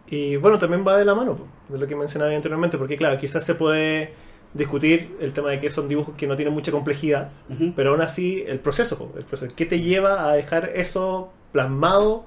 Y 0.09 0.35
bueno, 0.37 0.57
también 0.57 0.85
va 0.87 0.97
de 0.97 1.05
la 1.05 1.13
mano 1.15 1.37
de 1.67 1.77
lo 1.77 1.85
que 1.87 1.95
mencionaba 1.95 2.31
anteriormente, 2.33 2.77
porque 2.77 2.97
claro, 2.97 3.17
quizás 3.17 3.43
se 3.45 3.55
puede 3.55 4.13
discutir 4.53 5.15
el 5.21 5.31
tema 5.33 5.51
de 5.51 5.59
que 5.59 5.69
son 5.69 5.87
dibujos 5.87 6.15
que 6.15 6.25
no 6.25 6.35
tienen 6.35 6.53
mucha 6.53 6.71
complejidad, 6.71 7.29
Ujú. 7.49 7.73
pero 7.75 7.91
aún 7.91 8.01
así 8.01 8.43
el 8.47 8.59
proceso, 8.59 9.11
el 9.15 9.23
proceso, 9.23 9.53
¿qué 9.55 9.65
te 9.67 9.79
lleva 9.79 10.27
a 10.27 10.33
dejar 10.33 10.71
eso 10.73 11.31
plasmado 11.51 12.25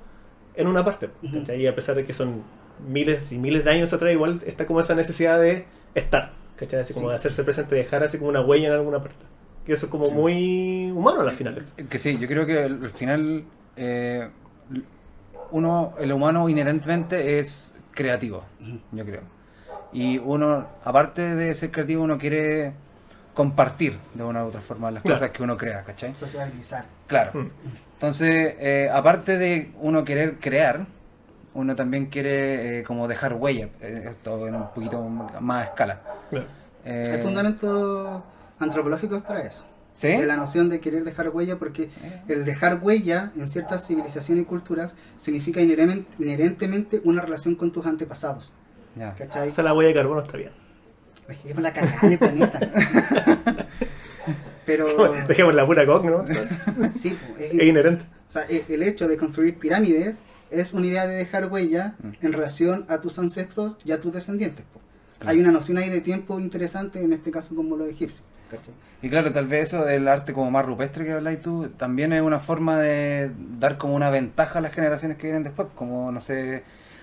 en 0.54 0.68
una 0.68 0.84
parte? 0.84 1.08
Ujú. 1.24 1.40
¿cachai? 1.40 1.60
Y 1.62 1.66
a 1.66 1.74
pesar 1.74 1.96
de 1.96 2.04
que 2.04 2.12
son 2.14 2.42
miles 2.88 3.32
y 3.32 3.38
miles 3.38 3.64
de 3.64 3.70
años 3.72 3.92
atrás, 3.92 4.12
igual 4.12 4.40
está 4.46 4.66
como 4.66 4.78
esa 4.80 4.94
necesidad 4.94 5.40
de 5.40 5.64
estar, 5.96 6.32
¿cachai? 6.56 6.80
Así 6.82 6.94
como 6.94 7.06
Sí. 7.06 7.10
de 7.10 7.16
hacerse 7.16 7.42
presente, 7.42 7.74
dejar 7.74 8.04
así 8.04 8.18
como 8.18 8.30
una 8.30 8.40
huella 8.42 8.68
en 8.68 8.74
alguna 8.74 9.00
parte. 9.00 9.24
Que 9.66 9.72
eso 9.72 9.86
es 9.86 9.90
como 9.90 10.06
Sí. 10.06 10.12
muy 10.12 10.90
humano 10.92 11.20
al 11.22 11.32
final. 11.32 11.64
Que 11.88 11.98
sí, 11.98 12.16
yo 12.18 12.28
creo 12.28 12.46
que 12.46 12.58
al 12.62 12.84
al 12.84 12.90
final 12.90 13.42
eh, 13.76 14.28
uno, 15.52 15.94
el 16.00 16.12
humano 16.12 16.48
inherentemente 16.48 17.38
es 17.38 17.74
creativo, 17.92 18.42
yo 18.90 19.04
creo. 19.04 19.22
Y 19.92 20.18
uno, 20.18 20.66
aparte 20.84 21.34
de 21.36 21.54
ser 21.54 21.70
creativo, 21.70 22.02
uno 22.02 22.18
quiere 22.18 22.72
compartir 23.34 23.98
de 24.14 24.24
una 24.24 24.44
u 24.44 24.48
otra 24.48 24.60
forma 24.60 24.90
las 24.90 25.02
Claro. 25.02 25.16
cosas 25.16 25.30
que 25.30 25.42
uno 25.42 25.56
crea, 25.56 25.84
¿cachai? 25.84 26.14
Sociabilizar. 26.14 26.84
Claro. 27.06 27.30
Mm. 27.34 27.50
Entonces, 27.94 28.56
eh, 28.58 28.90
aparte 28.92 29.38
de 29.38 29.72
uno 29.80 30.04
querer 30.04 30.38
crear, 30.40 30.86
uno 31.54 31.76
también 31.76 32.06
quiere 32.06 32.80
eh, 32.80 32.82
como 32.82 33.06
dejar 33.08 33.34
huella, 33.34 33.68
eh, 33.80 34.06
esto 34.10 34.46
en 34.48 34.54
un 34.54 34.68
poquito 34.70 35.02
más 35.02 35.62
a 35.62 35.64
escala. 35.64 36.00
Claro. 36.30 36.46
Eh, 36.84 37.10
Hay 37.14 37.20
fundamentos 37.20 38.22
antropológicos 38.58 39.22
para 39.22 39.42
eso. 39.42 39.64
¿Sí? 39.94 40.08
De 40.08 40.26
la 40.26 40.36
noción 40.36 40.68
de 40.70 40.80
querer 40.80 41.04
dejar 41.04 41.28
huella, 41.28 41.58
porque 41.58 41.90
el 42.28 42.44
dejar 42.44 42.80
huella 42.82 43.30
en 43.36 43.46
ciertas 43.48 43.86
civilizaciones 43.86 44.42
y 44.42 44.46
culturas 44.46 44.94
significa 45.18 45.60
inherentemente 45.60 47.00
una 47.04 47.20
relación 47.20 47.54
con 47.56 47.72
tus 47.72 47.84
antepasados. 47.86 48.50
Ya. 48.96 49.14
¿Cachai? 49.14 49.48
O 49.48 49.52
sea, 49.52 49.64
la 49.64 49.74
huella 49.74 49.88
de 49.88 49.94
carbono 49.94 50.20
está 50.22 50.36
bien. 50.38 50.50
Es 51.28 51.38
que 51.38 51.48
lleva 51.48 51.60
la 51.60 51.72
cagada 51.72 52.08
del 52.08 52.18
planeta. 52.18 52.60
Pero 54.66 55.12
Dejemos 55.28 55.54
la 55.54 55.66
pura 55.66 55.86
coc, 55.86 56.04
¿no? 56.04 56.24
sí, 56.92 57.16
es- 57.38 57.52
es 57.54 57.62
inherente. 57.62 58.04
o 58.28 58.32
sea, 58.32 58.44
e- 58.48 58.64
el 58.68 58.82
hecho 58.82 59.08
de 59.08 59.16
construir 59.16 59.58
pirámides 59.58 60.18
es 60.50 60.72
una 60.72 60.86
idea 60.86 61.06
de 61.06 61.16
dejar 61.16 61.50
huella 61.50 61.94
Mm. 62.02 62.10
en 62.26 62.32
relación 62.32 62.84
a 62.88 63.00
tus 63.00 63.18
ancestros 63.18 63.76
y 63.84 63.92
a 63.92 64.00
tus 64.00 64.12
descendientes. 64.12 64.64
Claro. 65.18 65.30
Hay 65.30 65.40
una 65.40 65.50
noción 65.52 65.78
ahí 65.78 65.88
de 65.90 66.00
tiempo 66.00 66.38
interesante, 66.40 67.00
en 67.02 67.12
este 67.12 67.30
caso 67.30 67.54
como 67.54 67.76
los 67.76 67.88
egipcios. 67.88 68.22
¿Cachai? 68.52 68.74
Y 69.02 69.10
claro, 69.10 69.32
tal 69.32 69.46
vez 69.48 69.64
eso 69.64 69.84
del 69.84 70.06
arte 70.06 70.32
como 70.32 70.50
más 70.50 70.64
rupestre 70.64 71.04
que 71.04 71.12
habláis 71.12 71.40
tú, 71.40 71.70
también 71.70 72.12
es 72.12 72.22
una 72.22 72.38
forma 72.40 72.78
de 72.80 73.32
dar 73.58 73.76
como 73.78 73.94
una 73.96 74.10
ventaja 74.10 74.60
a 74.60 74.62
las 74.62 74.72
generaciones 74.74 75.16
que 75.18 75.24
vienen 75.26 75.42
después, 75.42 75.68
como 75.74 76.12
no 76.12 76.20
sé, 76.20 76.62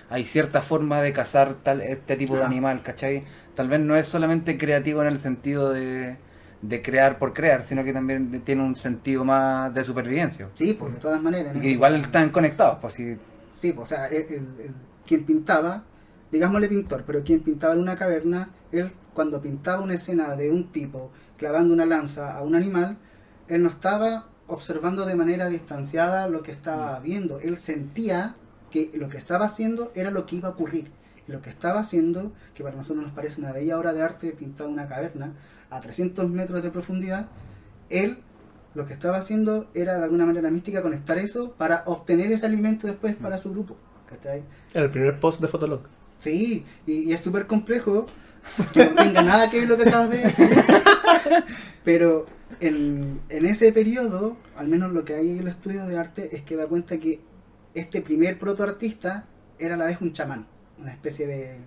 hay 0.09 0.23
cierta 0.25 0.61
forma 0.61 1.01
de 1.01 1.11
cazar 1.13 1.55
tal 1.55 1.81
este 1.81 2.15
tipo 2.15 2.37
de 2.37 2.43
animal, 2.43 2.83
¿cachai? 2.83 3.25
Tal 3.55 3.67
vez 3.67 3.81
no 3.81 3.97
es 3.97 4.07
solamente 4.07 4.57
creativo 4.57 5.01
en 5.01 5.09
el 5.09 5.19
sentido 5.19 5.73
de, 5.73 6.15
de 6.61 6.81
crear 6.81 7.19
por 7.19 7.33
crear, 7.33 7.63
sino 7.63 7.83
que 7.83 7.91
también 7.93 8.41
tiene 8.45 8.63
un 8.63 8.77
sentido 8.77 9.25
más 9.25 9.73
de 9.73 9.83
supervivencia. 9.83 10.47
Sí, 10.53 10.73
pues 10.79 10.93
de 10.93 10.99
todas 10.99 11.21
maneras. 11.21 11.55
Y 11.61 11.69
igual 11.69 11.95
están 11.95 12.29
conectados, 12.29 12.77
pues 12.79 12.93
sí. 12.93 13.17
Sí, 13.51 13.73
pues, 13.73 13.91
o 13.91 13.95
sea, 13.95 14.07
el, 14.07 14.23
el- 14.23 14.59
el- 14.61 14.73
quien 15.05 15.25
pintaba, 15.25 15.83
digámosle 16.31 16.69
pintor, 16.69 17.03
pero 17.05 17.23
quien 17.23 17.41
pintaba 17.41 17.73
en 17.73 17.79
una 17.79 17.97
caverna, 17.97 18.49
él 18.71 18.91
cuando 19.13 19.41
pintaba 19.41 19.81
una 19.81 19.95
escena 19.95 20.35
de 20.35 20.49
un 20.51 20.71
tipo 20.71 21.11
clavando 21.39 21.73
una 21.73 21.85
lanza 21.85 22.37
a 22.37 22.43
un 22.43 22.53
animal, 22.53 22.97
él 23.47 23.63
no 23.63 23.69
estaba 23.69 24.27
observando 24.47 25.05
de 25.05 25.15
manera 25.15 25.47
distanciada 25.47 26.27
lo 26.27 26.43
que 26.43 26.51
estaba 26.51 26.99
viendo, 26.99 27.39
él 27.39 27.57
sentía 27.59 28.35
que 28.69 28.91
lo 28.93 29.09
que 29.09 29.17
estaba 29.17 29.45
haciendo 29.45 29.91
era 29.95 30.11
lo 30.11 30.25
que 30.25 30.35
iba 30.35 30.49
a 30.49 30.51
ocurrir. 30.51 30.91
Y 31.27 31.31
lo 31.31 31.41
que 31.41 31.49
estaba 31.49 31.79
haciendo, 31.79 32.31
que 32.53 32.63
para 32.63 32.75
nosotros 32.75 33.05
nos 33.05 33.13
parece 33.13 33.39
una 33.39 33.51
bella 33.51 33.77
obra 33.79 33.93
de 33.93 34.01
arte 34.01 34.31
pintada 34.31 34.67
en 34.67 34.73
una 34.73 34.87
caverna 34.87 35.33
a 35.69 35.79
300 35.79 36.29
metros 36.29 36.61
de 36.61 36.69
profundidad, 36.69 37.27
él 37.89 38.19
lo 38.75 38.85
que 38.85 38.93
estaba 38.93 39.17
haciendo 39.17 39.67
era 39.73 39.97
de 39.97 40.03
alguna 40.03 40.25
manera 40.25 40.51
mística 40.51 40.83
conectar 40.83 41.17
eso 41.17 41.53
para 41.53 41.83
obtener 41.85 42.31
ese 42.31 42.45
alimento 42.45 42.85
después 42.85 43.15
para 43.15 43.37
su 43.37 43.51
grupo. 43.51 43.77
¿cachai? 44.07 44.43
El 44.73 44.89
primer 44.89 45.19
post 45.19 45.41
de 45.41 45.47
Fotolog. 45.47 45.81
Sí, 46.19 46.65
y, 46.85 46.91
y 47.09 47.13
es 47.13 47.21
súper 47.21 47.47
complejo 47.47 48.05
que 48.73 48.85
no 48.85 48.95
tenga 48.95 49.21
nada 49.21 49.49
que 49.49 49.59
ver 49.59 49.69
lo 49.69 49.77
que 49.77 49.83
acabas 49.83 50.09
de 50.09 50.17
decir. 50.17 50.49
Pero 51.83 52.25
en, 52.59 53.21
en 53.29 53.45
ese 53.45 53.71
periodo, 53.71 54.37
al 54.55 54.67
menos 54.67 54.91
lo 54.91 55.05
que 55.05 55.15
hay 55.15 55.29
en 55.29 55.39
el 55.39 55.47
estudio 55.47 55.85
de 55.85 55.97
arte, 55.97 56.35
es 56.35 56.43
que 56.43 56.55
da 56.55 56.67
cuenta 56.67 56.97
que 56.97 57.21
este 57.73 58.01
primer 58.01 58.39
protoartista 58.39 59.25
era 59.57 59.75
a 59.75 59.77
la 59.77 59.85
vez 59.85 60.01
un 60.01 60.13
chamán, 60.13 60.47
una 60.79 60.91
especie 60.91 61.27
de 61.27 61.57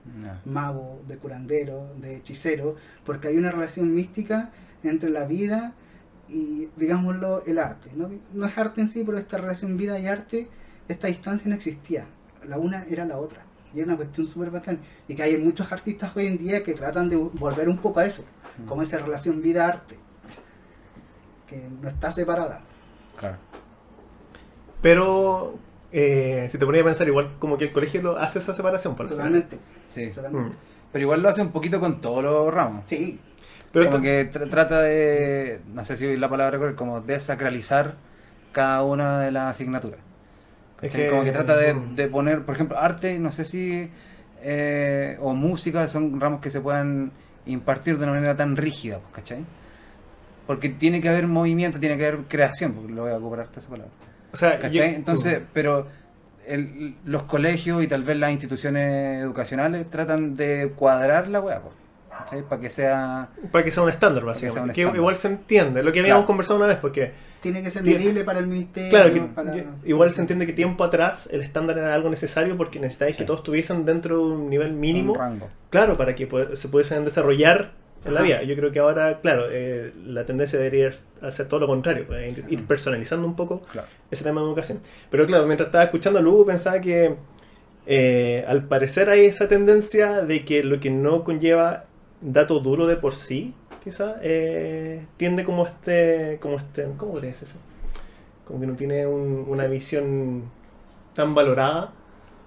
mago, 0.45 1.03
de 1.07 1.17
curandero, 1.17 1.95
de 2.01 2.17
hechicero, 2.17 2.77
porque 3.05 3.29
hay 3.29 3.37
una 3.37 3.53
relación 3.53 3.95
mística 3.95 4.51
entre 4.83 5.11
la 5.11 5.27
vida 5.27 5.75
y, 6.29 6.69
digámoslo, 6.77 7.45
el 7.47 7.59
arte. 7.59 7.91
No, 7.95 8.11
no 8.33 8.47
es 8.47 8.59
arte 8.59 8.81
en 8.81 8.89
sí, 8.89 9.03
pero 9.05 9.19
esta 9.19 9.39
relación 9.39 9.77
vida 9.77 9.99
y 9.99 10.07
arte, 10.07 10.49
esta 10.89 11.09
distancia 11.09 11.49
no 11.49 11.55
existía. 11.55 12.07
La 12.47 12.59
una 12.59 12.85
era 12.85 13.05
la 13.05 13.19
otra. 13.19 13.45
Y 13.75 13.81
es 13.81 13.87
una 13.87 13.97
cuestión 13.97 14.27
súper 14.27 14.51
bacán. 14.51 14.79
Y 15.09 15.15
que 15.15 15.23
hay 15.23 15.37
muchos 15.39 15.71
artistas 15.73 16.15
hoy 16.17 16.27
en 16.27 16.39
día 16.39 16.63
que 16.63 16.75
tratan 16.75 17.09
de 17.09 17.17
volver 17.17 17.69
un 17.69 17.79
poco 17.79 18.01
a 18.01 18.05
eso, 18.05 18.23
Mm. 18.59 18.67
como 18.67 18.83
esa 18.83 18.99
relación 18.99 19.41
vida-arte, 19.41 19.97
que 21.47 21.69
no 21.81 21.89
está 21.89 22.11
separada. 22.13 22.61
Claro. 23.19 23.37
Pero 24.81 25.55
eh, 25.93 26.47
si 26.51 26.59
te 26.59 26.65
ponías 26.67 26.83
a 26.83 26.87
pensar, 26.87 27.07
igual 27.09 27.35
como 27.39 27.57
que 27.59 27.65
el 27.65 27.73
colegio 27.73 28.03
lo 28.03 28.17
hace 28.19 28.39
esa 28.39 28.55
separación. 28.55 28.95
Por. 28.97 29.09
Totalmente. 29.09 29.59
Sí. 29.87 30.11
totalmente. 30.11 30.57
Mm. 30.57 30.61
Pero 30.93 31.03
igual 31.03 31.23
lo 31.23 31.29
hace 31.29 31.41
un 31.43 31.53
poquito 31.53 31.81
con 31.81 32.01
todos 32.01 32.23
los 32.23 32.53
ramos. 32.53 32.83
Sí, 32.87 33.19
Pero 33.73 33.87
como 33.91 33.97
esto- 33.99 34.03
que 34.03 34.31
tra- 34.47 34.51
trata 34.51 34.83
de, 34.83 35.61
no 35.73 35.85
sé 35.85 35.97
si 35.97 36.17
la 36.17 36.29
palabra 36.29 36.59
correcta, 36.59 36.77
como 36.79 37.01
desacralizar 37.01 37.95
cada 38.53 38.83
una 38.83 39.21
de 39.21 39.33
las 39.33 39.51
asignaturas. 39.51 40.01
Es 40.83 40.93
que- 40.93 41.09
como 41.09 41.25
que 41.25 41.33
trata 41.33 41.57
de, 41.57 41.75
de 41.95 42.09
poner, 42.09 42.43
por 42.43 42.55
ejemplo, 42.55 42.79
arte, 42.79 43.19
no 43.19 43.31
sé 43.33 43.45
si, 43.45 43.89
eh, 44.43 45.17
o 45.21 45.33
música, 45.35 45.87
son 45.89 46.21
ramos 46.21 46.41
que 46.41 46.51
se 46.51 46.61
puedan 46.61 47.13
impartir 47.47 47.97
de 47.99 48.05
una 48.05 48.15
manera 48.15 48.35
tan 48.37 48.57
rígida, 48.57 48.99
pues, 48.99 49.15
¿cachai? 49.15 49.45
Porque 50.47 50.69
tiene 50.69 51.01
que 51.01 51.09
haber 51.09 51.29
movimiento, 51.29 51.79
tiene 51.79 51.97
que 51.97 52.07
haber 52.07 52.21
creación, 52.29 52.73
porque 52.73 52.93
lo 52.93 53.03
voy 53.03 53.13
a 53.13 53.17
ocupar 53.17 53.41
harto 53.41 53.61
esa 53.61 53.71
palabra. 53.71 53.93
o 54.33 54.37
sea, 54.37 54.59
¿Cachai? 54.59 54.73
yo- 54.73 54.83
Entonces, 54.97 55.41
pero 55.53 55.87
el- 56.47 56.97
los 57.05 57.23
colegios 57.25 57.83
y 57.85 57.87
tal 57.87 58.03
vez 58.03 58.17
las 58.17 58.33
instituciones 58.33 59.23
educacionales 59.23 59.89
tratan 59.91 60.35
de 60.37 60.73
cuadrar 60.75 61.29
la 61.29 61.41
weá, 61.41 61.61
pues, 61.61 61.75
¿cachai? 62.19 62.43
Para 62.43 62.61
que 62.61 62.71
sea... 62.71 63.29
Para 63.53 63.65
que 63.65 63.71
sea 63.71 63.83
un 63.85 63.91
estándar, 63.91 64.23
que 64.23 64.27
básicamente. 64.27 64.75
Que 64.75 64.81
estándar. 64.81 64.97
igual 64.97 65.17
se 65.17 65.29
entiende. 65.29 65.83
Lo 65.83 65.93
que 65.93 66.01
habíamos 66.01 66.21
Claro. 66.23 66.27
conversado 66.27 66.57
una 66.59 66.67
vez, 66.67 66.79
porque 66.79 67.13
tiene 67.43 67.63
que 67.63 67.71
ser 67.71 67.83
Tiene- 67.83 67.99
medible 67.99 68.25
para 68.25 68.39
el 68.39 68.47
ministerio. 68.47 68.91
Claro, 68.91 69.13
que 69.13 69.21
para- 69.21 69.55
igual 69.85 70.11
se 70.13 70.21
entiende 70.23 70.47
que 70.47 70.53
tiempo 70.55 70.85
atrás 70.85 71.29
el 71.31 71.43
estándar 71.43 71.77
era 71.77 71.93
algo 71.95 72.09
necesario 72.09 72.57
porque 72.57 72.79
necesitáis 72.81 73.17
que 73.17 73.25
todos 73.25 73.41
estuviesen 73.41 73.85
dentro 73.85 74.17
de 74.17 74.23
un 74.25 74.49
nivel 74.49 74.73
mínimo, 74.73 75.13
un 75.13 75.19
rango. 75.19 75.49
claro, 75.69 75.95
para 75.95 76.15
que 76.15 76.27
se 76.55 76.69
pudiesen 76.69 77.05
desarrollar 77.05 77.73
en 78.05 78.15
la 78.15 78.23
vida. 78.23 78.43
Yo 78.43 78.57
creo 78.57 78.73
que 78.73 78.81
ahora, 78.81 79.21
claro, 79.21 79.45
eh, 79.51 79.93
la 80.07 80.25
tendencia 80.25 80.59
debería 80.59 80.91
hacer 81.21 81.47
todo 81.47 81.61
lo 81.61 81.67
contrario, 81.69 82.05
pues, 82.07 82.37
ir- 82.49 82.67
personalizando 82.67 83.27
un 83.27 83.37
poco 83.37 83.61
Claro. 83.71 83.87
ese 84.11 84.25
tema 84.25 84.41
de 84.41 84.47
educación. 84.49 84.81
Pero 85.11 85.25
claro, 85.27 85.47
mientras 85.47 85.69
estaba 85.69 85.85
escuchando 85.85 86.19
a 86.19 86.23
Lugo 86.23 86.47
pensaba 86.47 86.81
que 86.81 87.15
eh, 87.87 88.45
al 88.47 88.65
parecer 88.65 89.11
hay 89.11 89.25
esa 89.27 89.49
tendencia 89.49 90.23
de 90.23 90.45
que 90.45 90.63
lo 90.63 90.79
que 90.81 90.91
no 90.91 91.25
conlleva 91.25 91.85
dato 92.21 92.61
duro 92.61 92.87
de 92.87 92.97
por 92.97 93.15
sí, 93.17 93.55
quizá, 93.83 94.17
eh, 94.23 95.05
tiende 95.17 95.45
como 95.45 95.67
este, 95.67 96.39
como 96.41 96.57
este, 96.57 96.85
¿cómo 96.97 97.13
podría 97.13 97.31
decir 97.31 97.49
eso? 97.49 97.59
Como 98.47 98.61
que 98.61 98.67
no 98.67 98.75
tiene 98.75 99.07
un- 99.07 99.45
una 99.49 99.67
visión 99.67 100.45
tan 101.15 101.35
valorada. 101.35 101.93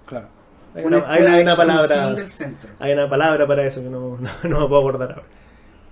Claro. 0.05 0.27
Hay 0.75 0.83
una, 0.83 0.97
una, 0.97 1.11
hay 1.11 1.23
una 1.23 1.41
una 1.41 1.55
palabra, 1.55 1.83
exclusión 1.85 2.15
del 2.15 2.29
centro. 2.29 2.69
hay 2.79 2.91
una 2.93 3.09
palabra 3.09 3.47
para 3.47 3.63
eso 3.65 3.81
que 3.81 3.89
no, 3.89 4.17
no, 4.43 4.49
no 4.49 4.59
me 4.61 4.67
puedo 4.67 4.79
acordar 4.81 5.11
ahora. 5.11 5.23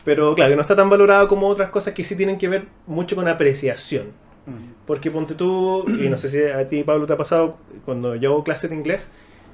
Pero 0.03 0.35
claro, 0.35 0.49
que 0.51 0.55
no 0.57 0.61
está 0.61 0.75
tan 0.75 0.89
valorado 0.89 1.27
como 1.29 1.47
otras 1.47 1.69
cosas 1.69 1.93
que 1.93 2.03
sí 2.03 2.15
tienen 2.17 2.37
que 2.37 2.49
ver 2.49 2.65
mucho 2.87 3.15
con 3.15 3.27
apreciación. 3.29 4.07
Mm. 4.45 4.73
Porque 4.85 5.09
ponte 5.09 5.35
tú, 5.35 5.85
y 5.87 6.09
no 6.09 6.17
sé 6.17 6.27
si 6.27 6.43
a 6.43 6.67
ti 6.67 6.83
Pablo 6.83 7.05
te 7.07 7.13
ha 7.13 7.17
pasado, 7.17 7.55
cuando 7.85 8.15
yo 8.15 8.31
hago 8.33 8.43
clases 8.43 8.69
de 8.69 8.75
inglés, 8.75 9.09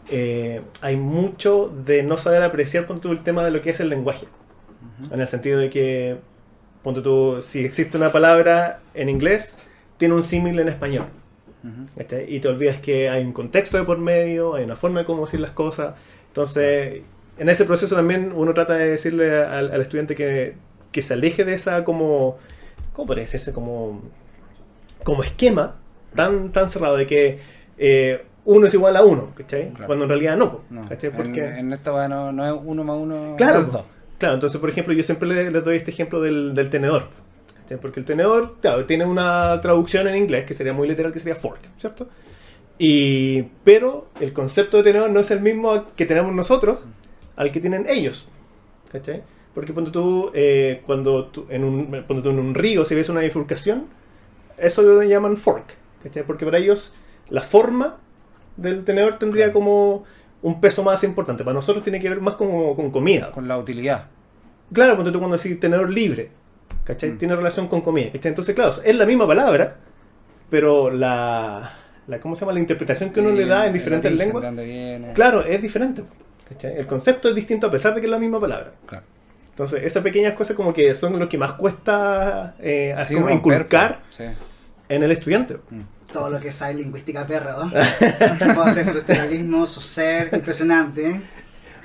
eh, 0.09 0.61
hay 0.81 0.95
mucho 0.95 1.71
de 1.85 2.01
no 2.01 2.17
saber 2.17 2.41
apreciar, 2.41 2.87
ponte 2.87 3.03
tú, 3.03 3.11
el 3.11 3.21
tema 3.21 3.45
de 3.45 3.51
lo 3.51 3.61
que 3.61 3.69
es 3.69 3.79
el 3.79 3.89
lenguaje. 3.89 4.25
En 5.11 5.19
el 5.19 5.27
sentido 5.27 5.59
de 5.59 5.69
que, 5.69 6.17
ponte 6.83 7.01
tú, 7.01 7.41
si 7.41 7.65
existe 7.65 7.97
una 7.97 8.11
palabra 8.11 8.79
en 8.93 9.09
inglés, 9.09 9.59
tiene 9.97 10.13
un 10.13 10.23
símil 10.23 10.59
en 10.59 10.67
español. 10.67 11.07
¿cachai? 11.95 12.33
Y 12.33 12.39
te 12.39 12.47
olvidas 12.47 12.79
que 12.79 13.09
hay 13.09 13.23
un 13.23 13.33
contexto 13.33 13.77
de 13.77 13.83
por 13.83 13.97
medio, 13.97 14.55
hay 14.55 14.63
una 14.63 14.75
forma 14.75 15.01
de 15.01 15.05
cómo 15.05 15.25
decir 15.25 15.39
las 15.39 15.51
cosas. 15.51 15.95
Entonces, 16.27 17.01
en 17.37 17.49
ese 17.49 17.65
proceso 17.65 17.95
también 17.95 18.31
uno 18.35 18.53
trata 18.53 18.73
de 18.73 18.91
decirle 18.91 19.43
al, 19.43 19.71
al 19.71 19.81
estudiante 19.81 20.15
que, 20.15 20.55
que 20.91 21.01
se 21.01 21.13
aleje 21.13 21.43
de 21.43 21.53
esa 21.53 21.83
como, 21.83 22.37
¿cómo 22.93 23.07
podría 23.07 23.25
decirse? 23.25 23.53
Como, 23.53 24.01
como 25.03 25.23
esquema 25.23 25.75
tan, 26.15 26.51
tan 26.51 26.69
cerrado 26.69 26.97
de 26.97 27.07
que 27.07 27.39
eh, 27.77 28.25
uno 28.45 28.67
es 28.67 28.73
igual 28.73 28.95
a 28.95 29.03
uno, 29.03 29.31
¿cachai? 29.35 29.69
Claro. 29.69 29.85
Cuando 29.85 30.05
en 30.05 30.09
realidad 30.09 30.37
no, 30.37 30.61
¿cachai? 30.87 31.09
en, 31.09 31.15
Porque... 31.15 31.45
en 31.45 31.73
esta 31.73 31.93
weá 31.93 32.07
no, 32.07 32.31
no 32.31 32.45
es 32.45 32.61
uno 32.63 32.83
más 32.83 32.97
uno, 32.97 33.35
Claro, 33.37 33.63
dos. 33.63 33.83
Claro, 34.19 34.35
entonces, 34.35 34.59
por 34.61 34.69
ejemplo, 34.69 34.93
yo 34.93 35.01
siempre 35.03 35.27
le- 35.27 35.49
les 35.51 35.63
doy 35.63 35.77
este 35.77 35.91
ejemplo 35.91 36.21
del, 36.21 36.53
del 36.53 36.69
tenedor. 36.69 37.07
¿cachai? 37.61 37.79
Porque 37.79 37.99
el 37.99 38.05
tenedor, 38.05 38.57
claro, 38.61 38.85
tiene 38.85 39.05
una 39.05 39.59
traducción 39.61 40.07
en 40.07 40.15
inglés 40.17 40.45
que 40.45 40.53
sería 40.53 40.73
muy 40.73 40.87
literal, 40.87 41.11
que 41.13 41.19
sería 41.19 41.35
fork, 41.35 41.59
¿cierto? 41.79 42.07
Y, 42.77 43.43
pero 43.63 44.07
el 44.19 44.33
concepto 44.33 44.77
de 44.77 44.83
tenedor 44.83 45.09
no 45.09 45.19
es 45.19 45.31
el 45.31 45.41
mismo 45.41 45.85
que 45.95 46.05
tenemos 46.05 46.33
nosotros 46.33 46.79
al 47.35 47.51
que 47.51 47.59
tienen 47.59 47.85
ellos. 47.89 48.27
¿Cachai? 48.91 49.23
Porque 49.53 49.73
ponte 49.73 49.91
tú, 49.91 50.31
eh, 50.33 50.81
cuando 50.85 51.25
tú 51.27 51.45
en, 51.49 51.63
un, 51.63 52.03
ponte 52.07 52.23
tú 52.23 52.29
en 52.29 52.39
un 52.39 52.55
río, 52.55 52.85
si 52.85 52.95
ves 52.95 53.09
una 53.09 53.21
bifurcación, 53.21 53.87
eso 54.57 54.81
lo 54.81 55.01
llaman 55.03 55.37
fork. 55.37 55.65
¿cachai? 56.03 56.23
Porque 56.23 56.45
para 56.45 56.57
ellos 56.59 56.93
la 57.29 57.41
forma 57.41 57.97
del 58.57 58.83
tenedor 58.83 59.17
tendría 59.19 59.53
como 59.53 60.05
un 60.41 60.61
peso 60.61 60.83
más 60.83 61.03
importante. 61.03 61.43
Para 61.43 61.53
nosotros 61.55 61.83
tiene 61.83 61.99
que 61.99 62.09
ver 62.09 62.21
más 62.21 62.35
como 62.35 62.75
con 62.75 62.91
comida. 62.91 63.31
Con 63.31 63.47
la 63.47 63.57
utilidad. 63.57 64.05
Claro, 64.73 64.95
ponte 64.95 65.11
tú 65.11 65.19
cuando 65.19 65.37
decís 65.37 65.59
tenedor 65.59 65.89
libre, 65.89 66.29
¿cachai? 66.83 67.11
Mm. 67.11 67.17
Tiene 67.17 67.35
relación 67.35 67.67
con 67.67 67.81
comida, 67.81 68.11
¿cachai? 68.11 68.29
Entonces, 68.29 68.53
claro, 68.55 68.71
es 68.83 68.95
la 68.95 69.05
misma 69.05 69.25
palabra, 69.27 69.77
pero 70.49 70.89
la, 70.91 71.73
la 72.07 72.19
¿cómo 72.19 72.35
se 72.35 72.41
llama? 72.41 72.53
La 72.53 72.59
interpretación 72.59 73.09
que 73.11 73.19
uno 73.19 73.31
le 73.31 73.45
da 73.45 73.65
en 73.67 73.73
diferentes 73.73 74.11
origen, 74.11 74.27
lenguas, 74.33 74.55
viene. 74.65 75.13
claro, 75.13 75.43
es 75.43 75.61
diferente, 75.61 76.03
¿cachai? 76.47 76.77
El 76.77 76.85
concepto 76.87 77.29
es 77.29 77.35
distinto 77.35 77.67
a 77.67 77.71
pesar 77.71 77.95
de 77.95 78.01
que 78.01 78.07
es 78.07 78.11
la 78.11 78.19
misma 78.19 78.39
palabra. 78.39 78.73
Claro. 78.85 79.03
Entonces, 79.49 79.83
esas 79.83 80.01
pequeñas 80.03 80.33
cosas 80.35 80.55
como 80.55 80.71
que 80.73 80.93
son 80.95 81.19
lo 81.19 81.27
que 81.27 81.37
más 81.37 81.53
cuesta 81.53 82.55
eh, 82.59 82.95
Sí, 83.05 83.13
como 83.15 83.27
romper, 83.27 83.37
inculcar 83.37 83.99
Sí. 84.11 84.23
en 84.87 85.03
el 85.03 85.11
estudiante. 85.11 85.55
Mm. 85.69 85.81
Todo 86.11 86.29
lo 86.29 86.39
que 86.39 86.51
sabe 86.51 86.73
lingüística 86.75 87.25
perra, 87.25 87.55
¿no? 87.63 87.71
Puedo 88.55 88.63
hacer 88.63 88.85
fructivismo, 88.85 89.65
su 89.67 89.79
ser, 89.81 90.33
impresionante. 90.33 91.21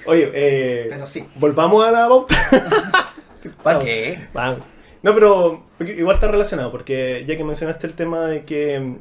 Oye, 0.07 0.31
eh, 0.35 0.87
Pero 0.91 1.07
sí. 1.07 1.29
volvamos 1.37 1.85
a 1.85 1.91
la 1.91 2.09
pauta. 2.09 2.35
¿Para 3.62 3.79
qué? 3.81 4.29
Vamos. 4.33 4.59
No, 5.03 5.14
pero 5.14 5.66
igual 5.81 6.14
está 6.14 6.29
relacionado, 6.29 6.70
porque 6.70 7.25
ya 7.29 7.37
que 7.37 7.45
mencionaste 7.45 7.87
el 7.87 7.93
tema 7.95 8.20
de 8.27 8.45
que 8.45 8.97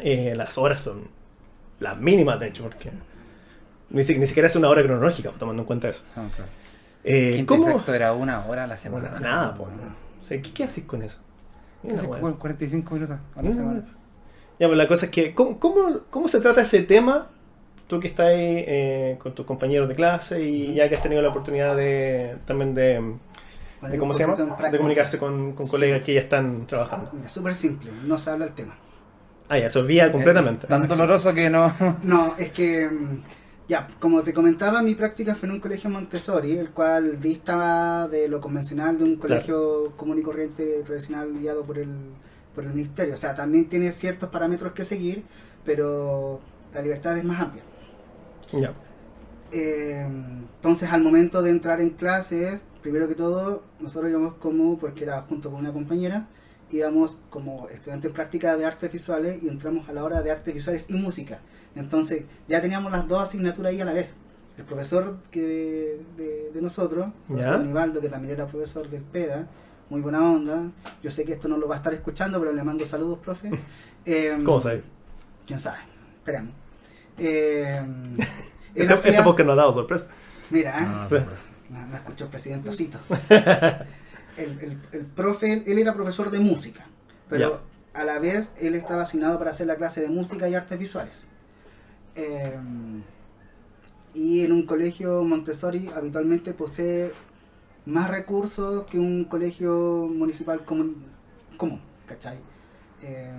eh, 0.00 0.34
las 0.36 0.58
horas 0.58 0.80
son 0.80 1.08
las 1.78 1.96
mínimas, 1.98 2.40
de 2.40 2.48
hecho, 2.48 2.64
porque 2.64 2.90
ni, 3.90 4.02
si- 4.04 4.18
ni 4.18 4.26
siquiera 4.26 4.48
es 4.48 4.56
una 4.56 4.68
hora 4.68 4.82
cronológica, 4.82 5.30
tomando 5.38 5.62
en 5.62 5.66
cuenta 5.66 5.88
eso. 5.88 6.02
Claro. 6.12 6.28
Eh, 7.04 7.34
Quinto 7.36 7.54
y 7.54 7.58
¿Cómo? 7.58 7.70
sexto 7.70 7.94
era 7.94 8.12
una 8.12 8.44
hora 8.46 8.64
a 8.64 8.66
la 8.66 8.76
semana. 8.76 9.10
Bueno, 9.10 9.24
nada, 9.24 9.54
pues. 9.54 9.68
O 10.20 10.24
sea, 10.24 10.42
¿qué, 10.42 10.52
qué 10.52 10.64
haces 10.64 10.82
con 10.84 11.02
eso? 11.02 11.18
¿Qué 11.86 11.94
haces 11.94 12.08
con 12.08 12.22
wea. 12.24 12.32
45 12.34 12.94
minutos 12.94 13.16
a 13.36 13.42
la 13.42 13.52
semana? 13.52 13.84
Ya, 14.58 14.66
pues 14.68 14.78
la 14.78 14.88
cosa 14.88 15.06
es 15.06 15.12
que, 15.12 15.34
¿cómo, 15.34 15.58
cómo, 15.58 16.00
cómo 16.10 16.28
se 16.28 16.40
trata 16.40 16.62
ese 16.62 16.82
tema? 16.82 17.28
Tú 17.88 18.00
que 18.00 18.08
estás 18.08 18.26
ahí 18.28 18.64
eh, 18.66 19.16
con 19.22 19.34
tus 19.34 19.46
compañeros 19.46 19.88
de 19.88 19.94
clase 19.94 20.42
y 20.42 20.74
ya 20.74 20.88
que 20.88 20.96
has 20.96 21.02
tenido 21.02 21.22
la 21.22 21.28
oportunidad 21.28 21.76
de 21.76 22.36
también 22.46 22.74
de, 22.74 23.00
¿cómo 23.98 24.12
se 24.14 24.26
llama? 24.26 24.56
De 24.70 24.78
comunicarse 24.78 25.18
con, 25.18 25.52
con 25.52 25.66
Sí. 25.66 25.72
colegas 25.72 26.02
que 26.02 26.14
ya 26.14 26.20
están 26.20 26.66
trabajando. 26.66 27.10
Mira, 27.12 27.28
súper 27.28 27.54
simple, 27.54 27.90
no 28.04 28.18
se 28.18 28.30
habla 28.30 28.46
el 28.46 28.52
tema. 28.52 28.74
Ah, 29.48 29.58
ya, 29.58 29.70
se 29.70 29.78
olvida 29.78 30.10
completamente. 30.10 30.66
Eh, 30.66 30.68
tan 30.68 30.88
doloroso 30.88 31.32
que 31.32 31.48
no. 31.48 31.72
No, 32.02 32.34
es 32.36 32.50
que, 32.50 32.88
mm, 32.90 33.22
ya, 33.68 33.86
como 34.00 34.22
te 34.22 34.34
comentaba, 34.34 34.82
mi 34.82 34.96
práctica 34.96 35.36
fue 35.36 35.48
en 35.48 35.54
un 35.54 35.60
colegio 35.60 35.88
Montessori, 35.88 36.58
el 36.58 36.70
cual 36.70 37.20
dista 37.20 38.08
de 38.08 38.26
lo 38.26 38.40
convencional 38.40 38.98
de 38.98 39.04
un 39.04 39.16
colegio 39.16 39.92
común 39.96 40.18
y 40.18 40.22
corriente 40.22 40.82
tradicional 40.84 41.32
guiado 41.38 41.62
por 41.62 41.78
el, 41.78 41.88
por 42.56 42.64
el 42.64 42.70
ministerio. 42.70 43.14
O 43.14 43.16
sea, 43.16 43.36
también 43.36 43.68
tiene 43.68 43.92
ciertos 43.92 44.30
parámetros 44.30 44.72
que 44.72 44.82
seguir, 44.84 45.22
pero 45.64 46.40
la 46.74 46.82
libertad 46.82 47.16
es 47.16 47.22
más 47.24 47.40
amplia. 47.40 47.62
Ya. 48.52 48.72
Eh, 49.52 50.04
entonces, 50.56 50.90
al 50.90 51.02
momento 51.02 51.42
de 51.42 51.50
entrar 51.50 51.80
en 51.80 51.90
clases, 51.90 52.62
primero 52.82 53.06
que 53.06 53.14
todo, 53.14 53.62
nosotros 53.78 54.10
íbamos 54.10 54.34
como, 54.34 54.78
porque 54.78 55.04
era 55.04 55.22
junto 55.22 55.50
con 55.50 55.60
una 55.60 55.72
compañera, 55.72 56.26
íbamos 56.72 57.16
como 57.30 57.68
estudiantes 57.68 58.08
en 58.08 58.14
práctica 58.14 58.56
de 58.56 58.64
artes 58.64 58.90
visuales 58.90 59.40
y 59.42 59.48
entramos 59.48 59.88
a 59.88 59.92
la 59.92 60.02
hora 60.02 60.22
de 60.22 60.32
artes 60.32 60.52
visuales 60.52 60.86
y 60.88 60.94
música. 60.94 61.38
Entonces, 61.76 62.24
ya 62.48 62.60
teníamos 62.60 62.90
las 62.90 63.06
dos 63.06 63.22
asignaturas 63.22 63.70
ahí 63.72 63.80
a 63.80 63.84
la 63.84 63.92
vez. 63.92 64.14
El 64.58 64.64
profesor 64.64 65.18
que 65.30 65.42
de, 65.42 66.00
de- 66.16 66.50
de 66.52 66.62
nosotros, 66.62 67.08
profesor 67.28 67.60
Nivaldo, 67.66 68.00
que 68.00 68.08
también 68.08 68.34
era 68.34 68.46
profesor 68.46 68.88
del 68.88 69.02
PEDA, 69.02 69.46
muy 69.90 70.00
buena 70.00 70.22
onda. 70.30 70.70
Yo 71.02 71.10
sé 71.10 71.24
que 71.24 71.32
esto 71.34 71.48
no 71.48 71.56
lo 71.56 71.68
va 71.68 71.74
a 71.76 71.78
estar 71.78 71.92
escuchando, 71.94 72.38
pero 72.40 72.52
le 72.52 72.62
mando 72.64 72.86
saludos, 72.86 73.18
profe. 73.20 73.50
Eh, 74.08 74.38
¿Cómo 74.44 74.60
sabes? 74.60 74.82
quién 75.46 75.58
sabe, 75.58 75.78
esperamos. 76.18 76.52
Eh, 77.18 77.80
él 78.16 78.26
Este, 78.74 78.94
hacía- 78.94 79.10
este 79.12 79.22
podcast 79.24 79.46
nos 79.48 79.52
ha 79.54 79.56
dado 79.56 79.72
sorpresa. 79.72 80.06
Mira, 80.50 80.78
¿eh? 80.78 80.86
No, 80.86 81.08
sorpresa. 81.08 81.42
no, 81.70 81.86
no 81.86 81.96
escuchó 81.96 82.24
el 82.26 82.30
presidente 82.30 82.70
Osito. 82.70 82.98
el, 84.36 84.58
el- 84.60 84.78
el 84.92 85.06
profe, 85.06 85.64
él, 85.66 85.78
era 85.78 85.92
profesor 85.94 86.30
de 86.30 86.38
música, 86.38 86.86
pero 87.28 87.60
a 87.94 88.04
la 88.04 88.20
vez 88.20 88.52
él 88.60 88.76
estaba 88.76 89.02
asignado 89.02 89.38
para 89.38 89.50
hacer 89.50 89.66
la 89.66 89.74
clase 89.74 90.00
de 90.02 90.08
música 90.08 90.48
y 90.48 90.54
artes 90.54 90.78
visuales. 90.78 91.14
Eh, 92.14 92.56
y 94.14 94.44
en 94.44 94.52
un 94.52 94.66
colegio 94.66 95.24
Montessori 95.24 95.88
habitualmente 95.94 96.52
posee 96.54 97.12
más 97.86 98.10
recursos 98.10 98.84
que 98.84 98.98
un 98.98 99.24
colegio 99.24 100.08
municipal 100.12 100.64
común, 100.64 101.04
común 101.56 101.80
¿cachai? 102.06 102.38
Eh, 103.02 103.30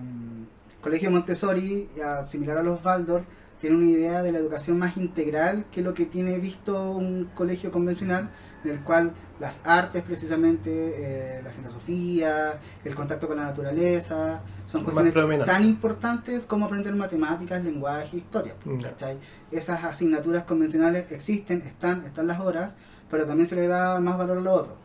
colegio 0.81 1.11
Montessori, 1.11 1.89
similar 2.25 2.57
a 2.57 2.63
los 2.63 2.83
Waldorf, 2.83 3.25
tiene 3.59 3.75
una 3.75 3.89
idea 3.89 4.23
de 4.23 4.31
la 4.31 4.37
educación 4.37 4.77
más 4.77 4.97
integral 4.97 5.65
que 5.71 5.81
lo 5.81 5.93
que 5.93 6.05
tiene 6.05 6.37
visto 6.37 6.91
un 6.91 7.25
colegio 7.33 7.71
convencional, 7.71 8.29
en 8.63 8.71
el 8.71 8.79
cual 8.81 9.13
las 9.39 9.61
artes 9.65 10.03
precisamente, 10.03 11.37
eh, 11.39 11.41
la 11.43 11.49
filosofía, 11.51 12.59
el 12.83 12.95
contacto 12.95 13.27
con 13.27 13.37
la 13.37 13.43
naturaleza, 13.43 14.41
son 14.67 14.83
cuestiones 14.83 15.45
tan 15.45 15.65
importantes 15.65 16.45
como 16.45 16.65
aprender 16.65 16.95
matemáticas, 16.95 17.63
lenguaje, 17.63 18.17
historia. 18.17 18.53
Ya. 18.65 18.89
¿cachai? 18.89 19.17
Esas 19.51 19.83
asignaturas 19.83 20.43
convencionales 20.43 21.11
existen, 21.11 21.61
están, 21.61 22.05
están 22.05 22.27
las 22.27 22.39
horas, 22.39 22.73
pero 23.09 23.25
también 23.25 23.47
se 23.47 23.55
le 23.55 23.67
da 23.67 23.99
más 23.99 24.17
valor 24.17 24.37
a 24.37 24.41
lo 24.41 24.53
otro. 24.53 24.75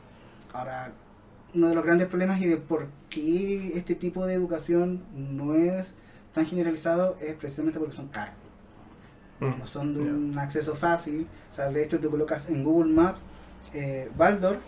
Ahora, 0.53 0.93
uno 1.55 1.69
de 1.69 1.75
los 1.75 1.85
grandes 1.85 2.09
problemas 2.09 2.41
y 2.41 2.47
de 2.47 2.57
por 2.57 2.89
qué 3.11 3.77
este 3.77 3.95
tipo 3.95 4.27
de 4.27 4.35
educación 4.35 5.03
no 5.15 5.55
es 5.55 5.95
tan 6.33 6.47
generalizado 6.47 7.17
es 7.21 7.35
precisamente 7.35 7.79
porque 7.79 7.95
son 7.95 8.09
caros. 8.09 8.35
Mm. 9.41 9.59
No 9.59 9.67
son 9.67 9.95
de 9.95 10.01
un 10.01 10.39
acceso 10.39 10.75
fácil. 10.75 11.27
O 11.51 11.55
sea, 11.55 11.69
de 11.69 11.85
hecho, 11.85 12.01
tú 12.01 12.11
colocas 12.11 12.49
en 12.49 12.65
Google 12.65 12.93
Maps 12.93 13.21
eh, 13.75 14.11
Waldorf 14.17 14.61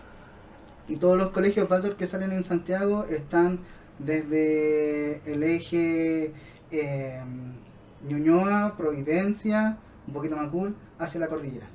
y 0.87 0.97
todos 0.97 1.17
los 1.17 1.29
colegios 1.31 1.69
Waldorf 1.69 1.95
que 1.95 2.07
salen 2.07 2.31
en 2.31 2.43
Santiago 2.43 3.05
están 3.05 3.59
desde 3.97 5.21
el 5.31 5.43
eje 5.43 6.33
eh, 6.71 7.21
Ñuñoa, 8.07 8.75
Providencia, 8.77 9.77
un 10.07 10.13
poquito 10.13 10.35
más 10.35 10.49
cool, 10.49 10.75
hacia 10.99 11.19
la 11.19 11.27
cordillera. 11.27 11.67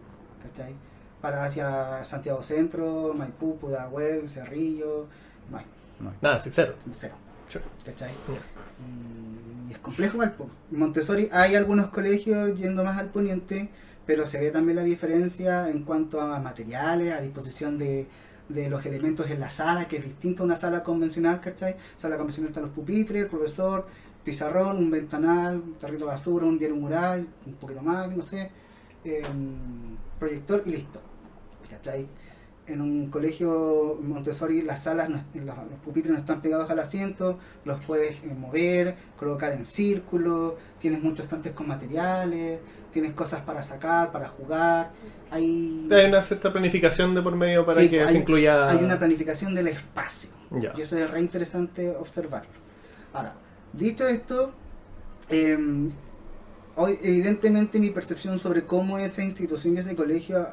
¿Cachai? 0.43 0.75
Para 1.21 1.45
hacia 1.45 2.03
Santiago 2.05 2.43
Centro, 2.43 3.13
Maipú, 3.15 3.59
Pudahuel, 3.59 4.29
Cerrillo, 4.29 5.07
no 5.51 5.59
hay, 5.59 5.65
Nada, 6.21 6.39
sí, 6.39 6.51
cero. 6.53 6.75
cero. 6.93 7.15
Sure. 7.49 7.65
¿Cachai? 7.85 8.13
Y 9.69 9.73
es 9.73 9.79
complejo 9.81 10.19
po. 10.39 10.49
En 10.73 10.79
Montessori 10.79 11.29
hay 11.33 11.57
algunos 11.57 11.89
colegios 11.91 12.59
yendo 12.59 12.85
más 12.85 12.99
al 12.99 13.09
poniente, 13.11 13.69
pero 14.07 14.27
se 14.27 14.41
ve 14.41 14.51
también 14.51 14.77
la 14.77 14.83
diferencia 14.85 15.69
en 15.69 15.83
cuanto 15.83 16.21
a 16.21 16.39
materiales, 16.39 17.13
a 17.13 17.21
disposición 17.21 17.77
de, 17.77 18.07
de 18.49 18.71
los 18.71 18.85
elementos 18.87 19.29
en 19.31 19.41
la 19.41 19.51
sala, 19.51 19.89
que 19.89 19.99
es 19.99 20.05
distinto 20.05 20.43
a 20.43 20.47
una 20.47 20.57
sala 20.57 20.83
convencional, 20.83 21.41
¿cachai? 21.41 21.77
Sala 21.97 22.17
convencional 22.17 22.49
están 22.51 22.65
los 22.65 22.73
pupitres, 22.73 23.23
el 23.25 23.29
profesor, 23.29 23.87
pizarrón, 24.25 24.79
un 24.79 24.91
ventanal, 24.91 25.57
un 25.57 25.75
tarrito 25.75 26.05
de 26.05 26.11
basura, 26.13 26.47
un 26.47 26.59
diario 26.59 26.77
mural, 26.77 27.27
un 27.47 27.55
poquito 27.55 27.83
más, 27.83 28.15
no 28.17 28.23
sé, 28.23 28.51
eh, 29.05 29.23
proyector 30.19 30.63
y 30.67 30.71
listo, 30.71 31.01
¿cachai? 31.71 32.07
En 32.67 32.81
un 32.81 33.11
colegio 33.11 33.99
Montessori 34.01 34.63
las 34.63 34.85
salas, 34.85 35.09
no 35.09 35.17
los, 35.35 35.55
pupitres 35.85 36.13
no 36.13 36.19
están 36.19 36.41
pegados 36.41 36.71
al 36.71 36.79
asiento, 36.79 37.39
los 37.65 37.85
puedes 37.85 38.23
eh, 38.23 38.33
mover, 38.39 38.95
colocar 39.19 39.53
en 39.53 39.65
círculo, 39.65 40.57
tienes 40.79 41.03
muchos 41.03 41.25
estantes 41.25 41.53
con 41.53 41.67
materiales, 41.67 42.61
tienes 42.93 43.13
cosas 43.13 43.41
para 43.41 43.63
sacar, 43.63 44.13
para 44.13 44.29
jugar, 44.29 44.91
hay, 45.33 45.89
Hay 45.91 46.05
una 46.07 46.23
cierta 46.23 46.53
planificación 46.53 47.15
de 47.15 47.23
por 47.23 47.35
medio 47.35 47.65
para 47.65 47.81
Sí, 47.81 47.89
que 47.89 48.03
hay- 48.03 48.09
se 48.13 48.19
incluya. 48.19 48.69
hay 48.69 48.85
una 48.85 48.99
planificación 48.99 49.55
del 49.55 49.69
espacio. 49.69 50.31
Ya. 50.53 50.73
Y 50.77 50.83
eso 50.83 50.97
es 50.97 51.11
re 51.11 51.21
interesante 51.21 51.91
observarlo. 51.91 52.51
Ahora, 53.13 53.35
dicho 53.73 54.07
esto, 54.07 54.53
eh, 55.29 55.59
hoy 56.77 56.99
evidentemente 57.03 57.81
mi 57.81 57.91
percepción 57.91 58.39
sobre 58.39 58.65
cómo 58.65 58.99
esa 58.99 59.23
institución 59.23 59.75
y 59.77 59.81
ese 59.81 59.97
colegio 59.97 60.41
eh, 60.41 60.47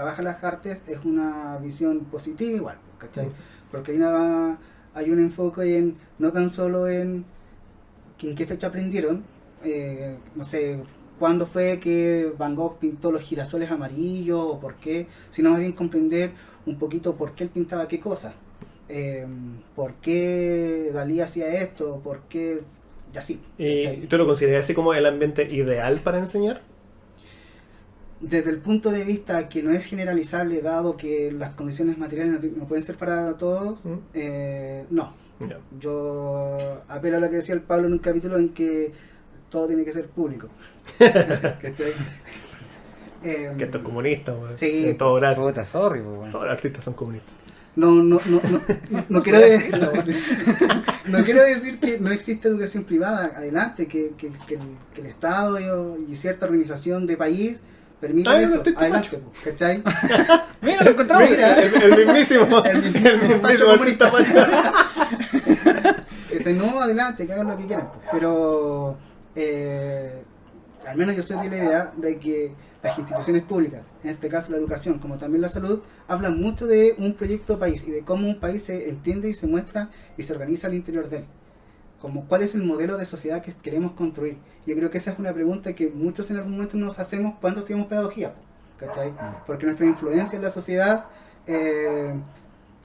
trabaja 0.00 0.22
las 0.22 0.42
artes 0.42 0.82
es 0.86 1.04
una 1.04 1.58
visión 1.58 2.06
positiva 2.06 2.56
igual, 2.56 2.76
¿cachai? 2.96 3.26
Mm. 3.26 3.32
Porque 3.70 3.92
hay, 3.92 3.98
una, 3.98 4.58
hay 4.94 5.10
un 5.10 5.18
enfoque 5.18 5.76
en, 5.76 5.96
no 6.18 6.32
tan 6.32 6.48
solo 6.48 6.88
en, 6.88 7.26
en 8.22 8.34
qué 8.34 8.46
fecha 8.46 8.68
aprendieron, 8.68 9.22
eh, 9.62 10.16
no 10.34 10.46
sé, 10.46 10.78
cuándo 11.18 11.46
fue 11.46 11.80
que 11.80 12.32
Van 12.38 12.56
Gogh 12.56 12.78
pintó 12.78 13.12
los 13.12 13.20
girasoles 13.20 13.70
amarillos 13.70 14.40
o 14.40 14.58
por 14.58 14.76
qué, 14.76 15.06
sino 15.32 15.50
más 15.50 15.60
bien 15.60 15.72
comprender 15.72 16.32
un 16.64 16.78
poquito 16.78 17.14
por 17.14 17.34
qué 17.34 17.44
él 17.44 17.50
pintaba 17.50 17.86
qué 17.86 18.00
cosa, 18.00 18.32
eh, 18.88 19.26
por 19.76 19.96
qué 19.96 20.92
Dalí 20.94 21.20
hacía 21.20 21.62
esto, 21.62 22.00
por 22.02 22.20
qué, 22.20 22.62
y 23.12 23.18
así. 23.18 23.38
¿Y 23.58 23.82
¿cachai? 23.82 24.06
tú 24.08 24.16
lo 24.16 24.24
consideras 24.24 24.64
así 24.64 24.72
como 24.72 24.94
el 24.94 25.04
ambiente 25.04 25.46
ideal 25.54 26.00
para 26.00 26.18
enseñar? 26.18 26.62
Desde 28.20 28.50
el 28.50 28.58
punto 28.58 28.90
de 28.90 29.02
vista 29.04 29.48
que 29.48 29.62
no 29.62 29.70
es 29.72 29.86
generalizable, 29.86 30.60
dado 30.60 30.96
que 30.96 31.32
las 31.32 31.52
condiciones 31.54 31.96
materiales 31.96 32.42
no, 32.42 32.50
no 32.58 32.64
pueden 32.68 32.84
ser 32.84 32.96
para 32.96 33.36
todos, 33.36 33.84
Mm. 33.84 33.94
eh, 34.14 34.84
no. 34.90 35.14
Yo 35.80 36.82
apelo 36.86 37.16
a 37.16 37.20
lo 37.20 37.30
que 37.30 37.36
decía 37.36 37.54
el 37.54 37.62
Pablo 37.62 37.86
en 37.86 37.94
un 37.94 37.98
capítulo 38.00 38.36
en 38.38 38.50
que 38.50 38.92
todo 39.48 39.66
tiene 39.68 39.84
que 39.86 39.92
ser 39.94 40.06
público. 40.08 40.48
Em, 43.22 43.56
Que 43.56 43.64
esto 43.64 43.78
es 43.78 43.84
comunista. 43.84 44.34
Sí. 44.56 44.86
En 44.88 44.96
todo. 44.98 45.20
Puta, 45.34 45.66
sorry, 45.66 46.00
weón. 46.00 46.30
Todos 46.30 46.44
los 46.44 46.52
artistas 46.52 46.84
son 46.84 46.94
comunistas. 46.94 47.34
No, 47.76 47.90
no, 48.02 48.20
no, 48.26 48.40
no, 48.50 48.62
no, 48.90 49.04
no 49.08 49.22
quiero 49.22 49.38
decir, 49.38 49.72
no 51.06 51.24
quiero 51.24 51.42
decir 51.42 51.78
que 51.78 52.00
no 52.00 52.10
existe 52.10 52.48
educación 52.48 52.84
privada, 52.84 53.32
adelante, 53.36 53.86
que, 53.86 54.12
que, 54.18 54.32
que 54.46 54.54
el, 54.54 54.60
que 54.94 55.00
el 55.02 55.06
Estado 55.06 55.58
y, 55.60 56.10
y 56.10 56.16
cierta 56.16 56.46
organización 56.46 57.06
de 57.06 57.16
país 57.16 57.60
permita 58.00 58.40
yo 58.40 58.48
no 58.48 58.54
eso, 58.62 58.78
adelante, 58.78 59.20
¿cachai? 59.44 59.82
Mira, 60.62 60.84
lo 60.84 60.90
encontramos. 60.90 61.30
Mira. 61.30 61.60
El, 61.60 61.82
el 61.82 61.96
mismísimo. 62.06 62.64
El 62.64 62.82
mismísimo 62.82 63.40
facho 63.40 63.70
artista 63.70 64.10
comunista. 64.10 64.74
Este, 66.30 66.54
no, 66.54 66.80
adelante, 66.80 67.26
que 67.26 67.32
hagan 67.32 67.48
lo 67.48 67.56
que 67.56 67.66
quieran. 67.66 67.90
pues. 67.92 68.06
Pero 68.12 68.96
eh, 69.34 70.22
al 70.86 70.96
menos 70.96 71.16
yo 71.16 71.22
soy 71.22 71.36
de 71.36 71.48
la 71.50 71.56
idea 71.56 71.92
de 71.96 72.18
que 72.18 72.54
las 72.82 72.98
instituciones 72.98 73.42
públicas, 73.42 73.82
en 74.02 74.10
este 74.10 74.28
caso 74.28 74.50
la 74.52 74.56
educación, 74.56 74.98
como 75.00 75.18
también 75.18 75.42
la 75.42 75.48
salud, 75.48 75.80
hablan 76.08 76.40
mucho 76.40 76.66
de 76.66 76.94
un 76.98 77.14
proyecto 77.14 77.58
país 77.58 77.84
y 77.86 77.90
de 77.90 78.02
cómo 78.02 78.26
un 78.26 78.40
país 78.40 78.64
se 78.64 78.88
entiende 78.88 79.28
y 79.28 79.34
se 79.34 79.46
muestra 79.46 79.90
y 80.16 80.22
se 80.22 80.32
organiza 80.32 80.68
al 80.68 80.74
interior 80.74 81.10
de 81.10 81.18
él. 81.18 81.24
Como 82.00 82.26
cuál 82.26 82.42
es 82.42 82.54
el 82.54 82.62
modelo 82.62 82.96
de 82.96 83.04
sociedad 83.04 83.42
que 83.42 83.52
queremos 83.52 83.92
construir. 83.92 84.38
Yo 84.66 84.74
creo 84.74 84.90
que 84.90 84.98
esa 84.98 85.12
es 85.12 85.18
una 85.18 85.32
pregunta 85.32 85.74
que 85.74 85.88
muchos 85.88 86.30
en 86.30 86.38
algún 86.38 86.52
momento 86.52 86.76
nos 86.76 86.98
hacemos 86.98 87.34
cuando 87.40 87.60
estudiamos 87.60 87.88
pedagogía. 87.88 88.32
¿cachai? 88.80 89.12
Porque 89.46 89.66
nuestra 89.66 89.86
influencia 89.86 90.36
en 90.36 90.42
la 90.42 90.50
sociedad 90.50 91.04
eh, 91.46 92.12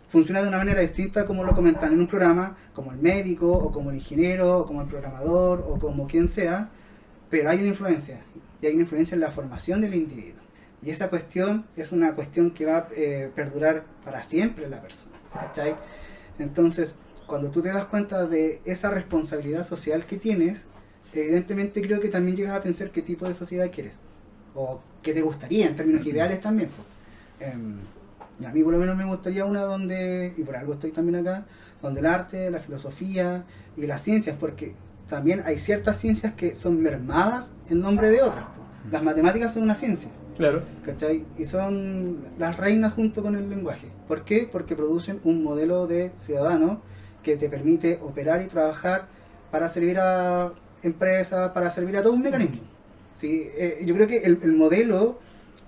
funciona 0.09 0.41
de 0.41 0.49
una 0.49 0.57
manera 0.57 0.81
distinta 0.81 1.25
como 1.25 1.43
lo 1.43 1.55
comentan 1.55 1.93
en 1.93 1.99
un 1.99 2.07
programa, 2.07 2.55
como 2.73 2.91
el 2.91 2.97
médico, 2.97 3.51
o 3.51 3.71
como 3.71 3.89
el 3.89 3.97
ingeniero, 3.97 4.59
o 4.59 4.65
como 4.65 4.81
el 4.81 4.87
programador, 4.87 5.65
o 5.67 5.79
como 5.79 6.05
quien 6.05 6.27
sea, 6.27 6.69
pero 7.29 7.49
hay 7.49 7.59
una 7.59 7.69
influencia, 7.69 8.21
y 8.61 8.67
hay 8.67 8.73
una 8.73 8.81
influencia 8.81 9.15
en 9.15 9.21
la 9.21 9.31
formación 9.31 9.81
del 9.81 9.95
individuo. 9.95 10.41
Y 10.81 10.91
esa 10.91 11.09
cuestión 11.09 11.65
es 11.75 11.91
una 11.91 12.13
cuestión 12.13 12.51
que 12.51 12.65
va 12.65 12.77
a 12.77 12.87
eh, 12.95 13.31
perdurar 13.33 13.85
para 14.03 14.21
siempre 14.21 14.65
en 14.65 14.71
la 14.71 14.81
persona, 14.81 15.13
¿cachai? 15.33 15.75
Entonces, 16.37 16.93
cuando 17.27 17.49
tú 17.51 17.61
te 17.61 17.69
das 17.69 17.85
cuenta 17.85 18.25
de 18.27 18.61
esa 18.65 18.89
responsabilidad 18.89 19.65
social 19.65 20.05
que 20.05 20.17
tienes, 20.17 20.63
evidentemente 21.13 21.81
creo 21.81 21.99
que 22.01 22.09
también 22.09 22.37
llegas 22.37 22.57
a 22.57 22.63
pensar 22.63 22.91
qué 22.91 23.01
tipo 23.01 23.27
de 23.27 23.33
sociedad 23.33 23.69
quieres, 23.71 23.93
o 24.53 24.79
qué 25.01 25.13
te 25.13 25.21
gustaría 25.21 25.67
en 25.67 25.75
términos 25.75 26.05
ideales 26.05 26.41
también. 26.41 26.69
pues. 26.69 27.53
Y 28.39 28.45
a 28.45 28.51
mí 28.51 28.63
por 28.63 28.73
lo 28.73 28.79
menos 28.79 28.97
me 28.97 29.05
gustaría 29.05 29.45
una 29.45 29.61
donde, 29.61 30.33
y 30.37 30.41
por 30.43 30.55
algo 30.57 30.73
estoy 30.73 30.91
también 30.91 31.15
acá, 31.25 31.45
donde 31.81 32.01
el 32.01 32.05
arte, 32.05 32.49
la 32.49 32.59
filosofía 32.59 33.45
y 33.77 33.85
las 33.87 34.01
ciencias, 34.01 34.35
porque 34.39 34.73
también 35.09 35.43
hay 35.45 35.57
ciertas 35.57 35.97
ciencias 35.99 36.33
que 36.33 36.53
son 36.55 36.81
mermadas 36.81 37.51
en 37.69 37.79
nombre 37.79 38.09
de 38.09 38.21
otras. 38.21 38.45
Las 38.91 39.03
matemáticas 39.03 39.53
son 39.53 39.63
una 39.63 39.75
ciencia, 39.75 40.09
Claro. 40.35 40.63
¿cachai? 40.83 41.23
Y 41.37 41.45
son 41.45 42.17
las 42.37 42.57
reinas 42.57 42.93
junto 42.93 43.21
con 43.23 43.35
el 43.35 43.49
lenguaje. 43.49 43.87
¿Por 44.07 44.25
qué? 44.25 44.49
Porque 44.51 44.75
producen 44.75 45.21
un 45.23 45.43
modelo 45.43 45.87
de 45.87 46.11
ciudadano 46.17 46.81
que 47.25 47.35
te 47.37 47.49
permite 47.49 47.99
operar 48.01 48.41
y 48.43 48.47
trabajar 48.47 49.07
para 49.51 49.67
servir 49.67 49.97
a 49.99 50.53
empresas, 50.83 51.51
para 51.51 51.69
servir 51.71 51.97
a 51.97 52.03
todo 52.03 52.13
un 52.13 52.21
mecanismo. 52.21 52.61
Sí, 53.15 53.49
eh, 53.57 53.79
yo 53.85 53.95
creo 53.95 54.07
que 54.07 54.17
el, 54.17 54.39
el 54.43 54.51
modelo 54.53 55.19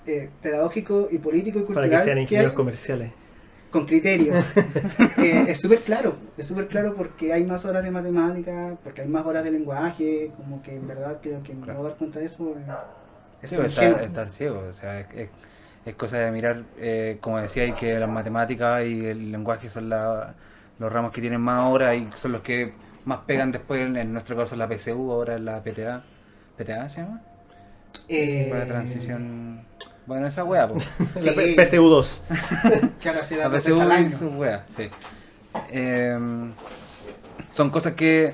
eh, 0.05 0.29
pedagógico 0.41 1.07
y 1.11 1.17
político 1.17 1.57
y 1.59 1.63
Para 1.63 1.73
cultural 1.73 1.99
que 1.99 2.05
sean 2.05 2.17
que 2.17 2.21
ingenieros 2.23 2.51
hay- 2.51 2.55
comerciales. 2.55 3.11
con 3.71 3.85
criterio. 3.85 4.33
Eh, 5.19 5.45
es 5.47 5.59
súper 5.59 5.79
claro, 5.79 6.15
es 6.37 6.45
súper 6.45 6.67
claro 6.67 6.93
porque 6.95 7.33
hay 7.33 7.43
más 7.43 7.65
horas 7.65 7.83
de 7.83 7.89
matemática, 7.89 8.77
porque 8.83 9.01
hay 9.01 9.07
más 9.07 9.25
horas 9.25 9.43
de 9.43 9.49
lenguaje, 9.51 10.31
como 10.37 10.61
que 10.61 10.75
en 10.75 10.87
verdad 10.87 11.17
creo 11.23 11.41
que 11.41 11.53
Claro. 11.53 11.79
no 11.79 11.83
dar 11.83 11.95
cuenta 11.97 12.19
de 12.19 12.25
eso 12.25 12.55
eh, 12.55 12.61
es 13.41 13.49
Sí, 13.49 13.55
un 13.55 13.61
pues, 13.63 13.73
estar, 13.73 14.01
estar 14.03 14.29
ciego, 14.29 14.59
o 14.69 14.73
sea, 14.73 14.99
es, 14.99 15.07
es- 15.15 15.29
es 15.87 15.95
cosa 15.95 16.17
de 16.19 16.31
mirar, 16.31 16.63
eh, 16.77 17.17
como 17.21 17.39
decía, 17.39 17.73
que 17.75 17.97
las 17.97 18.09
matemáticas 18.09 18.85
y 18.85 19.05
el 19.07 19.31
lenguaje 19.31 19.69
son 19.69 19.89
la- 19.89 20.35
los 20.80 20.91
ramos 20.91 21.11
que 21.11 21.21
tienen 21.21 21.41
más 21.41 21.63
horas 21.71 21.95
y 21.95 22.09
son 22.15 22.32
los 22.34 22.41
que 22.41 22.73
más 23.05 23.19
pegan 23.25 23.51
después, 23.51 23.82
en, 23.82 24.13
nuestro 24.13 24.36
caso 24.36 24.55
la 24.55 24.67
PSU, 24.67 25.11
ahora 25.11 25.36
en 25.36 25.45
la 25.45 25.61
PTA. 25.63 26.03
¿PTA 26.57 26.89
se 26.89 27.01
llama? 27.01 27.21
Eh, 28.09 28.47
Para 28.51 28.65
transición. 28.65 29.61
Bueno, 30.05 30.28
esa 30.28 30.43
wea, 30.43 30.67
pues. 30.67 30.88
La 31.15 31.21
Sí. 31.21 31.30
P- 31.32 31.55
PSU2. 31.55 32.19
Que 32.99 33.09
ahora 33.09 33.23
se 33.23 33.38
da 33.38 33.43
La 33.43 33.49
veces 33.49 33.80
al 33.80 33.91
año. 33.91 34.11
su 34.11 34.28
wea, 34.30 34.65
sí. 34.69 34.89
Em, 35.69 36.53
son 37.51 37.69
cosas 37.69 37.93
que 37.93 38.34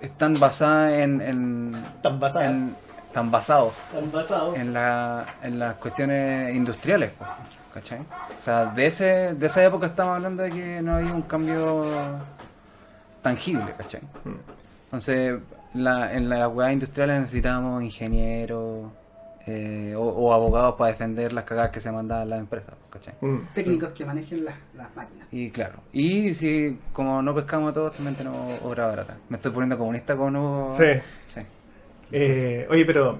están 0.00 0.34
basadas 0.34 0.92
en. 0.92 1.20
en 1.20 1.84
Tan 2.02 2.18
basada. 2.20 2.46
en- 2.46 2.76
están 3.06 3.30
basados 3.30 3.72
Tan 3.92 4.10
basado. 4.10 4.56
en, 4.56 4.72
la, 4.72 5.24
en 5.42 5.58
las 5.60 5.74
cuestiones 5.76 6.52
industriales, 6.54 7.12
pues, 7.16 7.30
¿cachai? 7.74 7.98
O 8.38 8.42
sea, 8.42 8.66
de, 8.66 8.86
ese, 8.86 9.34
de 9.34 9.46
esa 9.46 9.64
época 9.64 9.86
estamos 9.86 10.14
hablando 10.14 10.44
de 10.44 10.50
que 10.52 10.80
no 10.80 10.94
había 10.94 11.12
un 11.12 11.22
cambio 11.22 11.84
tangible, 13.20 13.74
¿cachai? 13.76 14.00
Entonces, 14.84 15.40
la, 15.74 16.14
en 16.14 16.28
las 16.28 16.48
weas 16.54 16.72
industriales 16.72 17.22
necesitábamos 17.22 17.82
ingenieros 17.82 18.92
eh, 19.46 19.92
o, 19.96 20.02
o 20.02 20.32
abogados 20.32 20.76
para 20.76 20.92
defender 20.92 21.32
las 21.32 21.44
cagadas 21.44 21.70
que 21.72 21.80
se 21.80 21.90
mandaban 21.90 22.30
las 22.30 22.38
empresas, 22.38 22.74
¿cachai? 22.90 23.14
Mm. 23.20 23.38
Técnicos 23.52 23.88
que 23.90 24.04
manejen 24.04 24.44
las, 24.44 24.54
las 24.76 24.94
máquinas. 24.94 25.26
Y 25.32 25.50
claro, 25.50 25.80
y 25.92 26.32
si 26.32 26.78
como 26.92 27.22
no 27.22 27.34
pescamos 27.34 27.70
a 27.70 27.72
todos, 27.74 27.92
también 27.94 28.14
tenemos 28.14 28.52
obra 28.62 28.86
barata. 28.86 29.16
Me 29.28 29.36
estoy 29.36 29.50
poniendo 29.50 29.76
comunista 29.76 30.16
con 30.16 30.32
no... 30.32 30.68
Sí. 30.70 30.92
Sí. 31.26 31.40
Eh, 32.12 32.68
oye, 32.70 32.84
pero 32.84 33.18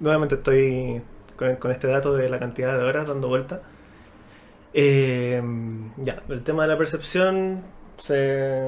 nuevamente 0.00 0.36
estoy 0.36 1.02
con, 1.40 1.56
con 1.56 1.70
este 1.72 1.86
dato 1.88 2.14
de 2.14 2.28
la 2.28 2.38
cantidad 2.38 2.76
de 2.78 2.84
horas 2.84 3.08
dando 3.08 3.26
vuelta. 3.28 3.62
Eh, 4.72 5.42
ya, 5.96 6.22
el 6.28 6.42
tema 6.44 6.62
de 6.62 6.68
la 6.68 6.78
percepción 6.78 7.62
se, 7.96 8.62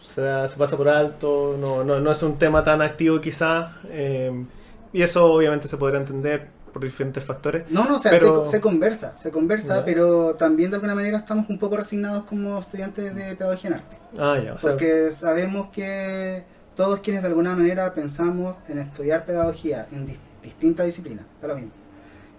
se, 0.00 0.48
se 0.48 0.56
pasa 0.56 0.76
por 0.76 0.88
alto, 0.88 1.56
no, 1.60 1.84
no, 1.84 2.00
no 2.00 2.12
es 2.12 2.22
un 2.22 2.38
tema 2.38 2.64
tan 2.64 2.80
activo 2.80 3.20
quizás, 3.20 3.72
eh, 3.90 4.44
y 4.92 5.02
eso 5.02 5.24
obviamente 5.26 5.68
se 5.68 5.76
podrá 5.76 5.98
entender 5.98 6.48
por 6.72 6.82
diferentes 6.82 7.22
factores. 7.22 7.64
No, 7.70 7.84
no, 7.84 7.96
o 7.96 7.98
sea, 7.98 8.12
Pero- 8.12 8.46
se, 8.46 8.52
se 8.52 8.60
conversa, 8.62 9.14
se 9.14 9.30
conversa, 9.30 9.80
Ya. 9.80 9.84
pero 9.84 10.34
también 10.36 10.70
de 10.70 10.76
alguna 10.76 10.94
manera 10.94 11.18
estamos 11.18 11.46
un 11.50 11.58
poco 11.58 11.76
resignados 11.76 12.24
como 12.24 12.58
estudiantes 12.58 13.14
de 13.14 13.36
pedagogía 13.36 13.68
en 13.70 13.76
arte. 13.76 13.96
Ah, 14.18 14.38
ya, 14.42 14.54
o 14.54 14.58
sea, 14.58 14.70
Porque 14.70 15.12
sabemos 15.12 15.68
que 15.70 16.44
todos 16.74 17.00
quienes 17.00 17.20
de 17.22 17.28
alguna 17.28 17.54
manera 17.54 17.92
pensamos 17.92 18.56
en 18.68 18.78
estudiar 18.78 19.26
pedagogía 19.26 19.86
en 19.92 20.06
dis- 20.06 20.16
distintas 20.42 20.86
disciplinas, 20.86 21.26
da 21.42 21.48
lo 21.48 21.56
mismo, 21.56 21.72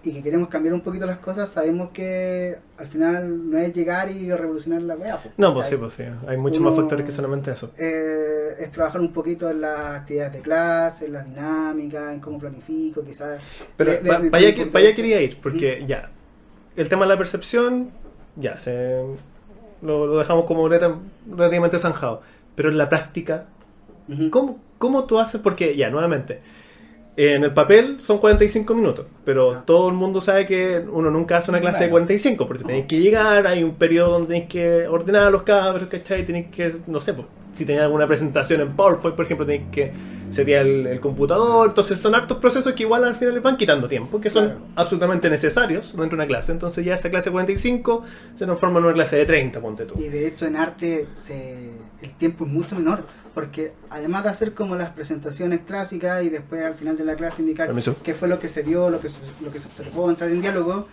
y 0.04 0.12
que 0.12 0.22
queremos 0.22 0.48
cambiar 0.48 0.74
un 0.74 0.82
poquito 0.82 1.06
las 1.06 1.18
cosas, 1.18 1.48
sabemos 1.48 1.90
que 1.90 2.56
al 2.76 2.86
final 2.86 3.50
no 3.50 3.56
es 3.58 3.72
llegar 3.74 4.10
y 4.10 4.30
revolucionar 4.30 4.82
la 4.82 4.96
wea. 4.96 5.18
no, 5.38 5.54
pues 5.54 5.66
sí, 5.68 5.76
pues 5.76 5.94
sí, 5.94 6.04
hay 6.26 6.36
muchos 6.36 6.60
más 6.60 6.74
factores 6.76 7.06
que 7.06 7.12
solamente 7.12 7.50
eso. 7.52 7.70
Eh, 7.78 8.50
es 8.60 8.70
trabajar 8.70 9.00
un 9.00 9.12
poquito 9.12 9.48
en 9.50 9.60
las 9.62 9.96
actividades 10.00 10.32
de 10.34 10.40
clase, 10.40 11.06
en 11.06 11.12
las 11.14 11.24
dinámicas, 11.24 12.12
en 12.14 12.20
cómo 12.20 12.38
planifico, 12.38 13.02
quizás. 13.02 13.40
Pero 13.76 13.92
le- 13.92 14.02
le- 14.02 14.30
le- 14.40 14.54
que- 14.54 14.70
allá 14.76 14.94
quería 14.94 15.20
ir, 15.22 15.38
porque 15.40 15.84
ya, 15.86 16.10
el 16.76 16.88
tema 16.88 17.04
de 17.04 17.08
la 17.08 17.18
percepción, 17.18 17.90
ya, 18.36 18.58
se, 18.58 19.02
lo, 19.82 20.06
lo 20.06 20.18
dejamos 20.18 20.44
como 20.44 20.68
relativamente 20.68 21.78
zanjado. 21.78 22.22
Pero 22.54 22.68
en 22.70 22.78
la 22.78 22.88
práctica, 22.88 23.46
Ujú. 24.08 24.30
¿cómo, 24.30 24.58
¿cómo 24.78 25.04
tú 25.04 25.18
haces? 25.18 25.40
Porque 25.40 25.76
ya, 25.76 25.90
nuevamente, 25.90 26.40
en 27.16 27.44
el 27.44 27.52
papel 27.54 28.00
son 28.00 28.18
45 28.18 28.74
minutos, 28.74 29.06
pero 29.24 29.62
todo 29.64 29.88
el 29.88 29.94
mundo 29.94 30.20
sabe 30.20 30.46
que 30.46 30.82
uno 30.90 31.10
nunca 31.10 31.36
hace 31.38 31.50
una 31.50 31.60
clase 31.60 31.84
de 31.84 31.90
Claro. 31.90 31.92
45, 31.92 32.46
porque 32.48 32.64
tenéis 32.64 32.86
que 32.86 32.98
llegar, 33.00 33.46
hay 33.46 33.62
un 33.62 33.76
periodo 33.76 34.12
donde 34.12 34.28
tenéis 34.28 34.48
que 34.48 34.88
ordenar 34.88 35.22
a 35.24 35.30
los 35.30 35.42
cabros, 35.42 35.88
¿cachai? 35.88 36.24
Tenéis 36.24 36.46
que, 36.50 36.74
no 36.86 37.00
sé, 37.00 37.14
pues, 37.14 37.26
si 37.54 37.64
tenéis 37.64 37.82
alguna 37.84 38.06
presentación 38.06 38.60
en 38.60 38.72
PowerPoint, 38.76 39.16
por 39.16 39.24
ejemplo, 39.24 39.46
tenéis 39.46 39.68
que 39.72 39.92
setear 40.30 40.66
el, 40.66 40.86
el 40.88 41.00
computador, 41.00 41.68
entonces 41.68 41.98
son 41.98 42.14
hartos 42.14 42.38
procesos 42.38 42.72
que 42.72 42.82
igual 42.82 43.04
al 43.04 43.14
final 43.14 43.34
les 43.34 43.42
van 43.42 43.56
quitando 43.56 43.86
tiempo, 43.88 44.20
que 44.20 44.30
son 44.30 44.44
Claro. 44.46 44.60
absolutamente 44.74 45.30
necesarios 45.30 45.88
dentro 45.96 46.08
de 46.10 46.14
una 46.16 46.26
clase, 46.26 46.50
entonces 46.52 46.84
ya 46.84 46.94
esa 46.94 47.08
clase 47.10 47.30
de 47.30 47.32
45 47.32 48.02
se 48.34 48.44
transforma 48.44 48.80
en 48.80 48.84
una 48.86 48.94
clase 48.94 49.16
de 49.16 49.26
30, 49.26 49.60
ponte 49.60 49.84
tú. 49.86 49.94
Y 49.98 50.08
de 50.08 50.26
hecho 50.26 50.46
en 50.46 50.56
arte 50.56 51.06
se, 51.16 51.70
el 52.02 52.12
tiempo 52.14 52.44
es 52.44 52.50
mucho 52.50 52.74
menor, 52.74 53.04
porque 53.32 53.72
además 53.90 54.24
de 54.24 54.30
hacer 54.30 54.54
como 54.54 54.74
las 54.74 54.90
presentaciones 54.90 55.60
clásicas 55.66 56.24
y 56.24 56.30
después 56.30 56.64
al 56.64 56.74
final 56.74 56.96
de 56.96 57.04
la 57.04 57.14
clase 57.14 57.42
indicar 57.42 57.66
Permiso. 57.68 57.96
qué 58.02 58.14
fue 58.14 58.26
lo 58.28 58.38
que 58.40 58.48
se 58.48 58.62
vio, 58.62 58.90
lo 58.90 58.98
que 59.00 59.08
se, 59.08 59.20
lo 59.40 59.52
que 59.52 59.60
se 59.60 59.66
observó, 59.68 60.10
entrar 60.10 60.30
en 60.30 60.40
diálogo, 60.40 60.88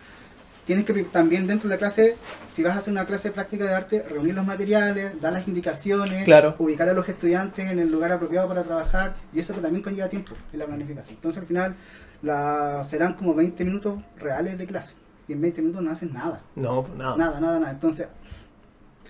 tienes 0.66 0.86
que 0.86 0.94
también 1.06 1.48
dentro 1.48 1.68
de 1.70 1.76
la 1.76 1.80
clase, 1.80 2.16
si 2.50 2.64
vas 2.64 2.76
a 2.76 2.80
hacer 2.80 2.92
una 2.94 3.06
clase 3.06 3.32
práctica 3.32 3.66
de 3.66 3.74
arte, 3.74 4.04
reunir 4.04 4.36
los 4.36 4.46
materiales, 4.46 5.20
dar 5.20 5.34
las 5.34 5.48
indicaciones, 5.48 6.24
Claro. 6.26 6.56
ubicar 6.60 6.88
a 6.90 6.94
los 6.94 7.08
estudiantes 7.10 7.70
en 7.72 7.80
el 7.80 7.92
lugar 7.92 8.12
apropiado 8.12 8.48
para 8.48 8.64
trabajar, 8.64 9.16
y 9.34 9.40
eso 9.40 9.54
que 9.54 9.62
también 9.62 9.84
conlleva 9.84 10.08
tiempo 10.10 10.34
en 10.54 10.60
la 10.60 10.66
planificación. 10.66 11.16
Entonces 11.16 11.42
al 11.42 11.48
final 11.48 11.76
la, 12.22 12.84
serán 12.84 13.14
como 13.14 13.34
20 13.34 13.66
minutos 13.66 14.00
reales 14.18 14.58
de 14.58 14.68
clase, 14.68 14.94
y 15.28 15.34
en 15.34 15.42
20 15.42 15.62
minutos 15.62 15.84
no 15.84 15.92
haces 15.92 16.12
nada. 16.12 16.42
No, 16.56 16.84
pues 16.84 16.96
nada. 16.98 17.18
Nada, 17.18 17.40
nada, 17.40 17.60
nada. 17.60 17.72
Entonces, 17.72 18.08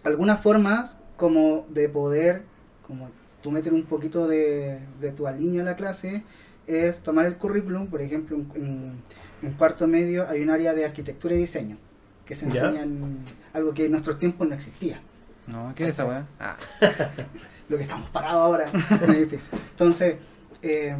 algunas 0.03 0.39
formas 0.41 0.97
como 1.17 1.65
de 1.69 1.89
poder, 1.89 2.43
como 2.87 3.09
tú 3.43 3.51
meter 3.51 3.73
un 3.73 3.83
poquito 3.83 4.27
de, 4.27 4.79
de 4.99 5.11
tu 5.11 5.27
alineo 5.27 5.61
a 5.61 5.65
la 5.65 5.75
clase, 5.75 6.23
es 6.67 6.99
tomar 7.01 7.25
el 7.25 7.35
currículum, 7.37 7.87
por 7.87 8.01
ejemplo, 8.01 8.35
en, 8.37 8.51
en- 8.55 8.93
en 9.41 9.51
cuarto 9.53 9.87
medio 9.87 10.27
hay 10.29 10.41
un 10.41 10.49
área 10.49 10.73
de 10.73 10.85
arquitectura 10.85 11.33
y 11.35 11.39
diseño, 11.39 11.77
que 12.25 12.35
se 12.35 12.49
Ya. 12.49 12.65
enseñan 12.65 13.19
algo 13.53 13.73
que 13.73 13.85
en 13.85 13.91
nuestros 13.91 14.17
tiempos 14.19 14.47
no 14.47 14.55
existía. 14.55 15.01
No, 15.47 15.73
¿qué 15.75 15.83
es 15.85 15.89
esa 15.91 16.05
weá? 16.05 16.25
Ah, 16.39 16.55
Lo 17.69 17.77
que 17.77 17.83
estamos 17.83 18.09
parados 18.09 18.37
ahora 18.41 18.69
en 18.71 19.09
el 19.09 19.15
edificio. 19.21 19.57
Entonces, 19.71 20.15
eh, 20.61 20.95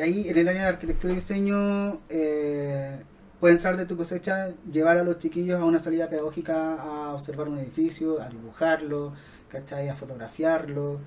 ahí 0.00 0.28
en 0.28 0.38
el 0.38 0.48
área 0.48 0.62
de 0.62 0.68
arquitectura 0.68 1.12
y 1.12 1.16
diseño 1.16 2.00
eh, 2.08 2.98
puede 3.40 3.54
entrar 3.54 3.76
de 3.76 3.86
tu 3.86 3.96
cosecha, 3.96 4.50
llevar 4.70 4.96
a 4.98 5.04
los 5.04 5.18
chiquillos 5.18 5.60
a 5.60 5.64
una 5.64 5.78
salida 5.78 6.08
pedagógica 6.08 6.74
a 6.74 7.12
observar 7.14 7.48
un 7.48 7.58
edificio, 7.58 8.20
a 8.20 8.28
dibujarlo, 8.28 9.12
¿cachai? 9.48 9.88
a 9.88 9.94
fotografiarlo. 9.94 11.00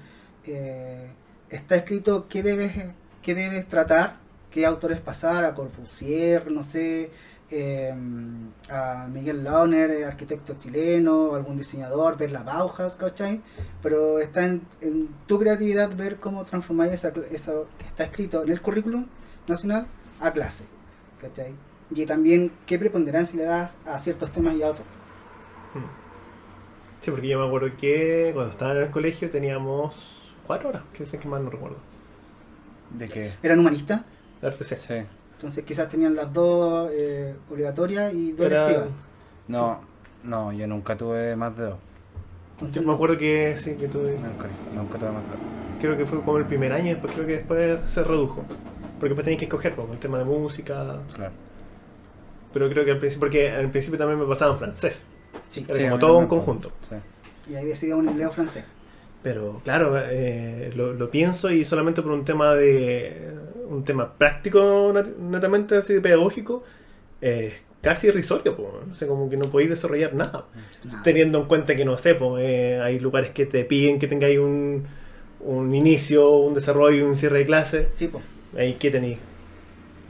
Eh, 0.45 1.07
está 1.49 1.75
escrito 1.75 2.27
qué 2.29 2.43
debes, 2.43 2.73
qué 3.21 3.35
debes 3.35 3.67
tratar, 3.67 4.17
qué 4.51 4.65
autores 4.65 4.99
pasar, 4.99 5.43
a 5.43 5.53
Corbusier, 5.53 6.51
no 6.51 6.63
sé, 6.63 7.11
eh, 7.49 7.93
a 8.69 9.07
Miguel 9.11 9.43
Launer, 9.43 9.89
eh, 9.91 10.05
arquitecto 10.05 10.55
chileno, 10.57 11.35
algún 11.35 11.57
diseñador, 11.57 12.17
ver 12.17 12.31
la 12.31 12.43
Bauhaus, 12.43 12.95
¿cachai? 12.97 13.41
Pero 13.81 14.19
está 14.19 14.45
en, 14.45 14.61
en 14.81 15.09
tu 15.27 15.39
creatividad 15.39 15.95
ver 15.95 16.17
cómo 16.17 16.43
transformar 16.43 16.89
eso 16.89 17.11
que 17.13 17.85
está 17.85 18.03
escrito 18.03 18.43
en 18.43 18.49
el 18.49 18.61
currículum 18.61 19.05
nacional 19.47 19.87
a 20.19 20.31
clase, 20.31 20.65
¿cachai? 21.21 21.53
Y 21.91 22.05
también 22.05 22.51
qué 22.65 22.77
preponderancia 22.77 23.37
le 23.37 23.45
das 23.45 23.77
a 23.85 23.97
ciertos 23.99 24.31
temas 24.31 24.55
y 24.55 24.63
a 24.63 24.69
otros. 24.69 24.87
Sí, 26.99 27.11
porque 27.11 27.27
yo 27.27 27.39
me 27.39 27.47
acuerdo 27.47 27.69
que 27.77 28.31
cuando 28.33 28.51
estaba 28.51 28.71
en 28.73 28.79
el 28.79 28.89
colegio 28.89 29.29
teníamos 29.29 30.33
cuatro 30.45 30.69
horas, 30.69 30.83
que 30.93 31.05
sé 31.05 31.17
que 31.17 31.27
más 31.27 31.41
no 31.41 31.49
recuerdo. 31.49 31.77
¿De 32.89 33.07
qué? 33.07 33.33
Eran 33.43 33.59
humanistas, 33.59 34.01
De 34.41 34.47
arte 34.47 34.63
C. 34.63 34.77
Sí. 34.77 34.93
entonces 35.35 35.63
quizás 35.63 35.89
tenían 35.89 36.15
las 36.15 36.31
dos 36.33 36.89
eh, 36.93 37.35
obligatorias 37.51 38.13
y 38.13 38.31
dos 38.33 38.45
Era- 38.47 38.65
electivas. 38.65 38.89
No, 39.47 39.79
no, 40.23 40.51
yo 40.51 40.67
nunca 40.67 40.95
tuve 40.97 41.35
más 41.35 41.55
de 41.57 41.63
dos. 41.63 41.77
Entonces, 42.53 42.81
Yo 42.81 42.87
me 42.87 42.93
acuerdo 42.93 43.17
que 43.17 43.53
sí, 43.55 43.75
que 43.75 43.87
tuve, 43.87 44.13
Nunca, 44.13 44.47
nunca 44.75 44.97
tuve 44.97 45.11
más 45.11 45.23
de 45.23 45.29
dos. 45.29 45.39
creo 45.79 45.95
que 45.97 46.05
fue 46.05 46.21
como 46.21 46.37
el 46.39 46.45
primer 46.45 46.73
año 46.73 46.87
y 46.87 46.89
después 46.89 47.13
creo 47.13 47.27
que 47.27 47.33
después 47.37 47.79
se 47.87 48.03
redujo. 48.03 48.43
Porque 48.99 49.09
después 49.09 49.23
tenías 49.25 49.39
que 49.39 49.45
escoger 49.45 49.75
como 49.75 49.93
el 49.93 49.99
tema 49.99 50.17
de 50.17 50.25
música, 50.25 50.97
Claro. 51.15 51.31
pero 52.53 52.67
creo 52.69 52.83
que 52.83 52.91
al 52.91 52.97
principio, 52.97 53.19
porque 53.19 53.51
al 53.51 53.69
principio 53.69 53.99
también 53.99 54.19
me 54.19 54.25
pasaba 54.25 54.53
en 54.53 54.57
francés. 54.57 55.05
sí, 55.49 55.65
Era 55.69 55.77
Sí, 55.77 55.83
como 55.85 55.99
todo 55.99 56.17
un 56.17 56.27
conjunto. 56.27 56.71
Sí. 56.89 56.95
y 57.51 57.55
ahí 57.55 57.65
decidía 57.65 57.95
un 57.95 58.07
empleo 58.07 58.31
francés. 58.31 58.65
Pero 59.23 59.61
claro, 59.63 59.93
eh, 59.99 60.71
lo, 60.75 60.93
lo 60.93 61.09
pienso 61.11 61.49
y 61.51 61.63
solamente 61.63 62.01
por 62.01 62.11
un 62.11 62.25
tema 62.25 62.53
de 62.55 63.33
un 63.69 63.83
tema 63.83 64.13
práctico 64.13 64.93
netamente 65.19 65.77
así 65.77 65.93
de 65.93 66.01
pedagógico, 66.01 66.63
es 67.21 67.53
casi 67.81 68.07
irrisorio, 68.07 68.55
po, 68.55 68.81
no 68.87 68.93
sé, 68.95 69.07
como 69.07 69.29
que 69.29 69.37
no 69.37 69.45
podéis 69.49 69.69
desarrollar 69.71 70.13
nada. 70.13 70.45
Nada. 70.83 71.03
Teniendo 71.03 71.39
en 71.39 71.45
cuenta 71.47 71.75
que 71.75 71.85
no 71.85 71.97
sé, 71.97 72.15
po, 72.15 72.37
eh, 72.37 72.79
hay 72.81 72.99
lugares 72.99 73.31
que 73.31 73.45
te 73.45 73.63
piden 73.65 73.99
que 73.99 74.07
tengáis 74.07 74.39
un, 74.39 74.83
un 75.41 75.73
inicio, 75.75 76.29
un 76.31 76.53
desarrollo, 76.53 77.05
un 77.07 77.15
cierre 77.15 77.39
de 77.39 77.45
clase. 77.45 77.87
Sí, 77.93 78.07
pues. 78.07 78.23
Ahí 78.57 78.73
que 78.75 78.89
tenéis 78.91 79.17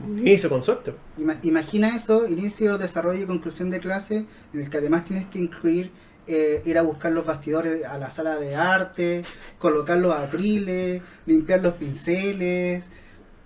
un 0.06 0.18
inicio 0.18 0.48
con 0.48 0.62
suerte. 0.62 0.92
Ima- 1.18 1.38
Imagina 1.42 1.94
eso, 1.96 2.26
inicio, 2.26 2.78
desarrollo 2.78 3.22
y 3.22 3.26
conclusión 3.26 3.68
de 3.70 3.80
clase, 3.80 4.24
en 4.54 4.60
el 4.60 4.70
que 4.70 4.78
además 4.78 5.04
tienes 5.04 5.26
que 5.26 5.38
incluir 5.38 5.90
eh, 6.26 6.62
ir 6.64 6.78
a 6.78 6.82
buscar 6.82 7.10
los 7.12 7.24
bastidores 7.26 7.84
a 7.84 7.98
la 7.98 8.10
sala 8.10 8.36
de 8.36 8.54
arte, 8.54 9.22
colocar 9.58 9.98
los 9.98 10.14
atriles, 10.14 11.02
limpiar 11.26 11.62
los 11.62 11.74
pinceles. 11.74 12.84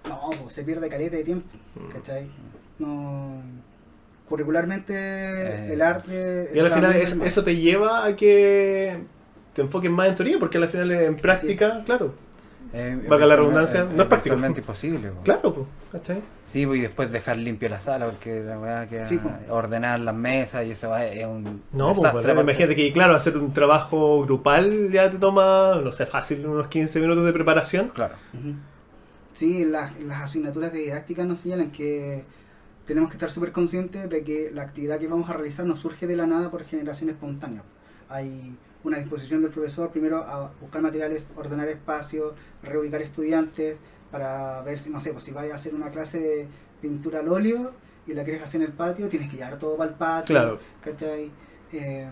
No, 0.09 0.31
pues, 0.43 0.55
se 0.55 0.63
pierde 0.65 0.89
caleta 0.89 1.17
de 1.17 1.25
tiempo. 1.25 1.49
¿cachai? 1.93 2.27
No. 2.79 3.41
Curricularmente 4.29 4.95
Eh, 4.95 5.73
el 5.75 5.83
arte. 5.83 6.51
Y 6.55 6.59
al 6.59 6.73
final 6.73 6.97
es- 6.97 7.13
eso 7.23 7.45
te 7.45 7.57
lleva 7.57 8.05
a 8.07 8.17
que 8.17 8.99
te 9.55 9.63
enfoques 9.63 9.91
más 9.91 10.09
en 10.09 10.15
teoría, 10.15 10.39
porque 10.39 10.59
al 10.59 10.69
final 10.69 10.91
en 10.91 11.17
práctica, 11.17 11.83
claro, 11.85 12.15
Eh, 12.75 13.05
Valga 13.07 13.27
la 13.27 13.37
redundancia, 13.37 13.85
no 13.85 14.03
es 14.05 14.09
práctico. 14.09 14.35
Totalmente 14.35 14.61
imposible. 14.61 15.11
po. 15.11 15.21
Claro, 15.25 15.53
pues, 15.53 15.67
¿cachai? 15.93 16.23
Sí, 16.43 16.65
pues, 16.65 16.79
y 16.79 16.83
después 16.83 17.13
dejar 17.13 17.37
limpia 17.37 17.69
la 17.69 17.79
sala, 17.81 18.07
porque 18.07 18.41
la 18.43 18.59
weá 18.59 18.87
que 18.89 19.05
Sí, 19.05 19.19
pues. 19.19 19.35
ordenar 19.51 20.01
las 20.01 20.15
mesas 20.15 20.65
y 20.65 20.71
esa 20.71 20.89
weá 20.89 21.05
es 21.07 21.27
un 21.27 21.43
No, 21.45 21.89
pues, 21.89 21.97
desastre, 21.99 22.11
bueno, 22.13 22.31
aparte. 22.31 22.41
imagínate 22.41 22.75
que, 22.77 22.91
claro, 22.95 23.15
hacer 23.15 23.37
un 23.37 23.53
trabajo 23.53 24.23
grupal 24.25 24.91
ya 24.91 25.11
te 25.11 25.19
toma, 25.19 25.83
no 25.85 25.93
sé, 25.93 26.07
fácil, 26.07 26.47
unos 26.47 26.69
15 26.69 26.99
minutos 26.99 27.27
de 27.27 27.33
preparación. 27.35 27.89
Claro. 27.91 28.15
Sí, 29.33 29.65
las, 29.65 29.99
las 30.01 30.23
asignaturas 30.23 30.73
de 30.73 30.81
didáctica 30.81 31.25
nos 31.25 31.41
señalan 31.41 31.71
que 31.71 32.25
tenemos 32.87 33.11
que 33.11 33.17
estar 33.17 33.31
súper 33.31 33.53
conscientes 33.53 34.09
de 34.11 34.25
que 34.25 34.51
la 34.53 34.63
actividad 34.63 34.99
que 34.99 35.09
vamos 35.09 35.31
a 35.31 35.35
realizar 35.35 35.65
no 35.67 35.77
surge 35.77 36.07
de 36.07 36.17
la 36.17 36.27
nada 36.27 36.51
por 36.51 36.65
generación 36.65 37.11
espontánea. 37.11 37.63
Hay 38.09 38.57
una 38.85 38.99
disposición 38.99 39.43
del 39.43 39.51
profesor 39.51 39.91
primero 39.91 40.19
a 40.25 40.53
buscar 40.61 40.83
materiales, 40.83 41.27
ordenar 41.37 41.69
espacios, 41.69 42.35
reubicar 42.63 43.01
estudiantes 43.01 43.81
para 44.11 44.61
ver 44.63 44.79
si, 44.79 44.91
no 44.91 45.01
sé, 45.01 45.13
pues 45.13 45.25
si 45.25 45.31
vayas 45.31 45.53
a 45.53 45.55
hacer 45.57 45.75
una 45.75 45.91
clase 45.91 46.19
de 46.19 46.49
pintura 46.81 47.21
al 47.21 47.29
óleo 47.29 47.73
y 48.07 48.15
la 48.15 48.25
quieres 48.25 48.43
hacer 48.43 48.61
en 48.61 48.67
el 48.69 48.73
patio, 48.73 49.09
tienes 49.09 49.31
que 49.31 49.37
llevar 49.37 49.59
todo 49.59 49.77
para 49.77 49.91
el 49.91 49.97
patio. 49.97 50.35
Claro. 50.35 50.59
¿cachai? 50.83 51.31
Eh, 51.73 52.07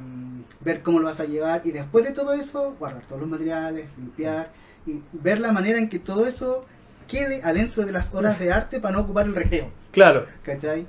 ver 0.61 0.83
cómo 0.83 1.01
lo 1.01 1.07
vas 1.07 1.21
a 1.21 1.27
llevar 1.27 1.63
y 1.65 1.73
después 1.73 2.05
de 2.05 2.13
todo 2.13 2.33
eso, 2.33 2.77
guardar 2.79 3.05
todos 3.07 3.21
los 3.21 3.29
materiales, 3.29 3.89
limpiar 3.99 4.53
y 4.87 5.03
ver 5.13 5.41
la 5.41 5.53
manera 5.53 5.79
en 5.79 5.91
que 5.91 5.99
todo 5.99 6.27
eso 6.27 6.65
quede 7.11 7.43
adentro 7.43 7.85
de 7.85 7.93
las 7.93 8.15
horas 8.15 8.39
de 8.39 8.53
arte 8.53 8.81
para 8.81 8.95
no 8.97 9.01
ocupar 9.03 9.27
el 9.27 9.35
recreo, 9.35 9.69
Claro. 9.91 10.27
¿cachai? 10.43 10.87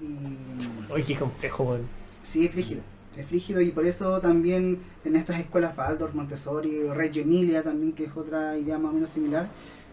Y 0.00 0.92
Oye, 0.92 1.04
qué 1.04 1.16
complejo, 1.16 1.78
sí, 2.22 2.44
es 2.46 2.52
frígido, 2.52 2.82
es 3.16 3.26
frígido 3.26 3.60
y 3.60 3.70
por 3.70 3.86
eso 3.86 4.20
también 4.20 4.80
en 5.04 5.16
estas 5.16 5.38
escuelas 5.40 5.76
Waldorf, 5.78 6.14
Montessori, 6.14 6.82
Reggio 6.88 7.22
Emilia 7.22 7.62
también, 7.62 7.92
que 7.92 8.04
es 8.04 8.16
otra 8.16 8.56
idea 8.58 8.76
más 8.78 8.90
o 8.90 8.94
menos 8.94 9.10
similar, 9.10 9.48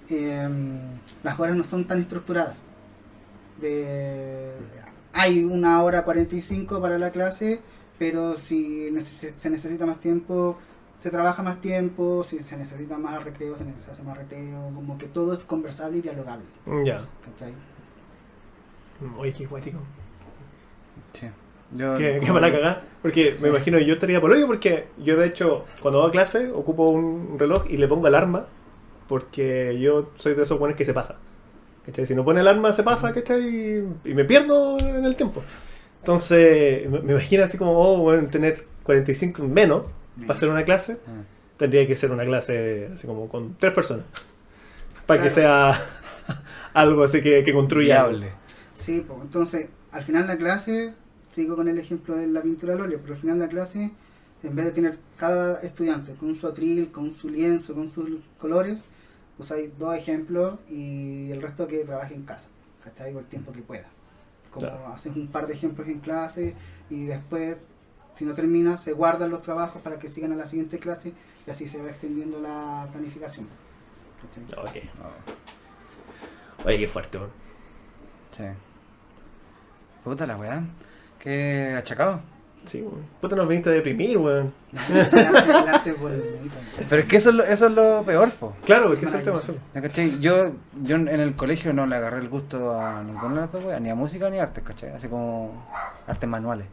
eh, 0.09 0.49
las 1.23 1.39
horas 1.39 1.55
no 1.55 1.63
son 1.63 1.85
tan 1.85 2.01
estructuradas. 2.01 2.59
De, 3.59 4.51
hay 5.13 5.43
una 5.43 5.83
hora 5.83 6.03
45 6.03 6.81
para 6.81 6.97
la 6.97 7.11
clase, 7.11 7.59
pero 7.99 8.37
si 8.37 8.89
neces- 8.91 9.33
se 9.35 9.49
necesita 9.49 9.85
más 9.85 9.99
tiempo, 9.99 10.57
se 11.01 11.09
trabaja 11.09 11.41
más 11.41 11.59
tiempo, 11.61 12.23
si 12.23 12.39
se 12.41 12.55
necesita 12.57 12.95
más 12.97 13.23
recreo, 13.23 13.55
se 13.57 13.65
necesita 13.65 13.91
hacer 13.91 14.05
más 14.05 14.17
recreo, 14.17 14.71
como 14.75 14.97
que 14.99 15.07
todo 15.07 15.33
es 15.33 15.43
conversable 15.43 15.97
y 15.97 16.01
dialogable, 16.01 16.45
Ya. 16.85 17.01
¿cachai? 17.25 17.53
Oye, 19.17 19.33
qué 19.33 19.47
guático. 19.47 19.79
Sí. 21.13 21.27
Yo, 21.73 21.97
Qué, 21.97 22.19
qué 22.23 22.31
mala 22.31 22.51
cagada. 22.51 22.83
Porque 23.01 23.33
Sí. 23.33 23.41
me 23.41 23.49
imagino 23.49 23.79
yo 23.79 23.93
estaría 23.95 24.21
por 24.21 24.29
hoyo 24.29 24.45
porque 24.45 24.89
yo 24.99 25.17
de 25.17 25.25
hecho 25.25 25.65
cuando 25.81 25.99
voy 26.01 26.09
a 26.09 26.11
clase 26.11 26.51
ocupo 26.51 26.89
un 26.89 27.39
reloj 27.39 27.65
y 27.67 27.77
le 27.77 27.87
pongo 27.87 28.05
alarma 28.07 28.45
porque 29.07 29.79
yo 29.79 30.11
soy 30.17 30.35
de 30.35 30.43
esos 30.43 30.59
buenos 30.59 30.77
que 30.77 30.85
se 30.85 30.93
pasa. 30.93 31.15
¿Cachai? 31.85 32.05
Si 32.05 32.13
no 32.13 32.23
pone 32.23 32.41
alarma 32.41 32.73
se 32.73 32.83
pasa, 32.83 33.11
¿cachai? 33.11 33.41
Y, 34.05 34.09
y 34.11 34.13
me 34.13 34.23
pierdo 34.25 34.77
en 34.79 35.03
el 35.03 35.15
tiempo. 35.15 35.41
Entonces 36.01 36.87
me, 36.89 36.99
me 36.99 37.11
imagino 37.13 37.43
así 37.43 37.57
como, 37.57 37.71
oh, 37.71 37.97
bueno, 38.01 38.27
tener 38.27 38.63
45 38.83 39.41
menos 39.47 39.83
para 40.19 40.33
hacer 40.33 40.49
una 40.49 40.63
clase. 40.63 40.97
Ah. 41.07 41.23
Tendría 41.57 41.85
que 41.87 41.95
ser 41.95 42.11
una 42.11 42.25
clase 42.25 42.89
así 42.93 43.05
como 43.07 43.27
con 43.29 43.55
tres 43.55 43.73
personas. 43.73 44.05
Para 45.05 45.21
que 45.23 45.29
sea 45.29 45.73
algo 46.73 47.03
así 47.03 47.21
que, 47.21 47.43
que 47.43 47.53
construya. 47.53 48.03
Viable. 48.03 48.31
Sí, 48.73 49.03
pues 49.07 49.19
entonces 49.21 49.69
al 49.91 50.03
final 50.03 50.25
la 50.27 50.37
clase, 50.37 50.93
sigo 51.29 51.55
con 51.55 51.67
el 51.67 51.77
ejemplo 51.77 52.15
de 52.15 52.27
la 52.27 52.41
pintura 52.41 52.73
al 52.73 52.81
óleo, 52.81 52.99
pero 53.01 53.13
al 53.13 53.19
final 53.19 53.39
la 53.39 53.47
clase, 53.49 53.91
en 54.43 54.55
vez 54.55 54.65
de 54.65 54.71
tener 54.71 54.97
cada 55.17 55.59
estudiante 55.61 56.13
con 56.13 56.33
su 56.33 56.47
atril, 56.47 56.91
con 56.91 57.11
su 57.11 57.29
lienzo, 57.29 57.75
con 57.75 57.87
sus 57.87 58.09
colores, 58.39 58.81
usáis 59.37 59.69
dos 59.77 59.95
ejemplos 59.95 60.59
y 60.69 61.29
el 61.31 61.41
resto 61.41 61.67
que 61.67 61.79
trabaje 61.83 62.15
en 62.15 62.23
casa, 62.23 62.49
¿cachai? 62.83 63.11
Por 63.13 63.23
el 63.23 63.27
tiempo 63.27 63.51
que 63.51 63.61
pueda. 63.61 63.85
Como 64.51 64.67
Claro. 64.67 64.87
haces 64.93 65.15
un 65.15 65.27
par 65.27 65.47
de 65.47 65.53
ejemplos 65.53 65.87
en 65.87 65.99
clase 65.99 66.55
y 66.89 67.05
después, 67.05 67.57
si 68.15 68.25
no 68.25 68.33
termina, 68.33 68.77
se 68.77 68.93
guardan 68.93 69.29
los 69.31 69.41
trabajos 69.41 69.81
para 69.81 69.97
que 69.99 70.07
sigan 70.07 70.31
a 70.33 70.35
la 70.35 70.47
siguiente 70.47 70.79
clase 70.79 71.13
y 71.47 71.49
así 71.51 71.67
se 71.67 71.81
va 71.81 71.89
extendiendo 71.89 72.39
la 72.39 72.87
planificación. 72.91 73.47
¿cachai? 74.21 74.43
Ok. 74.63 74.77
Oh, 75.03 76.67
Oye, 76.67 76.77
qué 76.79 76.87
fuerte, 76.87 77.17
weón. 77.17 77.31
sí. 78.35 78.43
Puta 80.03 80.25
la 80.25 80.35
weá. 80.37 80.63
Qué 81.19 81.75
achacado. 81.77 82.21
Sí, 82.65 82.81
weón. 82.81 83.05
Puta, 83.19 83.35
nos 83.35 83.47
viniste 83.47 83.69
a 83.69 83.73
deprimir, 83.73 84.17
weón. 84.17 84.53
Pero 86.89 87.01
es 87.01 87.07
que 87.07 87.17
eso 87.17 87.29
es 87.29 87.35
lo, 87.35 87.43
eso 87.43 87.67
es 87.67 87.71
lo 87.73 88.03
peor, 88.05 88.31
po. 88.31 88.55
Claro, 88.65 88.87
porque 88.89 89.05
es 89.05 89.13
el 89.13 89.23
tema. 89.23 89.37
Maravilloso. 89.37 89.65
¿Ya 89.73 89.81
¿Cachai? 89.81 90.19
Yo, 90.19 90.51
yo 90.83 90.95
en 90.95 91.07
el 91.07 91.35
colegio 91.35 91.73
no 91.73 91.85
le 91.85 91.95
agarré 91.95 92.19
el 92.19 92.29
gusto 92.29 92.79
a 92.79 93.03
ninguna 93.03 93.29
de 93.35 93.41
las 93.41 93.51
dos 93.51 93.63
weas, 93.65 93.81
ni 93.81 93.89
a 93.89 93.95
música 93.95 94.29
ni 94.29 94.39
a 94.39 94.43
arte, 94.43 94.61
¿cachai? 94.61 94.91
Así 94.91 95.07
como 95.07 95.65
artes 96.07 96.29
manuales. 96.29 96.67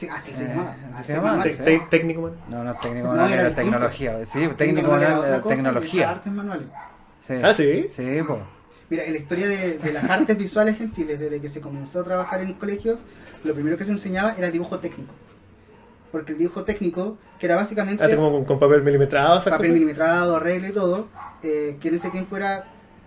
Sí, 0.00 0.08
así 0.08 0.32
se 0.34 0.44
Eh, 0.44 0.48
llamaba. 0.48 0.76
se 1.04 1.12
llamaba, 1.12 1.36
manual. 1.36 1.88
Técnico, 1.90 2.22
man. 2.22 2.32
No, 2.48 2.64
no 2.64 2.74
técnico 2.78 3.08
manual, 3.08 3.32
era 3.34 3.54
tecnología. 3.54 4.24
Sí, 4.24 4.48
técnico 4.56 4.88
manual 4.90 5.24
era 5.26 5.42
tecnología. 5.42 6.10
Artes 6.10 6.32
manuales. 6.32 6.66
Ah, 7.42 7.52
sí. 7.52 7.86
Mira, 8.88 9.04
en 9.04 9.12
la 9.12 9.18
historia 9.18 9.46
de, 9.46 9.76
de 9.78 9.92
las 9.92 10.04
artes 10.04 10.38
visuales 10.38 10.80
en 10.80 10.90
Chile, 10.90 11.18
desde 11.18 11.38
que 11.40 11.50
se 11.50 11.60
comenzó 11.60 12.00
a 12.00 12.04
trabajar 12.04 12.40
en 12.40 12.54
colegios, 12.54 13.00
lo 13.44 13.52
primero 13.52 13.76
que 13.76 13.84
se 13.84 13.92
enseñaba 13.92 14.34
era 14.38 14.50
dibujo 14.50 14.78
técnico. 14.78 15.12
Porque 16.10 16.32
el 16.32 16.38
dibujo 16.38 16.64
técnico, 16.64 17.18
que 17.38 17.44
era 17.46 17.54
básicamente 17.56 18.02
Así 18.02 18.16
como 18.16 18.32
con, 18.32 18.44
con 18.46 18.58
papel 18.58 18.82
milimetrado, 18.82 19.38
papel 19.44 19.72
milimetrado, 19.72 20.38
regla 20.40 20.68
y 20.70 20.72
todo, 20.72 21.08
eh, 21.42 21.76
que 21.78 21.88
en 21.88 21.94
ese 21.96 22.08
tiempo 22.10 22.36
era 22.38 22.64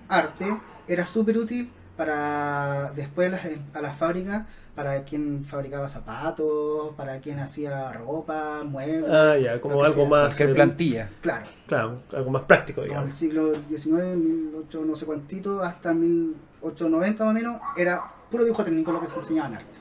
arte, 0.08 0.46
era 0.88 1.06
súper 1.08 1.38
útil 1.40 1.72
para 1.98 2.92
después 2.96 3.32
las- 3.32 3.42
a 3.74 3.82
las 3.82 3.98
fábricas, 3.98 4.46
para 4.76 5.04
quien 5.04 5.44
fabricaba 5.44 5.88
zapatos, 5.88 6.94
para 6.96 7.20
quien 7.20 7.40
hacía 7.40 7.92
ropa, 7.92 8.64
muebles. 8.64 9.10
Ah, 9.12 9.38
ya, 9.38 9.62
como 9.62 9.80
que 9.80 9.86
algo 9.86 10.02
sea, 10.02 10.10
más. 10.10 10.26
Cualquier 10.28 10.50
eh, 10.50 10.54
plantilla. 10.56 11.10
Claro, 11.22 11.46
Claro, 11.68 12.04
algo 12.12 12.32
más 12.32 12.44
práctico, 12.44 12.82
como 12.82 12.86
el 12.86 12.90
digamos. 12.90 13.16
siglo 13.18 13.54
XIX, 13.70 14.18
18 14.22 14.86
no 14.86 14.96
sé 14.96 15.06
cuántito, 15.06 15.62
hasta 15.62 15.94
1890 15.94 17.24
más 17.24 17.32
o 17.32 17.34
menos, 17.34 17.62
era 17.78 18.02
puro 18.32 18.44
dibujo 18.44 18.64
técnico 18.64 18.92
lo 18.92 19.00
que 19.00 19.08
se 19.08 19.20
enseñaba 19.20 19.50
en 19.50 19.56
arte. 19.56 19.80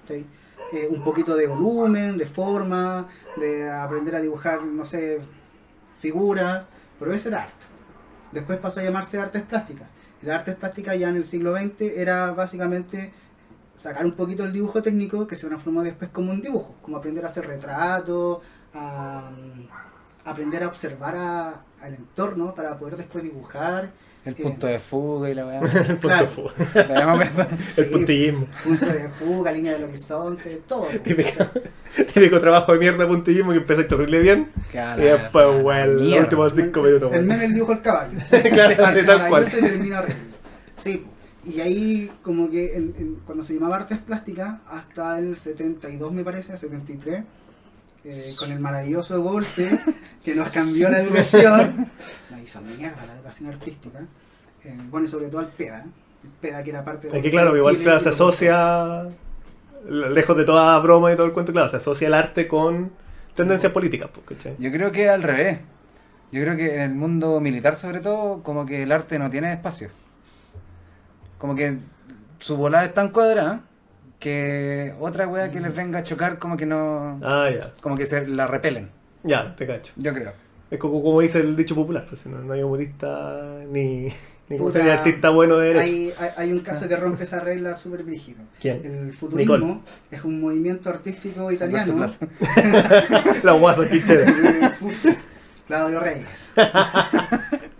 ¿cachai? 0.00 0.24
Eh, 0.72 0.88
un 0.90 1.02
poquito 1.02 1.34
de 1.36 1.46
volumen, 1.46 2.16
de 2.16 2.26
forma, 2.26 3.06
de 3.36 3.68
aprender 3.68 4.14
a 4.14 4.20
dibujar, 4.20 4.62
no 4.62 4.86
sé, 4.86 5.20
figuras, 5.98 6.64
pero 6.98 7.12
eso 7.12 7.28
era 7.28 7.42
arte. 7.42 7.66
Después 8.32 8.58
pasó 8.58 8.80
a 8.80 8.84
llamarse 8.84 9.18
artes 9.18 9.42
plásticas. 9.42 9.90
Las 10.22 10.38
artes 10.38 10.54
plásticas 10.54 10.98
ya 10.98 11.08
en 11.08 11.16
el 11.16 11.24
siglo 11.24 11.56
XX 11.56 11.80
era 11.96 12.30
básicamente 12.30 13.12
sacar 13.80 14.04
un 14.04 14.12
poquito 14.12 14.44
el 14.44 14.52
dibujo 14.52 14.82
técnico 14.82 15.26
que 15.26 15.36
se 15.36 15.46
transformó 15.46 15.82
después 15.82 16.10
como 16.10 16.32
un 16.32 16.42
dibujo, 16.42 16.74
como 16.82 16.98
aprender 16.98 17.24
a 17.24 17.28
hacer 17.28 17.46
retratos, 17.46 18.38
a, 18.74 19.30
mm, 19.30 20.28
aprender 20.28 20.62
a 20.62 20.68
observar 20.68 21.14
a- 21.16 21.62
al 21.82 21.94
entorno 21.94 22.54
para 22.54 22.78
poder 22.78 22.96
después 22.98 23.24
dibujar. 23.24 23.90
El 24.22 24.34
Eh, 24.34 24.42
punto 24.42 24.66
de 24.66 24.78
fuga 24.78 25.30
y 25.30 25.34
la 25.34 25.46
weá. 25.46 25.60
El 25.88 25.96
punto 25.96 26.08
Claro. 26.08 26.26
de 26.26 26.28
fuga. 26.28 26.52
Sí, 27.72 27.80
El 27.80 27.86
puntillismo. 27.88 28.46
punto 28.62 28.84
de 28.84 29.08
fuga, 29.08 29.50
línea 29.50 29.72
del 29.72 29.84
horizonte, 29.84 30.60
todo. 30.68 30.88
Típico, 31.02 31.44
típico 32.12 32.38
trabajo 32.38 32.72
de 32.74 32.78
mierda 32.80 33.08
puntillismo 33.08 33.52
que 33.52 33.58
empieza 33.58 33.88
terrible 33.88 34.18
bien. 34.18 34.50
A 34.78 34.94
Y 34.98 35.04
después, 35.04 35.46
weón, 35.64 36.10
los 36.10 36.18
últimos 36.20 36.52
cinco 36.54 36.82
minutos. 36.82 37.10
El 37.12 37.16
weón. 37.20 37.26
meme 37.28 37.44
el 37.46 37.54
dibujo 37.54 37.72
el 37.72 37.80
caballo. 37.80 38.18
Claro, 38.52 38.84
así 38.84 39.02
tal 39.06 39.28
cual. 39.30 39.46
y 39.48 39.60
termina 39.62 40.00
horrible. 40.00 40.16
Sí, 40.76 41.06
y 41.54 41.60
ahí 41.60 42.10
como 42.22 42.48
que 42.50 42.76
en- 42.76 42.94
en- 42.98 43.14
cuando 43.26 43.42
se 43.44 43.54
llamaba 43.54 43.76
artes 43.76 43.98
plásticas, 43.98 44.60
hasta 44.68 45.18
el 45.18 45.36
72 45.36 46.12
me 46.12 46.24
parece, 46.24 46.56
73, 46.56 47.24
eh, 48.04 48.32
con 48.38 48.50
el 48.52 48.60
maravilloso 48.60 49.22
golpe 49.22 49.78
que 50.24 50.34
nos 50.34 50.48
cambió 50.50 50.88
la 50.88 51.02
educación, 51.02 51.90
la 52.30 52.40
hizo 52.40 52.60
mierda 52.62 53.04
la 53.06 53.14
educación 53.14 53.48
artística, 53.50 54.00
eh, 54.64 54.76
bueno 54.90 55.06
y 55.06 55.08
sobre 55.10 55.26
todo 55.28 55.40
al 55.40 55.48
PEDA, 55.48 55.84
el 56.24 56.30
PEDA 56.40 56.62
que 56.62 56.70
era 56.70 56.84
parte 56.84 57.08
de... 57.08 57.16
Es 57.16 57.22
que 57.22 57.30
claro, 57.30 57.56
igual 57.56 57.76
Chile, 57.78 58.00
se 58.00 58.08
asocia, 58.10 59.08
lejos 59.88 60.36
de 60.36 60.44
toda 60.44 60.78
broma 60.78 61.12
y 61.12 61.16
todo 61.16 61.26
el 61.26 61.32
cuento, 61.32 61.52
claro, 61.52 61.68
se 61.68 61.76
asocia 61.76 62.06
el 62.08 62.14
arte 62.14 62.46
con 62.48 62.90
tendencias 63.34 63.72
políticas, 63.72 64.10
pues. 64.12 64.38
Yo 64.58 64.70
creo 64.70 64.92
que 64.92 65.08
al 65.08 65.22
revés. 65.22 65.58
Yo 66.32 66.40
creo 66.42 66.56
que 66.56 66.76
en 66.76 66.80
el 66.82 66.90
mundo 66.94 67.40
militar, 67.40 67.74
sobre 67.74 67.98
todo, 68.00 68.42
como 68.42 68.64
que 68.64 68.82
el 68.84 68.92
arte 68.92 69.18
no 69.18 69.28
tiene 69.30 69.52
espacio. 69.52 69.88
Como 71.40 71.56
que 71.56 71.78
su 72.38 72.56
volada 72.56 72.84
es 72.84 72.92
tan 72.94 73.08
cuadrada 73.08 73.62
que 74.18 74.94
otra 75.00 75.26
wea 75.26 75.50
que 75.50 75.58
les 75.60 75.74
venga 75.74 76.00
a 76.00 76.02
chocar, 76.02 76.38
como 76.38 76.56
que 76.56 76.66
no. 76.66 77.18
Ah, 77.22 77.48
ya, 77.50 77.72
Como 77.80 77.96
que 77.96 78.04
se 78.06 78.28
la 78.28 78.46
repelen. 78.46 78.90
ya, 79.22 79.56
te 79.56 79.66
cacho. 79.66 79.92
Yo 79.96 80.12
creo. 80.12 80.32
Es 80.70 80.78
como, 80.78 81.02
como 81.02 81.20
dice 81.20 81.40
el 81.40 81.56
dicho 81.56 81.74
popular, 81.74 82.04
pues, 82.08 82.26
no, 82.26 82.38
no 82.38 82.52
hay 82.52 82.62
humorista 82.62 83.58
ni, 83.70 84.06
ni, 84.48 84.58
Puta, 84.58 84.84
artista 84.92 85.30
bueno 85.30 85.56
de 85.56 85.68
derecho. 85.68 85.84
Hay, 85.84 86.12
hay, 86.18 86.30
hay 86.36 86.52
un 86.52 86.60
caso 86.60 86.86
que 86.86 86.94
rompe 86.94 87.24
esa 87.24 87.40
regla 87.40 87.74
súper 87.74 88.04
brígido. 88.04 88.42
¿Quién? 88.60 88.84
El 88.84 89.12
futurismo 89.12 89.56
Nicole. 89.56 89.80
es 90.10 90.22
un 90.22 90.40
movimiento 90.40 90.90
artístico 90.90 91.50
italiano. 91.50 92.06
La 93.42 93.52
guasa 93.52 93.82
Claudio 95.66 96.00
Reyes. 96.00 96.50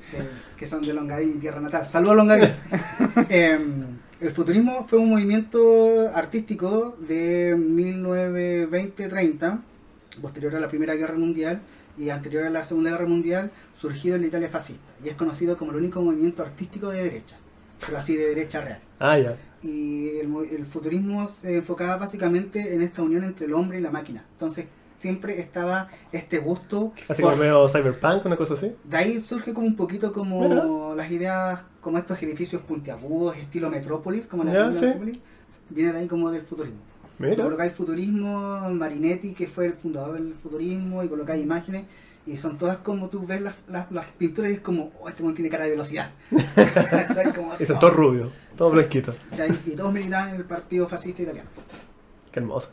Sí, 0.01 0.17
que 0.61 0.67
son 0.67 0.83
de 0.83 0.93
Longaví, 0.93 1.25
mi 1.25 1.39
tierra 1.39 1.59
natal. 1.59 1.87
Saludos 1.87 2.17
Longaví. 2.17 2.47
Em, 3.31 3.97
el 4.21 4.31
futurismo 4.31 4.85
fue 4.87 4.99
un 4.99 5.09
movimiento 5.09 6.11
artístico 6.15 6.99
de 7.01 7.57
1920-30, 7.57 9.59
posterior 10.21 10.55
a 10.55 10.61
la 10.61 10.69
Primera 10.69 10.95
Guerra 10.97 11.15
Mundial 11.15 11.63
y 11.97 12.11
anterior 12.11 12.45
a 12.45 12.51
la 12.51 12.63
Segunda 12.63 12.91
Guerra 12.91 13.07
Mundial, 13.07 13.51
surgido 13.75 14.17
en 14.17 14.21
la 14.21 14.27
Italia 14.27 14.51
fascista. 14.51 14.93
Y 15.03 15.09
es 15.09 15.15
conocido 15.15 15.57
como 15.57 15.71
el 15.71 15.79
único 15.79 16.03
movimiento 16.03 16.43
artístico 16.43 16.91
de 16.91 17.05
derecha, 17.05 17.39
pero 17.87 17.97
así 17.97 18.15
de 18.15 18.27
derecha 18.27 18.61
real. 18.61 18.81
Ah, 18.99 19.19
ya. 19.19 19.39
Y 19.63 20.19
el, 20.19 20.31
el 20.51 20.67
futurismo 20.67 21.27
se 21.29 21.57
enfocaba 21.57 21.97
básicamente 21.97 22.75
en 22.75 22.83
esta 22.83 23.01
unión 23.01 23.25
entre 23.25 23.47
el 23.47 23.55
hombre 23.55 23.79
y 23.79 23.81
la 23.81 23.91
máquina. 23.91 24.27
Entonces 24.33 24.67
siempre 25.01 25.41
estaba 25.41 25.89
este 26.13 26.39
gusto. 26.39 26.93
Así 27.09 27.23
por- 27.23 27.33
como 27.33 27.43
medio 27.43 27.67
cyberpunk, 27.69 28.25
una 28.27 28.37
cosa 28.37 28.55
así. 28.55 28.73
de 28.85 28.97
ahí 28.97 29.19
surge 29.21 29.53
como 29.55 29.67
un 29.67 29.75
poquito 29.75 30.13
como 30.13 30.41
Mira. 30.49 30.65
las 30.95 31.11
ideas, 31.11 31.63
como 31.81 31.99
estos 31.99 32.23
edificios 32.23 32.63
puntiagudos, 32.63 33.37
estilo 33.37 33.71
Metrópolis, 33.71 34.27
como 34.27 34.45
la 34.45 34.73
sí. 34.75 34.85
Metrópolis. 34.85 35.19
Viene 35.71 35.93
de 35.93 35.99
ahí 36.01 36.07
como 36.07 36.31
del 36.31 36.43
futurismo. 36.43 36.79
Mira. 37.19 37.43
Colocáis 37.43 37.73
futurismo, 37.73 38.71
Marinetti, 38.71 39.35
que 39.35 39.49
fue 39.49 39.67
el 39.67 39.73
fundador 39.75 40.15
del 40.15 40.35
futurismo, 40.35 41.03
y 41.03 41.09
colocáis 41.09 41.43
imágenes, 41.43 41.85
y 42.27 42.37
son 42.37 42.57
todas 42.59 42.77
como 42.79 43.09
tú 43.09 43.27
ves 43.27 43.41
las, 43.41 43.57
las, 43.69 43.91
las 43.91 44.07
pinturas 44.07 44.51
y 44.51 44.55
es 44.55 44.61
como, 44.61 44.93
oh, 45.01 45.09
este 45.09 45.23
one 45.23 45.33
tiene 45.35 45.51
cara 45.51 45.65
de 45.65 45.71
velocidad. 45.71 46.11
Como 47.35 47.53
así, 47.53 47.65
Y 47.65 47.67
son 47.67 47.79
todos 47.79 47.95
rubios, 47.95 48.31
todos 48.57 48.73
blanquitos. 48.73 49.17
Y 49.67 49.71
todos 49.73 49.93
militaban 49.93 50.31
en 50.31 50.37
el 50.37 50.45
partido 50.45 50.87
fascista 50.87 51.23
italiano. 51.23 51.49
Qué 52.31 52.41
hermoso. 52.41 52.71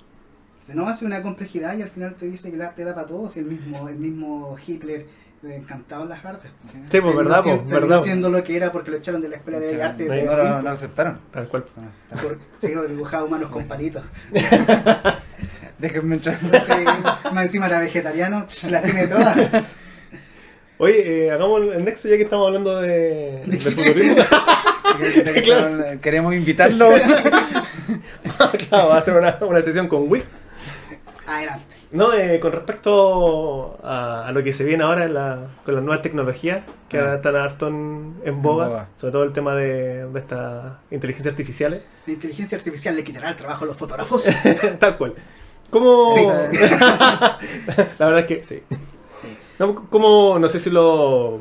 Se 0.67 0.75
no 0.75 0.87
hace 0.87 1.05
una 1.05 1.21
complejidad 1.23 1.77
y 1.77 1.81
al 1.81 1.89
final 1.89 2.15
te 2.15 2.25
dice 2.27 2.49
que 2.49 2.55
el 2.57 2.61
arte 2.61 2.83
da 2.83 2.93
para 2.93 3.07
todos 3.07 3.35
y 3.37 3.39
el 3.39 3.45
mismo, 3.45 3.87
el 3.87 3.95
mismo 3.95 4.55
Hitler 4.67 5.05
le 5.43 5.55
encantaban 5.55 6.09
las 6.09 6.25
artes. 6.25 6.51
Sí, 6.63 6.77
pues, 6.77 6.89
Terminó 6.89 7.15
verdad, 7.15 7.41
siendo- 7.43 7.63
pues, 7.63 7.73
verdad. 7.81 8.03
siendo 8.03 8.29
lo 8.29 8.43
que 8.43 8.57
era 8.57 8.71
porque 8.71 8.91
lo 8.91 8.97
echaron 8.97 9.21
de 9.21 9.29
la 9.29 9.35
escuela 9.37 9.59
de 9.59 9.69
Sí. 9.69 10.05
No, 10.25 10.35
no, 10.35 10.43
no, 10.43 10.49
no 10.57 10.61
lo 10.63 10.69
aceptaron. 10.71 11.19
Tal 11.31 11.47
cual. 11.47 11.63
por- 12.21 12.37
sí, 12.59 12.73
dibujaba 12.89 13.23
humanos 13.23 13.49
con 13.49 13.65
palitos. 13.65 14.03
Déjenme 15.77 16.15
entrar. 16.15 16.39
Sí, 16.41 16.73
más 17.31 17.45
encima 17.45 17.67
era 17.67 17.79
vegetariano, 17.79 18.45
se 18.47 18.71
las 18.71 18.83
tiene 18.83 19.07
todas. 19.07 19.37
Oye, 20.79 21.25
eh, 21.27 21.31
hagamos 21.31 21.61
el 21.61 21.85
nexo 21.85 22.07
ya 22.09 22.17
que 22.17 22.23
estamos 22.23 22.47
hablando 22.47 22.81
de, 22.81 23.43
de 23.45 23.57
futurismo. 23.59 24.23
Claro. 25.43 25.99
Queremos 26.01 26.33
invitarlo. 26.33 26.89
claro, 28.69 28.87
va 28.89 28.95
a 28.95 28.99
hacer 28.99 29.15
una, 29.15 29.37
una 29.41 29.61
sesión 29.61 29.87
con 29.87 30.09
Wig. 30.09 30.23
Adelante. 31.27 31.65
No, 31.91 32.13
eh, 32.13 32.39
con 32.39 32.51
respecto 32.53 33.77
a, 33.83 34.25
a 34.27 34.31
lo 34.31 34.41
que 34.43 34.53
se 34.53 34.63
viene 34.63 34.83
ahora 34.83 35.05
en 35.05 35.13
la- 35.13 35.47
con 35.65 35.75
las 35.75 35.83
nuevas 35.83 36.01
tecnologías 36.01 36.63
que 36.89 36.99
Ah. 36.99 37.15
están 37.15 37.35
harto 37.35 37.67
en, 37.67 38.15
en 38.23 38.41
boga, 38.41 38.67
boga. 38.67 38.89
sobre 38.99 39.11
todo 39.11 39.23
el 39.23 39.33
tema 39.33 39.53
de, 39.55 40.05
de 40.09 40.19
estas 40.19 40.73
inteligencias 40.89 41.33
artificiales, 41.33 41.81
La 42.05 42.13
inteligencia 42.13 42.57
artificial 42.57 42.95
le 42.95 43.03
quitará 43.03 43.29
el 43.29 43.35
trabajo 43.35 43.65
a 43.65 43.67
los 43.67 43.77
fotógrafos. 43.77 44.25
tal 44.79 44.97
cual. 44.97 45.13
¿Cómo...? 45.69 46.11
Sí. 46.15 46.25
la 47.99 48.05
verdad 48.07 48.19
es 48.19 48.25
que 48.25 48.43
sí. 48.43 48.63
Sí. 49.21 49.37
No, 49.59 49.75
¿Cómo, 49.89 50.37
no 50.39 50.47
sé 50.47 50.59
si 50.59 50.69
lo, 50.69 51.39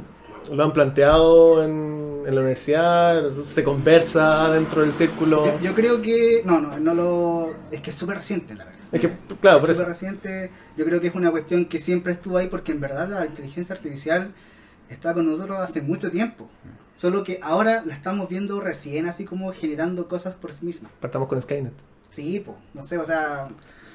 lo 0.51 0.65
han 0.65 0.73
planteado 0.73 1.63
en, 1.63 2.06
en 2.27 2.35
la 2.35 2.41
universidad, 2.41 3.23
se 3.45 3.63
conversa 3.65 4.51
dentro 4.51 4.83
del 4.83 4.93
círculo? 4.93 5.47
Yo, 5.47 5.61
yo 5.61 5.75
creo 5.75 6.03
que. 6.03 6.43
No, 6.45 6.61
no, 6.61 6.79
no 6.79 6.95
lo. 6.95 7.55
Es 7.71 7.81
que 7.81 7.91
es 7.91 7.97
súper 7.97 8.17
reciente, 8.17 8.55
la 8.55 8.65
verdad. 8.65 8.81
Es 8.93 9.01
que, 9.01 9.11
claro, 9.41 9.61
por 9.61 9.71
Es 9.71 9.77
eso. 9.77 9.83
súper 9.83 9.89
reciente. 9.89 10.51
Yo 10.77 10.85
creo 10.85 11.01
que 11.01 11.09
es 11.09 11.15
una 11.15 11.31
cuestión 11.31 11.65
que 11.67 11.79
siempre 11.79 12.13
estuvo 12.13 12.37
ahí 12.37 12.49
porque 12.49 12.73
en 12.73 12.81
verdad 12.81 13.09
la 13.09 13.27
inteligencia 13.27 13.75
artificial 13.75 14.33
está 14.89 15.15
con 15.15 15.27
nosotros 15.27 15.59
hace 15.59 15.81
mucho 15.83 16.11
tiempo. 16.11 16.49
Solo 16.97 17.25
que 17.25 17.39
ahora 17.43 17.83
la 17.85 17.93
estamos 17.95 18.29
viendo 18.29 18.61
recién, 18.61 19.07
así 19.07 19.25
como 19.25 19.53
generando 19.53 20.09
cosas 20.09 20.35
por 20.35 20.53
sí 20.53 20.65
misma. 20.65 20.89
Partamos 21.01 21.29
con 21.29 21.41
Skynet. 21.41 21.73
Sí, 22.09 22.43
pues, 22.45 22.57
no 22.75 22.83
sé, 22.83 22.97
o 22.99 23.05
sea. 23.05 23.49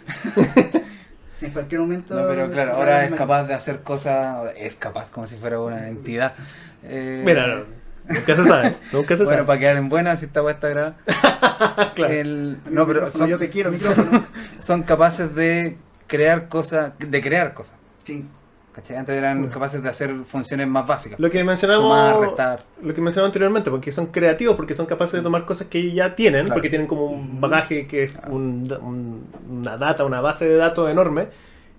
en 1.42 1.52
cualquier 1.52 1.82
momento. 1.82 2.14
No, 2.14 2.28
pero 2.28 2.52
claro, 2.52 2.74
ahora 2.74 3.06
es 3.06 3.12
capaz 3.14 3.44
de 3.44 3.54
hacer 3.54 3.82
cosas. 3.82 4.54
Es 4.58 4.76
capaz, 4.76 5.10
como 5.12 5.26
si 5.28 5.36
fuera 5.38 5.60
una 5.60 5.88
entidad. 5.88 6.34
Eh, 6.84 7.22
Mira, 7.24 7.46
no, 7.46 7.64
nunca 8.08 8.36
se 8.36 8.44
sabe, 8.44 8.78
nunca 8.92 9.16
se 9.18 9.24
Bueno, 9.24 9.38
sabe. 9.38 9.48
para 9.48 9.60
quedar 9.60 9.76
en 9.78 9.90
buena, 9.90 10.16
si 10.18 10.26
esta 10.26 10.42
weá 10.44 10.54
está 10.54 10.70
grabada. 10.70 10.96
Claro. 11.96 12.14
El- 12.14 12.58
no, 12.70 12.86
pero 12.88 13.02
micrófono, 13.02 13.12
son, 13.12 13.28
yo 13.30 13.38
te 13.38 13.50
quiero, 13.50 13.72
micrófono. 13.72 14.26
son 14.62 14.84
capaces 14.84 15.34
de 15.36 15.78
crear 16.08 16.48
cosas, 16.50 16.94
de 16.98 17.22
crear 17.22 17.54
cosas. 17.54 17.76
Sí, 18.04 18.26
¿Cachai? 18.74 18.96
Antes 18.96 19.16
eran 19.16 19.40
Bueno. 19.40 19.54
capaces 19.54 19.84
de 19.84 19.90
hacer 19.90 20.16
funciones 20.24 20.66
más 20.66 20.88
básicas. 20.88 21.20
Lo 21.20 21.30
que 21.30 21.44
mencionamos, 21.44 21.84
Sumar, 21.84 22.20
restar. 22.22 22.64
lo 22.82 22.94
que 22.94 23.02
mencionamos 23.02 23.28
anteriormente, 23.30 23.70
porque 23.70 23.92
son 23.92 24.08
creativos, 24.08 24.56
porque 24.56 24.74
son 24.74 24.86
capaces 24.86 25.14
de 25.14 25.22
tomar 25.22 25.44
cosas 25.46 25.68
que 25.68 25.92
ya 25.92 26.16
tienen, 26.16 26.46
Claro. 26.46 26.54
porque 26.56 26.70
tienen 26.70 26.88
como 26.88 27.08
un 27.08 27.42
bagaje 27.42 27.86
que 27.86 28.04
es 28.04 28.14
un 28.30 28.68
da- 28.70 28.80
un- 28.80 29.26
una 29.50 29.76
data, 29.78 30.06
una 30.06 30.22
base 30.22 30.48
de 30.48 30.56
datos 30.56 30.90
enorme, 30.90 31.28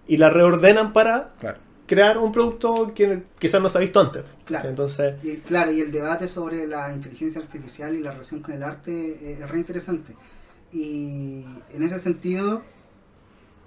y 0.06 0.18
la 0.18 0.28
reordenan 0.28 0.92
para 0.92 1.30
Claro. 1.40 1.58
Crear 1.92 2.16
un 2.16 2.32
producto 2.32 2.94
que 2.94 3.22
quizás 3.38 3.60
no 3.60 3.68
se 3.68 3.76
ha 3.76 3.82
visto 3.82 4.00
antes. 4.00 4.24
Claro. 4.46 4.66
Entonces, 4.66 5.22
Y 5.22 5.36
claro, 5.38 5.72
y 5.72 5.80
el 5.82 5.92
debate 5.92 6.26
sobre 6.26 6.66
la 6.66 6.90
inteligencia 6.90 7.38
artificial 7.38 7.94
y 7.94 8.00
la 8.00 8.12
relación 8.12 8.40
con 8.40 8.54
el 8.54 8.62
arte 8.62 8.92
eh, 8.92 9.38
es 9.42 9.50
re 9.50 9.58
interesante. 9.58 10.16
Y 10.72 11.44
en 11.70 11.82
ese 11.82 11.98
sentido, 11.98 12.62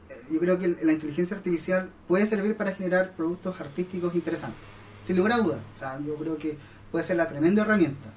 eh, 0.10 0.16
yo 0.32 0.40
creo 0.40 0.58
que 0.58 0.70
la 0.70 0.92
inteligencia 0.92 1.38
artificial 1.38 1.92
puede 2.08 2.26
servir 2.26 2.58
para 2.58 2.72
generar 2.72 3.12
productos 3.12 3.62
artísticos 3.62 4.16
interesantes, 4.16 4.60
sin 5.04 5.18
lugar 5.18 5.34
a 5.34 5.38
dudas. 5.38 5.60
O 5.76 5.78
sea, 5.78 6.00
yo 6.00 6.16
creo 6.16 6.36
que 6.40 6.58
puede 6.92 7.06
ser 7.06 7.18
la 7.18 7.28
tremenda 7.28 7.62
herramienta. 7.62 8.10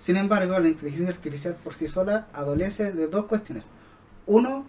Sin 0.00 0.16
embargo, 0.16 0.58
la 0.58 0.66
inteligencia 0.66 1.14
artificial 1.14 1.54
por 1.62 1.74
sí 1.74 1.86
sola 1.86 2.26
adolece 2.32 2.90
de 2.90 3.06
dos 3.06 3.26
cuestiones. 3.26 3.66
Uno, 4.26 4.66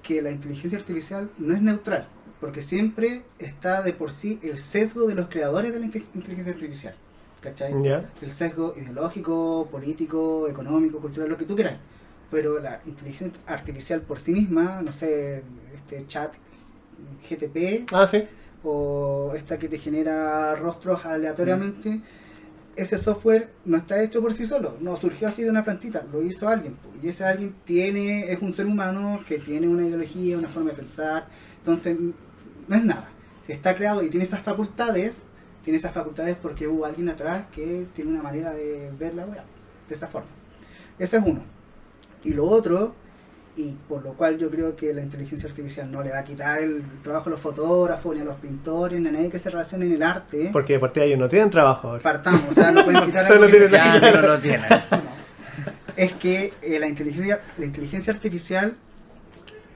que 0.00 0.22
la 0.22 0.30
inteligencia 0.30 0.78
artificial 0.78 1.28
no 1.38 1.56
es 1.56 1.60
neutral, 1.60 2.06
porque 2.40 2.62
siempre 2.62 3.24
está 3.38 3.82
de 3.82 3.92
por 3.92 4.12
sí 4.12 4.38
el 4.42 4.58
sesgo 4.58 5.06
de 5.06 5.14
los 5.14 5.28
creadores 5.28 5.72
de 5.72 5.80
la 5.80 5.86
inte- 5.86 6.04
inteligencia 6.14 6.52
artificial. 6.52 6.94
¿Cachai? 7.40 7.72
El 8.20 8.30
sesgo 8.32 8.74
ideológico, 8.76 9.68
político, 9.70 10.48
económico, 10.48 10.98
cultural, 10.98 11.28
lo 11.28 11.36
que 11.36 11.44
tú 11.44 11.54
quieras. 11.54 11.76
Pero 12.30 12.58
la 12.58 12.80
inteligencia 12.84 13.40
artificial 13.46 14.00
por 14.02 14.18
sí 14.18 14.32
misma, 14.32 14.82
no 14.82 14.92
sé, 14.92 15.42
este 15.74 16.04
chat 16.08 16.34
GTP 17.28 17.86
Ah, 17.92 18.06
sí. 18.06 18.24
o 18.64 19.32
esta 19.36 19.58
que 19.58 19.68
te 19.68 19.78
genera 19.78 20.54
rostros 20.56 21.04
aleatoriamente, 21.06 22.00
ese 22.76 22.98
software 22.98 23.50
no 23.64 23.76
está 23.76 24.02
hecho 24.02 24.20
por 24.20 24.34
sí 24.34 24.46
solo, 24.46 24.76
no 24.80 24.96
surgió 24.96 25.28
así 25.28 25.42
de 25.42 25.50
una 25.50 25.64
plantita, 25.64 26.04
lo 26.12 26.22
hizo 26.22 26.48
alguien. 26.48 26.76
Y 27.02 27.08
ese 27.08 27.24
alguien 27.24 27.54
tiene, 27.64 28.30
es 28.32 28.40
un 28.42 28.52
ser 28.52 28.66
humano 28.66 29.20
que 29.26 29.38
tiene 29.38 29.68
una 29.68 29.86
ideología, 29.86 30.38
una 30.38 30.48
forma 30.48 30.70
de 30.70 30.76
pensar, 30.76 31.26
entonces 31.58 31.96
no 32.68 32.76
es 32.76 32.84
nada. 32.84 33.08
Si 33.46 33.52
está 33.52 33.74
creado 33.74 34.02
y 34.02 34.10
tiene 34.10 34.24
esas 34.24 34.40
facultades, 34.42 35.22
tiene 35.64 35.78
esas 35.78 35.92
facultades 35.92 36.36
porque 36.40 36.66
hubo 36.68 36.84
alguien 36.84 37.08
atrás 37.08 37.44
que 37.54 37.86
tiene 37.94 38.10
una 38.12 38.22
manera 38.22 38.52
de 38.52 38.90
ver 38.98 39.14
la 39.14 39.24
web 39.24 39.40
de 39.88 39.94
esa 39.94 40.06
forma. 40.06 40.28
Ese 40.98 41.16
es 41.16 41.22
uno. 41.24 41.42
Y 42.24 42.32
lo 42.34 42.44
otro, 42.44 42.94
y 43.56 43.72
por 43.88 44.02
lo 44.02 44.12
cual 44.14 44.38
yo 44.38 44.50
creo 44.50 44.76
que 44.76 44.92
la 44.92 45.00
inteligencia 45.02 45.48
artificial 45.48 45.90
no 45.90 46.02
le 46.02 46.10
va 46.10 46.18
a 46.18 46.24
quitar 46.24 46.62
el 46.62 46.82
trabajo 47.02 47.28
a 47.28 47.30
los 47.32 47.40
fotógrafos, 47.40 48.14
ni 48.14 48.20
a 48.20 48.24
los 48.24 48.36
pintores, 48.36 49.00
ni 49.00 49.08
a 49.08 49.12
nadie 49.12 49.30
que 49.30 49.38
se 49.38 49.50
relacione 49.50 49.86
en 49.86 49.92
el 49.92 50.02
arte. 50.02 50.50
Porque 50.52 50.74
de 50.74 50.78
partida 50.78 51.04
ellos 51.04 51.18
no 51.18 51.28
tienen 51.28 51.48
trabajo 51.50 51.88
ahora. 51.88 52.02
Partamos, 52.02 52.42
o 52.50 52.54
sea, 52.54 52.70
no 52.70 52.84
pueden 52.84 53.04
quitar 53.04 53.24
No 53.40 53.46
tienen 53.46 53.68
Ya 53.70 53.98
Claro. 53.98 54.22
no 54.22 54.28
lo 54.28 54.38
tienen. 54.38 54.66
es 55.96 56.12
que 56.12 56.52
eh, 56.62 56.78
la 56.78 56.86
inteligencia 56.88 57.40
la 57.56 57.64
inteligencia 57.64 58.12
artificial 58.12 58.76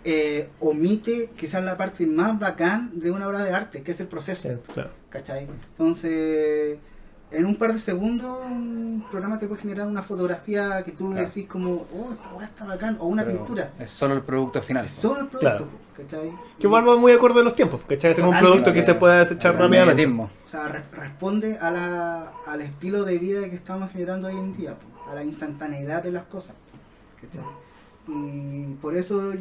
eh, 0.05 0.49
omite 0.61 1.31
quizás 1.37 1.63
la 1.65 1.77
parte 1.77 2.07
más 2.07 2.39
bacán 2.39 2.91
de 2.99 3.11
una 3.11 3.27
obra 3.29 3.45
de 3.45 3.53
arte, 3.55 3.83
que 3.83 3.91
es 3.93 4.01
el 4.01 4.07
proceso. 4.09 4.49
Sí, 4.49 4.55
claro. 4.75 4.91
¿Cachai? 5.11 5.47
Entonces, 5.71 6.79
en 7.31 7.47
un 7.47 7.57
par 7.57 7.73
de 7.73 7.79
segundos, 7.79 8.39
un 8.45 9.05
programa 9.11 9.39
te 9.39 9.47
puede 9.47 9.63
generar 9.63 9.87
una 9.87 10.03
fotografía 10.03 10.83
que 10.85 10.93
tú 10.93 11.11
Claro. 11.11 11.27
decís 11.27 11.47
como, 11.49 11.87
oh, 11.95 12.13
esta 12.13 12.35
weá 12.35 12.47
está 12.47 12.65
bacán, 12.65 12.97
o 13.01 13.07
una 13.07 13.25
Pero 13.25 13.39
pintura. 13.39 13.71
Es 13.79 13.91
solo 13.91 14.15
el 14.15 14.23
producto 14.23 14.61
final. 14.63 14.85
Es 14.85 14.91
solo 14.93 15.21
el 15.23 15.27
producto, 15.29 15.41
Claro. 15.41 15.67
¿cachai? 15.97 16.31
Que 16.59 16.67
Y- 16.67 16.71
va 16.71 16.97
muy 16.97 17.13
acorde 17.13 17.41
a 17.41 17.43
los 17.45 17.55
tiempos, 17.55 17.81
¿cachai? 17.89 18.13
Es 18.13 18.19
un 18.19 18.37
producto 18.39 18.73
que 18.73 18.83
se 18.83 18.95
puede 18.95 19.21
desechar 19.21 19.55
El 19.55 19.61
rápidamente. 19.61 20.07
O 20.07 20.49
sea, 20.49 20.69
re- 20.69 20.83
responde 20.93 21.59
a 21.59 21.71
la, 21.71 22.33
al 22.47 22.61
estilo 22.61 23.05
de 23.05 23.19
vida 23.19 23.49
que 23.49 23.57
estamos 23.57 23.91
generando 23.93 24.29
hoy 24.29 24.35
en 24.37 24.55
día, 24.57 24.75
a 25.11 25.15
la 25.15 25.25
instantaneidad 25.25 26.03
de 26.03 26.13
las 26.13 26.25
cosas. 26.25 26.55
¿cachai? 27.21 27.43
Y 28.09 28.75
por 28.75 28.97
eso 28.97 29.33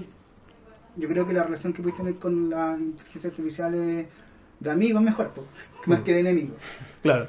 yo 0.95 1.07
creo 1.07 1.25
que 1.27 1.33
la 1.33 1.43
relación 1.43 1.73
que 1.73 1.81
puedes 1.81 1.97
tener 1.97 2.15
con 2.15 2.49
la 2.49 2.75
inteligencia 2.77 3.29
artificial 3.29 3.73
es 3.75 4.07
de 4.59 4.71
amigo 4.71 4.99
mejor, 5.01 5.29
po, 5.31 5.43
más 5.85 5.99
Mm. 5.99 6.03
que 6.03 6.13
de 6.13 6.19
enemigo. 6.19 6.55
Claro. 7.01 7.27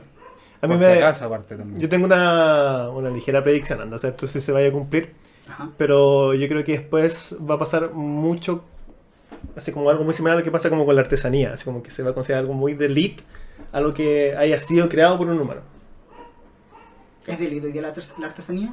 A 0.60 0.66
mí 0.68 0.76
me, 0.78 0.86
acaso, 0.86 1.24
aparte 1.24 1.56
también. 1.56 1.80
yo 1.80 1.88
tengo 1.88 2.06
una, 2.06 2.88
una 2.90 3.10
ligera 3.10 3.42
predicción, 3.42 3.80
anda 3.80 3.96
a 3.96 3.98
saber 3.98 4.16
tú 4.16 4.26
si 4.28 4.40
se 4.40 4.52
vaya 4.52 4.68
a 4.68 4.72
cumplir, 4.72 5.12
Ajá. 5.48 5.70
pero 5.76 6.34
yo 6.34 6.46
creo 6.46 6.62
que 6.62 6.72
después 6.78 7.36
va 7.50 7.56
a 7.56 7.58
pasar 7.58 7.92
mucho, 7.94 8.62
así 9.56 9.72
como 9.72 9.90
algo 9.90 10.04
muy 10.04 10.14
similar 10.14 10.36
a 10.36 10.38
lo 10.40 10.44
que 10.44 10.52
pasa 10.52 10.70
como 10.70 10.86
con 10.86 10.94
la 10.94 11.00
artesanía, 11.00 11.54
así 11.54 11.64
como 11.64 11.82
que 11.82 11.90
se 11.90 12.04
va 12.04 12.10
a 12.10 12.14
considerar 12.14 12.42
algo 12.42 12.54
muy 12.54 12.74
de 12.74 12.86
elite, 12.86 13.24
algo 13.72 13.92
que 13.92 14.36
haya 14.36 14.60
sido 14.60 14.88
creado 14.88 15.18
por 15.18 15.26
un 15.28 15.40
humano. 15.40 15.62
¿Es 17.26 17.38
delito 17.38 17.66
hoy 17.66 17.72
día 17.72 17.82
la 17.82 18.26
artesanía? 18.26 18.72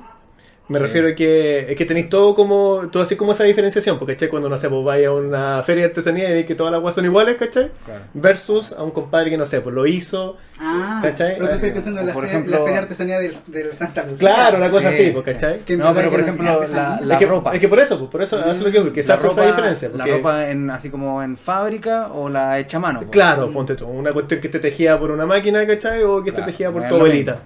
Me 0.69 0.77
Sí. 0.77 0.83
refiero 0.83 1.07
a 1.09 1.15
que, 1.15 1.71
es 1.71 1.75
que 1.75 1.83
tenéis 1.85 2.09
todo 2.09 2.35
como, 2.35 2.89
todo 2.91 3.01
así 3.01 3.15
como 3.15 3.31
esa 3.31 3.43
diferenciación, 3.43 3.97
porque 3.97 4.13
¿cachai? 4.13 4.29
Cuando, 4.29 4.49
no 4.49 4.57
sé, 4.59 4.69
pues 4.69 4.85
vais 4.85 5.07
a 5.07 5.11
una 5.11 5.63
feria 5.63 5.83
de 5.85 5.89
artesanía 5.89 6.29
y 6.29 6.33
veis 6.33 6.45
que 6.45 6.53
todas 6.53 6.71
las 6.71 6.79
guas 6.79 6.93
son 6.93 7.05
iguales, 7.05 7.37
¿cachai? 7.37 7.71
Claro. 7.85 8.01
Versus 8.13 8.73
a 8.73 8.83
un 8.83 8.91
compadre 8.91 9.31
que, 9.31 9.37
no 9.37 9.47
sé, 9.47 9.61
pues 9.61 9.73
lo 9.73 9.87
hizo. 9.87 10.37
Ah, 10.59 10.99
¿Cachai? 11.01 11.37
pero 11.39 11.47
tú 11.49 11.55
estás 11.55 11.69
pensando 11.71 12.01
en 12.01 12.07
la, 12.07 12.13
Por 12.13 12.23
feria- 12.23 12.37
ejemplo- 12.37 12.51
la 12.51 12.57
feria 12.59 12.73
de 12.73 12.79
artesanía 12.83 13.19
del, 13.19 13.33
del 13.47 13.73
Santa 13.73 14.03
Lucía. 14.03 14.19
Claro, 14.29 14.57
una 14.57 14.69
cosa 14.69 14.91
Sí. 14.91 15.01
así, 15.03 15.11
pues, 15.11 15.25
¿cachai? 15.25 15.59
Que 15.65 15.75
No, 15.75 15.91
pero 15.91 16.01
que 16.03 16.09
por 16.11 16.19
ejemplo, 16.19 16.45
la- 16.71 16.99
la 17.01 17.13
es, 17.15 17.19
que, 17.19 17.25
ropa. 17.25 17.53
es 17.55 17.59
que 17.59 17.67
por 17.67 17.79
eso, 17.79 17.97
pues, 17.97 18.11
por 18.11 18.21
eso, 18.21 18.39
eso 18.39 18.51
es 18.51 18.59
lo 18.61 18.71
que, 18.85 18.93
que 18.93 19.01
se 19.01 19.11
hace 19.11 19.25
esa 19.25 19.35
ropa- 19.41 19.47
diferencia. 19.47 19.89
La 19.89 19.97
porque- 19.97 20.11
ropa 20.17 20.49
en, 20.51 20.69
así 20.69 20.91
como 20.91 21.23
en 21.23 21.35
fábrica 21.35 22.11
o 22.13 22.29
la 22.29 22.59
hecha 22.59 22.77
a 22.77 22.79
mano. 22.79 23.01
po. 23.01 23.09
Claro, 23.09 23.51
ponte 23.51 23.73
tú, 23.75 23.87
una 23.87 24.13
cuestión 24.13 24.39
que 24.39 24.47
esté 24.47 24.59
tejida 24.59 24.99
por 24.99 25.09
una 25.09 25.25
máquina, 25.25 25.65
¿cachai? 25.65 26.03
O 26.03 26.21
que 26.21 26.29
esté 26.29 26.41
Claro, 26.41 26.51
tejida 26.51 26.71
por 26.71 26.83
tu 26.83 26.89
lo 26.89 26.95
abuelita. 26.97 27.39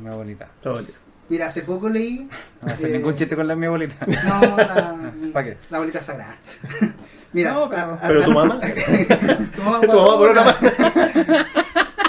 Mi 0.00 0.08
abuelita. 0.08 0.48
Tu 0.62 0.68
abuelita. 0.70 0.98
Mira, 1.28 1.46
hace 1.46 1.62
poco 1.62 1.88
leí. 1.88 2.20
No 2.24 2.28
voy 2.62 2.70
a 2.70 2.74
hacer 2.74 2.90
eh, 2.90 2.92
ningún 2.98 3.14
chiste 3.16 3.34
con 3.36 3.46
la 3.48 3.56
mi 3.56 3.66
abuelita. 3.66 4.06
No, 4.06 4.56
la, 4.56 5.12
¿Pa' 5.32 5.44
qué? 5.44 5.56
la 5.70 5.78
bolita 5.78 6.02
sagrada. 6.02 6.36
Mira, 7.32 7.52
No, 7.52 7.68
pero- 7.68 7.80
a- 7.82 7.94
a- 7.94 8.08
Pero 8.08 8.22
tu 8.24 8.30
mamá, 8.32 8.60
tu 9.56 9.62
mamá, 9.62 9.80
tu 9.80 9.86
mamá 9.98 10.18
por 10.18 10.30
una 10.30 10.56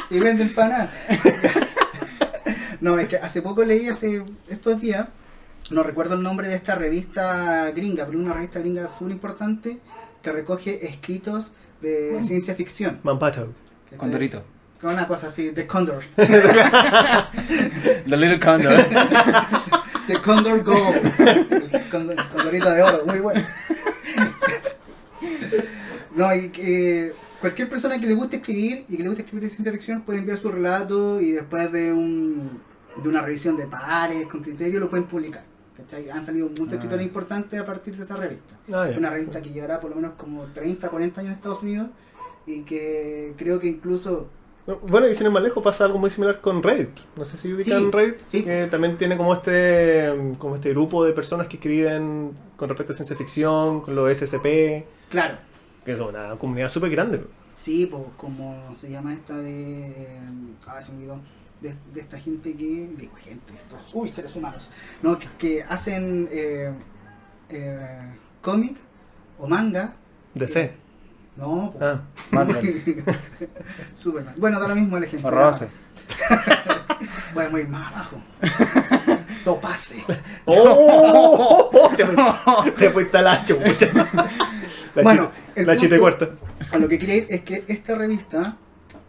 y 0.09 0.19
vende 0.19 0.43
empanadas. 0.43 0.89
no, 2.81 2.99
es 2.99 3.07
que 3.07 3.17
hace 3.17 3.41
poco 3.41 3.63
leí, 3.63 3.87
hace 3.87 4.23
estos 4.49 4.81
días, 4.81 5.07
no 5.71 5.81
recuerdo 5.81 6.15
el 6.15 6.21
nombre 6.23 6.47
de 6.47 6.55
esta 6.55 6.75
revista 6.75 7.71
gringa, 7.71 8.05
pero 8.05 8.19
una 8.19 8.33
revista 8.33 8.59
gringa 8.59 8.87
súper 8.87 9.13
importante 9.13 9.79
que 10.21 10.31
recoge 10.31 10.85
escritos 10.87 11.47
de 11.81 12.21
ciencia 12.23 12.53
ficción. 12.55 12.99
Mampato. 13.03 13.53
Condorito. 13.97 14.43
Una 14.87 15.07
cosa 15.07 15.27
así, 15.27 15.51
The 15.51 15.65
Condor. 15.65 16.03
The 16.15 17.25
Little 18.17 18.39
Condor. 18.39 18.73
The 20.07 20.21
Condor 20.21 20.63
Gold. 20.63 20.95
El 21.71 21.89
condor- 21.89 22.29
condorito 22.31 22.69
de 22.71 22.83
oro, 22.83 23.05
muy 23.05 23.19
bueno. 23.19 23.41
No, 26.15 26.33
y 26.33 26.49
que 26.49 27.11
cualquier 27.41 27.67
persona 27.69 27.99
que 27.99 28.07
le 28.07 28.13
guste 28.13 28.37
escribir 28.37 28.85
y 28.87 28.95
que 28.95 29.03
le 29.03 29.09
guste 29.09 29.23
escribir 29.23 29.43
de 29.43 29.49
ciencia 29.53 29.71
ficción 29.73 30.01
puede 30.03 30.19
enviar 30.19 30.37
su 30.37 30.49
relato 30.49 31.19
y 31.19 31.31
después 31.31 31.69
de 31.73 31.91
un 31.91 32.61
de 33.03 33.09
una 33.09 33.21
revisión 33.21 33.57
de 33.57 33.65
pares 33.67 34.25
con 34.27 34.41
criterio 34.41 34.79
lo 34.79 34.89
pueden 34.89 35.07
publicar. 35.07 35.43
¿cachai? 35.75 36.09
Han 36.09 36.23
salido 36.25 36.47
muchos 36.47 36.71
Ah. 36.71 36.75
escritores 36.75 37.05
importantes 37.05 37.59
a 37.59 37.65
partir 37.65 37.97
de 37.97 38.03
esa 38.05 38.15
revista. 38.15 38.55
Ah. 38.71 38.87
Una 38.97 39.09
revista 39.09 39.41
que 39.41 39.49
llevará 39.49 39.81
por 39.81 39.89
lo 39.89 39.97
menos 39.97 40.13
como 40.15 40.43
30, 40.43 40.87
40 40.87 41.19
años 41.19 41.31
en 41.31 41.35
Estados 41.35 41.63
Unidos 41.63 41.87
y 42.47 42.61
que 42.61 43.33
creo 43.37 43.59
que 43.59 43.67
incluso 43.67 44.29
Bueno, 44.87 45.07
y 45.07 45.13
sin 45.13 45.27
ir 45.27 45.31
más 45.31 45.43
lejos 45.43 45.63
pasa 45.63 45.85
algo 45.85 45.99
muy 45.99 46.09
similar 46.09 46.41
con 46.41 46.63
Reddit. 46.63 46.89
No 47.15 47.23
sé 47.25 47.37
si 47.37 47.53
ubican 47.53 47.83
Sí, 47.83 47.89
Reddit, 47.91 48.19
sí. 48.25 48.43
que 48.43 48.67
también 48.67 48.97
tiene 48.97 49.15
como 49.15 49.33
este 49.33 50.33
como 50.39 50.55
este 50.55 50.69
grupo 50.71 51.05
de 51.05 51.13
personas 51.13 51.47
que 51.47 51.57
escriben 51.57 52.31
con 52.57 52.69
respecto 52.69 52.93
a 52.93 52.95
ciencia 52.95 53.15
ficción, 53.15 53.81
con 53.81 53.93
los 53.95 54.17
SCP, 54.17 54.85
Claro, 55.09 55.37
que 55.85 55.91
es 55.93 55.99
una 55.99 56.35
comunidad 56.37 56.69
súper 56.69 56.89
grande. 56.89 57.23
sí, 57.53 57.85
pues 57.85 58.01
como 58.17 58.73
se 58.73 58.89
llama 58.89 59.13
esta 59.13 59.37
de... 59.37 59.93
Ah, 60.65 60.81
se 60.81 60.91
me 60.91 60.97
olvidó. 60.97 61.19
De, 61.61 61.73
de 61.93 62.01
esta 62.01 62.19
gente 62.19 62.53
que... 62.53 62.89
Digo, 62.97 63.15
gente, 63.15 63.53
estos... 63.53 63.93
Uy, 63.93 64.09
seres 64.09 64.35
humanos. 64.35 64.69
No, 65.01 65.17
que, 65.17 65.27
que 65.37 65.63
hacen 65.63 66.27
eh, 66.31 66.71
eh, 67.49 67.99
cómic 68.41 68.75
o 69.39 69.47
manga. 69.47 69.93
DC. 70.33 70.73
No, 71.37 71.71
po. 71.73 71.79
Ah. 71.81 72.01
Marvel. 72.31 73.03
Superman. 73.93 74.33
Bueno, 74.37 74.59
da 74.59 74.67
lo 74.67 74.75
mismo 74.75 74.97
el 74.97 75.03
ejemplo. 75.03 75.27
Arrabase. 75.29 75.67
Voy 77.33 77.45
a 77.45 77.49
morir 77.49 77.67
más 77.67 77.91
abajo. 77.91 78.21
Topase. 79.43 80.03
¡Oh! 80.45 81.91
te, 81.95 82.05
fui- 82.05 82.71
te 82.77 82.89
fuiste 82.89 83.17
a 83.17 83.21
la 83.21 83.45
chucha. 83.45 83.87
La 84.95 85.03
Bueno, 85.03 85.31
el 85.55 85.67
la 85.67 85.75
chita 85.77 85.95
y 85.95 85.99
punto- 85.99 86.17
cuarta. 86.17 86.35
A 86.71 86.77
lo 86.77 86.87
que 86.87 86.97
quería 86.97 87.15
ir 87.15 87.27
es 87.29 87.41
que 87.41 87.65
esta 87.67 87.95
revista 87.95 88.55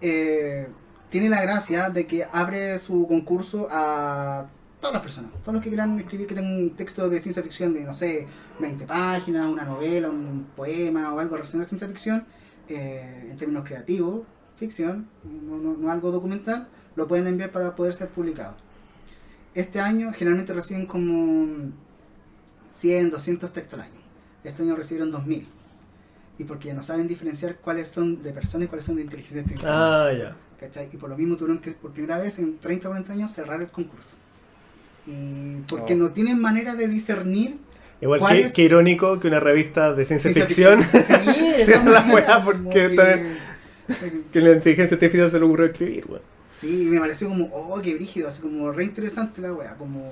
eh, 0.00 0.68
tiene 1.10 1.28
la 1.28 1.40
gracia 1.42 1.90
de 1.90 2.06
que 2.06 2.26
abre 2.32 2.78
su 2.80 3.06
concurso 3.06 3.68
a 3.70 4.46
todas 4.88 4.94
las 4.94 5.02
personas, 5.02 5.30
todos 5.42 5.54
los 5.54 5.62
que 5.62 5.68
quieran 5.70 5.98
escribir 6.00 6.26
que 6.26 6.34
tengan 6.34 6.52
un 6.56 6.70
texto 6.70 7.08
de 7.08 7.20
ciencia 7.20 7.42
ficción 7.42 7.74
de, 7.74 7.84
no 7.84 7.94
sé, 7.94 8.26
20 8.60 8.86
páginas, 8.86 9.46
una 9.46 9.64
novela, 9.64 10.08
un 10.10 10.46
poema 10.56 11.12
o 11.12 11.18
algo 11.18 11.36
relacionado 11.36 11.66
a 11.66 11.68
ciencia 11.68 11.88
ficción, 11.88 12.24
eh, 12.68 13.28
en 13.30 13.36
términos 13.36 13.64
creativos, 13.64 14.22
ficción, 14.56 15.08
no, 15.24 15.56
no- 15.58 15.76
no 15.76 15.90
algo 15.90 16.10
documental, 16.10 16.68
lo 16.94 17.06
pueden 17.06 17.26
enviar 17.26 17.50
para 17.50 17.74
poder 17.76 17.92
ser 17.94 18.08
publicado. 18.08 18.54
Este 19.54 19.80
año 19.80 20.12
generalmente 20.12 20.52
reciben 20.52 20.86
como 20.86 21.70
100, 22.70 23.10
200 23.10 23.52
textos 23.52 23.78
al 23.78 23.86
año. 23.86 24.00
Este 24.44 24.62
año 24.62 24.76
recibieron 24.76 25.10
2000 25.10 25.48
y 26.38 26.44
porque 26.44 26.72
no 26.74 26.82
saben 26.82 27.08
diferenciar 27.08 27.56
cuáles 27.56 27.88
son 27.88 28.22
de 28.22 28.32
personas 28.32 28.66
y 28.66 28.68
cuáles 28.68 28.84
son 28.84 28.96
de 28.96 29.02
inteligencia 29.02 29.40
artificial. 29.40 29.72
Ah, 29.74 30.12
ya. 30.12 30.36
¿cachai? 30.60 30.88
Y 30.92 30.96
por 30.96 31.10
lo 31.10 31.16
mismo 31.16 31.36
tuvieron 31.36 31.58
que, 31.58 31.72
por 31.72 31.92
primera 31.92 32.18
vez 32.18 32.38
en 32.38 32.58
30 32.58 32.88
o 32.88 32.90
40 32.92 33.12
años, 33.12 33.30
cerrar 33.30 33.60
el 33.60 33.68
concurso. 33.68 34.14
Y 35.06 35.56
porque 35.68 35.94
no 35.94 36.10
tienen 36.10 36.40
manera 36.40 36.74
de 36.74 36.88
discernir 36.88 37.58
Igual 38.00 38.20
¿Cuál 38.20 38.36
que, 38.36 38.42
es? 38.42 38.52
que 38.52 38.62
irónico 38.62 39.18
que 39.18 39.28
una 39.28 39.40
revista 39.40 39.92
de 39.94 40.04
ciencia, 40.04 40.32
ciencia 40.32 40.76
ficción, 40.76 40.82
Sí, 40.92 41.64
de 41.64 41.90
la 41.90 42.02
weá 42.02 42.44
porque 42.44 42.62
como 42.62 42.70
que- 44.32 44.40
la 44.40 44.52
inteligencia 44.52 44.96
artificial 44.96 45.30
se 45.30 45.38
le 45.38 45.44
ocurrió 45.46 45.66
escribir, 45.66 46.04
weón. 46.08 46.22
Sí, 46.60 46.88
me 46.90 46.98
pareció 46.98 47.28
como, 47.28 47.46
oh, 47.52 47.80
qué 47.80 47.94
brígido, 47.94 48.28
así 48.28 48.40
como 48.40 48.70
re 48.72 48.84
interesante 48.84 49.40
la 49.40 49.52
wea, 49.52 49.74
como... 49.76 50.02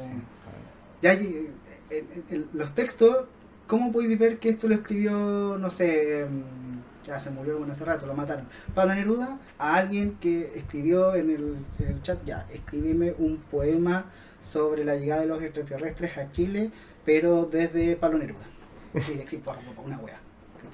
Ya, 1.03 1.15
eh, 1.15 1.49
eh, 1.91 2.05
eh, 2.31 2.45
los 2.53 2.75
textos, 2.75 3.25
¿cómo 3.67 3.93
podéis 3.93 4.19
ver 4.19 4.39
que 4.39 4.51
esto 4.51 4.69
lo 4.69 4.75
escribió, 4.75 5.57
no 5.59 5.71
sé, 5.71 6.27
mm, 6.29 7.07
ya 7.07 7.19
se 7.19 7.31
murió 7.31 7.59
bueno, 7.59 7.73
hace 7.73 7.85
rato, 7.85 8.07
lo 8.07 8.15
mataron? 8.15 8.47
Pablo 8.75 8.95
Neruda, 8.95 9.39
a 9.59 9.77
alguien 9.77 10.17
que 10.21 10.53
escribió 10.55 11.15
en 11.15 11.31
el, 11.31 11.57
en 11.81 11.89
el 11.89 12.03
chat, 12.03 12.19
ya, 12.25 12.47
escríbeme 12.53 13.15
un 13.19 13.39
poema 13.51 14.05
sobre 14.45 14.85
la 14.85 14.97
llegada 14.97 15.23
de 15.23 15.27
los 15.27 15.43
extraterrestres 15.43 16.17
a 16.19 16.31
Chile, 16.31 16.71
pero 17.05 17.47
desde 17.51 17.97
Pablo 17.97 18.19
Neruda. 18.19 18.47
Y 18.95 19.15
le 19.17 19.23
escribo 19.23 19.53
una 19.85 19.99
wea. 19.99 20.21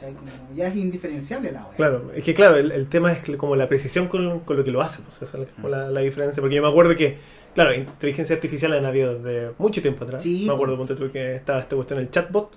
Como 0.01 0.55
ya 0.56 0.68
es 0.68 0.76
indiferenciable 0.76 1.52
la 1.52 1.62
wea. 1.66 1.76
Claro, 1.76 2.10
es 2.14 2.22
que 2.24 2.32
claro, 2.34 2.56
el, 2.56 2.72
el 2.72 2.86
tema 2.88 3.12
es 3.12 3.22
como 3.36 3.55
la 3.56 3.68
precisión 3.68 4.09
con, 4.09 4.40
con 4.40 4.56
lo 4.56 4.64
que 4.64 4.70
lo 4.70 4.80
hacen, 4.80 5.05
o 5.06 5.10
sea, 5.10 5.26
esa 5.28 5.38
es 5.38 5.48
como 5.51 5.68
la, 5.68 5.90
la 5.90 6.01
diferencia, 6.01 6.40
porque 6.40 6.56
yo 6.56 6.62
me 6.62 6.68
acuerdo 6.68 6.94
que, 6.97 7.18
claro, 7.55 7.74
inteligencia 7.74 8.34
artificial 8.36 8.72
han 8.72 8.84
habido 8.86 9.18
desde 9.18 9.51
mucho 9.59 9.82
tiempo 9.82 10.05
atrás, 10.05 10.22
Sí. 10.22 10.44
me 10.47 10.55
acuerdo, 10.55 10.76
ponte 10.78 10.94
tú 10.94 11.10
que 11.10 11.34
estaba 11.36 11.59
esta 11.60 11.76
cuestión, 11.76 11.98
el 11.98 12.10
chatbot, 12.10 12.51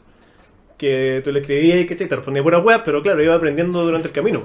que 0.78 1.22
tú 1.24 1.32
le 1.32 1.40
escribías 1.42 1.80
y 1.80 1.86
que 1.86 1.96
te 1.96 2.08
respondía 2.08 2.44
pura 2.44 2.60
web, 2.60 2.82
pero 2.86 3.02
claro, 3.02 3.22
iba 3.24 3.36
aprendiendo 3.36 3.84
durante 3.84 4.08
el 4.08 4.14
camino, 4.14 4.44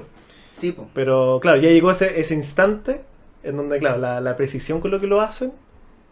Sí, 0.53 0.71
po. 0.73 0.89
pero 0.93 1.39
claro, 1.41 1.57
ya 1.61 1.69
llegó 1.69 1.91
ese, 1.91 2.19
ese 2.19 2.33
instante 2.33 3.01
en 3.43 3.55
donde, 3.55 3.79
claro, 3.79 3.97
la, 3.97 4.19
la 4.19 4.35
precisión 4.35 4.81
con 4.81 4.91
lo 4.91 4.99
que 4.99 5.07
lo 5.07 5.21
hacen 5.21 5.53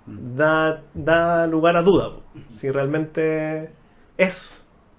da, 0.07 0.83
da 0.93 1.47
lugar 1.47 1.75
a 1.77 1.81
duda, 1.81 2.15
po, 2.15 2.23
si 2.49 2.69
realmente 2.71 3.71
es 4.17 4.51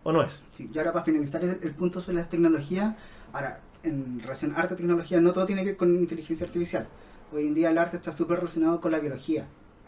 o 0.04 0.12
no 0.12 0.22
es. 0.22 0.42
Sí, 0.52 0.70
y 0.72 0.78
ahora 0.78 0.92
para 0.92 1.04
finalizar 1.04 1.42
el, 1.42 1.58
el 1.62 1.74
punto 1.74 2.00
sobre 2.00 2.18
las 2.18 2.28
tecnologías, 2.28 2.94
ahora 3.32 3.60
en 3.82 4.20
relación 4.20 4.54
arte 4.56 4.74
tecnología 4.76 5.20
no 5.20 5.32
todo 5.32 5.46
tiene 5.46 5.62
que 5.62 5.68
ver 5.70 5.76
con 5.76 5.94
inteligencia 5.94 6.46
artificial. 6.46 6.86
Hoy 7.32 7.46
en 7.46 7.54
día 7.54 7.70
el 7.70 7.78
arte 7.78 7.96
está 7.96 8.12
súper 8.12 8.38
relacionado 8.38 8.80
con 8.80 8.90
la 8.92 8.98
biología. 9.00 9.46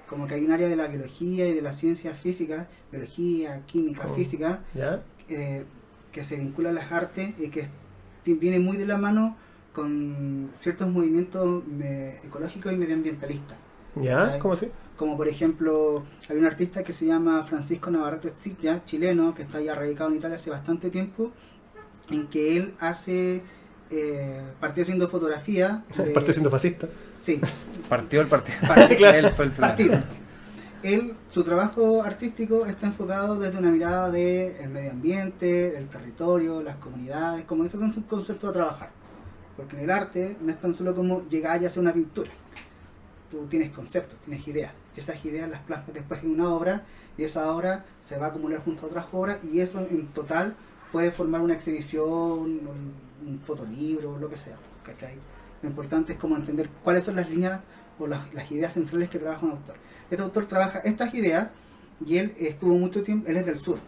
Como 0.08 0.26
que 0.26 0.34
hay 0.34 0.44
un 0.44 0.52
área 0.52 0.68
de 0.68 0.76
la 0.76 0.88
biología 0.88 1.48
y 1.48 1.52
de 1.54 1.62
las 1.62 1.76
ciencias 1.76 2.18
físicas, 2.18 2.66
biología, 2.90 3.62
química, 3.66 4.06
Oh. 4.08 4.14
física, 4.14 4.60
¿Ya? 4.74 5.02
eh, 5.28 5.64
que 6.12 6.22
se 6.24 6.36
vincula 6.36 6.70
a 6.70 6.72
las 6.72 6.90
artes 6.90 7.34
y 7.38 7.48
que 7.48 7.68
viene 8.24 8.58
muy 8.58 8.76
de 8.76 8.86
la 8.86 8.98
mano 8.98 9.36
con 9.72 10.50
ciertos 10.54 10.88
movimientos 10.88 11.62
ecológicos 12.24 12.72
y 12.72 12.76
medioambientalistas. 12.76 13.56
¿Ya? 13.96 14.38
¿Cómo 14.38 14.54
así? 14.54 14.68
Como 15.00 15.16
por 15.16 15.28
ejemplo, 15.28 16.02
hay 16.28 16.36
un 16.36 16.44
artista 16.44 16.84
que 16.84 16.92
se 16.92 17.06
llama 17.06 17.42
Francisco 17.42 17.90
Navarrete 17.90 18.28
Zilla, 18.36 18.84
chileno, 18.84 19.34
que 19.34 19.40
está 19.40 19.58
ya 19.58 19.74
radicado 19.74 20.10
en 20.10 20.16
Italia 20.16 20.36
hace 20.36 20.50
bastante 20.50 20.90
tiempo, 20.90 21.30
en 22.10 22.26
que 22.26 22.58
él 22.58 22.74
hace, 22.80 23.42
eh, 23.90 24.42
partió 24.60 24.82
haciendo 24.82 25.08
fotografía. 25.08 25.84
de- 25.96 26.10
Partió 26.10 26.34
siendo 26.34 26.50
fascista. 26.50 26.86
Sí, 27.18 27.40
Partió 27.88 28.20
el 28.20 28.26
partido. 28.26 28.58
Partió. 28.68 28.94
Claro. 28.98 29.16
Él 29.16 29.30
fue 29.34 29.44
el 29.46 29.52
plan. 29.52 29.70
partido. 29.70 29.98
Él, 30.82 31.14
su 31.30 31.44
trabajo 31.44 32.02
artístico 32.02 32.66
está 32.66 32.86
enfocado 32.86 33.38
desde 33.38 33.56
una 33.56 33.70
mirada 33.70 34.10
del 34.10 34.54
el 34.56 34.68
medio 34.68 34.90
ambiente, 34.90 35.78
el 35.78 35.88
territorio, 35.88 36.60
las 36.62 36.76
comunidades, 36.76 37.46
como 37.46 37.64
esos 37.64 37.80
son 37.80 37.94
sus 37.94 38.04
conceptos 38.04 38.50
a 38.50 38.52
trabajar. 38.52 38.90
Porque 39.56 39.76
en 39.78 39.84
el 39.84 39.90
arte 39.90 40.36
no 40.42 40.50
es 40.52 40.60
tan 40.60 40.74
solo 40.74 40.94
como 40.94 41.26
llegar 41.30 41.62
y 41.62 41.64
hacer 41.64 41.80
una 41.82 41.94
pintura. 41.94 42.30
Tú 43.30 43.46
tienes 43.46 43.70
conceptos, 43.70 44.18
tienes 44.20 44.46
ideas. 44.46 44.72
Esas 45.00 45.24
ideas 45.24 45.50
las 45.50 45.62
plasmas 45.62 45.94
después 45.94 46.22
en 46.22 46.30
una 46.30 46.52
obra 46.52 46.84
y 47.18 47.24
esa 47.24 47.50
obra 47.52 47.84
se 48.04 48.18
va 48.18 48.26
a 48.26 48.28
acumular 48.28 48.62
junto 48.64 48.84
a 48.84 48.88
otras 48.88 49.06
obras 49.12 49.38
y 49.50 49.60
eso 49.60 49.80
en 49.80 50.08
total 50.08 50.54
puede 50.92 51.10
formar 51.10 51.40
una 51.40 51.54
exhibición, 51.54 52.08
un, 52.08 52.94
un 53.26 53.40
fotolibro, 53.44 54.18
lo 54.18 54.28
que 54.28 54.36
sea. 54.36 54.56
¿cachai? 54.84 55.14
Lo 55.62 55.68
importante 55.68 56.14
es 56.14 56.18
como 56.18 56.36
entender 56.36 56.68
cuáles 56.82 57.04
son 57.04 57.16
las 57.16 57.28
líneas 57.28 57.60
o 57.98 58.06
las, 58.06 58.32
las 58.34 58.50
ideas 58.50 58.72
centrales 58.72 59.08
que 59.08 59.18
trabaja 59.18 59.44
un 59.44 59.52
autor. 59.52 59.76
Este 60.10 60.22
autor 60.22 60.46
trabaja 60.46 60.78
estas 60.80 61.14
ideas 61.14 61.50
y 62.04 62.16
él 62.16 62.34
estuvo 62.38 62.74
mucho 62.74 63.02
tiempo, 63.02 63.28
él 63.28 63.36
es 63.36 63.46
del 63.46 63.60
sur, 63.60 63.78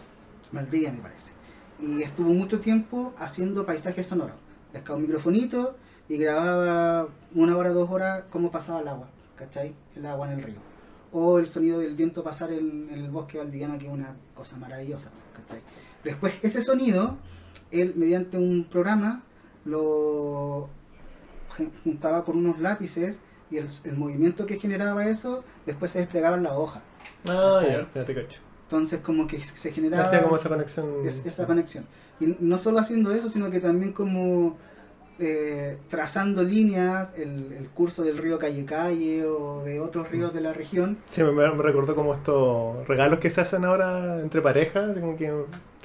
Valdivia 0.52 0.92
me 0.92 1.00
parece, 1.00 1.32
y 1.80 2.02
estuvo 2.02 2.32
mucho 2.32 2.60
tiempo 2.60 3.14
haciendo 3.18 3.64
paisajes 3.64 4.06
sonoros. 4.06 4.36
Pescaba 4.72 4.96
un 4.96 5.02
microfonito 5.02 5.76
y 6.08 6.18
grababa 6.18 7.08
una 7.34 7.56
hora, 7.56 7.70
dos 7.70 7.90
horas 7.90 8.24
cómo 8.30 8.50
pasaba 8.50 8.80
el 8.80 8.88
agua, 8.88 9.08
¿cachai? 9.36 9.74
El 9.96 10.06
agua 10.06 10.30
en 10.30 10.38
el 10.38 10.44
río. 10.44 10.71
O 11.12 11.38
el 11.38 11.48
sonido 11.48 11.78
del 11.80 11.94
viento 11.94 12.22
pasar 12.24 12.50
en, 12.52 12.88
en 12.90 12.98
el 13.04 13.10
bosque 13.10 13.38
valdiviano, 13.38 13.78
que 13.78 13.86
es 13.86 13.92
una 13.92 14.16
cosa 14.34 14.56
maravillosa, 14.56 15.10
¿cachai? 15.36 15.60
Después, 16.04 16.34
ese 16.42 16.62
sonido, 16.62 17.18
él 17.70 17.92
mediante 17.96 18.38
un 18.38 18.64
programa 18.64 19.22
lo 19.64 20.68
juntaba 21.84 22.24
con 22.24 22.36
unos 22.38 22.58
lápices 22.58 23.18
y 23.50 23.58
el, 23.58 23.68
el 23.84 23.96
movimiento 23.96 24.46
que 24.46 24.58
generaba 24.58 25.06
eso, 25.06 25.44
después 25.66 25.90
se 25.90 25.98
desplegaba 26.00 26.36
en 26.36 26.44
la 26.44 26.56
hoja. 26.58 26.80
Ah, 27.28 27.60
ya, 27.62 27.88
ya 27.94 28.04
te 28.04 28.14
cacho. 28.14 28.40
Entonces 28.64 29.00
como 29.00 29.26
que 29.26 29.38
se 29.38 29.70
generaba 29.70 30.04
Hacía 30.04 30.22
como 30.22 30.36
esa 30.36 30.48
conexión. 30.48 30.86
es- 31.04 31.24
esa 31.26 31.46
conexión. 31.46 31.84
Y 32.20 32.34
no 32.40 32.56
solo 32.56 32.78
haciendo 32.78 33.12
eso, 33.12 33.28
sino 33.28 33.50
que 33.50 33.60
también 33.60 33.92
como 33.92 34.56
eh, 35.18 35.78
trazando 35.88 36.42
líneas, 36.42 37.12
el, 37.16 37.52
el 37.52 37.68
curso 37.74 38.02
del 38.02 38.18
río 38.18 38.38
Calle 38.38 38.64
Calle 38.64 39.24
o 39.26 39.62
de 39.62 39.80
otros 39.80 40.10
ríos 40.10 40.32
de 40.34 40.40
la 40.40 40.52
región. 40.52 40.98
Sí, 41.08 41.22
me, 41.22 41.32
me 41.32 41.48
recordó 41.62 41.94
como 41.94 42.12
estos 42.12 42.86
regalos 42.88 43.18
que 43.18 43.30
se 43.30 43.40
hacen 43.40 43.64
ahora 43.64 44.20
entre 44.20 44.40
parejas, 44.40 44.90
así 44.90 45.00
como 45.00 45.16
que 45.16 45.30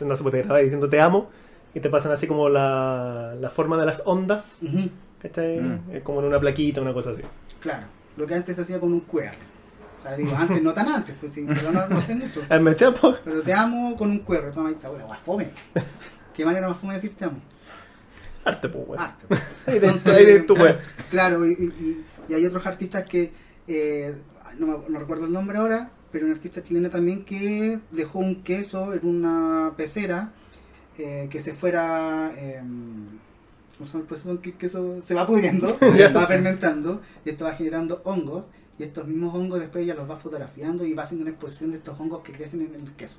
no 0.01 0.15
se 0.15 0.23
puede 0.23 0.43
grabar 0.43 0.63
diciendo 0.63 0.89
te 0.89 0.99
amo 0.99 1.29
y 1.73 1.79
te 1.79 1.89
pasan 1.89 2.11
así 2.11 2.25
como 2.27 2.49
la, 2.49 3.35
la 3.39 3.49
forma 3.49 3.77
de 3.77 3.85
las 3.85 4.01
ondas. 4.05 4.57
Mm. 4.61 4.85
Eh, 5.23 6.01
Como 6.03 6.19
en 6.21 6.27
una 6.27 6.39
plaquita, 6.39 6.81
una 6.81 6.93
cosa 6.93 7.11
así. 7.11 7.21
Claro, 7.59 7.87
lo 8.15 8.25
que 8.25 8.35
antes 8.35 8.55
se 8.55 8.61
hacía 8.61 8.79
con 8.79 8.93
un 8.93 9.01
QR. 9.01 9.33
O 9.99 10.01
sea, 10.01 10.15
digo, 10.15 10.31
antes, 10.35 10.61
no 10.61 10.73
tan 10.73 10.87
antes, 10.87 11.15
pues 11.19 11.33
sí, 11.33 11.45
pero 11.47 11.71
no, 11.71 11.87
no 11.87 12.01
sé 12.01 12.15
mucho. 12.15 12.41
Tiempo, 12.77 13.15
Pero 13.23 13.41
te 13.41 13.53
amo 13.53 13.95
con 13.97 14.11
un 14.11 14.19
QR. 14.19 14.51
Toma 14.53 14.69
ahí 14.69 14.75
está, 14.75 14.89
bueno, 14.89 15.07
fome. 15.21 15.49
¿Qué 16.35 16.45
manera 16.45 16.67
más 16.67 16.77
fome 16.77 16.93
de 16.93 17.01
decir 17.01 17.17
te 17.17 17.25
amo? 17.25 17.39
Arte, 18.47 18.69
pues, 18.69 18.87
weón. 18.87 19.01
Arte. 19.01 19.25
Entonces, 19.67 20.13
ahí 20.13 20.25
de 20.25 20.39
tu 20.41 20.53
weón. 20.55 20.77
Claro, 21.09 21.45
y, 21.45 21.51
y- 21.53 22.05
y 22.29 22.33
hay 22.33 22.45
otros 22.45 22.65
artistas 22.65 23.05
que, 23.05 23.31
eh, 23.67 24.15
no, 24.59 24.83
no 24.89 24.99
recuerdo 24.99 25.25
el 25.25 25.31
nombre 25.33 25.57
ahora, 25.57 25.91
pero 26.11 26.25
una 26.25 26.35
artista 26.35 26.61
chilena 26.63 26.89
también 26.89 27.23
que 27.25 27.79
dejó 27.91 28.19
un 28.19 28.43
queso 28.43 28.93
en 28.93 29.05
una 29.07 29.73
pecera 29.77 30.31
eh, 30.97 31.27
que 31.29 31.39
se 31.39 31.53
fuera... 31.53 32.33
eh, 32.35 32.61
¿Cómo 33.77 33.87
se 33.87 33.97
llama 33.99 34.41
el 34.43 34.53
queso 34.53 35.01
se 35.03 35.13
va 35.13 35.27
pudriendo, 35.27 35.77
va 36.15 36.25
fermentando 36.25 37.01
y 37.23 37.29
esto 37.29 37.45
va 37.45 37.53
generando 37.53 38.01
hongos 38.05 38.45
y 38.79 38.83
estos 38.83 39.07
mismos 39.07 39.35
hongos 39.35 39.59
después 39.59 39.83
ella 39.83 39.93
los 39.93 40.09
va 40.09 40.15
fotografiando 40.17 40.83
y 40.83 40.93
va 40.93 41.03
haciendo 41.03 41.21
una 41.21 41.29
exposición 41.31 41.69
de 41.71 41.77
estos 41.77 41.99
hongos 41.99 42.21
que 42.23 42.31
crecen 42.31 42.61
en 42.61 42.73
el 42.73 42.91
queso. 42.93 43.17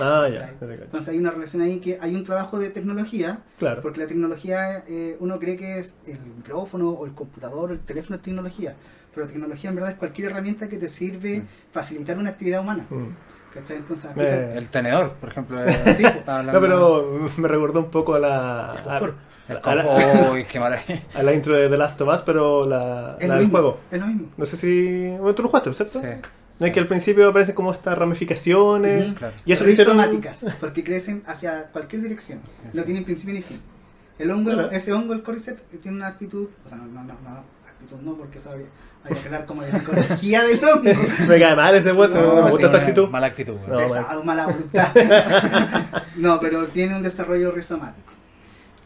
Ah, 0.00 0.28
ya. 0.32 0.52
Entonces 0.60 1.08
hay 1.08 1.18
una 1.18 1.30
relación 1.30 1.62
ahí 1.62 1.78
que 1.80 1.98
hay 2.00 2.14
un 2.14 2.24
trabajo 2.24 2.58
de 2.58 2.70
tecnología 2.70 3.40
Claro. 3.58 3.82
porque 3.82 4.00
la 4.00 4.06
tecnología, 4.06 4.84
eh, 4.88 5.16
uno 5.20 5.38
cree 5.38 5.56
que 5.56 5.78
es 5.80 5.94
el 6.06 6.18
micrófono 6.20 6.90
o 6.90 7.04
el 7.06 7.12
computador 7.12 7.70
o 7.70 7.72
el 7.72 7.80
teléfono 7.80 8.16
es 8.16 8.22
tecnología, 8.22 8.74
pero 9.12 9.26
la 9.26 9.32
tecnología 9.32 9.70
en 9.70 9.76
verdad 9.76 9.90
es 9.92 9.96
cualquier 9.98 10.30
herramienta 10.30 10.68
que 10.68 10.78
te 10.78 10.88
sirve 10.88 11.40
Mm. 11.40 11.46
facilitar 11.72 12.16
una 12.18 12.30
actividad 12.30 12.60
humana. 12.60 12.86
Mm. 12.88 13.08
¿Cachai? 13.52 13.78
Entonces, 13.78 14.10
Eh, 14.16 14.54
El 14.56 14.68
tenedor, 14.68 15.14
por 15.14 15.28
ejemplo. 15.30 15.58
Sí, 15.96 16.04
estaba 16.04 16.44
No, 16.44 16.60
pero 16.60 17.28
me 17.36 17.48
recordó 17.48 17.80
un 17.80 17.90
poco 17.90 18.14
a 18.14 18.20
la, 18.20 18.70
a, 18.70 18.82
Confort. 18.84 19.16
El 19.48 19.58
a 19.64 19.74
la, 19.74 19.84
confort, 19.84 20.32
Uy, 20.32 20.44
qué 20.44 20.60
maravilla. 20.60 21.02
a 21.14 21.22
la 21.24 21.34
intro 21.34 21.54
de 21.54 21.68
The 21.68 21.76
Last 21.76 22.00
of 22.00 22.14
Us, 22.14 22.22
pero 22.22 22.64
la, 22.68 23.16
mismo, 23.20 23.50
juego. 23.50 23.80
Es 23.90 23.98
lo 23.98 24.06
mismo. 24.06 24.28
No 24.36 24.46
sé 24.46 24.56
si... 24.56 25.08
Bueno, 25.18 25.34
tú 25.34 25.42
lo 25.42 25.48
jugaste, 25.48 25.74
¿cierto? 25.74 26.00
Sí. 26.00 26.06
No 26.60 26.66
es 26.66 26.72
que 26.72 26.80
al 26.80 26.86
principio 26.86 27.28
aparecen 27.28 27.54
como 27.54 27.72
estas 27.72 27.96
ramificaciones. 27.98 29.14
Claro. 29.14 29.34
Y 29.44 29.52
eso 29.52 29.68
hicieron... 29.68 29.96
Rizomáticas, 29.98 30.44
porque 30.60 30.84
crecen 30.84 31.22
hacia 31.26 31.64
cualquier 31.72 32.02
dirección. 32.02 32.40
No 32.72 32.84
tienen 32.84 33.04
principio 33.04 33.34
ni 33.34 33.42
fin. 33.42 33.60
El 34.18 34.30
hongo, 34.30 34.50
Claro. 34.52 34.70
ese 34.70 34.92
hongo, 34.92 35.14
el 35.14 35.22
cordyceps, 35.22 35.62
tiene 35.80 35.96
una 35.96 36.08
actitud, 36.08 36.48
o 36.64 36.68
sea, 36.68 36.76
no, 36.76 36.84
no, 36.84 37.02
no, 37.02 37.14
no, 37.14 37.44
actitud 37.66 37.96
no, 38.02 38.14
porque 38.16 38.36
eso 38.36 38.50
habría, 38.50 38.66
habría 39.02 39.18
que 39.22 39.26
hablar 39.28 39.46
como 39.46 39.62
de 39.62 39.72
psicología 39.72 40.42
del 40.44 40.60
hongo. 40.62 41.00
Me 41.26 41.40
cae 41.40 41.56
mal 41.56 41.74
ese 41.74 41.92
weón, 41.92 42.12
No, 42.12 42.34
no, 42.36 42.44
me 42.44 42.50
gusta 42.50 42.66
esa 42.66 42.76
actitud. 42.78 43.08
Mala 43.08 43.26
actitud. 43.28 43.56
No, 43.66 44.22
mala 44.22 44.46
voluntad. 44.46 44.88
no, 46.16 46.38
pero 46.38 46.66
tiene 46.68 46.94
un 46.96 47.02
desarrollo 47.02 47.50
rizomático. 47.52 48.12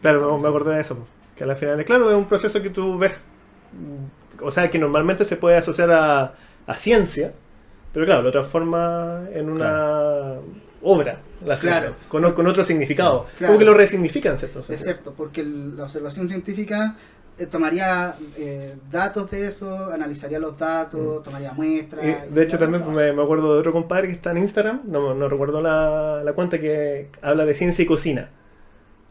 Claro, 0.00 0.36
me, 0.36 0.42
me 0.42 0.48
acordé 0.48 0.76
de 0.76 0.80
eso. 0.82 1.04
Que 1.34 1.42
al 1.42 1.56
final, 1.56 1.84
claro, 1.84 2.08
es 2.10 2.16
un 2.16 2.26
proceso 2.26 2.62
que 2.62 2.70
tú 2.70 2.96
ves. 2.96 3.12
O 4.40 4.52
sea, 4.52 4.70
que 4.70 4.78
normalmente 4.78 5.24
se 5.24 5.36
puede 5.36 5.56
asociar 5.56 5.90
a, 5.90 6.34
a 6.66 6.74
ciencia, 6.76 7.32
pero 7.94 8.04
claro, 8.04 8.22
lo 8.22 8.30
transforma 8.32 9.22
en 9.32 9.48
una 9.48 10.34
obra, 10.82 11.18
la 11.46 11.56
Claro. 11.56 11.94
con, 12.08 12.30
con 12.32 12.46
otro 12.46 12.62
significado. 12.64 13.24
Claro. 13.38 13.52
Como 13.54 13.58
que 13.58 13.64
lo 13.64 13.72
resignifican, 13.74 14.36
¿cierto? 14.36 14.60
Es 14.60 14.82
cierto, 14.82 15.14
porque 15.16 15.40
el- 15.40 15.76
la 15.78 15.84
observación 15.84 16.28
científica 16.28 16.96
eh, 17.38 17.46
tomaría 17.46 18.14
eh, 18.38 18.76
datos 18.92 19.28
de 19.30 19.48
eso, 19.48 19.90
analizaría 19.92 20.38
los 20.38 20.56
datos, 20.58 21.22
tomaría 21.24 21.52
muestras. 21.52 22.04
Mm. 22.04 22.08
Y, 22.30 22.34
de 22.34 22.42
hecho, 22.44 22.58
también 22.58 22.86
me, 22.94 23.12
me 23.12 23.22
acuerdo 23.22 23.54
de 23.54 23.58
otro 23.60 23.72
compadre 23.72 24.06
que 24.08 24.14
está 24.14 24.30
en 24.30 24.36
Instagram, 24.38 24.82
no, 24.84 25.14
no 25.14 25.28
recuerdo 25.28 25.60
la, 25.60 26.22
la 26.22 26.32
cuenta, 26.32 26.60
que 26.60 27.08
habla 27.22 27.44
de 27.44 27.54
ciencia 27.54 27.82
y 27.82 27.86
cocina. 27.86 28.28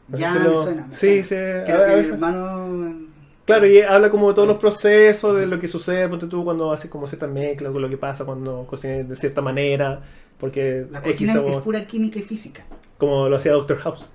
No 0.07 0.17
Ya 0.17 0.31
si 0.33 0.39
me 0.39 0.45
lo- 0.45 0.63
suena, 0.63 0.85
me 0.87 0.95
Sí, 0.95 1.21
suena. 1.23 1.59
sí. 1.65 1.65
Creo 1.65 1.77
a- 1.77 1.81
a 1.81 1.85
que 1.85 1.91
mi 1.91 1.97
veces- 1.97 2.13
hermano. 2.13 3.02
Claro, 3.45 3.67
y 3.67 3.81
habla 3.81 4.09
como 4.09 4.29
de 4.29 4.35
todos 4.35 4.47
los 4.47 4.57
procesos, 4.57 5.35
de 5.37 5.45
lo 5.45 5.59
que 5.59 5.67
sucede, 5.67 6.07
ponte 6.07 6.27
tú 6.27 6.45
cuando 6.45 6.71
haces 6.71 6.89
como 6.89 7.07
cierta 7.07 7.27
mezcla, 7.27 7.69
con 7.71 7.81
lo 7.81 7.89
que 7.89 7.97
pasa 7.97 8.23
cuando 8.23 8.65
cocinas 8.65 9.09
de 9.09 9.15
cierta 9.17 9.41
manera, 9.41 10.01
porque 10.39 10.85
La 10.89 11.01
cocina 11.01 11.33
es 11.33 11.39
sabor, 11.39 11.61
pura 11.63 11.85
química 11.85 12.19
y 12.19 12.21
física. 12.21 12.63
como 12.97 13.27
lo 13.27 13.35
hacía 13.35 13.51
Doctor 13.51 13.77
House. 13.79 14.09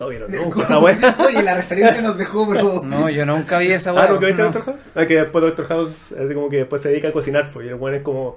No 0.00 0.08
vieron 0.08 0.30
nunca 0.32 0.62
esa 0.62 0.78
wea. 0.80 0.98
Oye, 1.26 1.42
la 1.42 1.54
referencia 1.54 2.02
nos 2.02 2.18
dejó, 2.18 2.46
bro. 2.46 2.82
No, 2.82 3.08
yo 3.08 3.24
nunca 3.24 3.58
vi 3.58 3.68
esa 3.70 3.90
Ah, 3.90 3.94
weá, 3.94 4.06
¿nunca 4.08 4.26
viste 4.26 4.42
no. 4.42 4.50
Doctor 4.50 4.64
House? 4.74 4.80
Ah, 4.96 5.06
que 5.06 5.14
después 5.14 5.44
Doctor 5.44 5.66
House, 5.66 6.12
así 6.20 6.34
como 6.34 6.48
que 6.48 6.56
después 6.58 6.82
se 6.82 6.88
dedica 6.88 7.08
a 7.08 7.12
cocinar, 7.12 7.50
pues, 7.52 7.66
y 7.66 7.68
el 7.68 7.76
bueno 7.76 7.96
es 7.98 8.02
como, 8.02 8.36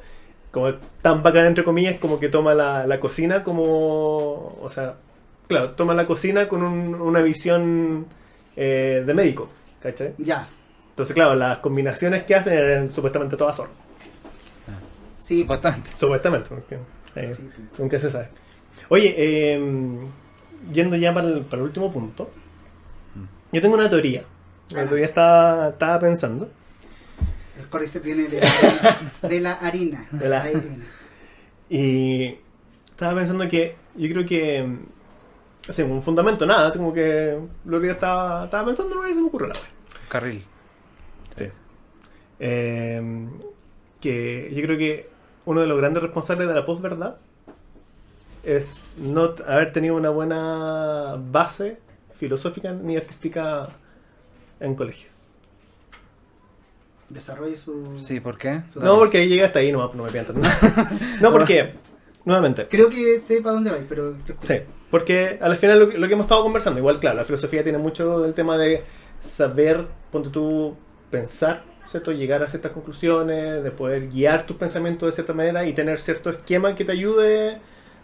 como 0.52 0.72
tan 1.02 1.24
bacán, 1.24 1.48
entre 1.48 1.64
comillas, 1.64 1.98
como 2.00 2.20
que 2.20 2.30
toma 2.30 2.54
la, 2.54 2.86
la 2.86 3.00
cocina 3.00 3.44
como, 3.44 4.56
o 4.62 4.70
sea, 4.72 4.96
claro, 5.48 5.72
toma 5.72 5.96
la 5.96 6.06
cocina 6.06 6.48
con 6.48 6.62
un- 6.62 6.94
una 7.02 7.22
visión 7.22 8.06
eh, 8.58 9.04
de 9.06 9.14
médico, 9.14 9.48
¿cachai? 9.82 10.14
Ya, 10.18 10.48
Entonces, 10.90 11.14
claro, 11.14 11.36
las 11.36 11.60
combinaciones 11.60 12.24
que 12.24 12.36
hacen 12.36 12.54
eran 12.54 12.92
supuestamente 12.92 13.38
todas 13.38 13.56
zorras. 13.56 13.74
sí. 15.20 15.42
Supuestamente. 15.42 15.92
Supuestamente, 15.96 16.50
porque 16.50 16.78
eh, 17.16 17.32
Sí. 17.32 17.50
nunca 17.78 18.00
se 18.00 18.10
sabe. 18.10 18.30
Oye, 18.90 19.14
eh, 19.18 19.62
yendo 20.74 20.96
ya 20.96 21.14
para 21.14 21.28
el, 21.28 21.42
para 21.42 21.58
el 21.62 21.68
último 21.68 21.92
punto, 21.92 22.32
yo 23.52 23.62
tengo 23.62 23.76
una 23.76 23.90
teoría. 23.90 24.24
La 24.72 24.82
Ah. 24.82 24.86
teoría 24.86 25.06
estaba, 25.06 25.70
estaba 25.70 26.00
pensando. 26.00 26.50
El 27.60 27.68
cordyceps 27.70 28.06
viene 28.06 28.28
de 28.28 28.42
la, 28.42 29.30
de 29.30 29.40
la 29.40 29.54
harina. 29.54 30.08
De 30.12 30.30
la- 30.30 30.44
viene. 30.44 30.80
Y 31.70 32.36
estaba 32.90 33.16
pensando 33.16 33.48
que 33.48 33.76
yo 33.96 34.10
creo 34.14 34.26
que, 34.26 34.64
mm, 34.64 34.80
así, 35.70 35.82
un 35.84 36.02
fundamento, 36.02 36.46
nada, 36.46 36.68
así 36.68 36.78
como 36.78 36.94
que 36.94 37.38
lo 37.66 37.82
que 37.82 37.92
estaba, 37.92 38.46
estaba 38.46 38.66
pensando 38.66 38.96
no 38.96 39.04
se 39.04 39.16
me 39.16 39.28
ocurre 39.28 39.48
la 39.50 39.54
wea. 39.54 39.64
Carril. 40.10 40.46
Sí. 41.36 41.46
Eh, 42.40 43.28
que 44.00 44.52
yo 44.54 44.62
creo 44.64 44.78
que 44.78 45.10
uno 45.46 45.62
de 45.62 45.68
los 45.68 45.78
grandes 45.78 46.04
responsables 46.04 46.48
de 46.48 46.54
la 46.54 46.66
posverdad 46.66 47.18
es 48.44 48.84
no 48.98 49.34
haber 49.48 49.72
tenido 49.74 49.96
una 49.96 50.10
buena 50.10 51.16
base 51.32 51.80
filosófica 52.16 52.72
ni 52.72 52.96
artística 52.98 53.68
en 54.60 54.76
colegio. 54.76 55.10
Desarrolle 57.10 57.56
su. 57.56 57.98
Sí, 57.98 58.20
¿por 58.20 58.38
qué? 58.38 58.64
su- 58.68 58.80
No, 58.82 58.98
porque 58.98 59.28
llegué 59.28 59.46
hasta 59.46 59.60
ahí, 59.60 59.72
no, 59.72 59.94
no 59.94 60.04
me 60.04 60.10
pientan. 60.12 60.42
No, 61.22 61.32
porque, 61.32 61.74
nuevamente, 62.26 62.68
Creo 62.68 62.90
que 62.90 63.20
sé 63.22 63.42
para 63.42 63.54
dónde 63.54 63.72
vais, 63.72 63.86
pero 63.88 64.12
te 64.26 64.34
escucho. 64.34 64.54
Sí, 64.54 64.60
porque 64.92 65.38
al 65.42 65.56
final 65.58 65.80
lo, 65.80 65.86
lo 65.88 66.08
que 66.08 66.14
hemos 66.14 66.26
estado 66.26 66.44
conversando, 66.44 66.80
igual 66.80 67.00
claro, 67.00 67.18
la 67.18 67.24
filosofía 67.26 67.64
tiene 67.64 67.78
mucho 67.78 68.22
del 68.22 68.34
tema 68.34 68.58
de 68.58 68.84
saber, 69.20 69.86
ponte 70.12 70.30
tú, 70.30 70.76
pensar, 71.12 71.64
¿cierto? 71.90 72.12
Llegar 72.12 72.44
a 72.44 72.48
ciertas 72.48 72.72
conclusiones, 72.72 73.64
de 73.64 73.72
poder 73.72 74.10
guiar 74.10 74.46
tus 74.46 74.58
pensamientos 74.58 75.08
de 75.08 75.14
cierta 75.14 75.34
manera 75.34 75.66
y 75.66 75.74
tener 75.74 76.00
cierto 76.00 76.30
esquema 76.30 76.76
que 76.76 76.86
te 76.86 76.92
ayude 76.92 77.58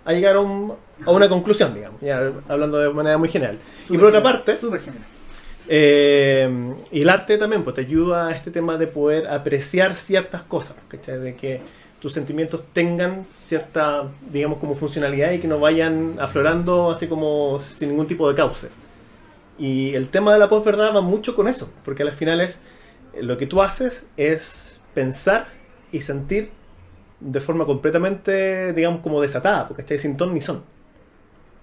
a 0.06 0.14
llegar 0.14 0.36
a, 0.36 0.40
un- 0.42 0.74
a 1.06 1.12
una 1.12 1.30
conclusión, 1.30 1.74
digamos, 1.74 2.02
ya 2.02 2.32
hablando 2.50 2.78
de 2.78 2.90
manera 2.90 3.18
muy 3.18 3.30
general. 3.30 3.58
y 3.90 3.98
por 3.98 4.08
otra 4.08 4.22
parte, 4.24 4.54
eh, 5.68 6.50
y 6.92 7.02
el 7.02 7.10
arte 7.10 7.38
también 7.38 7.64
pues, 7.64 7.76
te 7.76 7.82
ayuda 7.82 8.28
a 8.28 8.32
este 8.32 8.52
tema 8.52 8.78
de 8.78 8.88
poder 8.88 9.28
apreciar 9.28 9.96
ciertas 9.96 10.44
cosas, 10.44 10.76
¿cachai? 10.90 11.20
De 11.20 11.36
que 11.36 11.62
tus 12.04 12.12
sentimientos 12.12 12.66
tengan 12.74 13.24
cierta, 13.30 14.12
digamos, 14.30 14.60
como 14.60 14.76
funcionalidad 14.76 15.32
y 15.32 15.40
que 15.40 15.48
no 15.48 15.58
vayan 15.58 16.18
aflorando 16.20 16.92
así 16.92 17.08
como 17.08 17.62
sin 17.62 17.88
ningún 17.88 18.08
tipo 18.08 18.28
de 18.28 18.36
cauce. 18.36 18.68
Y 19.58 19.96
el 19.96 20.10
tema 20.10 20.34
de 20.34 20.40
la 20.40 20.50
posverdad 20.50 20.94
va 20.94 21.00
mucho 21.00 21.34
con 21.34 21.48
eso, 21.48 21.72
porque 21.86 22.04
al 22.04 22.12
final 22.12 22.42
es 22.42 22.60
lo 23.22 23.38
que 23.38 23.48
tú 23.48 23.62
haces 23.62 24.06
es 24.18 24.82
pensar 24.94 25.48
y 25.94 26.02
sentir 26.02 26.50
de 27.22 27.40
forma 27.40 27.66
completamente, 27.66 28.74
digamos, 28.74 29.00
como 29.00 29.22
desatada, 29.22 29.70
¿cachai? 29.74 29.98
Sin 29.98 30.18
ton 30.18 30.34
ni 30.34 30.42
son. 30.42 30.62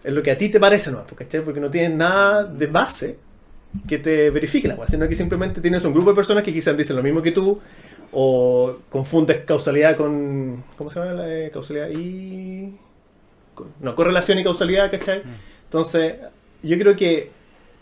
Es 0.03 0.15
lo 0.15 0.23
que 0.23 0.31
a 0.31 0.39
ti 0.39 0.49
te 0.49 0.59
parece, 0.59 0.91
¿no? 0.91 1.05
¿cachai? 1.05 1.43
Porque 1.45 1.61
no 1.61 1.71
tienes 1.71 1.95
nada 1.95 2.45
de 2.45 2.67
base 2.67 3.19
que 3.87 3.99
te 3.99 4.31
verifique 4.31 4.69
la 4.69 4.75
weá, 4.75 4.89
sino 4.89 5.07
que 5.07 5.15
simplemente 5.15 5.61
tienes 5.61 5.85
un 5.85 5.93
grupo 5.93 6.13
de 6.13 6.17
personas 6.17 6.43
que 6.43 6.51
quizás 6.51 6.75
dicen 6.79 6.97
lo 6.97 7.03
mismo 7.03 7.21
que 7.21 7.31
tú, 7.31 7.61
o 8.13 8.79
confundes 8.89 9.45
causalidad 9.45 9.97
con. 9.97 10.65
¿Cómo 10.77 10.91
se 10.91 11.01
llama 11.01 11.13
la 11.13 11.35
eh, 11.35 11.51
causalidad? 11.51 11.91
Y. 11.91 12.75
no, 13.81 13.95
correlación 13.95 14.39
y 14.39 14.45
causalidad, 14.45 14.91
¿cachai? 14.91 15.23
Entonces, 15.65 16.15
yo 16.63 16.79
creo 16.79 16.97
que 16.97 17.31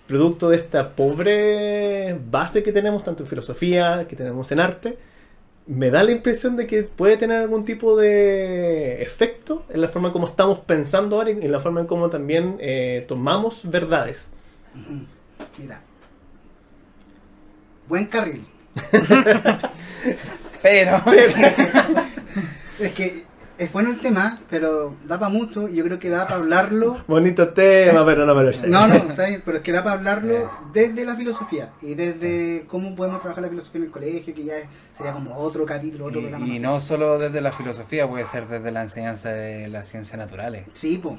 producto 0.06 0.48
de 0.48 0.56
esta 0.56 0.90
pobre 0.90 2.18
base 2.30 2.62
que 2.62 2.72
tenemos, 2.72 3.04
tanto 3.04 3.22
en 3.22 3.28
filosofía, 3.28 4.06
que 4.08 4.16
tenemos 4.16 4.50
en 4.52 4.60
arte, 4.60 4.98
me 5.66 5.90
da 5.90 6.02
la 6.02 6.12
impresión 6.12 6.56
de 6.56 6.66
que 6.66 6.82
puede 6.82 7.18
tener 7.18 7.42
algún 7.42 7.64
tipo 7.64 7.94
de 7.96 9.02
efecto 9.02 9.64
en 9.68 9.82
la 9.82 9.88
forma 9.88 10.08
en 10.08 10.14
cómo 10.14 10.26
estamos 10.26 10.60
pensando 10.60 11.16
ahora 11.16 11.30
y 11.30 11.44
en 11.44 11.52
la 11.52 11.60
forma 11.60 11.80
en 11.80 11.86
cómo 11.86 12.08
también 12.08 12.56
eh, 12.58 13.04
tomamos 13.06 13.68
verdades. 13.70 14.28
Mira. 15.58 15.82
Buen 17.86 18.06
carril. 18.06 18.46
Pero, 20.62 21.02
Es 22.78 22.92
que 22.92 23.24
es 23.58 23.72
bueno 23.72 23.90
el 23.90 23.98
tema, 24.00 24.38
pero 24.50 24.94
da 25.04 25.18
para 25.18 25.30
mucho. 25.30 25.68
y 25.68 25.76
Yo 25.76 25.84
creo 25.84 25.98
que 25.98 26.08
da 26.08 26.24
para 26.26 26.36
hablarlo. 26.36 26.98
Bonito 27.08 27.48
tema, 27.50 28.04
pero 28.06 28.24
no 28.26 28.34
me 28.34 28.42
lo 28.44 28.52
sé. 28.52 28.68
No, 28.68 28.86
no, 28.86 28.94
está 28.94 29.26
bien, 29.26 29.42
pero 29.44 29.56
es 29.58 29.62
que 29.62 29.72
da 29.72 29.82
para 29.82 29.96
hablarlo 29.96 30.32
Eh. 30.34 30.46
desde 30.72 31.04
la 31.04 31.16
filosofía 31.16 31.70
y 31.82 31.94
desde 31.94 32.66
cómo 32.68 32.94
podemos 32.94 33.20
trabajar 33.20 33.42
la 33.42 33.50
filosofía 33.50 33.80
en 33.80 33.84
el 33.86 33.90
colegio, 33.92 34.34
que 34.34 34.44
ya 34.44 34.58
es- 34.58 34.68
sería 34.96 35.12
como 35.12 35.36
otro 35.36 35.64
capítulo, 35.66 36.06
otro 36.06 36.20
programa. 36.20 36.46
y, 36.46 36.52
y 36.52 36.56
sé. 36.58 36.62
no 36.66 36.78
solo 36.80 37.18
desde 37.18 37.40
la 37.40 37.52
filosofía, 37.52 38.06
puede 38.08 38.26
ser 38.26 38.46
desde 38.48 38.70
la 38.70 38.82
enseñanza 38.82 39.30
de 39.30 39.68
las 39.68 39.88
ciencias 39.88 40.18
naturales. 40.18 40.66
Sí, 40.72 40.98
po. 40.98 41.18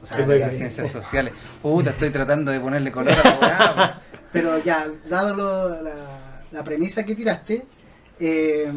O 0.00 0.06
sea, 0.06 0.18
de 0.18 0.24
pues, 0.24 0.40
las 0.40 0.56
ciencias 0.56 0.90
sociales. 0.90 1.32
Puta, 1.60 1.90
estoy 1.90 2.10
tratando 2.10 2.50
de 2.52 2.60
ponerle 2.60 2.92
color 2.92 3.12
a 3.12 3.46
la 3.46 4.02
Pero 4.32 4.58
ya, 4.62 4.86
dado 5.08 5.34
lo- 5.36 5.82
la, 5.82 5.90
la 6.52 6.64
premisa 6.64 7.04
que 7.04 7.14
tiraste, 7.14 7.64
eh, 8.20 8.72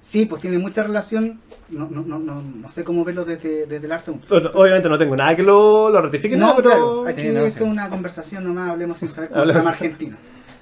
sí, 0.00 0.26
pues 0.26 0.40
tiene 0.42 0.58
mucha 0.58 0.82
relación. 0.82 1.40
No, 1.70 1.88
no, 1.88 2.02
no, 2.02 2.18
no, 2.18 2.42
no 2.42 2.68
sé 2.68 2.84
cómo 2.84 3.02
verlo 3.02 3.24
desde, 3.24 3.64
desde 3.66 3.86
el 3.86 3.92
arte. 3.92 4.10
Obviamente 4.54 4.88
no 4.90 4.98
tengo 4.98 5.16
nada 5.16 5.34
que 5.34 5.42
lo, 5.42 5.88
lo 5.88 6.02
ratifique, 6.02 6.36
No, 6.36 6.54
pero... 6.54 6.68
claro, 6.68 7.06
aquí 7.06 7.22
Sí, 7.28 7.34
no, 7.34 7.40
esto 7.40 7.60
sí. 7.60 7.64
es 7.64 7.70
una 7.70 7.88
conversación 7.88 8.44
nomás, 8.44 8.70
hablemos 8.70 8.98
sin 8.98 9.08
saber 9.08 9.30
cómo 9.30 9.40
Hablemos 9.40 9.66
argentino. 9.66 10.16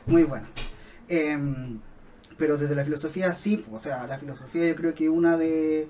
Muy 0.06 0.22
bueno. 0.22 0.47
Eh, 1.09 1.36
pero 2.36 2.56
desde 2.56 2.74
la 2.77 2.85
filosofía 2.85 3.35
sí, 3.35 3.64
o 3.72 3.78
sea, 3.78 4.06
la 4.06 4.18
filosofía 4.18 4.68
yo 4.68 4.77
creo 4.77 4.94
que 4.94 5.09
una 5.09 5.36
de, 5.36 5.89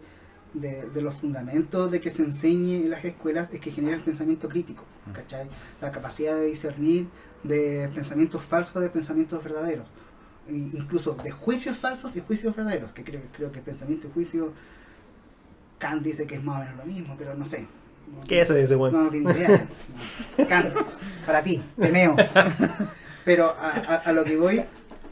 de, 0.54 0.88
de 0.88 1.02
los 1.02 1.14
fundamentos 1.14 1.90
de 1.90 2.00
que 2.00 2.10
se 2.10 2.22
enseñe 2.22 2.76
en 2.76 2.90
las 2.90 3.04
escuelas 3.04 3.52
es 3.52 3.60
que 3.60 3.70
genera 3.72 3.96
el 3.96 4.02
pensamiento 4.02 4.48
crítico, 4.48 4.84
¿cachai? 5.12 5.48
La 5.80 5.92
capacidad 5.92 6.34
de 6.34 6.46
discernir 6.46 7.08
de 7.42 7.88
pensamientos 7.94 8.42
falsos 8.44 8.82
de 8.82 8.88
pensamientos 8.90 9.42
verdaderos. 9.42 9.88
E 10.48 10.52
incluso 10.52 11.14
de 11.14 11.30
juicios 11.30 11.76
falsos 11.76 12.16
y 12.16 12.20
juicios 12.20 12.54
verdaderos, 12.56 12.92
que 12.92 13.04
creo, 13.04 13.20
creo 13.36 13.52
que 13.52 13.60
pensamiento 13.60 14.08
y 14.08 14.10
juicio, 14.12 14.52
Kant 15.78 16.02
dice 16.02 16.26
que 16.26 16.34
es 16.36 16.42
más 16.42 16.56
o 16.56 16.64
menos 16.64 16.76
lo 16.78 16.84
mismo, 16.84 17.14
pero 17.18 17.34
no 17.34 17.44
sé. 17.46 17.66
No- 18.12 18.20
¿Qué 18.26 18.44
se 18.44 18.54
dice, 18.54 18.74
bueno? 18.74 18.98
no, 18.98 19.04
no 19.04 19.10
tiene 19.10 19.32
idea. 19.32 19.66
No. 20.38 20.46
Kant, 20.48 20.74
para 21.24 21.42
ti, 21.42 21.62
te 21.80 21.90
meo. 21.92 22.16
Pero 23.24 23.46
a, 23.58 23.70
a- 23.70 23.96
a 23.96 24.12
lo 24.12 24.24
que 24.24 24.36
voy 24.36 24.64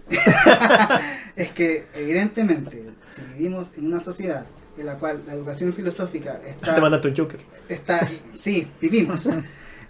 es 1.37 1.51
que 1.53 1.87
evidentemente 1.95 2.83
si 3.05 3.23
vivimos 3.23 3.69
en 3.77 3.87
una 3.87 4.01
sociedad 4.01 4.47
en 4.77 4.87
la 4.87 4.95
cual 4.97 5.23
la 5.27 5.35
educación 5.35 5.73
filosófica 5.73 6.41
está, 6.47 6.75
Te 6.75 6.81
mandaste 6.81 7.09
un 7.09 7.17
Joker. 7.17 7.41
está 7.69 8.09
sí, 8.35 8.67
vivimos, 8.81 9.29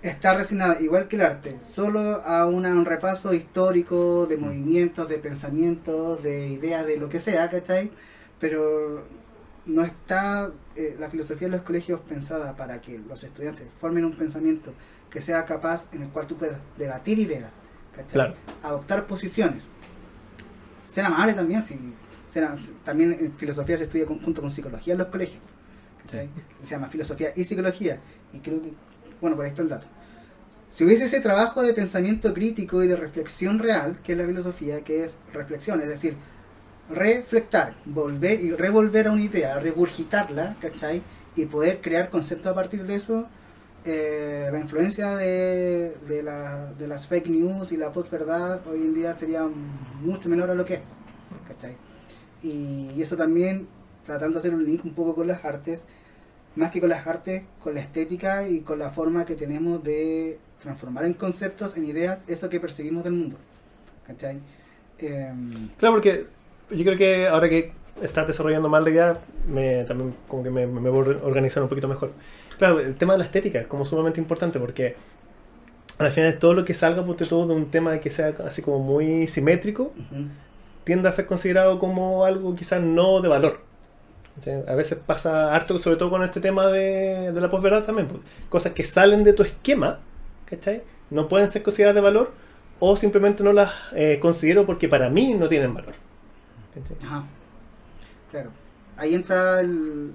está 0.02 0.36
resignada 0.36 0.80
igual 0.80 1.08
que 1.08 1.16
el 1.16 1.22
arte, 1.22 1.58
solo 1.64 2.22
a 2.24 2.46
una- 2.46 2.70
un 2.72 2.84
repaso 2.84 3.34
histórico 3.34 4.26
de 4.26 4.36
movimientos, 4.36 5.08
de 5.08 5.18
pensamientos, 5.18 6.22
de 6.22 6.48
ideas, 6.48 6.86
de 6.86 6.96
lo 6.96 7.08
que 7.08 7.20
sea, 7.20 7.48
¿cachai? 7.50 7.90
Pero 8.38 9.04
no 9.66 9.82
está 9.84 10.50
eh, 10.76 10.96
la 10.98 11.10
filosofía 11.10 11.46
en 11.46 11.52
los 11.52 11.62
colegios 11.62 12.00
pensada 12.08 12.56
para 12.56 12.80
que 12.80 12.98
los 12.98 13.24
estudiantes 13.24 13.66
formen 13.80 14.04
un 14.04 14.16
pensamiento 14.16 14.72
que 15.10 15.20
sea 15.20 15.44
capaz 15.44 15.86
en 15.92 16.02
el 16.02 16.08
cual 16.10 16.26
tú 16.26 16.36
puedas 16.36 16.58
debatir 16.78 17.18
ideas, 17.18 17.54
¿cachai? 17.94 18.12
Claro. 18.12 18.34
adoptar 18.62 19.06
posiciones. 19.06 19.64
Ser 20.86 21.04
amable 21.04 21.34
también, 21.34 21.64
si, 21.64 21.78
ser- 22.28 22.48
también 22.84 23.12
en 23.12 23.32
filosofía 23.32 23.76
se 23.76 23.84
estudia 23.84 24.06
junto 24.06 24.40
con 24.40 24.50
psicología 24.50 24.92
en 24.94 24.98
los 25.00 25.08
colegios. 25.08 25.40
¿cachai? 26.04 26.30
Se 26.62 26.70
llama 26.70 26.88
filosofía 26.88 27.32
y 27.36 27.44
psicología. 27.44 27.98
Y 28.32 28.38
creo 28.38 28.62
que, 28.62 28.72
bueno, 29.20 29.36
por 29.36 29.45
ahí 29.45 29.51
está 29.51 29.62
el 29.62 29.69
dato. 29.69 29.86
Si 30.70 30.85
hubiese 30.85 31.05
ese 31.05 31.20
trabajo 31.20 31.62
de 31.62 31.73
pensamiento 31.74 32.35
crítico 32.35 32.82
y 32.82 32.89
de 32.89 32.97
reflexión 32.97 33.59
real, 33.59 33.99
que 34.03 34.12
es 34.12 34.19
la 34.19 34.27
filosofía, 34.27 34.85
que 34.85 35.05
es 35.05 35.19
reflexión, 35.32 35.81
es 35.81 35.89
decir, 35.89 36.16
reflectar, 36.90 37.74
volver 37.85 38.40
y 38.43 38.53
revolver 38.53 39.09
a 39.09 39.12
una 39.12 39.23
idea, 39.23 39.59
regurgitarla, 39.59 40.57
¿cachai? 40.61 41.03
Y 41.36 41.47
poder 41.47 41.81
crear 41.81 42.11
conceptos 42.11 42.51
a 42.53 42.55
partir 42.55 42.85
de 42.86 42.97
eso, 42.97 43.28
eh, 43.85 44.49
la 44.53 44.59
influencia 44.61 45.16
de, 45.16 45.97
de, 46.09 46.23
la- 46.23 46.73
de 46.74 46.89
las 46.89 47.07
fake 47.07 47.28
news 47.28 47.73
y 47.73 47.77
la 47.77 47.93
posverdad 47.93 48.66
hoy 48.66 48.82
en 48.82 48.95
día 48.95 49.15
sería 49.15 49.45
mucho 49.47 50.28
menor 50.28 50.51
a 50.51 50.55
lo 50.55 50.65
que 50.65 50.74
es, 50.74 50.81
¿cachai? 51.47 51.77
Y, 52.43 52.93
y 52.97 53.03
eso 53.03 53.16
también, 53.16 53.69
tratando 54.05 54.35
de 54.35 54.40
hacer 54.40 54.55
un 54.55 54.65
link 54.65 54.85
un 54.85 54.95
poco 54.95 55.15
con 55.15 55.27
las 55.27 55.45
artes, 55.45 55.82
más 56.59 56.70
que 56.72 56.80
con 56.80 56.90
las 56.90 57.06
artes, 57.06 57.44
con 57.62 57.74
la 57.74 57.80
estética 57.80 58.48
y 58.48 58.60
con 58.60 58.78
la 58.78 58.90
forma 58.90 59.24
que 59.24 59.35
tenemos 59.36 59.82
de 59.82 60.39
transformar 60.60 61.05
en 61.05 61.14
conceptos, 61.14 61.76
en 61.76 61.86
ideas, 61.86 62.24
eso 62.26 62.48
que 62.51 62.59
perseguimos 62.59 63.05
del 63.05 63.12
mundo, 63.12 63.36
¿cachai? 64.06 64.40
Em, 64.98 65.68
Claro, 65.78 65.94
porque 65.94 66.26
yo 66.70 66.85
creo 66.85 66.98
que 66.98 67.28
ahora 67.28 67.48
que 67.48 67.72
estás 68.02 68.26
desarrollando 68.26 68.68
más 68.68 68.82
la 68.82 68.90
idea, 68.90 69.18
me, 69.47 69.85
también 69.85 70.14
como 70.26 70.43
que 70.43 70.51
me, 70.51 70.66
me 70.66 70.90
voy 70.90 71.14
a 71.14 71.24
organizar 71.24 71.62
un 71.62 71.68
poquito 71.68 71.86
mejor. 71.86 72.10
Claro, 72.59 72.80
el 72.80 72.97
tema 72.97 73.12
de 73.12 73.20
la 73.20 73.24
estética 73.24 73.60
es 73.60 73.66
como 73.68 73.85
sumamente 73.85 74.20
importante 74.20 74.59
porque 74.59 74.97
al 75.98 76.10
final 76.10 76.39
todo 76.39 76.55
lo 76.55 76.64
que 76.64 76.74
salga 76.74 77.05
ponte 77.05 77.24
todo 77.24 77.47
de 77.47 77.55
un 77.55 77.70
tema 77.70 77.98
que 78.01 78.10
sea 78.10 78.35
así 78.47 78.62
como 78.62 78.80
muy 78.80 79.26
simétrico 79.28 79.93
ujú. 79.97 80.26
tiende 80.85 81.09
a 81.09 81.12
ser 81.12 81.26
considerado 81.26 81.78
como 81.78 82.24
algo 82.24 82.55
quizás 82.56 82.82
no 82.82 83.20
de 83.20 83.28
valor. 83.28 83.68
A 84.69 84.74
veces 84.74 84.98
pasa 84.98 85.55
harto, 85.55 85.78
sobre 85.78 85.97
todo 85.97 86.10
con 86.10 86.23
este 86.23 86.40
tema 86.40 86.66
de, 86.69 87.32
de 87.32 87.40
la 87.40 87.51
posverdad 87.51 87.85
también. 87.85 88.09
pues, 88.09 88.23
Cosas 88.48 88.73
que 88.73 88.85
salen 88.85 89.24
de 89.24 89.32
tu 89.32 89.43
esquema, 89.43 90.01
¿cachai? 90.44 90.82
No 91.10 91.28
pueden 91.28 91.48
ser 91.48 91.62
consideradas 91.62 91.97
de 91.97 92.01
valor 92.02 92.32
o 92.78 92.97
simplemente 92.97 93.43
no 93.43 93.52
las 93.52 93.73
eh, 93.93 94.19
considero 94.20 94.66
porque 94.66 94.89
para 94.89 95.10
mí 95.10 95.35
no 95.35 95.48
tienen 95.48 95.74
valor. 95.74 95.94
¿cachai? 96.74 96.98
Ajá. 97.01 97.24
Claro. 98.31 98.52
Ahí 98.97 99.15
entra 99.15 99.60
el, 99.60 100.12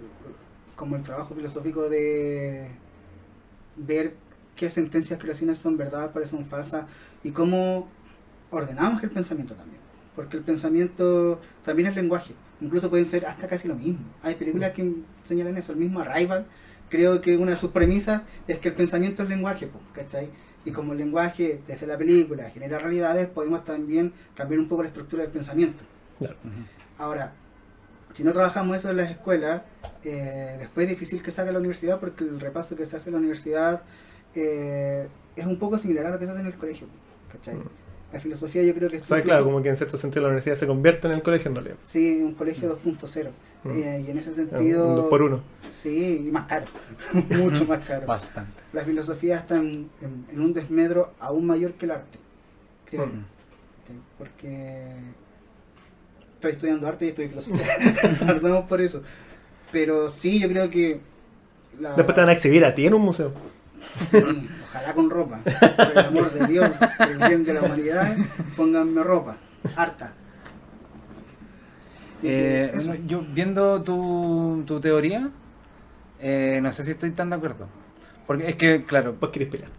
como 0.76 0.96
el 0.96 1.04
trabajo 1.04 1.36
filosófico 1.36 1.90
de 1.90 2.80
ver 3.76 4.16
qué 4.56 4.70
sentencias 4.70 5.20
creaciones 5.20 5.60
son 5.60 5.78
verdad, 5.78 6.12
cuáles 6.12 6.30
son 6.30 6.46
falsas 6.46 6.86
y 7.24 7.32
cómo 7.32 7.90
ordenamos 8.50 9.04
el 9.04 9.12
pensamiento 9.12 9.56
también. 9.56 9.82
Porque 10.16 10.38
el 10.38 10.44
pensamiento 10.44 11.42
también 11.64 11.90
es 11.90 11.96
lenguaje. 11.96 12.36
Incluso 12.64 12.90
pueden 12.90 13.06
ser 13.06 13.26
hasta 13.26 13.46
casi 13.46 13.68
lo 13.68 13.76
mismo. 13.76 14.06
Hay 14.22 14.36
películas 14.36 14.72
que 14.72 14.90
señalan 15.26 15.58
eso. 15.58 15.74
El 15.74 15.80
mismo 15.80 16.00
Arrival, 16.00 16.46
creo 16.90 17.20
que 17.20 17.36
una 17.36 17.52
de 17.52 17.58
sus 17.58 17.72
premisas 17.72 18.24
es 18.48 18.60
que 18.60 18.70
el 18.70 18.76
pensamiento 18.76 19.24
es 19.24 19.30
lenguaje, 19.30 19.70
¿cachai? 19.94 20.30
Y 20.64 20.72
como 20.72 20.94
el 20.94 21.00
lenguaje 21.00 21.62
desde 21.68 21.86
la 21.86 21.98
película 21.98 22.50
genera 22.50 22.80
realidades, 22.80 23.28
podemos 23.28 23.66
también 23.66 24.14
cambiar 24.34 24.62
un 24.62 24.70
poco 24.70 24.84
la 24.84 24.88
estructura 24.88 25.24
del 25.24 25.32
pensamiento. 25.32 25.84
Claro. 26.18 26.38
Ahora, 26.98 27.34
si 28.14 28.24
no 28.24 28.32
trabajamos 28.32 28.78
eso 28.78 28.92
en 28.92 28.98
las 28.98 29.12
escuelas, 29.12 29.64
eh, 30.06 30.56
después 30.60 30.86
es 30.86 30.92
difícil 30.92 31.22
que 31.22 31.32
salga 31.32 31.50
a 31.50 31.54
la 31.54 31.60
universidad 31.60 32.00
porque 32.00 32.24
el 32.24 32.40
repaso 32.40 32.78
que 32.78 32.86
se 32.86 32.96
hace 32.96 33.10
en 33.10 33.16
la 33.16 33.20
universidad 33.20 33.82
eh, 34.36 35.10
es 35.36 35.46
un 35.46 35.60
poco 35.60 35.78
similar 35.78 36.06
a 36.06 36.12
lo 36.12 36.20
que 36.20 36.26
se 36.26 36.32
hace 36.32 36.40
en 36.40 36.48
el 36.48 36.56
colegio. 36.56 36.88
¿cachai? 37.30 37.58
La 38.14 38.20
filosofía 38.20 38.62
yo 38.64 38.74
creo 38.76 38.90
que 38.90 38.98
O 38.98 39.00
es 39.00 39.06
sea, 39.08 39.18
incluso- 39.18 39.30
claro, 39.38 39.44
como 39.46 39.64
que 39.64 39.70
en 39.70 39.76
cierto 39.76 39.98
sentido 39.98 40.22
la 40.22 40.28
universidad 40.30 40.56
se 40.56 40.68
convierte 40.68 41.08
en 41.08 41.14
el 41.14 41.24
colegio 41.24 41.50
en 41.50 41.56
realidad. 41.56 41.76
Sí, 41.82 42.22
un 42.22 42.36
colegio 42.36 42.70
2.0. 42.70 43.30
Mm. 43.64 43.70
Eh, 43.72 44.04
y 44.08 44.12
en 44.12 44.18
ese 44.20 44.30
Un 44.30 44.36
sentido... 44.36 44.96
dos 44.96 45.06
por 45.08 45.22
uno. 45.24 45.42
Sí, 45.72 46.26
y 46.28 46.32
más 46.32 46.46
caro. 46.48 46.66
Mucho 47.30 47.66
más 47.66 47.86
caro. 47.86 48.06
Bastante. 48.06 48.62
La 48.72 48.84
filosofía 48.86 49.38
está 49.38 49.56
en, 49.58 49.90
en- 50.02 50.26
en 50.32 50.40
un 50.42 50.54
desmedro 50.54 51.14
aún 51.20 51.46
mayor 51.48 51.74
que 51.74 51.86
el 51.86 51.92
arte. 51.92 52.20
Creo. 52.90 53.08
Mm. 53.08 53.26
Porque 54.18 54.86
estoy 56.36 56.52
estudiando 56.52 56.88
arte 56.88 57.06
y 57.06 57.10
estudio 57.10 57.30
filosofía. 57.30 57.66
Partamos 58.26 58.66
por 58.66 58.80
eso. 58.82 59.02
Pero 59.72 60.10
sí, 60.10 60.40
yo 60.40 60.48
creo 60.50 60.70
que. 60.70 61.00
la- 61.80 61.96
Después 61.96 62.14
te 62.14 62.22
van 62.22 62.30
a 62.30 62.34
exhibir 62.34 62.64
a 62.66 62.76
ti 62.76 62.86
en 62.86 62.94
un 62.94 63.02
museo. 63.02 63.32
Sí, 63.98 64.18
ojalá 64.66 64.94
con 64.94 65.10
ropa. 65.10 65.40
Por 65.44 65.92
el 65.92 66.00
amor 66.00 66.32
de 66.32 66.48
Dios, 66.48 66.70
por 66.98 67.08
el 67.12 67.18
bien 67.18 67.44
de 67.44 67.54
la 67.54 67.62
humanidad, 67.62 68.16
pónganme 68.56 69.04
ropa. 69.04 69.38
harta. 69.76 70.14
Eh, 72.24 72.72
bueno, 72.76 72.96
yo 73.06 73.22
viendo 73.22 73.82
tu, 73.84 74.64
tu 74.66 74.80
teoría, 74.80 75.30
eh, 76.20 76.60
no 76.62 76.72
sé 76.72 76.84
si 76.86 76.92
estoy 76.92 77.12
tan 77.12 77.30
de 77.30 77.36
acuerdo. 77.36 77.68
Porque 78.26 78.48
es 78.50 78.56
que, 78.56 78.86
claro, 78.86 79.16
Vos 79.20 79.30
querés 79.30 79.50
pelear. 79.50 79.70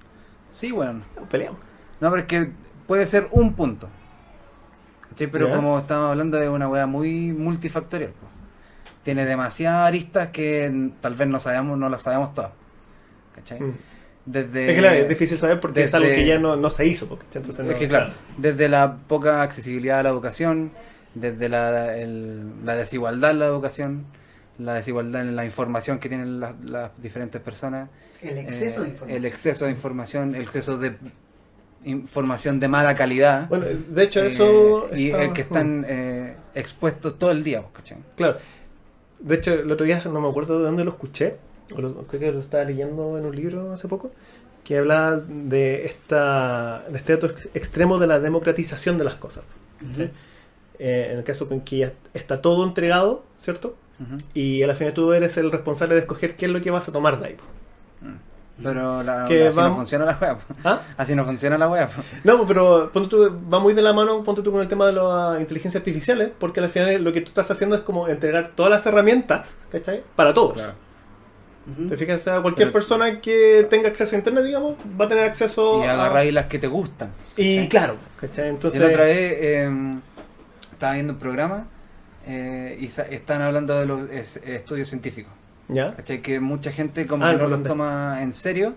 sí, 0.50 0.70
bueno. 0.70 1.02
Peleamos. 1.30 1.58
No, 2.00 2.10
pero 2.10 2.22
es 2.22 2.28
que 2.28 2.50
puede 2.86 3.06
ser 3.06 3.28
un 3.30 3.54
punto. 3.54 3.88
¿Cachai? 5.08 5.28
Pero 5.28 5.48
Ya. 5.48 5.56
como 5.56 5.78
estamos 5.78 6.10
hablando 6.10 6.36
de 6.38 6.48
una 6.50 6.68
weá 6.68 6.86
muy 6.86 7.32
multifactorial. 7.32 8.10
po. 8.10 8.26
Tiene 9.02 9.24
demasiadas 9.24 9.88
aristas 9.88 10.28
que 10.28 10.90
tal 11.00 11.14
vez 11.14 11.28
no 11.28 11.40
sabemos, 11.40 11.78
no 11.78 11.88
las 11.88 12.02
sabemos 12.02 12.34
todas. 12.34 12.50
¿Cachai? 13.34 13.60
Mm. 13.60 13.74
Desde, 14.26 14.68
Es 14.70 14.74
que 14.74 14.80
claro, 14.80 14.96
es 14.96 15.08
difícil 15.08 15.36
saber 15.38 15.60
porque 15.60 15.82
es 15.82 15.92
algo 15.94 16.08
desde- 16.08 16.22
que 16.22 16.26
ya 16.28 16.38
no, 16.38 16.56
no 16.56 16.70
se 16.70 16.86
hizo. 16.86 17.06
Porque, 17.08 17.26
entonces 17.34 17.64
Es 17.66 17.72
no- 17.72 17.78
que 17.78 17.88
claro, 17.88 18.10
desde 18.38 18.68
la 18.68 18.96
poca 19.06 19.42
accesibilidad 19.42 19.98
a 19.98 20.02
la 20.02 20.08
educación, 20.08 20.70
desde 21.14 21.48
la, 21.48 21.96
el- 21.96 22.64
la 22.64 22.74
desigualdad 22.74 23.32
en 23.32 23.38
la 23.40 23.46
educación, 23.46 24.06
la 24.58 24.74
desigualdad 24.74 25.22
en 25.22 25.36
la 25.36 25.44
información 25.44 25.98
que 25.98 26.08
tienen 26.08 26.40
las, 26.40 26.54
las 26.64 26.90
diferentes 27.02 27.40
personas, 27.40 27.90
El 28.22 28.38
exceso 28.38 28.80
de 28.82 28.86
eh, 28.86 28.90
información. 28.92 29.18
el 29.18 29.24
exceso 29.26 29.64
de 29.66 29.70
información, 29.72 30.34
el 30.34 30.42
exceso 30.42 30.78
de 30.78 30.96
información 31.84 32.60
de 32.60 32.68
mala 32.68 32.94
calidad, 32.94 33.48
Bueno, 33.48 33.66
de 33.66 34.02
hecho, 34.04 34.22
eh, 34.22 34.26
eso. 34.26 34.88
y 34.94 35.08
está- 35.08 35.22
el 35.22 35.32
que 35.34 35.42
están 35.42 35.84
eh, 35.86 36.34
expuestos 36.54 37.18
todo 37.18 37.30
el 37.30 37.44
día, 37.44 37.62
¿cachai? 37.72 37.98
Claro. 38.16 38.38
De 39.20 39.34
hecho, 39.34 39.52
el 39.52 39.70
otro 39.70 39.84
día 39.84 40.02
no 40.06 40.20
me 40.20 40.28
acuerdo 40.28 40.58
de 40.58 40.64
dónde 40.64 40.84
lo 40.84 40.90
escuché, 40.92 41.36
creo 41.68 42.06
que 42.20 42.32
lo 42.32 42.40
estaba 42.40 42.64
leyendo 42.64 43.18
en 43.18 43.24
un 43.26 43.34
libro 43.34 43.72
hace 43.72 43.88
poco, 43.88 44.10
que 44.64 44.78
habla 44.78 45.16
de 45.28 45.84
esta 45.86 46.84
de 46.90 46.96
este 46.98 47.14
otro 47.14 47.30
ex- 47.30 47.48
extremo 47.54 47.98
de 47.98 48.06
la 48.06 48.18
democratización 48.20 48.98
de 48.98 49.04
las 49.04 49.14
cosas. 49.14 49.44
Ujú. 49.82 50.08
Eh, 50.78 51.08
en 51.12 51.18
el 51.18 51.24
caso 51.24 51.46
en 51.50 51.60
que 51.60 51.78
ya 51.78 51.92
está 52.14 52.40
todo 52.42 52.64
entregado, 52.66 53.22
¿cierto? 53.38 53.76
Ujú. 54.00 54.16
Y 54.34 54.62
a 54.62 54.66
la 54.66 54.74
final 54.74 54.92
tú 54.92 55.12
eres 55.12 55.36
el 55.36 55.50
responsable 55.52 55.94
de 55.94 56.00
escoger 56.00 56.34
qué 56.36 56.46
es 56.46 56.52
lo 56.52 56.60
que 56.60 56.70
vas 56.70 56.88
a 56.88 56.92
tomar 56.92 57.20
de 57.20 57.26
ahí. 57.28 57.34
po. 57.34 57.44
Mm. 58.06 58.14
Pero 58.62 59.02
la, 59.02 59.24
Que 59.24 59.48
así 59.48 59.56
vamos- 59.56 59.70
no 59.72 59.76
funciona 59.78 60.04
la 60.04 60.16
web. 60.18 60.36
¿Ah? 60.64 60.80
Así 60.96 61.14
no 61.16 61.24
funciona 61.24 61.58
la 61.58 61.68
web. 61.68 61.88
No, 62.22 62.46
pero 62.46 62.88
ponte 62.92 63.08
tú, 63.08 63.40
va 63.52 63.58
muy 63.58 63.74
de 63.74 63.82
la 63.82 63.92
mano 63.92 64.22
ponte 64.22 64.42
tú 64.42 64.52
con 64.52 64.60
el 64.60 64.68
tema 64.68 64.86
de 64.86 64.92
las 64.92 65.40
inteligencias 65.40 65.80
artificiales, 65.80 66.30
porque 66.38 66.60
al 66.60 66.68
final 66.70 67.02
lo 67.02 67.12
que 67.12 67.20
tú 67.20 67.28
estás 67.28 67.50
haciendo 67.50 67.74
es 67.76 67.82
como 67.82 68.06
entregar 68.08 68.48
todas 68.54 68.70
las 68.70 68.86
herramientas, 68.86 69.54
¿cachai? 69.72 70.02
Para 70.16 70.32
todos. 70.34 70.56
Ujú. 71.66 71.88
Te 71.88 71.96
fijas, 71.96 72.20
o 72.20 72.24
sea, 72.24 72.42
cualquier 72.42 72.68
Pero- 72.68 72.72
persona 72.74 73.20
que 73.20 73.66
tenga 73.70 73.88
acceso 73.88 74.14
a 74.14 74.18
internet, 74.18 74.44
digamos, 74.44 74.74
va 75.00 75.06
a 75.06 75.08
tener 75.08 75.24
acceso 75.24 75.82
Y 75.82 75.86
a... 75.86 75.92
agarráis 75.94 76.32
las 76.32 76.46
que 76.46 76.58
te 76.58 76.66
gustan. 76.66 77.10
Y 77.36 77.66
claro, 77.68 77.96
¿cachai? 78.20 78.50
Entonces... 78.50 78.80
La 78.80 78.88
otra 78.88 79.04
vez 79.04 79.36
eh, 79.40 79.70
estaba 80.72 80.92
viendo 80.94 81.14
un 81.14 81.18
programa 81.18 81.66
eh, 82.26 82.76
y 82.80 82.86
están 82.86 83.40
hablando 83.42 83.78
de 83.78 83.86
los 83.86 84.10
es- 84.10 84.36
estudios 84.44 84.88
científicos. 84.88 85.32
¿Ya? 85.68 85.94
¿cachai? 85.96 86.20
Que 86.20 86.40
mucha 86.40 86.70
gente 86.70 87.06
como 87.06 87.24
Ah, 87.24 87.30
que 87.32 87.38
no 87.38 87.48
los 87.48 87.62
toma 87.62 88.18
en 88.22 88.34
serio 88.34 88.74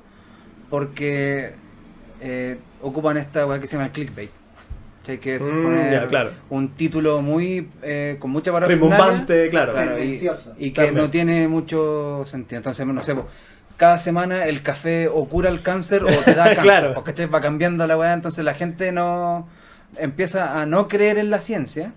porque 0.70 1.54
eh, 2.22 2.58
ocupan 2.82 3.18
esta 3.18 3.46
weá 3.46 3.60
que 3.60 3.68
se 3.68 3.74
llama 3.74 3.88
el 3.88 3.92
clickbait. 3.92 4.32
¿Cachai? 5.08 5.20
Que 5.20 5.36
es 5.38 5.42
Mm, 5.52 5.64
poner 5.64 5.92
ya, 5.92 6.08
claro. 6.08 6.32
un 6.50 6.70
título 6.70 7.22
muy 7.22 7.70
eh, 7.82 8.18
con 8.20 8.32
mucha 8.32 8.52
parafernalia. 8.52 8.96
Rimbombante, 8.98 9.50
claro. 9.50 9.74
Claro, 9.74 10.04
y, 10.04 10.20
y 10.60 10.72
que 10.72 10.82
También. 10.82 10.96
no 10.96 11.10
tiene 11.10 11.48
mucho 11.48 12.24
sentido. 12.26 12.58
Entonces, 12.58 12.86
no 12.86 13.02
sé, 13.04 13.16
cada 13.78 13.98
semana 13.98 14.46
el 14.48 14.62
café 14.64 15.08
o 15.08 15.26
cura 15.30 15.50
el 15.50 15.62
cáncer 15.62 16.04
o 16.04 16.08
te 16.08 16.34
da 16.34 16.46
cáncer. 16.56 16.64
Claro. 16.64 16.94
po, 16.94 17.04
¿cachai? 17.04 17.28
Va 17.28 17.42
cambiando 17.42 17.86
la 17.88 17.98
weá, 17.98 18.14
entonces 18.14 18.44
la 18.44 18.54
gente 18.54 18.92
no 18.92 19.48
empieza 19.98 20.60
a 20.60 20.66
no 20.66 20.88
creer 20.88 21.18
en 21.18 21.30
la 21.30 21.40
ciencia 21.42 21.94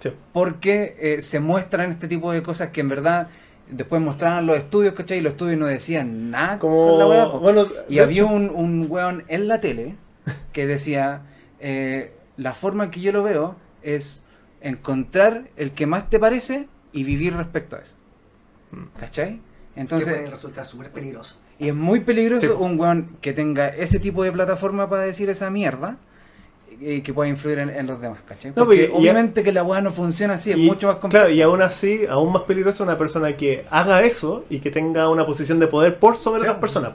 Sí. 0.00 0.10
porque 0.32 0.96
eh, 0.98 1.20
se 1.20 1.40
muestran 1.40 1.90
este 1.90 2.08
tipo 2.08 2.32
de 2.32 2.42
cosas 2.42 2.70
que 2.70 2.80
en 2.80 2.88
verdad 2.88 3.28
después 3.70 4.00
mostraban 4.00 4.46
los 4.46 4.56
estudios, 4.56 4.94
¿cachai? 4.94 5.18
Y 5.18 5.20
los 5.20 5.32
estudios 5.32 5.58
no 5.58 5.66
decían 5.66 6.30
nada 6.30 6.58
Como... 6.58 6.88
con 6.88 6.98
la 6.98 7.06
weá, 7.06 7.24
bueno, 7.26 7.66
Y 7.88 7.98
había 7.98 8.22
hecho- 8.22 8.32
un, 8.32 8.48
un 8.50 8.86
weón 8.88 9.24
en 9.28 9.46
la 9.46 9.60
tele 9.60 9.94
que 10.52 10.66
decía, 10.66 11.20
eh, 11.60 12.12
la 12.40 12.54
forma 12.54 12.84
en 12.84 12.90
que 12.90 13.00
yo 13.00 13.12
lo 13.12 13.22
veo 13.22 13.54
es 13.82 14.24
encontrar 14.62 15.48
el 15.56 15.72
que 15.72 15.86
más 15.86 16.08
te 16.08 16.18
parece 16.18 16.68
y 16.92 17.04
vivir 17.04 17.34
respecto 17.36 17.76
a 17.76 17.80
eso. 17.80 17.94
Mm. 18.72 18.98
¿Cachai? 18.98 19.40
que 19.74 19.80
Entonces, 19.80 20.14
puede 20.14 20.30
resultar 20.30 20.66
súper 20.66 20.90
peligroso. 20.90 21.36
y 21.58 21.68
es 21.68 21.74
muy 21.74 22.00
peligroso 22.00 22.46
Sí, 22.46 22.52
un 22.58 22.78
weón 22.80 23.16
que 23.20 23.32
tenga 23.32 23.68
ese 23.68 23.98
tipo 24.00 24.22
de 24.24 24.32
plataforma 24.32 24.88
para 24.88 25.02
decir 25.02 25.28
esa 25.30 25.50
mierda 25.50 25.96
y 26.80 27.02
que 27.02 27.12
pueda 27.12 27.28
influir 27.28 27.58
en, 27.58 27.68
en 27.70 27.86
los 27.86 28.00
demás, 28.00 28.20
¿cachai? 28.26 28.52
No, 28.56 28.64
Porque 28.64 28.84
y- 28.84 28.90
obviamente 28.98 29.42
que 29.42 29.52
la 29.52 29.62
weá 29.62 29.80
no 29.82 29.90
funciona 29.92 30.34
así, 30.34 30.52
es 30.52 30.58
mucho 30.58 30.86
más 30.86 30.96
complejo. 30.96 31.24
Claro, 31.26 31.34
y 31.34 31.42
aún 31.42 31.60
así, 31.62 32.06
aún 32.08 32.32
más 32.32 32.42
peligroso 32.42 32.82
una 32.84 32.96
persona 32.96 33.36
que 33.36 33.66
haga 33.70 34.02
eso 34.02 34.44
y 34.48 34.60
que 34.60 34.70
tenga 34.70 35.08
una 35.10 35.26
posición 35.26 35.58
de 35.60 35.66
poder 35.66 35.98
por 35.98 36.16
sobre 36.16 36.40
Sí. 36.40 36.46
otras 36.46 36.58
personas. 36.60 36.92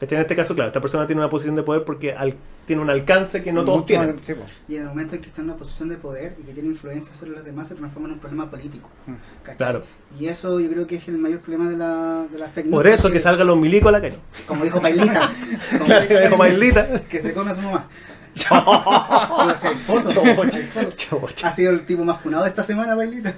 ¿Cachai? 0.00 0.16
En 0.16 0.22
este 0.22 0.36
caso, 0.36 0.54
claro, 0.54 0.68
esta 0.68 0.80
persona 0.80 1.06
tiene 1.06 1.20
una 1.22 1.30
posición 1.30 1.54
de 1.56 1.62
poder 1.62 1.84
porque 1.84 2.12
al- 2.12 2.34
tiene 2.66 2.82
un 2.82 2.90
alcance 2.90 3.42
que 3.42 3.50
no 3.52 3.64
todos 3.64 3.78
Mucho 3.78 3.86
tienen. 3.86 4.20
Y 4.68 4.76
en 4.76 4.82
el 4.82 4.88
momento 4.88 5.14
en 5.14 5.22
que 5.22 5.28
está 5.28 5.40
en 5.40 5.48
una 5.48 5.56
posición 5.56 5.88
de 5.88 5.96
poder 5.96 6.36
y 6.38 6.42
que 6.42 6.52
tiene 6.52 6.68
influencia 6.68 7.14
sobre 7.14 7.30
los 7.30 7.44
demás, 7.44 7.68
se 7.68 7.76
transforma 7.76 8.08
en 8.08 8.14
un 8.14 8.20
problema 8.20 8.50
político. 8.50 8.90
Mm. 9.06 9.12
¿cachai? 9.42 9.56
Claro. 9.56 9.84
Y 10.18 10.26
eso 10.26 10.60
yo 10.60 10.68
creo 10.70 10.86
que 10.86 10.96
es 10.96 11.08
el 11.08 11.16
mayor 11.18 11.40
problema 11.40 11.70
de 11.70 11.76
la, 11.76 12.26
de 12.30 12.38
la 12.38 12.48
fake 12.48 12.66
news. 12.66 12.76
Por 12.76 12.86
eso 12.86 13.10
que 13.10 13.20
salgan 13.20 13.46
los 13.46 13.56
milicos 13.56 13.88
a 13.88 13.92
la 13.92 14.00
calle. 14.02 14.18
Como 14.46 14.64
dijo 14.64 14.80
Pailita. 14.80 15.30
como 15.72 15.84
Claro, 15.84 16.08
que 16.08 16.20
dijo 16.20 16.36
Mailita. 16.36 17.00
Que 17.08 17.20
se 17.20 17.32
come 17.32 17.50
a 17.52 17.54
su 17.54 17.62
mamá. 17.62 17.88
Pero 19.46 19.56
si 19.56 19.66
hay 19.66 19.74
fotos, 19.76 20.16
hay 20.16 20.34
fotos. 20.64 21.44
Ha 21.44 21.52
sido 21.52 21.72
el 21.72 21.86
tipo 21.86 22.04
más 22.04 22.20
funado 22.20 22.42
de 22.44 22.50
esta 22.50 22.62
semana, 22.62 22.94
Pailita. 22.94 23.34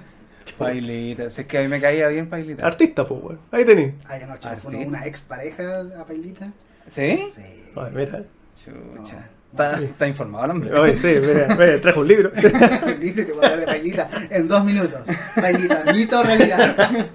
Pailita, 0.52 1.30
si 1.30 1.42
es 1.42 1.46
que 1.46 1.58
a 1.58 1.62
mí 1.62 1.68
me 1.68 1.80
caía 1.80 2.08
bien 2.08 2.28
Pailita. 2.28 2.66
Artista, 2.66 3.06
pues, 3.06 3.22
weón. 3.22 3.38
Ahí 3.50 3.64
tení. 3.64 3.94
Ay, 4.06 4.22
anoche 4.22 4.48
Artista. 4.48 4.56
funó 4.70 4.78
una 4.80 5.06
ex 5.06 5.20
pareja 5.20 5.80
a 5.98 6.04
Pailita. 6.04 6.52
¿Sí? 6.86 7.28
Sí. 7.34 7.42
Ay, 7.76 7.92
mira. 7.94 8.22
Chucha. 8.64 9.16
No. 9.16 9.38
Está, 9.50 9.80
está 9.80 10.06
informado 10.06 10.44
el 10.44 10.50
hombre. 10.50 10.78
Oye, 10.78 10.96
sí, 10.96 11.14
mira, 11.20 11.48
mira, 11.54 11.80
trajo 11.80 12.00
un 12.00 12.08
libro. 12.08 12.30
Libre, 13.00 13.24
te 13.24 13.32
voy 13.32 13.44
a 13.44 13.48
hablar 13.48 13.60
de 13.60 13.66
Pailita 13.66 14.10
en 14.30 14.46
dos 14.46 14.64
minutos. 14.64 15.00
Pailita, 15.34 15.84
mito 15.92 16.22
realidad. 16.22 17.06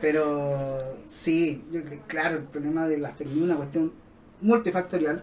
Pero 0.00 0.96
sí, 1.08 1.64
yo 1.70 1.82
creo, 1.84 2.00
claro, 2.06 2.38
el 2.38 2.44
problema 2.44 2.88
de 2.88 2.98
la 2.98 3.10
news 3.10 3.30
es 3.30 3.42
una 3.42 3.54
cuestión 3.54 3.92
multifactorial. 4.40 5.22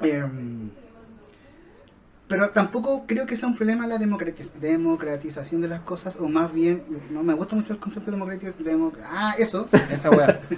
Em, 0.00 0.70
pero 2.28 2.50
tampoco 2.50 3.04
creo 3.06 3.26
que 3.26 3.36
sea 3.36 3.48
un 3.48 3.56
problema 3.56 3.86
la 3.86 3.98
democratiz- 3.98 4.52
democratización 4.60 5.60
de 5.60 5.68
las 5.68 5.80
cosas, 5.80 6.16
o 6.20 6.28
más 6.28 6.52
bien, 6.52 6.82
no 7.10 7.22
me 7.22 7.34
gusta 7.34 7.54
mucho 7.56 7.72
el 7.72 7.78
concepto 7.78 8.10
de 8.10 8.16
democratización. 8.16 8.92
ah, 9.04 9.34
eso. 9.38 9.68
Esa 9.90 10.10
weá. 10.10 10.40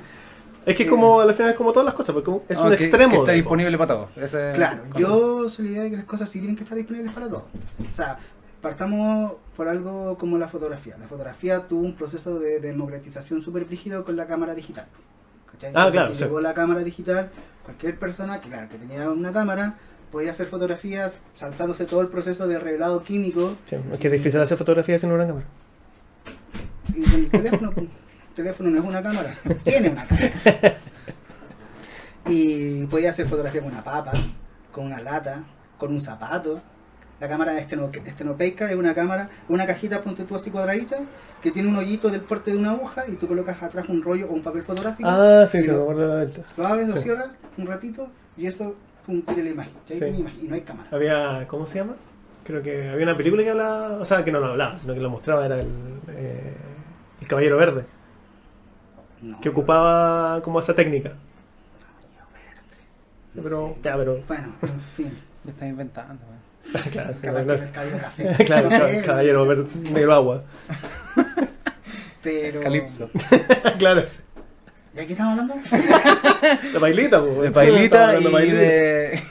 Es 0.67 0.77
que 0.77 0.87
como 0.87 1.21
al 1.21 1.33
final 1.33 1.53
es 1.53 1.57
como 1.57 1.73
todas 1.73 1.87
las 1.87 1.95
cosas, 1.95 2.13
porque 2.13 2.27
como- 2.27 2.43
es 2.47 2.59
un 2.59 2.69
que- 2.69 2.75
extremo. 2.85 3.11
Que 3.13 3.19
está 3.21 3.33
disponible 3.33 3.79
para 3.79 3.95
todos. 3.95 4.11
Ese- 4.17 4.53
Claro, 4.55 4.83
yo 4.97 5.49
soy 5.49 5.65
la 5.67 5.71
idea 5.73 5.83
de 5.85 5.91
que 5.91 5.97
las 5.97 6.05
cosas 6.05 6.29
sí 6.29 6.41
tienen 6.41 6.57
que 6.57 6.65
estar 6.65 6.77
disponibles 6.77 7.11
para 7.13 7.27
todos. 7.29 7.45
O 7.91 7.95
sea, 7.95 8.19
partamos 8.61 9.33
por 9.57 9.67
algo 9.69 10.19
como 10.19 10.37
la 10.37 10.47
fotografía. 10.47 10.97
La 10.99 11.07
fotografía 11.09 11.67
tuvo 11.67 11.81
un 11.87 11.95
proceso 11.95 12.39
de 12.39 12.61
democratización 12.61 13.41
súper 13.41 13.67
rígido 13.67 14.05
con 14.05 14.17
la 14.17 14.27
cámara 14.27 14.55
digital. 14.55 14.87
¿Cachai? 15.53 15.73
Ah, 15.75 15.89
claro, 15.91 16.11
que 16.11 16.19
sí. 16.19 16.25
llegó 16.25 16.39
la 16.43 16.53
cámara 16.53 16.81
digital, 16.83 17.31
cualquier 17.65 17.99
persona 17.99 18.41
que, 18.43 18.51
claro, 18.51 18.69
que 18.69 18.77
tenía 18.77 19.09
una 19.09 19.33
cámara 19.33 19.77
podía 20.11 20.31
hacer 20.33 20.47
fotografías 20.47 21.21
saltándose 21.35 21.85
todo 21.85 22.01
el 22.01 22.09
proceso 22.09 22.47
de 22.49 22.59
revelado 22.59 23.03
químico 23.03 23.57
Sí, 23.67 23.77
es 23.93 23.99
que 23.99 24.07
es 24.09 24.13
difícil 24.13 24.41
hacer 24.41 24.57
fotografías 24.59 25.01
sin 25.01 25.11
una 25.13 25.27
cámara. 25.27 25.47
y 26.95 27.03
con 27.03 27.15
el 27.21 27.31
teléfono. 27.31 27.73
el 27.77 27.89
teléfono 28.35 28.71
no 28.71 28.79
es 28.79 28.85
una 28.85 29.03
cámara, 29.03 29.35
tiene 29.65 29.91
una 29.91 30.05
cámara. 30.07 30.33
Y 32.27 32.85
podía 32.87 33.11
hacer 33.11 33.27
fotografía 33.27 33.63
con 33.63 33.73
una 33.73 33.83
papa, 33.85 34.13
con 34.73 34.85
una 34.87 35.01
lata, 35.01 35.45
con 35.79 35.93
un 35.93 36.01
zapato. 36.01 36.61
La 37.21 37.29
cámara 37.29 37.59
esteno- 37.59 37.91
estenopeica 38.05 38.71
es 38.71 38.77
una 38.77 38.95
cámara, 38.95 39.29
una 39.49 39.67
cajita, 39.67 40.03
ponte 40.03 40.25
tú 40.25 40.37
así 40.37 40.51
cuadradita, 40.51 40.99
que 41.43 41.51
tiene 41.51 41.69
un 41.69 41.77
hoyito 41.77 42.11
del 42.11 42.21
porte 42.21 42.53
de 42.53 42.59
una 42.59 42.71
aguja 42.73 43.05
y 43.09 43.13
tú 43.17 43.27
colocas 43.27 43.61
atrás 43.63 43.87
un 43.89 44.03
rollo 44.03 44.29
o 44.29 44.33
un 44.35 44.43
papel 44.43 44.63
fotográfico. 44.63 45.09
Ah, 45.09 45.47
sí, 45.51 45.63
se 45.65 45.73
lo, 45.73 45.83
acuerdo 45.83 46.03
de 46.03 46.09
la 46.09 46.15
vuelta. 46.17 46.43
lo 46.57 46.67
abres, 46.67 46.89
lo 46.89 46.95
Sí. 46.97 47.01
cierras 47.03 47.31
un 47.57 47.67
ratito 47.67 48.09
y 48.37 48.47
eso, 48.47 48.77
tira 49.27 49.43
la 49.43 49.51
imagen. 49.51 49.73
Sí. 49.89 50.05
imagen, 50.05 50.45
y 50.45 50.49
no 50.49 50.55
hay 50.55 50.61
cámara. 50.63 50.89
Había, 50.93 51.47
¿cómo 51.49 51.67
se 51.67 51.79
llama? 51.79 51.97
Creo 52.45 52.63
que 52.63 52.89
había 52.89 53.05
una 53.05 53.17
película 53.17 53.43
que 53.43 53.51
hablaba, 53.51 53.99
o 54.01 54.05
sea, 54.05 54.25
que 54.25 54.33
no 54.33 54.41
lo 54.41 54.47
hablaba, 54.47 54.79
sino 54.79 54.95
que 54.95 55.01
lo 55.01 55.11
mostraba, 55.11 55.45
era 55.47 55.61
el, 55.61 55.69
eh, 56.09 56.55
el 57.21 57.29
Caballero 57.29 57.57
Verde, 57.59 57.85
No. 59.23 59.41
que 59.41 59.49
ocupaba 59.51 60.41
como 60.43 60.61
esa 60.61 60.75
técnica. 60.75 61.13
Sí, 63.35 63.41
pero, 63.43 63.77
ya, 63.83 63.97
pero, 63.97 64.19
Bueno, 64.27 64.53
en 64.63 64.81
fin. 64.97 65.19
Me 65.45 65.51
estás 65.53 65.69
inventando, 65.69 66.25
weón. 66.27 66.83
claro, 66.93 67.15
claro, 67.21 67.53
el 67.55 67.71
caballero 67.71 67.99
café. 67.99 68.45
claro, 68.45 68.69
No 68.71 69.05
Caballero 69.07 69.67
negro 69.93 70.15
agua. 70.15 70.43
Pero... 72.23 72.61
Calipso. 72.61 73.11
claro, 73.79 74.03
sí. 74.07 74.19
¿Y 74.99 75.01
aquí 75.03 75.13
estamos 75.13 75.39
hablando? 75.39 75.55
de 76.73 76.79
bailita, 76.79 77.21
pues. 77.21 77.41
De 77.43 77.51
pailita 77.53 77.99
y 77.99 78.17
hablando 78.17 78.39
de. 78.39 79.23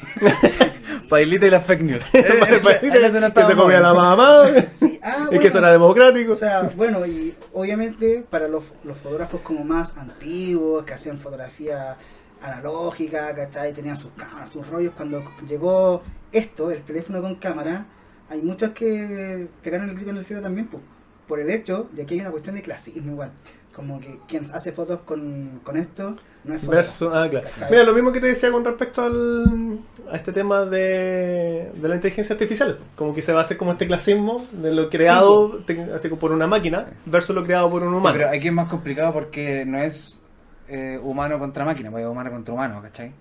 Pailita 1.09 1.47
y 1.47 1.49
las 1.49 1.65
fake 1.65 1.81
news. 1.81 2.09
que 2.11 2.19
En 2.19 3.05
eso 3.05 3.19
no 3.19 3.49
se 3.49 3.55
comía 3.55 3.79
la 3.79 3.93
mamá. 3.93 4.43
Sí, 4.71 4.99
ah, 5.03 5.15
y 5.19 5.25
bueno. 5.25 5.41
que 5.41 5.47
eso 5.47 5.57
era 5.59 5.71
democrático. 5.71 6.33
O 6.33 6.35
sea, 6.35 6.63
bueno, 6.75 7.05
y 7.05 7.35
obviamente 7.53 8.25
para 8.29 8.47
los, 8.47 8.63
los 8.83 8.97
fotógrafos 8.97 9.41
como 9.41 9.63
más 9.63 9.95
antiguos, 9.97 10.85
que 10.85 10.93
hacían 10.93 11.17
fotografía 11.17 11.97
analógica, 12.41 13.33
¿cachai? 13.35 13.73
Tenían 13.73 13.97
sus 13.97 14.11
cámaras, 14.11 14.49
sus 14.51 14.67
rollos. 14.67 14.93
Cuando 14.95 15.23
llegó 15.47 16.03
esto, 16.31 16.71
el 16.71 16.81
teléfono 16.83 17.21
con 17.21 17.35
cámara, 17.35 17.85
hay 18.29 18.41
muchos 18.41 18.71
que 18.71 19.47
pegaron 19.61 19.89
el 19.89 19.95
grito 19.95 20.11
en 20.11 20.17
el 20.17 20.25
cielo 20.25 20.41
también, 20.41 20.67
pues, 20.67 20.83
por 21.27 21.39
el 21.39 21.49
hecho 21.49 21.89
de 21.91 22.05
que 22.05 22.13
hay 22.15 22.21
una 22.21 22.31
cuestión 22.31 22.55
de 22.55 22.61
clasismo 22.61 23.11
igual. 23.11 23.31
Como 23.77 23.99
que 24.01 24.17
quien 24.27 24.43
hace 24.53 24.71
fotos 24.71 25.01
con, 25.05 25.61
con 25.63 25.77
esto 25.77 26.15
no 26.45 26.55
es. 26.55 26.67
Versus, 26.67 27.09
ah, 27.13 27.27
claro. 27.29 27.47
¿Cachai? 27.53 27.69
Mira, 27.69 27.83
lo 27.83 27.93
mismo 27.93 28.11
que 28.11 28.19
te 28.19 28.25
decía 28.25 28.51
con 28.51 28.65
respecto 28.65 29.03
al, 29.03 29.79
a 30.11 30.15
este 30.15 30.31
tema 30.33 30.65
de, 30.65 31.71
de 31.75 31.87
la 31.87 31.93
inteligencia 31.93 32.33
artificial. 32.33 32.79
Como 32.95 33.13
que 33.13 33.21
se 33.21 33.33
va 33.33 33.39
a 33.39 33.43
hacer 33.43 33.55
como 33.55 33.73
este 33.73 33.85
clasismo 33.85 34.43
de 34.51 34.73
lo 34.73 34.89
creado 34.89 35.59
te- 35.65 35.91
así 35.93 36.09
como 36.09 36.19
por 36.19 36.31
una 36.31 36.47
máquina 36.47 36.87
versus 37.05 37.35
lo 37.35 37.43
creado 37.43 37.69
por 37.69 37.83
un 37.83 37.91
Sí, 37.93 37.97
humano. 37.99 38.17
pero 38.17 38.29
aquí 38.29 38.47
es 38.47 38.53
más 38.53 38.67
complicado 38.67 39.13
porque 39.13 39.63
no 39.63 39.77
es 39.77 40.25
eh, 40.67 40.99
humano 41.03 41.37
contra 41.37 41.63
máquina, 41.63 41.91
pues 41.91 42.03
es 42.03 42.09
humano 42.09 42.31
contra 42.31 42.53
humano, 42.55 42.81
¿cachai? 42.81 43.11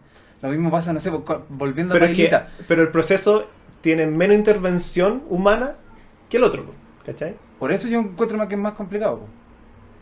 Lo 0.40 0.48
mismo 0.48 0.70
pasa, 0.70 0.90
no 0.92 1.00
sé, 1.00 1.10
pues, 1.12 1.38
volviendo 1.50 1.92
pero, 1.92 2.06
a 2.06 2.08
es 2.08 2.14
que- 2.16 2.28
Pailita. 2.28 2.50
pero 2.66 2.80
el 2.80 2.88
proceso 2.88 3.44
tiene 3.82 4.06
menos 4.06 4.34
intervención 4.36 5.22
humana 5.28 5.74
que 6.30 6.38
el 6.38 6.44
otro. 6.44 6.64
¿Cachai? 7.04 7.34
Por 7.58 7.72
eso 7.72 7.88
yo 7.88 8.00
encuentro 8.00 8.38
más 8.38 8.48
que 8.48 8.54
es 8.54 8.60
más 8.60 8.72
complicado. 8.72 9.20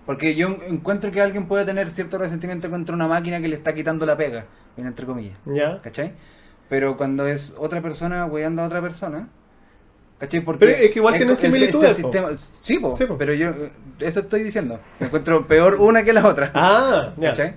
Po. 0.04 0.12
Porque 0.12 0.34
yo 0.34 0.56
encuentro 0.68 1.10
que 1.10 1.20
alguien 1.20 1.46
puede 1.46 1.64
tener 1.64 1.90
cierto 1.90 2.18
resentimiento 2.18 2.70
contra 2.70 2.94
una 2.94 3.06
máquina 3.08 3.40
que 3.40 3.48
le 3.48 3.56
está 3.56 3.74
quitando 3.74 4.04
la 4.06 4.16
pega, 4.16 4.44
entre 4.76 5.06
comillas, 5.06 5.36
¿Ya? 5.46 5.80
¿cachai? 5.82 6.12
Pero 6.68 6.96
cuando 6.96 7.26
es 7.26 7.54
otra 7.58 7.80
persona 7.82 8.24
weyando 8.26 8.62
a 8.62 8.66
otra 8.66 8.80
persona, 8.80 9.28
¿cachai? 10.18 10.40
Porque 10.40 10.66
Pero 10.66 10.72
es 10.78 10.90
que 10.90 10.98
igual 10.98 11.14
tienen 11.16 11.34
este 11.34 11.46
similitudes, 11.50 11.96
sistema- 11.96 12.30
sí, 12.62 12.78
po, 12.78 12.96
Sí, 12.96 13.04
po. 13.06 13.16
pero 13.18 13.32
yo 13.34 13.52
eso 14.00 14.20
estoy 14.20 14.42
diciendo. 14.42 14.80
Encuentro 15.00 15.46
peor 15.46 15.74
una 15.76 16.02
que 16.02 16.12
la 16.12 16.26
otra. 16.26 16.50
Ah, 16.54 17.12
ya. 17.16 17.30
¿cachai? 17.30 17.54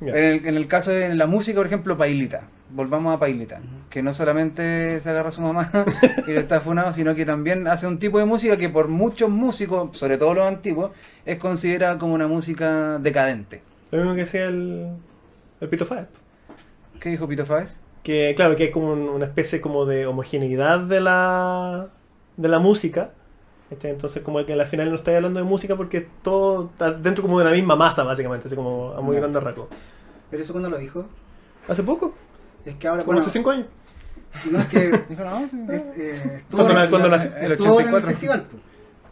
ya. 0.00 0.08
En, 0.12 0.24
el, 0.24 0.46
en 0.46 0.56
el 0.56 0.66
caso 0.68 0.90
de 0.90 1.14
la 1.14 1.26
música, 1.26 1.56
por 1.58 1.66
ejemplo, 1.66 1.96
Pailita. 1.96 2.42
Volvamos 2.74 3.14
a 3.14 3.18
Pailita. 3.18 3.60
Que 3.88 4.02
no 4.02 4.12
solamente 4.12 4.98
se 4.98 5.08
agarra 5.08 5.28
a 5.28 5.32
su 5.32 5.42
mamá 5.42 5.70
y 6.26 6.32
le 6.32 6.38
está 6.40 6.60
funado, 6.60 6.92
sino 6.92 7.14
que 7.14 7.24
también 7.24 7.68
hace 7.68 7.86
un 7.86 7.98
tipo 8.00 8.18
de 8.18 8.24
música 8.24 8.56
que 8.56 8.68
por 8.68 8.88
muchos 8.88 9.30
músicos, 9.30 9.96
sobre 9.96 10.18
todo 10.18 10.34
los 10.34 10.46
antiguos, 10.46 10.90
es 11.24 11.38
considerada 11.38 11.98
como 11.98 12.14
una 12.14 12.26
música 12.26 12.98
decadente. 12.98 13.62
Lo 13.92 13.98
mismo 13.98 14.14
que 14.14 14.20
decía 14.22 14.46
el, 14.46 14.88
el 15.60 15.68
Pito 15.68 15.86
Five. 15.86 16.06
¿Qué 16.98 17.10
dijo 17.10 17.28
Pito 17.28 17.46
Fáez? 17.46 17.76
Que 18.02 18.32
claro, 18.34 18.56
que 18.56 18.64
hay 18.64 18.70
como 18.72 18.92
un- 18.92 19.08
una 19.08 19.26
especie 19.26 19.60
como 19.60 19.86
de 19.86 20.06
homogeneidad 20.06 20.80
de 20.80 21.00
la, 21.00 21.88
de 22.36 22.48
la 22.48 22.58
música. 22.58 23.10
Entonces 23.70 24.22
como 24.22 24.44
que 24.44 24.52
al 24.52 24.66
final 24.66 24.88
no 24.90 24.96
estáis 24.96 25.16
hablando 25.16 25.38
de 25.40 25.44
música 25.46 25.76
porque 25.76 26.06
todo 26.22 26.70
está 26.72 26.92
dentro 26.92 27.22
como 27.22 27.38
de 27.38 27.44
la 27.46 27.50
misma 27.52 27.76
masa, 27.76 28.04
básicamente, 28.04 28.46
así 28.46 28.56
como 28.56 28.92
a 28.96 29.00
muy 29.00 29.18
rasgos. 29.18 29.68
Pero 30.30 30.42
eso 30.42 30.52
cuando 30.52 30.70
lo 30.70 30.78
dijo, 30.78 31.04
¿Hace 31.68 31.82
poco? 31.82 32.14
Es 32.64 32.74
que 32.76 32.88
ahora... 32.88 33.04
Bueno, 33.04 33.20
hace 33.20 33.30
cinco 33.30 33.50
años. 33.50 33.66
no 34.50 34.58
es 34.58 34.64
que... 34.66 34.90
Dijo, 35.08 35.24
no, 35.24 35.48
sí. 35.48 35.58
es- 35.70 35.82
eh, 35.98 36.22
estuvo 36.36 36.62
¿Cuándo 36.62 36.72
ahora- 36.72 36.84
na- 36.84 36.90
cuándo 36.90 37.08
nació? 37.08 37.36
El 37.36 37.52
estuvo 37.52 37.68
ahora 37.68 37.82
en 37.82 37.88
el 37.88 37.94
84. 37.94 38.10
festival, 38.10 38.46
pues. 38.50 38.62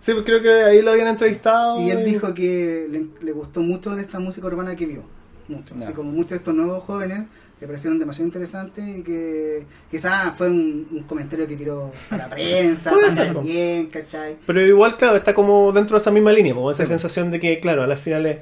Sí, 0.01 0.13
pues 0.15 0.25
creo 0.25 0.43
que 0.43 0.51
ahí 0.65 0.83
lo 0.83 0.91
habían 0.91 1.07
entrevistado. 1.09 1.81
Y 1.81 1.91
él 1.91 2.05
dijo 2.05 2.35
que 2.35 2.87
le, 2.91 3.07
le 3.25 3.33
gustó 3.33 3.61
mucho 3.61 3.95
de 3.95 4.03
esta 4.03 4.19
música 4.19 4.47
urbana 4.49 4.75
que 4.75 4.87
vio. 4.87 5.03
Mucho. 5.49 5.75
Así 5.81 5.93
como 5.93 6.11
muchos 6.11 6.31
de 6.31 6.37
estos 6.37 6.55
nuevos 6.55 6.83
jóvenes 6.85 7.25
le 7.61 7.67
parecieron 7.69 8.01
demasiado 8.01 8.27
interesantes 8.27 8.85
y 8.89 9.03
que 9.05 9.65
quizás 9.89 10.37
fue 10.37 10.49
un, 10.49 10.89
un 10.91 11.03
comentario 11.05 11.47
que 11.47 11.57
tiró 11.57 11.93
a 12.11 12.17
la 12.17 12.29
prensa, 12.29 12.91
para 13.15 13.33
bien, 13.41 13.87
¿cachai? 13.87 14.37
Pero 14.45 14.61
igual, 14.61 14.97
claro, 14.97 15.17
está 15.17 15.33
como 15.35 15.71
dentro 15.71 15.95
de 15.97 16.01
esa 16.01 16.11
misma 16.11 16.33
línea, 16.33 16.53
como 16.55 16.73
esa 16.73 16.83
Sí. 16.85 16.89
sensación 16.89 17.31
de 17.31 17.39
que, 17.39 17.61
claro, 17.61 17.85
a 17.85 17.87
las 17.87 18.01
finales... 18.01 18.39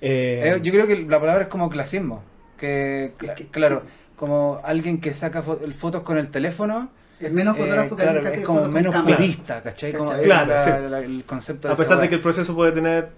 eh, 0.00 0.54
Eh, 0.56 0.60
yo 0.62 0.72
creo 0.72 0.88
que 0.88 0.96
la 1.02 1.20
palabra 1.20 1.42
es 1.44 1.48
como 1.48 1.70
clasismo. 1.70 2.24
Que, 2.58 3.12
Es 3.20 3.30
que- 3.36 3.46
claro, 3.46 3.82
sí. 3.84 3.88
Como 4.16 4.60
alguien 4.64 5.00
que 5.00 5.12
saca 5.14 5.42
fo- 5.42 5.72
fotos 5.72 6.02
con 6.02 6.18
el 6.18 6.28
teléfono. 6.30 6.90
Es 7.20 7.32
menos 7.32 7.56
eh, 7.56 7.60
fotógrafo 7.62 7.90
que 7.96 8.02
claro, 8.02 8.10
alguien 8.18 8.22
que 8.24 8.28
es 8.30 8.34
hace 8.36 8.44
como 8.44 8.58
fotos 8.58 8.66
con 8.68 8.74
menos 8.74 8.92
cámara. 8.92 9.16
purista, 9.16 9.62
¿cachai? 9.62 9.92
Como 9.92 10.04
¿Cachai? 10.10 10.20
es 10.22 10.26
Claro, 10.26 10.46
la- 10.54 10.60
sí. 10.64 10.70
la- 10.90 10.98
el 11.00 11.24
concepto 11.24 11.68
a 11.68 11.72
esa 11.72 11.82
pesar 11.82 12.00
de 12.00 12.08
que 12.08 12.14
el 12.16 12.20
proceso 12.20 12.54
puede 12.54 12.72
tener... 12.72 13.08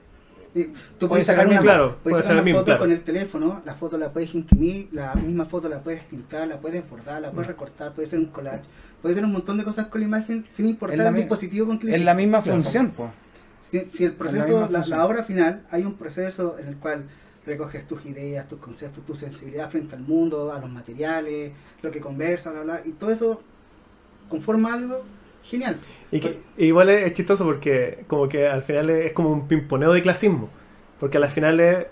Sí, 0.53 0.65
tú 0.65 0.73
Puede 1.01 1.09
puedes 1.09 1.27
sacar 1.27 1.45
el 1.45 1.51
una, 1.53 1.61
claro, 1.61 1.97
puedes 2.03 2.03
puede 2.03 2.15
sacar 2.23 2.31
el 2.31 2.37
una 2.37 2.45
mismo, 2.45 2.59
foto 2.61 2.65
claro. 2.67 2.81
con 2.81 2.93
el 2.93 3.01
teléfono, 3.03 3.63
la 3.67 3.75
foto 3.75 3.99
la 3.99 4.11
puedes 4.13 4.35
imprimir, 4.35 4.89
la 4.93 5.15
misma 5.15 5.45
foto 5.45 5.69
la 5.69 5.81
puedes 5.81 6.03
pintar, 6.05 6.49
la 6.49 6.57
puedes 6.59 6.89
bordar, 6.89 7.21
la 7.21 7.31
Mm. 7.31 7.35
puedes 7.35 7.49
recortar, 7.49 7.93
puede 7.93 8.07
ser 8.09 8.21
un 8.21 8.27
collage, 8.27 8.63
puede 9.03 9.15
ser 9.15 9.25
un 9.25 9.33
montón 9.33 9.59
de 9.59 9.65
cosas 9.65 9.87
con 9.89 10.01
la 10.01 10.07
imagen 10.07 10.47
sin 10.51 10.67
importar 10.69 11.07
el 11.09 11.15
dispositivo 11.15 11.67
con 11.67 11.79
que 11.79 11.87
le 11.89 11.97
Es 11.97 12.03
la 12.03 12.15
misma 12.15 12.41
Claro. 12.43 12.63
función, 12.63 12.91
pues. 12.97 13.11
Si, 13.61 13.81
si 13.87 14.05
el 14.05 14.13
proceso, 14.13 14.69
la, 14.71 14.87
la 14.87 15.05
obra 15.05 15.25
final, 15.25 15.65
hay 15.71 15.83
un 15.83 15.95
proceso 15.95 16.57
en 16.59 16.69
el 16.69 16.77
cual 16.77 17.05
recoges 17.47 17.87
tus 17.87 18.05
ideas, 18.05 18.49
tus 18.49 18.59
conceptos, 18.59 19.05
tu 19.05 19.15
sensibilidad 19.15 19.71
frente 19.71 19.95
al 19.95 20.03
mundo, 20.03 20.53
a 20.53 20.59
los 20.59 20.69
materiales, 20.69 21.53
lo 21.83 21.91
que 21.91 22.01
conversa, 22.01 22.51
bla, 22.51 22.63
bla, 22.63 22.83
y 22.85 22.91
todo 22.91 23.11
eso 23.11 23.41
conforma 24.29 24.75
algo 24.75 25.05
genial. 25.45 25.77
Y 26.11 26.21
que 26.21 26.41
igual 26.59 26.91
es, 26.91 27.07
es 27.07 27.13
chistoso 27.13 27.45
porque 27.45 28.05
como 28.07 28.29
que 28.29 28.49
al 28.49 28.63
final 28.63 28.91
es, 28.91 29.07
es 29.07 29.13
como 29.13 29.31
un 29.31 29.47
pimponeo 29.47 29.93
de 29.93 30.03
clasismo. 30.03 30.51
Porque 30.99 31.19
a 31.19 31.21
las 31.21 31.33
finales, 31.33 31.87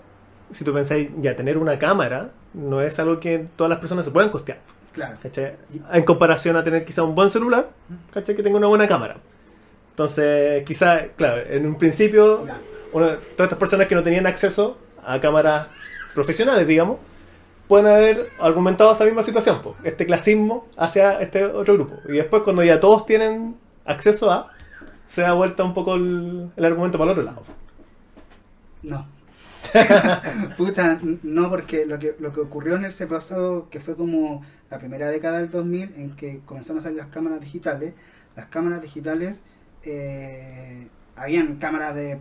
si 0.51 0.63
tú 0.63 0.73
pensáis, 0.73 1.09
ya 1.21 1.35
tener 1.35 1.57
una 1.57 1.79
cámara 1.79 2.31
no 2.53 2.81
es 2.81 2.99
algo 2.99 3.19
que 3.19 3.47
todas 3.55 3.69
las 3.69 3.79
personas 3.79 4.05
se 4.05 4.11
puedan 4.11 4.29
costear. 4.29 4.59
Claro. 4.93 5.17
¿cachai? 5.21 5.53
En 5.91 6.03
comparación 6.03 6.55
a 6.55 6.63
tener 6.63 6.85
quizá 6.85 7.03
un 7.03 7.15
buen 7.15 7.29
celular, 7.29 7.69
¿cachai? 8.11 8.35
que 8.35 8.43
tenga 8.43 8.57
una 8.57 8.67
buena 8.67 8.87
cámara. 8.87 9.17
Entonces, 9.91 10.63
quizá, 10.65 11.07
claro, 11.15 11.41
en 11.49 11.65
un 11.65 11.77
principio, 11.77 12.45
todas 12.91 13.19
estas 13.37 13.57
personas 13.57 13.87
que 13.87 13.95
no 13.95 14.03
tenían 14.03 14.25
acceso 14.25 14.77
a 15.05 15.19
cámaras 15.19 15.67
profesionales, 16.13 16.67
digamos, 16.67 16.97
pueden 17.67 17.87
haber 17.87 18.29
argumentado 18.39 18.91
esa 18.91 19.05
misma 19.05 19.23
situación, 19.23 19.61
po, 19.61 19.75
este 19.83 20.05
clasismo 20.05 20.67
hacia 20.77 21.19
este 21.19 21.45
otro 21.45 21.75
grupo. 21.75 21.95
Y 22.07 22.13
después, 22.13 22.43
cuando 22.43 22.63
ya 22.63 22.79
todos 22.79 23.05
tienen 23.05 23.55
acceso 23.85 24.31
a, 24.31 24.51
se 25.05 25.21
da 25.21 25.33
vuelta 25.33 25.63
un 25.63 25.73
poco 25.73 25.95
el, 25.95 26.51
el 26.55 26.65
argumento 26.65 26.97
para 26.97 27.11
el 27.11 27.19
otro 27.19 27.23
lado. 27.23 27.43
No. 28.83 29.07
Puta, 30.57 30.99
no, 31.23 31.49
porque 31.49 31.85
lo 31.85 31.99
que, 31.99 32.15
lo 32.19 32.31
que 32.31 32.39
ocurrió 32.39 32.75
en 32.75 32.85
ese 32.85 33.07
proceso, 33.07 33.67
que 33.69 33.79
fue 33.79 33.95
como 33.95 34.45
la 34.69 34.79
primera 34.79 35.09
década 35.09 35.39
del 35.39 35.49
2000, 35.49 35.93
en 35.97 36.15
que 36.15 36.41
comenzaron 36.45 36.79
a 36.79 36.81
salir 36.81 36.97
las 36.97 37.07
cámaras 37.07 37.41
digitales, 37.41 37.93
las 38.35 38.47
cámaras 38.47 38.81
digitales, 38.81 39.41
eh, 39.83 40.87
habían 41.15 41.57
cámaras 41.57 41.95
de 41.95 42.19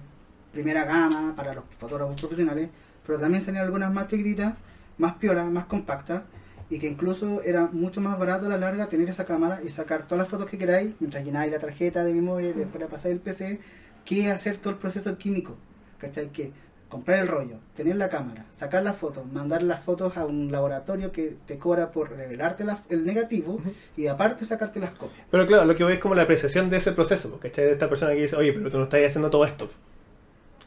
primera 0.54 0.84
gama 0.84 1.34
para 1.36 1.52
los 1.52 1.64
fotógrafos 1.78 2.18
profesionales, 2.20 2.70
pero 3.06 3.18
también 3.18 3.42
salían 3.42 3.64
algunas 3.64 3.92
más 3.92 4.06
chiquititas, 4.08 4.54
más 4.96 5.14
piolas, 5.16 5.50
más 5.50 5.66
compactas, 5.66 6.22
y 6.70 6.78
que 6.78 6.86
incluso 6.88 7.42
era 7.42 7.66
mucho 7.70 8.00
más 8.00 8.18
barato 8.18 8.46
a 8.46 8.48
la 8.48 8.56
larga 8.56 8.86
tener 8.88 9.08
esa 9.10 9.26
cámara 9.26 9.60
y 9.62 9.68
sacar 9.68 10.04
todas 10.04 10.20
las 10.20 10.28
fotos 10.28 10.46
que 10.48 10.56
queráis, 10.56 10.94
mientras 11.00 11.22
llenáis 11.24 11.52
la 11.52 11.58
tarjeta 11.58 12.02
de 12.04 12.14
memoria 12.14 12.50
y 12.50 12.52
después 12.54 12.80
la 12.82 12.88
pasáis 12.88 13.12
el 13.14 13.20
PC, 13.20 13.60
que 14.04 14.30
hacer 14.30 14.56
todo 14.56 14.72
el 14.72 14.78
proceso 14.78 15.18
químico. 15.18 15.56
¿Cachai? 15.98 16.28
Que 16.30 16.50
comprar 16.88 17.18
el 17.18 17.28
rollo, 17.28 17.56
tener 17.76 17.96
la 17.96 18.08
cámara, 18.08 18.44
sacar 18.52 18.82
las 18.82 18.96
fotos, 18.96 19.24
mandar 19.32 19.62
las 19.62 19.80
fotos 19.80 20.16
a 20.16 20.24
un 20.26 20.52
laboratorio 20.52 21.10
que 21.12 21.36
te 21.46 21.58
cobra 21.58 21.90
por 21.90 22.10
revelarte 22.10 22.62
la- 22.64 22.78
el 22.88 23.04
negativo 23.04 23.60
y 23.96 24.06
aparte 24.06 24.44
sacarte 24.44 24.78
las 24.80 24.90
copias. 24.90 25.26
Pero 25.30 25.46
claro, 25.46 25.64
lo 25.64 25.74
que 25.74 25.82
voy 25.84 25.94
es 25.94 25.98
como 25.98 26.14
la 26.14 26.22
apreciación 26.22 26.68
de 26.70 26.76
ese 26.76 26.92
proceso, 26.92 27.38
¿cachai? 27.40 27.64
De 27.66 27.72
esta 27.72 27.88
persona 27.88 28.12
que 28.14 28.22
dice, 28.22 28.36
oye, 28.36 28.52
pero 28.52 28.70
tú 28.70 28.78
no 28.78 28.84
estás 28.84 29.00
haciendo 29.04 29.28
todo 29.30 29.44
esto. 29.44 29.68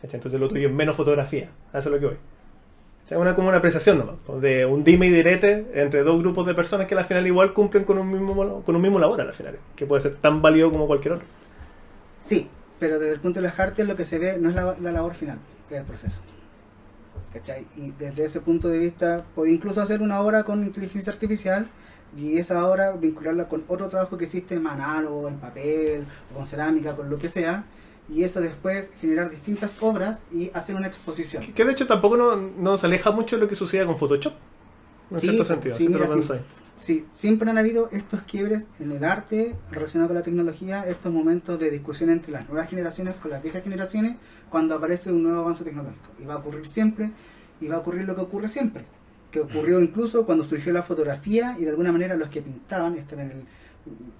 Entonces 0.03 0.39
lo 0.39 0.47
tuyo 0.47 0.67
es 0.67 0.73
menos 0.73 0.95
fotografía. 0.95 1.49
Eso 1.73 1.79
es 1.79 1.85
lo 1.87 1.99
que 1.99 2.05
voy. 2.05 2.17
O 3.09 3.19
una, 3.19 3.35
como 3.35 3.47
una 3.47 3.57
apreciación 3.57 3.97
nomás, 3.97 4.15
de 4.41 4.65
un 4.65 4.83
dime 4.83 5.07
y 5.07 5.09
direte 5.09 5.65
entre 5.73 6.03
dos 6.03 6.19
grupos 6.19 6.45
de 6.45 6.53
personas 6.53 6.87
que 6.87 6.95
al 6.95 7.05
final 7.05 7.25
igual 7.25 7.53
cumplen 7.53 7.85
con 7.85 7.97
un 7.97 8.11
mismo, 8.11 8.61
con 8.63 8.75
un 8.75 8.81
mismo 8.81 8.99
labor 8.99 9.21
a 9.21 9.23
la 9.23 9.31
final, 9.31 9.57
que 9.77 9.85
puede 9.85 10.01
ser 10.01 10.15
tan 10.15 10.41
válido 10.41 10.71
como 10.71 10.87
cualquier 10.87 11.13
otro. 11.13 11.25
Sí, 12.25 12.49
pero 12.79 12.99
desde 12.99 13.13
el 13.13 13.21
punto 13.21 13.39
de 13.39 13.47
las 13.47 13.57
artes 13.57 13.87
lo 13.87 13.95
que 13.95 14.03
se 14.03 14.19
ve 14.19 14.37
no 14.37 14.49
es 14.49 14.55
la, 14.55 14.75
la 14.81 14.91
labor 14.91 15.13
final, 15.13 15.39
es 15.69 15.77
el 15.77 15.83
proceso. 15.83 16.19
¿Cachai? 17.31 17.65
Y 17.77 17.91
desde 17.91 18.25
ese 18.25 18.41
punto 18.41 18.67
de 18.67 18.77
vista, 18.77 19.23
puede 19.35 19.51
incluso 19.51 19.81
hacer 19.81 20.01
una 20.01 20.19
obra 20.19 20.43
con 20.43 20.63
inteligencia 20.63 21.13
artificial 21.13 21.67
y 22.17 22.37
esa 22.37 22.67
obra 22.67 22.91
vincularla 22.91 23.47
con 23.47 23.63
otro 23.69 23.87
trabajo 23.87 24.17
que 24.17 24.25
existe 24.25 24.55
en 24.55 24.67
análogo, 24.67 25.29
en 25.29 25.37
papel, 25.37 26.03
o 26.31 26.35
con 26.35 26.47
cerámica, 26.47 26.95
con 26.95 27.09
lo 27.09 27.17
que 27.17 27.29
sea, 27.29 27.63
y 28.09 28.23
eso 28.23 28.41
después 28.41 28.91
generar 29.01 29.29
distintas 29.29 29.75
obras 29.81 30.19
y 30.31 30.49
hacer 30.53 30.75
una 30.75 30.87
exposición. 30.87 31.43
Que, 31.43 31.53
que 31.53 31.65
de 31.65 31.71
hecho 31.73 31.87
tampoco 31.87 32.17
no, 32.17 32.35
no 32.35 32.77
se 32.77 32.85
aleja 32.85 33.11
mucho 33.11 33.35
de 33.35 33.41
lo 33.41 33.47
que 33.47 33.55
sucede 33.55 33.85
con 33.85 33.97
Photoshop. 33.97 34.33
En 35.11 35.19
Sí, 35.19 35.27
cierto 35.27 35.45
sentido. 35.45 35.75
sí, 35.75 35.87
mira, 35.89 36.07
sí. 36.07 36.21
Sí, 36.79 37.07
siempre 37.11 37.49
han 37.49 37.57
habido 37.57 37.89
estos 37.91 38.21
quiebres 38.21 38.65
en 38.79 38.91
el 38.91 39.03
arte 39.03 39.55
relacionado 39.71 40.09
con 40.09 40.15
la 40.15 40.21
tecnología, 40.21 40.83
estos 40.87 41.11
momentos 41.11 41.59
de 41.59 41.71
discusión 41.71 42.11
entre 42.11 42.31
las 42.31 42.47
nuevas 42.47 42.69
generaciones 42.69 43.15
con 43.15 43.31
las 43.31 43.41
viejas 43.41 43.63
generaciones 43.63 44.17
cuando 44.49 44.75
aparece 44.75 45.11
un 45.11 45.23
nuevo 45.23 45.39
avance 45.41 45.63
tecnológico. 45.63 46.11
Y 46.19 46.25
va 46.25 46.35
a 46.35 46.37
ocurrir 46.37 46.67
siempre, 46.67 47.11
y 47.59 47.67
va 47.67 47.75
a 47.75 47.79
ocurrir 47.79 48.05
lo 48.05 48.13
que 48.15 48.21
ocurre 48.21 48.47
siempre. 48.47 48.85
Que 49.31 49.39
ocurrió 49.39 49.81
incluso 49.81 50.25
cuando 50.25 50.45
surgió 50.45 50.71
la 50.71 50.83
fotografía 50.83 51.55
y 51.57 51.63
de 51.63 51.71
alguna 51.71 51.91
manera 51.91 52.15
los 52.15 52.29
que 52.29 52.41
pintaban, 52.43 52.95
esto 52.95 53.15
en 53.15 53.21
el 53.21 53.31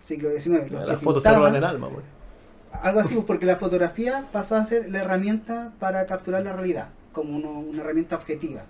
siglo 0.01 0.31
XIX. 0.31 0.72
los 0.72 0.88
Las 0.88 0.97
que 0.97 1.03
fotos 1.05 1.22
te 1.22 1.34
roban 1.34 1.55
el 1.55 1.64
alma, 1.64 1.88
güey. 1.88 2.03
Algo 2.72 2.99
así, 2.99 3.15
porque 3.26 3.45
la 3.45 3.56
fotografía 3.56 4.26
pasó 4.31 4.56
a 4.56 4.64
ser 4.65 4.89
la 4.91 4.99
herramienta 4.99 5.72
para 5.80 6.06
capturar 6.06 6.44
la 6.44 6.53
realidad, 6.53 6.89
como 7.11 7.35
uno- 7.38 7.60
una 7.60 7.81
herramienta 7.81 8.15
objetiva. 8.15 8.64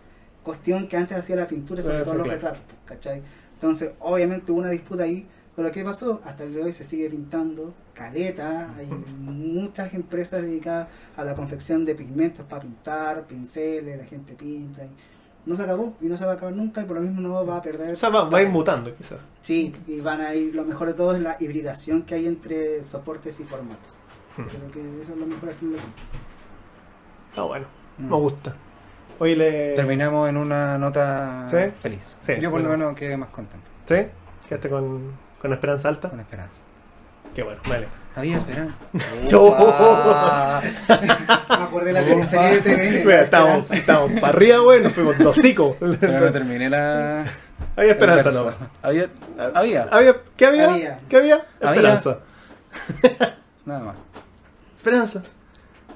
Cuestión 0.44 0.88
que 0.88 0.96
antes 0.98 1.18
hacía 1.18 1.36
la 1.36 1.48
pintura, 1.48 1.82
sobre 1.84 2.02
todo 2.04 2.14
los 2.16 2.24
claro. 2.24 2.32
retratos, 2.40 2.62
¿cachai? 2.86 3.22
Entonces, 3.56 3.92
obviamente 4.00 4.52
hubo 4.52 4.60
una 4.60 4.70
disputa 4.70 5.04
ahí, 5.04 5.26
pero 5.56 5.72
¿qué 5.72 5.84
pasó? 5.84 6.22
Hasta 6.24 6.44
el 6.44 6.54
de 6.54 6.64
hoy 6.64 6.72
se 6.74 6.84
sigue 6.84 7.10
pintando 7.10 7.74
caleta, 7.94 8.74
hay 8.78 8.86
muchas 8.86 9.94
empresas 9.94 10.44
dedicadas 10.44 10.88
a 11.18 11.24
la 11.26 11.36
confección 11.36 11.84
de 11.84 11.96
pigmentos 11.96 12.46
para 12.46 12.62
pintar, 12.62 13.24
pinceles, 13.26 13.98
la 13.98 14.06
gente 14.06 14.34
pinta. 14.36 14.84
y 14.86 14.90
no 15.48 15.56
se 15.56 15.64
acabó 15.64 15.96
y 16.02 16.06
no 16.08 16.18
se 16.18 16.26
va 16.26 16.34
a 16.34 16.36
acabar 16.36 16.54
nunca 16.54 16.82
y 16.82 16.86
por 16.86 16.98
lo 16.98 17.02
mismo 17.02 17.22
no 17.22 17.46
va 17.46 17.58
a 17.58 17.62
perder. 17.62 17.94
O 17.94 17.96
sea, 17.96 18.10
va, 18.10 18.26
va 18.26 18.38
a 18.38 18.42
ir 18.42 18.50
mutando, 18.50 18.94
quizás. 18.96 19.20
Sí, 19.42 19.74
y 19.88 20.02
van 20.02 20.22
a 20.22 20.36
ir, 20.36 20.54
lo 20.54 20.64
mejor 20.66 20.88
de 20.90 20.94
todo 20.94 21.16
es 21.16 21.22
la 21.22 21.38
hibridación 21.40 22.04
que 22.04 22.16
hay 22.16 22.28
entre 22.28 22.84
soportes 22.84 23.40
y 23.40 23.44
formatos. 23.44 23.98
Hmm. 24.36 24.44
Creo 24.44 24.72
que 24.72 25.02
eso 25.02 25.14
es 25.14 25.18
lo 25.20 25.26
mejor 25.26 25.50
al 25.50 25.56
fin 25.56 25.72
de 25.72 25.78
cuentas. 25.78 26.04
Está 27.30 27.44
bueno. 27.44 27.66
Mm. 27.98 28.10
Me 28.10 28.16
gusta. 28.16 28.56
Hoy 29.20 29.36
le. 29.36 29.74
Terminamos 29.74 30.30
en 30.30 30.38
una 30.38 30.78
nota 30.78 31.46
¿Sí? 31.48 31.72
feliz. 31.82 32.18
Sí, 32.22 32.34
Yo 32.40 32.52
por 32.52 32.62
lo 32.62 32.70
menos 32.70 32.96
quedé 32.96 33.18
más 33.18 33.30
contento, 33.30 33.68
¿Sí? 33.86 33.96
¿Quedaste 34.48 34.70
con, 34.70 35.14
con 35.40 35.54
esperanza 35.54 35.90
alta? 35.90 36.10
con 36.10 36.20
esperanza. 36.20 36.62
Qué 37.38 37.44
bueno, 37.44 37.62
vale. 37.70 37.88
Había 38.16 38.38
esperanza. 38.40 38.74
Yo- 39.30 39.44
Opa. 39.44 40.60
Me 40.90 41.64
acordé 41.64 41.86
de 41.86 41.94
la 41.94 42.02
teleserie 42.04 42.48
de 42.48 42.62
TVN. 42.62 43.06
Mira, 43.06 43.16
La 43.18 43.22
estábamos, 43.26 43.58
Esperanza. 43.60 43.76
estábamos 43.76 44.20
para 44.20 44.28
arriba, 44.34 44.58
güey, 44.58 44.82
nos 44.82 44.94
fuimos 44.94 45.18
dos 45.20 45.38
hocicos. 45.38 45.76
Pero 46.00 46.20
no 46.22 46.32
terminé 46.32 46.68
la. 46.68 47.26
Había 47.76 47.92
esperanza, 47.92 48.32
¿no? 48.32 48.54
Había. 48.82 49.08
Había. 49.54 49.84
¿Había? 49.84 50.16
¿Qué 50.36 50.46
había? 50.48 50.66
Había. 50.74 51.00
¿Qué 51.08 51.18
había? 51.18 51.46
Había. 51.62 51.72
Esperanza. 51.74 52.18
Nada 53.66 53.80
más. 53.82 53.96
Esperanza. 54.76 55.22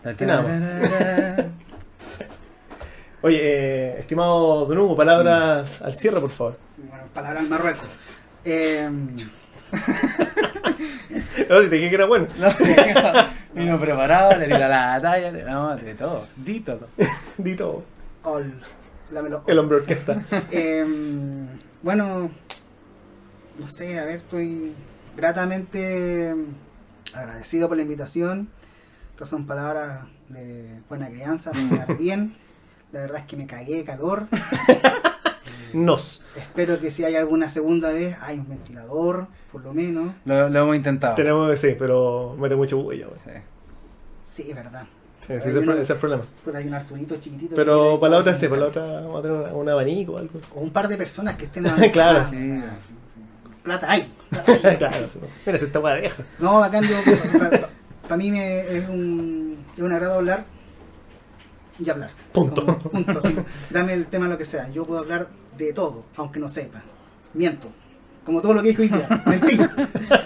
Nada 0.03 1.49
Oye, 3.23 3.39
eh, 3.41 3.95
estimado 3.99 4.65
Don 4.67 4.77
Hugo, 4.77 4.95
palabras 4.95 5.81
al 5.81 5.95
cierre, 5.95 6.19
por 6.21 6.29
favor. 6.29 6.57
Bueno, 6.77 7.03
palabras 7.15 7.49
Marruecos. 7.49 7.87
Eh, 8.45 8.87
No, 11.49 11.61
si 11.61 11.69
te 11.69 11.75
dije 11.75 11.89
que 11.89 11.95
era 11.95 12.05
bueno. 12.05 12.27
No, 12.37 12.49
vino 13.53 13.79
preparado, 13.79 14.37
le 14.37 14.45
tiró 14.45 14.59
la 14.59 14.99
talla, 15.01 15.31
le- 15.31 15.43
no, 15.43 15.75
de 15.75 15.95
todo, 15.95 16.25
di 16.37 16.59
todo. 16.61 16.87
Di 17.37 17.55
todo. 17.55 17.83
dámelo. 19.09 19.43
El 19.47 19.59
hombre 19.59 19.77
orquesta. 19.77 20.21
Eh, 20.51 20.85
bueno, 21.81 22.29
no 23.59 23.67
sé, 23.69 23.99
a 23.99 24.05
ver, 24.05 24.17
estoy 24.17 24.73
gratamente 25.17 26.33
agradecido 27.13 27.67
por 27.67 27.77
la 27.77 27.83
invitación. 27.83 28.49
Estas 29.13 29.29
son 29.29 29.45
palabras 29.45 30.05
de 30.29 30.79
buena 30.89 31.09
crianza, 31.09 31.51
quedar 31.51 31.97
bien. 31.99 32.35
La 32.91 33.01
verdad 33.01 33.19
es 33.19 33.25
que 33.25 33.37
me 33.37 33.47
cagué 33.47 33.77
de 33.77 33.83
calor. 33.85 34.27
Nos. 35.73 36.23
Espero 36.35 36.79
que 36.79 36.91
si 36.91 37.03
hay 37.03 37.15
alguna 37.15 37.49
segunda 37.49 37.91
vez, 37.91 38.15
hay 38.21 38.39
un 38.39 38.49
ventilador, 38.49 39.27
por 39.51 39.63
lo 39.63 39.73
menos. 39.73 40.13
Lo, 40.25 40.49
lo 40.49 40.59
hemos 40.61 40.75
intentado. 40.75 41.15
Tenemos 41.15 41.49
que 41.49 41.55
sí, 41.57 41.75
pero 41.77 42.35
mete 42.39 42.55
mucho 42.55 42.77
bulla, 42.81 43.07
güey. 43.07 43.19
Sí. 43.23 43.31
Sí, 44.43 44.49
es 44.49 44.55
verdad. 44.55 44.85
Sí, 45.25 45.33
ese, 45.33 45.49
ese 45.49 45.81
es 45.81 45.89
el 45.89 45.97
problema. 45.97 46.23
Pues 46.43 46.55
hay 46.55 46.67
un 46.67 46.73
Arturito 46.73 47.15
chiquitito. 47.17 47.49
que 47.51 47.55
Pero 47.55 47.99
para 47.99 48.13
la 48.13 48.17
otra 48.19 48.33
sí, 48.33 48.47
para 48.47 48.61
la 48.61 48.67
otra 48.67 48.83
vamos 49.01 49.19
a 49.19 49.21
tener 49.21 49.37
un, 49.37 49.51
un 49.53 49.69
abanico 49.69 50.13
o 50.13 50.17
algo. 50.17 50.39
O 50.55 50.61
un 50.61 50.71
par 50.71 50.87
de 50.87 50.97
personas 50.97 51.35
que 51.35 51.45
estén 51.45 51.63
Claro. 51.91 52.19
Ah, 52.21 52.27
Sí. 52.29 52.61
Plata 53.63 53.91
hay. 53.91 54.11
plata 54.29 54.51
hay. 54.69 54.77
claro, 54.77 55.07
sí. 55.09 55.19
Mira, 55.45 55.59
si 55.59 55.65
esta 55.65 55.79
weá 55.79 55.93
deja. 55.95 56.23
No, 56.39 56.59
bacán, 56.61 56.83
yo, 56.83 56.95
para, 58.07 58.17
mí 58.17 58.31
me, 58.31 58.61
es, 58.61 58.89
un, 58.89 59.63
es 59.75 59.79
un 59.83 59.91
agrado 59.91 60.15
hablar 60.15 60.45
y 61.77 61.87
hablar. 61.89 62.09
Punto. 62.31 62.65
Como- 62.65 62.77
punto, 62.79 63.21
sí. 63.21 63.35
Dame 63.69 63.93
el 63.93 64.07
tema 64.07 64.27
lo 64.27 64.37
que 64.39 64.45
sea. 64.45 64.69
Yo 64.71 64.85
puedo 64.85 64.99
hablar 65.01 65.27
de 65.65 65.73
todo, 65.73 66.05
aunque 66.15 66.39
no 66.39 66.47
sepa. 66.49 66.81
Miento. 67.33 67.69
Como 68.25 68.41
todo 68.41 68.53
lo 68.53 68.61
que 68.61 68.69
dijo 68.69 68.83
hoy 68.83 68.89
día. 68.89 69.23
Mentira. 69.25 69.73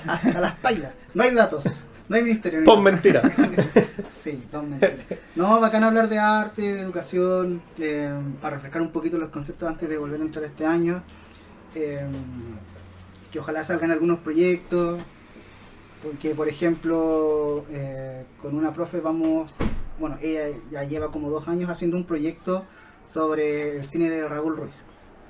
Hasta 0.08 0.42
las 0.42 0.56
pailas. 0.56 0.94
No 1.14 1.24
hay 1.24 1.34
datos. 1.34 1.64
No 2.08 2.16
hay 2.16 2.24
ministerio. 2.24 2.60
ni 2.60 2.66
Pon 2.66 2.84
nada. 2.84 2.92
mentira. 2.92 3.22
Sí, 4.24 4.44
son 4.52 4.70
mentiras. 4.72 5.00
No, 5.36 5.60
bacán 5.60 5.84
hablar 5.84 6.10
de 6.10 6.18
arte, 6.20 6.62
de 6.62 6.80
educación, 6.82 7.62
eh, 7.78 8.12
para 8.42 8.56
refrescar 8.56 8.82
un 8.82 8.92
poquito 8.92 9.18
los 9.18 9.30
conceptos 9.30 9.68
antes 9.70 9.88
de 9.88 9.98
volver 9.98 10.20
a 10.20 10.24
entrar 10.24 10.44
este 10.46 10.66
año. 10.66 11.04
Eh, 11.74 12.06
que 13.32 13.40
ojalá 13.40 13.64
salgan 13.64 13.92
algunos 13.92 14.20
proyectos. 14.20 15.02
Porque, 16.04 16.36
por 16.36 16.48
ejemplo, 16.48 17.66
eh, 17.72 18.26
con 18.42 18.56
una 18.56 18.72
profe 18.74 19.00
vamos, 19.00 19.52
bueno, 20.00 20.18
ella 20.22 20.56
ya 20.72 20.84
lleva 20.84 21.12
como 21.12 21.30
dos 21.32 21.48
años 21.48 21.70
haciendo 21.70 21.98
un 21.98 22.04
proyecto 22.04 22.66
sobre 23.04 23.78
el 23.78 23.86
cine 23.86 24.10
de 24.10 24.28
Raúl 24.28 24.58
Ruiz. 24.58 24.84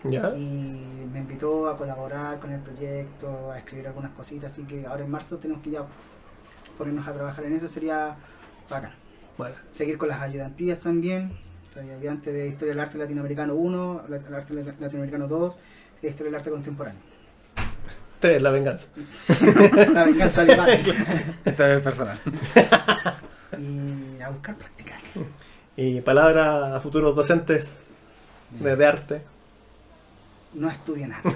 ¿Ya? 0.10 0.30
Y 0.36 1.08
me 1.12 1.20
invitó 1.20 1.68
a 1.70 1.78
colaborar 1.78 2.40
con 2.40 2.52
el 2.52 2.60
proyecto, 2.62 3.52
a 3.52 3.58
escribir 3.58 3.88
algunas 3.88 4.12
cositas, 4.12 4.52
así 4.52 4.64
que 4.64 4.86
ahora 4.86 5.04
en 5.04 5.12
marzo 5.12 5.38
tenemos 5.38 5.64
que 5.64 5.72
ya 5.72 5.84
ponernos 6.78 7.08
a 7.08 7.14
trabajar 7.14 7.46
en 7.46 7.54
eso, 7.54 7.68
sería 7.68 8.16
bacán 8.70 8.92
Bueno. 9.38 9.56
seguir 9.72 9.98
con 9.98 10.10
las 10.10 10.22
ayudantías 10.22 10.80
también. 10.80 11.32
Soy 11.74 11.90
ayudante 11.90 12.32
de 12.32 12.48
Historia 12.48 12.74
del 12.74 12.80
Arte 12.82 12.98
Latinoamericano 12.98 13.56
1, 13.56 14.04
la- 14.08 14.18
el 14.18 14.34
Arte 14.36 14.54
Lat- 14.54 14.80
Latinoamericano 14.80 15.28
2 15.28 15.56
e 16.02 16.08
Historia 16.10 16.32
del 16.32 16.40
Arte 16.40 16.50
Contemporáneo. 16.52 17.02
Tres, 18.20 18.42
la 18.42 18.50
venganza. 18.50 18.88
la 19.94 20.04
venganza 20.06 20.46
de 20.46 20.54
Iván. 20.54 20.70
Esta 21.46 21.68
vez 21.68 21.82
personal. 21.82 22.18
Y 23.58 24.22
a 24.22 24.30
buscar 24.30 24.56
practicar. 24.58 25.00
Y 25.78 26.02
palabras 26.02 26.74
a 26.74 26.80
futuros 26.82 27.16
docentes 27.16 27.86
de, 28.52 28.76
de 28.76 28.86
arte. 28.86 29.22
No 30.56 30.70
estudien 30.70 31.12
arte. 31.14 31.30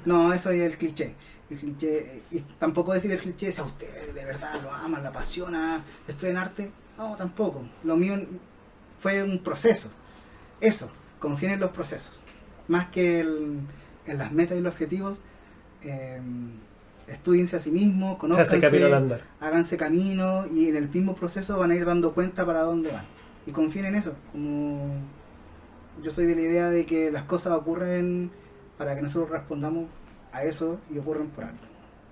No, 0.04 0.32
eso 0.32 0.50
es 0.50 0.60
el 0.62 0.76
cliché. 0.78 1.14
El 1.50 1.58
cliché, 1.58 2.22
y 2.30 2.40
tampoco 2.58 2.92
decir 2.94 3.10
el 3.12 3.18
cliché, 3.18 3.52
si 3.52 3.60
a 3.60 3.64
usted 3.64 4.12
de 4.14 4.24
verdad 4.24 4.60
lo 4.62 4.72
ama, 4.72 4.98
lo 5.00 5.08
apasiona, 5.08 5.84
estudia 6.08 6.30
en 6.30 6.36
arte. 6.38 6.70
No, 6.96 7.14
tampoco. 7.16 7.62
Lo 7.84 7.96
mío 7.96 8.14
fue 8.98 9.22
un 9.22 9.38
proceso. 9.42 9.90
Eso, 10.60 10.90
confíen 11.20 11.52
en 11.52 11.60
los 11.60 11.70
procesos. 11.70 12.18
Más 12.68 12.86
que 12.88 13.20
el- 13.20 13.58
en 14.06 14.18
las 14.18 14.32
metas 14.32 14.56
y 14.56 14.60
los 14.60 14.72
objetivos, 14.72 15.18
eh, 15.82 16.20
estudiense 17.08 17.56
a 17.56 17.60
sí 17.60 17.70
mismos, 17.70 18.18
camino 18.18 18.36
conozcanse, 18.36 18.94
andar. 18.94 19.24
háganse 19.40 19.76
camino 19.76 20.46
y 20.46 20.68
en 20.68 20.76
el 20.76 20.88
mismo 20.88 21.14
proceso 21.14 21.58
van 21.58 21.70
a 21.72 21.74
ir 21.74 21.84
dando 21.84 22.12
cuenta 22.14 22.46
para 22.46 22.60
dónde 22.62 22.92
van. 22.92 23.04
Y 23.46 23.50
confíen 23.50 23.86
en 23.86 23.96
eso. 23.96 24.14
Como 24.30 24.94
yo 26.02 26.10
soy 26.10 26.26
de 26.26 26.34
la 26.36 26.40
idea 26.42 26.70
de 26.70 26.86
que 26.86 27.10
las 27.10 27.24
cosas 27.24 27.52
ocurren 27.54 28.30
para 28.76 28.94
que 28.94 29.02
nosotros 29.02 29.30
respondamos 29.30 29.86
a 30.32 30.44
eso 30.44 30.80
y 30.90 30.98
ocurren 30.98 31.28
por 31.28 31.44
algo. 31.44 31.58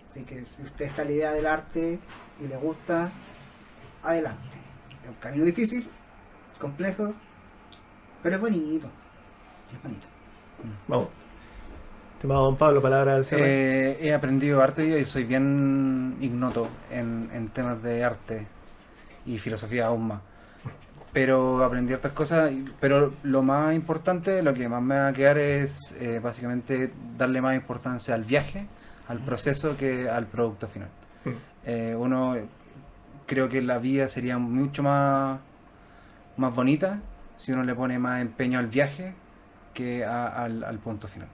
Así 0.04 0.22
que 0.22 0.44
si 0.44 0.62
usted 0.62 0.86
está 0.86 1.02
en 1.02 1.08
la 1.08 1.14
idea 1.14 1.32
del 1.32 1.46
arte 1.46 2.00
y 2.40 2.46
le 2.46 2.56
gusta, 2.56 3.10
adelante. 4.02 4.58
Es 5.02 5.08
un 5.08 5.14
camino 5.16 5.44
difícil, 5.44 5.88
complejo, 6.58 7.14
pero 8.22 8.36
es 8.36 8.40
bonito. 8.40 8.88
Es 9.72 9.82
bonito. 9.82 10.08
Vamos. 10.88 11.08
Estimado 12.14 12.44
don 12.44 12.56
Pablo, 12.56 12.82
palabras 12.82 13.16
al 13.16 13.24
cierre. 13.24 13.92
Eh, 13.92 13.98
he 14.02 14.12
aprendido 14.12 14.62
arte 14.62 15.00
y 15.00 15.04
soy 15.04 15.24
bien 15.24 16.18
ignoto 16.20 16.68
en, 16.90 17.30
en 17.32 17.48
temas 17.48 17.82
de 17.82 18.04
arte 18.04 18.46
y 19.24 19.38
filosofía 19.38 19.86
aún 19.86 20.08
más. 20.08 20.20
Pero 21.12 21.64
aprendí 21.64 21.92
otras 21.92 22.12
cosas, 22.12 22.52
pero 22.78 23.12
lo 23.24 23.42
más 23.42 23.74
importante, 23.74 24.42
lo 24.42 24.54
que 24.54 24.68
más 24.68 24.80
me 24.80 24.96
va 24.96 25.08
a 25.08 25.12
quedar 25.12 25.38
es 25.38 25.92
eh, 25.98 26.20
básicamente 26.22 26.92
darle 27.18 27.40
más 27.40 27.56
importancia 27.56 28.14
al 28.14 28.22
viaje, 28.24 28.66
al 29.08 29.18
proceso 29.18 29.76
que 29.76 30.08
al 30.08 30.26
producto 30.26 30.68
final. 30.68 30.88
Mm. 31.24 31.30
Eh, 31.66 31.94
uno, 31.98 32.36
creo 33.26 33.48
que 33.48 33.60
la 33.60 33.78
vida 33.78 34.06
sería 34.06 34.38
mucho 34.38 34.84
más, 34.84 35.40
más 36.36 36.54
bonita 36.54 37.00
si 37.36 37.50
uno 37.52 37.64
le 37.64 37.74
pone 37.74 37.98
más 37.98 38.20
empeño 38.22 38.58
al 38.60 38.68
viaje 38.68 39.12
que 39.74 40.04
a- 40.04 40.28
al, 40.28 40.62
al 40.62 40.78
punto 40.78 41.08
final. 41.08 41.28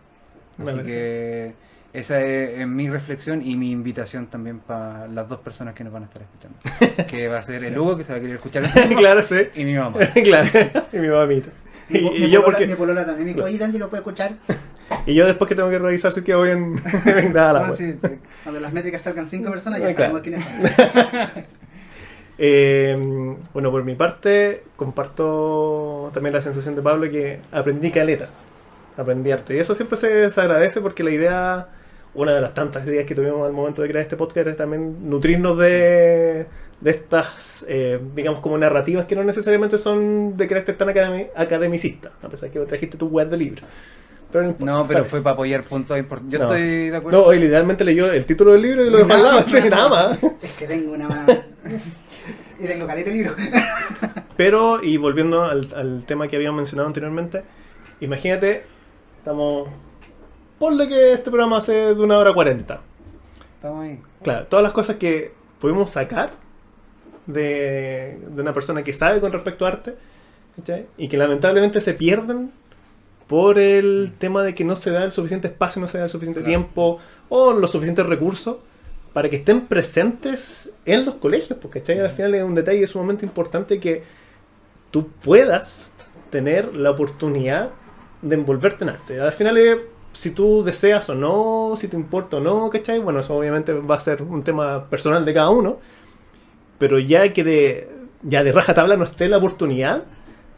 Así 0.59 0.71
que 0.87 1.55
esa 1.99 2.21
es, 2.21 2.61
es 2.61 2.67
mi 2.67 2.89
reflexión 2.91 3.41
y 3.43 3.57
mi 3.57 3.71
invitación 3.71 4.27
también 4.27 4.59
para 4.61 5.07
las 5.09 5.29
dos 5.29 5.41
personas 5.41 5.75
que 5.75 5.83
nos 5.85 5.93
van 5.93 6.03
a 6.05 6.07
estar 6.07 6.23
escuchando. 6.23 6.59
que 7.09 7.29
va 7.29 7.39
a 7.39 7.43
ser 7.43 7.65
el. 7.65 7.79
Hugo, 7.79 7.97
que 7.97 8.05
se 8.05 8.13
va 8.13 8.19
a 8.19 8.21
querer 8.21 8.37
escuchar, 8.37 8.65
claro, 8.97 9.23
sí. 9.25 9.37
y 9.55 9.65
mi 9.65 9.75
mamá. 9.75 9.99
claro. 10.25 10.49
y 10.93 10.97
mi 10.99 11.09
mamita. 11.09 11.51
Y, 11.89 12.01
yo 12.31 12.41
polola, 12.41 12.45
porque 12.45 12.67
mi 12.67 12.75
polola 12.75 13.07
también 13.07 13.27
me 13.29 13.35
dijo, 13.35 13.47
oye 13.47 13.59
Dandy, 13.59 13.79
¿lo 13.79 13.89
puede 13.89 14.01
escuchar? 14.01 14.33
y 15.07 15.15
yo 15.15 15.25
después 15.27 15.49
que 15.49 15.55
tengo 15.55 15.71
que 15.71 15.79
revisar 15.79 16.11
si 16.13 16.23
quedo 16.23 16.43
bien 16.43 16.75
nada 17.33 17.53
la 17.53 17.61
Ah, 17.61 17.69
wea. 17.69 17.77
sí, 17.77 17.93
sí. 17.93 18.11
Cuando 18.43 18.61
las 18.61 18.73
métricas 18.73 19.03
salgan 19.03 19.27
cinco 19.27 19.51
personas, 19.51 19.79
ya 19.81 19.87
Ah, 19.89 19.95
claro. 19.95 20.21
sabemos 20.21 20.23
quiénes 20.23 20.45
son. 20.45 21.45
Eh, 22.39 22.97
bueno, 23.55 23.71
por 23.71 23.85
mi 23.85 23.95
parte, 23.95 24.65
comparto 24.77 26.11
también 26.13 26.35
la 26.35 26.41
sensación 26.41 26.75
de 26.77 26.83
Pablo 26.83 27.09
que 27.11 27.41
aprendí 27.53 27.91
caleta, 27.91 28.29
aprendí 28.97 29.31
arte. 29.33 29.57
Y 29.57 29.59
eso 29.59 29.75
siempre 29.75 29.97
se, 29.97 30.31
se 30.31 30.41
agradece 30.41 30.81
porque 30.81 31.03
la 31.03 31.11
idea, 31.11 31.69
una 32.17 32.35
de 32.35 32.41
las 32.41 32.53
tantas 32.55 32.87
ideas 32.87 33.07
que 33.07 33.15
tuvimos 33.15 33.47
al 33.47 33.53
momento 33.53 33.83
de 33.83 33.89
crear 33.89 34.03
este 34.03 34.17
podcast 34.17 34.49
es 34.49 34.57
también 34.57 35.09
nutrirnos 35.09 35.57
de, 35.59 36.47
de 36.81 36.91
estas, 36.91 37.65
eh, 37.69 38.01
digamos, 38.15 38.41
como 38.41 38.59
narrativas 38.59 39.07
que 39.07 39.15
no 39.15 39.23
necesariamente 39.25 39.79
son 39.79 40.37
de 40.37 40.47
carácter 40.49 40.77
tan 40.77 40.89
academi- 40.89 41.29
academicista, 41.37 42.11
a 42.23 42.29
pesar 42.29 42.51
que 42.51 42.59
trajiste 42.61 42.97
tu 42.97 43.09
web 43.09 43.29
de 43.29 43.37
libro. 43.37 43.63
Pero 44.33 44.43
no, 44.45 44.51
importa. 44.51 44.73
No, 44.73 44.87
pero 44.89 44.99
Vale. 45.01 45.09
fue 45.11 45.23
para 45.23 45.35
apoyar 45.35 45.63
puntos 45.63 45.97
importantes. 45.97 46.41
Yo 46.41 46.47
No, 46.47 46.53
estoy 46.55 46.91
de 46.91 46.97
acuerdo. 46.97 47.19
No, 47.21 47.25
hoy 47.27 47.39
literalmente 47.39 47.85
leyó 47.85 48.11
el 48.11 48.27
título 48.27 48.53
del 48.53 48.63
libro 48.63 48.85
y 48.85 48.91
lo 48.91 48.99
dejó 48.99 49.13
al 49.13 49.23
lado, 49.23 49.45
nada 49.71 49.89
más. 49.89 50.19
Es 50.43 50.53
que 50.59 50.67
tengo 50.67 50.93
una 50.93 51.09
más. 51.09 51.27
y 52.59 52.67
tengo 52.67 52.87
caleta 52.87 53.11
de 53.11 53.17
libro. 53.17 53.33
Pero, 54.37 54.83
y 54.83 54.97
volviendo 54.97 55.45
al, 55.45 55.69
al 55.75 56.05
tema 56.07 56.27
que 56.29 56.37
habíamos 56.37 56.57
mencionado 56.59 56.89
anteriormente, 56.89 57.43
imagínate, 58.01 58.65
estamos. 59.19 59.69
Ponle 60.59 60.89
que 60.89 61.13
este 61.13 61.31
programa 61.31 61.59
hace 61.59 61.73
de 61.95 62.03
una 62.03 62.19
hora 62.19 62.33
cuarenta. 62.33 62.81
Estamos 63.57 63.85
ahí. 63.85 64.01
Claro, 64.23 64.47
todas 64.47 64.63
las 64.63 64.73
cosas 64.73 64.97
que 64.97 65.33
pudimos 65.61 65.91
sacar 65.91 66.33
de, 67.27 68.19
de 68.29 68.43
una 68.43 68.53
persona 68.55 68.83
que 68.83 68.93
sabe 68.93 69.21
con 69.21 69.33
respecto 69.33 69.67
a 69.67 69.69
arte, 69.69 69.95
¿cachai? 70.57 70.87
y 70.97 71.09
que 71.09 71.17
lamentablemente 71.17 71.81
se 71.81 71.95
pierden 71.95 72.51
por 73.27 73.59
el 73.59 74.13
tema 74.19 74.43
de 74.45 74.55
que 74.55 74.65
no 74.65 74.77
se 74.77 74.91
da 74.91 75.03
el 75.05 75.13
suficiente 75.13 75.49
espacio, 75.49 75.81
no 75.81 75.89
se 75.89 75.99
da 75.99 76.05
el 76.05 76.11
suficiente 76.11 76.41
Claro. 76.41 76.51
tiempo 76.51 76.99
o 77.29 77.53
los 77.53 77.73
suficientes 77.73 78.07
recursos 78.07 78.57
para 79.13 79.29
que 79.29 79.37
estén 79.37 79.63
presentes 79.63 80.73
en 80.85 81.05
los 81.05 81.15
colegios, 81.17 81.59
porque 81.61 81.81
¿cachai? 81.81 81.99
al 82.01 82.11
final 82.11 82.35
es 82.35 82.43
un 82.45 82.55
detalle 82.55 82.87
sumamente 82.87 83.27
importante 83.27 83.81
que 83.81 84.05
tú 84.91 85.09
puedas 85.25 85.91
tener 86.31 86.75
la 86.77 86.91
oportunidad 86.93 87.71
de 88.23 88.35
envolverte 88.37 88.85
en 88.85 88.91
arte. 88.91 89.21
Al 89.21 89.33
final 89.33 89.57
es 89.59 89.79
si 90.17 90.31
tú 90.31 90.63
deseas 90.65 91.09
o 91.11 91.15
no, 91.15 91.75
si 91.77 91.89
te 91.89 91.97
importa 91.97 92.39
o 92.39 92.41
no, 92.41 92.71
¿cachai? 92.71 92.99
Bueno, 92.99 93.21
eso 93.21 93.35
obviamente 93.37 93.73
va 93.73 93.97
a 93.97 94.01
ser 94.01 94.23
un 94.23 94.43
tema 94.43 94.89
personal 94.89 95.25
de 95.25 95.35
cada 95.35 95.51
uno, 95.51 95.79
pero 96.79 96.99
ya 96.99 97.33
que 97.33 97.45
de, 97.45 97.89
ya 98.23 98.43
de 98.43 98.53
raja 98.53 98.75
tabla 98.75 98.97
no 98.97 99.05
esté 99.05 99.29
la 99.29 99.37
oportunidad, 99.39 100.05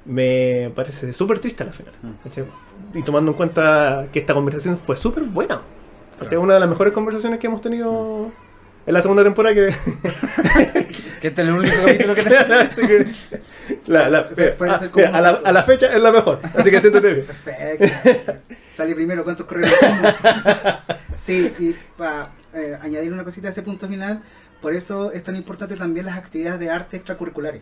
me 0.05 0.70
parece 0.74 1.12
súper 1.12 1.39
triste 1.40 1.64
al 1.64 1.72
final. 1.72 1.93
¿cachai? 2.24 2.44
Y 2.94 3.02
tomando 3.02 3.32
en 3.32 3.36
cuenta 3.36 4.06
que 4.12 4.20
esta 4.20 4.32
conversación 4.35 4.78
fue 4.78 4.97
súper 4.97 5.24
buena. 5.24 5.60
¿cachai? 6.12 6.28
Claro. 6.28 6.43
Una 6.43 6.55
de 6.55 6.60
las 6.60 6.68
mejores 6.68 6.93
conversaciones 6.93 7.39
que 7.39 7.47
hemos 7.48 7.60
tenido 7.60 8.30
en 8.86 8.94
la 8.94 9.02
segunda 9.02 9.22
temporada 9.24 9.55
que... 9.55 9.74
Que 11.20 11.28
este 11.28 11.43
es 11.43 11.48
el 11.48 11.55
único 11.55 11.74
capítulo 11.85 12.14
que 12.14 12.22
tenemos. 12.22 12.74
Que 12.76 13.06
la- 13.89 14.09
la- 14.09 14.20
ah, 14.20 14.80
mira, 14.94 15.10
a, 15.12 15.20
la, 15.20 15.30
a 15.30 15.52
la 15.52 15.62
fecha 15.64 15.89
es 15.93 16.01
la 16.01 16.12
mejor, 16.12 16.39
así 16.55 16.70
que 16.70 16.80
siéntete 16.80 17.12
bien. 17.12 17.26
Perfecto. 17.26 18.32
Salí 18.78 18.94
primero, 18.94 19.24
¿cuántos 19.24 19.44
correos? 19.44 19.72
sí, 21.16 21.52
y 21.59 21.74
para 21.96 22.30
añadir 22.80 23.12
una 23.12 23.24
cosita 23.24 23.48
a 23.48 23.50
ese 23.50 23.62
punto 23.64 23.88
final, 23.88 24.22
por 24.62 24.72
eso 24.72 25.10
es 25.10 25.24
tan 25.24 25.34
importante 25.34 25.74
también 25.74 26.06
las 26.06 26.16
actividades 26.16 26.60
de 26.60 26.70
arte 26.70 26.96
extracurriculares, 26.96 27.60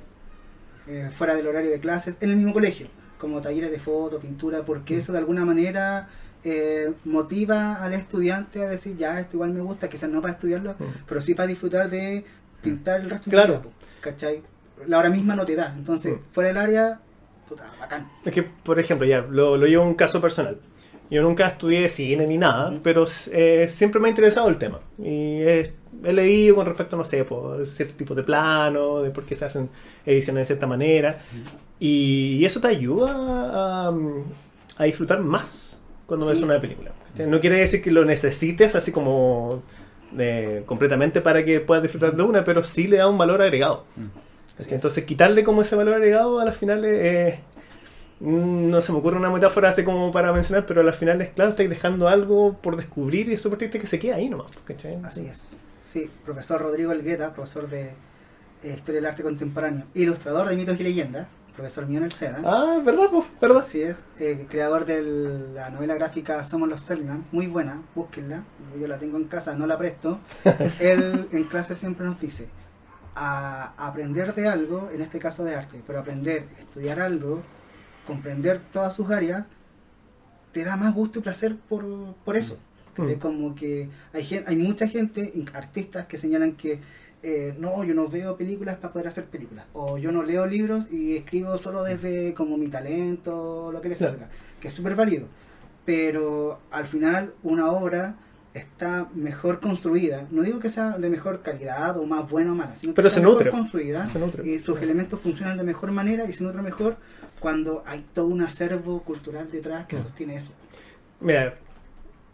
eh, 0.87 1.09
fuera 1.17 1.35
del 1.35 1.47
horario 1.47 1.71
de 1.71 1.81
clases, 1.81 2.17
en 2.21 2.29
el 2.29 2.37
mismo 2.37 2.53
colegio, 2.53 2.89
como 3.19 3.41
talleres 3.41 3.71
de 3.71 3.79
foto, 3.79 4.19
pintura, 4.19 4.63
porque 4.63 4.99
eso 4.99 5.11
de 5.13 5.17
alguna 5.21 5.47
manera 5.47 6.07
eh, 6.45 6.93
motiva 7.07 7.77
al 7.83 7.95
estudiante 7.95 8.63
a 8.63 8.69
decir, 8.69 8.95
ya, 8.99 9.19
esto 9.19 9.37
igual 9.37 9.55
me 9.55 9.63
gusta, 9.63 9.89
quizás 9.89 10.11
no 10.11 10.21
para 10.21 10.35
estudiarlo, 10.35 10.73
Mm. 10.79 10.85
pero 11.09 11.23
sí 11.23 11.33
para 11.35 11.47
disfrutar 11.47 11.89
de 11.89 12.27
pintar 12.63 13.01
el 13.01 13.09
resto 13.09 13.31
Claro. 13.31 13.55
de 13.55 13.59
vida, 13.61 13.69
po, 13.71 13.73
¿cachai? 14.03 14.43
La 14.87 14.99
hora 14.99 15.09
misma 15.09 15.35
no 15.35 15.47
te 15.47 15.57
da, 15.57 15.73
entonces, 15.75 16.13
Mm. 16.13 16.19
fuera 16.31 16.49
del 16.49 16.59
área, 16.59 17.01
puta, 17.49 17.73
bacán. 17.81 18.07
Es 18.23 18.35
que, 18.35 18.43
por 18.43 18.79
ejemplo, 18.79 19.07
ya, 19.07 19.23
lo, 19.23 19.57
lo 19.57 19.65
llevo 19.67 19.83
a 19.83 19.87
un 19.87 19.95
caso 19.95 20.21
personal. 20.21 20.61
Yo 21.11 21.23
nunca 21.23 21.47
estudié 21.47 21.89
cine 21.89 22.27
ni 22.27 22.37
nada, 22.37 22.79
pero 22.83 23.05
eh, 23.33 23.67
siempre 23.69 24.01
me 24.01 24.09
ha 24.09 24.11
interesado 24.11 24.49
el 24.49 24.59
tema. 24.59 24.81
Y 24.99 25.41
he, 25.43 25.73
he 26.05 26.13
leído 26.13 26.57
con 26.57 26.67
respecto, 26.67 26.97
no 26.97 27.05
sé, 27.05 27.25
por 27.25 27.65
ciertos 27.67 27.97
tipos 27.97 28.17
de 28.17 28.23
planos, 28.23 29.05
de 29.05 29.11
por 29.11 29.25
qué 29.25 29.37
se 29.37 29.45
hacen 29.45 29.69
ediciones 30.05 30.43
de 30.43 30.45
cierta 30.47 30.67
manera. 30.67 31.21
Y, 31.79 32.45
eso 32.45 32.61
te 32.61 32.69
ayuda 32.69 33.13
a, 33.13 33.95
a 34.79 34.85
disfrutar 34.85 35.21
más 35.21 35.81
cuando 36.07 36.27
ves 36.27 36.41
una 36.41 36.61
película. 36.61 36.93
No 37.27 37.41
quiere 37.41 37.59
decir 37.59 37.83
que 37.83 37.91
lo 37.91 38.05
necesites 38.05 38.75
así 38.75 38.93
como 38.93 39.63
eh, 40.19 40.63
completamente 40.67 41.21
para 41.21 41.45
que 41.45 41.61
puedas 41.61 41.83
disfrutar 41.83 42.15
de 42.15 42.23
una, 42.23 42.45
pero 42.45 42.63
sí 42.63 42.87
le 42.87 42.99
da 42.99 43.09
un 43.09 43.19
valor 43.19 43.43
agregado. 43.43 43.85
Entonces, 44.59 45.05
quitarle 45.05 45.45
como 45.45 45.63
ese 45.63 45.77
valor 45.77 45.95
agregado 45.95 46.41
a 46.41 46.45
las 46.45 46.57
finales 46.57 47.39
mm, 47.39 47.56
no 48.21 48.81
se 48.81 48.93
me 48.93 48.99
ocurre 48.99 49.19
una 49.19 49.31
metáfora 49.31 49.69
así 49.69 49.85
como 49.85 50.11
para 50.11 50.33
mencionar, 50.33 50.67
pero 50.67 50.81
a 50.81 50.85
las 50.85 50.97
finales, 50.97 51.31
claro, 51.35 51.51
estáis 51.51 51.69
dejando 51.69 52.09
algo 52.09 52.55
por 52.55 52.77
descubrir 52.77 53.29
y 53.29 53.35
es 53.35 53.41
súper 53.41 53.59
triste 53.59 53.79
que 53.79 53.87
se 53.87 53.99
quede 53.99 54.15
ahí 54.15 54.29
nomás. 54.29 54.51
¿cachai? 54.65 54.99
Así 55.05 55.27
es. 55.27 55.59
Sí, 55.83 56.11
profesor 56.25 56.61
Rodrigo 56.61 56.93
Elgueta, 56.93 57.33
profesor 57.33 57.69
de 57.69 57.91
eh, 58.63 58.75
Historia 58.75 59.01
del 59.01 59.07
Arte 59.07 59.23
Contemporáneo, 59.23 59.85
ilustrador 59.95 60.49
de 60.49 60.57
mitos 60.57 60.81
y 60.81 60.83
leyendas, 60.83 61.29
profesor 61.55 61.87
mío 61.87 61.99
en 61.99 62.05
el 62.05 62.13
FEDA. 62.13 62.41
Ah, 62.45 62.81
¿verdad? 62.85 63.09
Pues, 63.11 63.27
¿verdad? 63.41 63.59
Así 63.59 63.83
es, 63.83 64.03
eh, 64.19 64.47
creador 64.49 64.85
de 64.85 65.03
la 65.55 65.71
novela 65.71 65.95
gráfica 65.95 66.43
Somos 66.43 66.69
los 66.69 66.81
Selknam, 66.81 67.25
muy 67.33 67.47
buena, 67.47 67.83
búsquenla, 67.95 68.45
yo 68.81 68.87
la 68.89 68.99
tengo 68.99 69.17
en 69.17 69.25
casa, 69.25 69.55
no 69.55 69.67
la 69.67 69.79
presto. 69.79 70.19
Él 70.81 71.29
en 71.33 71.45
clase 71.45 71.77
siempre 71.77 72.07
nos 72.07 72.21
dice, 72.21 72.49
a 73.15 73.75
aprender 73.79 74.35
de 74.35 74.49
algo, 74.49 74.91
en 74.93 75.03
este 75.03 75.19
caso 75.19 75.45
de 75.45 75.55
arte, 75.55 75.83
pero 75.87 76.01
aprender, 76.01 76.47
estudiar 76.59 77.01
algo, 77.01 77.43
comprender 78.07 78.61
todas 78.73 78.95
sus 78.95 79.11
áreas, 79.11 79.45
te 80.53 80.65
da 80.65 80.77
más 80.77 80.95
gusto 80.95 81.19
y 81.19 81.23
placer 81.23 81.57
por, 81.57 81.85
por 82.25 82.37
eso. 82.37 82.57
Mm. 82.97 83.13
Como 83.15 83.55
que 83.55 83.91
hay, 84.15 84.45
hay 84.47 84.57
mucha 84.57 84.89
gente, 84.89 85.33
artistas, 85.53 86.07
que 86.07 86.17
señalan 86.17 86.53
que 86.53 86.81
eh, 87.23 87.55
no, 87.59 87.83
yo 87.85 87.93
no 87.95 88.07
veo 88.09 88.37
películas 88.37 88.77
para 88.77 88.93
poder 88.93 89.09
hacer 89.09 89.25
películas. 89.27 89.67
O 89.75 89.99
yo 89.99 90.13
no 90.13 90.23
leo 90.23 90.47
libros 90.47 90.87
y 90.91 91.17
escribo 91.17 91.59
solo 91.59 91.83
desde 91.83 92.33
como 92.35 92.57
mi 92.57 92.69
talento, 92.69 93.71
lo 93.73 93.81
que 93.83 93.91
le 93.91 93.97
salga. 93.97 94.29
Que 94.61 94.69
es 94.69 94.75
súper 94.75 94.95
válido. 94.95 95.27
Pero 95.85 96.61
al 96.71 96.87
final 96.87 97.35
una 97.43 97.71
obra 97.71 98.17
está 98.55 99.09
mejor 99.15 99.61
construida. 99.61 100.27
No 100.31 100.43
digo 100.43 100.59
que 100.59 100.71
sea 100.71 100.97
de 100.99 101.11
mejor 101.11 101.43
calidad 101.43 101.99
o 101.99 102.07
más 102.07 102.31
buena 102.31 102.53
o 102.53 102.55
mala, 102.55 102.75
sino 102.75 102.93
que 102.93 102.97
Pero 102.97 103.09
está 103.09 103.21
se 103.21 103.27
mejor 103.27 103.35
nutre. 103.39 103.51
construida 103.51 104.09
Se 104.09 104.19
nutre. 104.19 104.49
y 104.49 104.59
sus 104.59 104.81
elementos 104.81 105.21
funcionan 105.21 105.59
de 105.59 105.65
mejor 105.65 105.93
manera 105.93 106.25
y 106.27 106.33
se 106.33 106.43
nutre 106.43 106.63
mejor 106.63 106.97
cuando 107.41 107.83
hay 107.87 108.05
todo 108.15 108.27
un 108.27 108.41
acervo 108.43 109.03
cultural 109.03 109.51
detrás 109.51 109.87
que 109.87 109.97
Mm. 109.97 110.03
sostiene 110.03 110.37
eso. 110.37 110.53
Mira, 111.21 111.55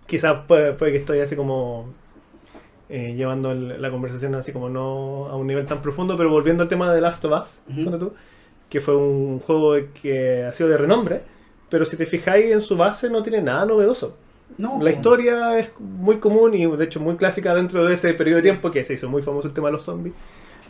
quizás 0.06 0.44
puede, 0.46 0.72
puede 0.72 0.92
que 0.92 0.98
estoy 0.98 1.20
así 1.20 1.36
como 1.36 1.86
eh, 2.88 3.14
llevando 3.14 3.52
el- 3.52 3.80
la 3.80 3.90
conversación 3.90 4.34
así 4.34 4.52
como 4.52 4.68
no 4.68 5.26
a 5.30 5.36
un 5.36 5.46
nivel 5.46 5.66
tan 5.66 5.80
profundo, 5.80 6.14
pero 6.16 6.28
volviendo 6.28 6.62
al 6.62 6.68
tema 6.68 6.92
de 6.92 7.00
Last 7.00 7.24
of 7.24 7.40
Us, 7.40 7.60
Ujú. 7.70 7.84
ponte 7.84 7.98
tú, 7.98 8.12
que 8.68 8.80
fue 8.80 8.94
un 8.96 9.38
juego 9.40 9.76
que 10.02 10.44
ha 10.44 10.52
sido 10.52 10.68
de 10.68 10.76
renombre, 10.76 11.22
pero 11.70 11.86
si 11.86 11.96
te 11.96 12.04
fijáis 12.04 12.52
en 12.52 12.60
su 12.60 12.76
base 12.76 13.08
no 13.08 13.22
tiene 13.22 13.40
nada 13.40 13.64
novedoso. 13.64 14.16
No, 14.58 14.78
La 14.82 14.90
historia 14.90 15.58
es 15.58 15.70
muy 15.80 16.18
común 16.18 16.52
y 16.54 16.66
de 16.66 16.84
hecho 16.84 17.00
muy 17.00 17.16
clásica 17.16 17.54
dentro 17.54 17.82
de 17.86 17.94
ese 17.94 18.12
periodo 18.12 18.36
de 18.36 18.42
tiempo 18.42 18.70
que 18.70 18.84
se 18.84 18.92
hizo 18.94 19.08
muy 19.08 19.22
famoso 19.22 19.48
el 19.48 19.54
tema 19.54 19.68
de 19.68 19.72
los 19.72 19.82
zombies. 19.84 20.14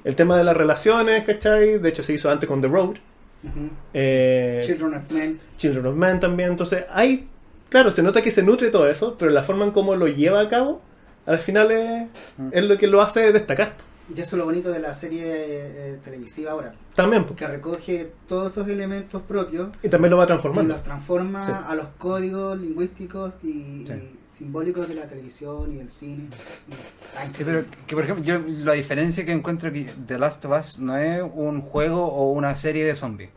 El 0.05 0.15
tema 0.15 0.37
de 0.39 0.45
las 0.45 0.57
relaciones, 0.57 1.25
¿cachai? 1.25 1.79
De 1.81 1.89
hecho 1.89 2.05
se 2.05 2.13
hizo 2.13 2.31
antes 2.31 2.49
con 2.49 2.61
The 2.61 2.69
Road. 2.69 2.97
Ujú. 3.45 3.71
Eh, 3.95 4.63
Children 4.65 4.95
of 4.95 5.11
Men. 5.11 5.41
Children 5.57 5.87
of 5.87 5.97
Man 5.97 6.21
también. 6.21 6.51
Entonces, 6.51 6.85
hay. 6.91 7.29
Claro, 7.69 7.91
se 7.91 8.03
nota 8.03 8.21
que 8.23 8.31
se 8.31 8.43
nutre 8.43 8.71
todo 8.71 8.87
eso, 8.89 9.17
pero 9.19 9.31
la 9.31 9.43
forma 9.43 9.65
en 9.65 9.71
cómo 9.71 9.97
lo 9.97 10.07
lleva 10.07 10.41
a 10.41 10.49
cabo, 10.49 10.83
al 11.27 11.39
final 11.39 11.71
es, 11.71 12.09
es 12.53 12.65
lo 12.65 12.77
que 12.77 12.87
lo 12.87 13.01
hace 13.01 13.33
destacar. 13.33 13.73
Y 14.15 14.21
eso 14.21 14.37
es 14.37 14.41
lo 14.41 14.45
bonito 14.45 14.71
de 14.71 14.79
la 14.81 14.93
serie 14.93 15.23
eh, 15.27 15.99
televisiva 16.05 16.51
ahora, 16.51 16.75
También, 16.95 17.25
porque 17.25 17.45
que 17.47 17.51
recoge 17.51 18.13
todos 18.27 18.53
esos 18.53 18.69
elementos 18.69 19.23
propios 19.23 19.71
Y 19.83 19.89
también 19.89 20.11
lo 20.11 20.19
va 20.19 20.25
y 20.25 20.27
transformando. 20.27 20.75
los 20.75 20.83
transforma 20.83 21.47
Sí. 21.47 21.53
a 21.67 21.75
los 21.77 21.87
códigos 21.97 22.59
lingüísticos 22.61 23.35
y, 23.43 23.87
Sí. 23.87 23.93
y 23.93 24.22
simbólicos 24.33 24.89
de 24.89 24.95
la 24.95 25.03
televisión 25.07 25.73
y 25.73 25.77
del 25.77 25.91
cine. 25.91 26.25
Y- 26.69 27.33
Sí, 27.35 27.43
pero 27.45 27.65
que 27.87 27.95
por 27.95 28.05
ejemplo, 28.05 28.25
yo 28.25 28.39
la 28.65 28.73
diferencia 28.73 29.25
que 29.25 29.33
encuentro 29.33 29.71
que 29.73 29.87
The 30.07 30.19
Last 30.19 30.45
of 30.47 30.59
Us 30.59 30.79
no 30.79 30.97
es 30.97 31.23
un 31.35 31.61
juego 31.61 32.05
o 32.07 32.33
una 32.33 32.55
serie 32.55 32.85
de 32.87 32.95
zombies. 32.95 33.31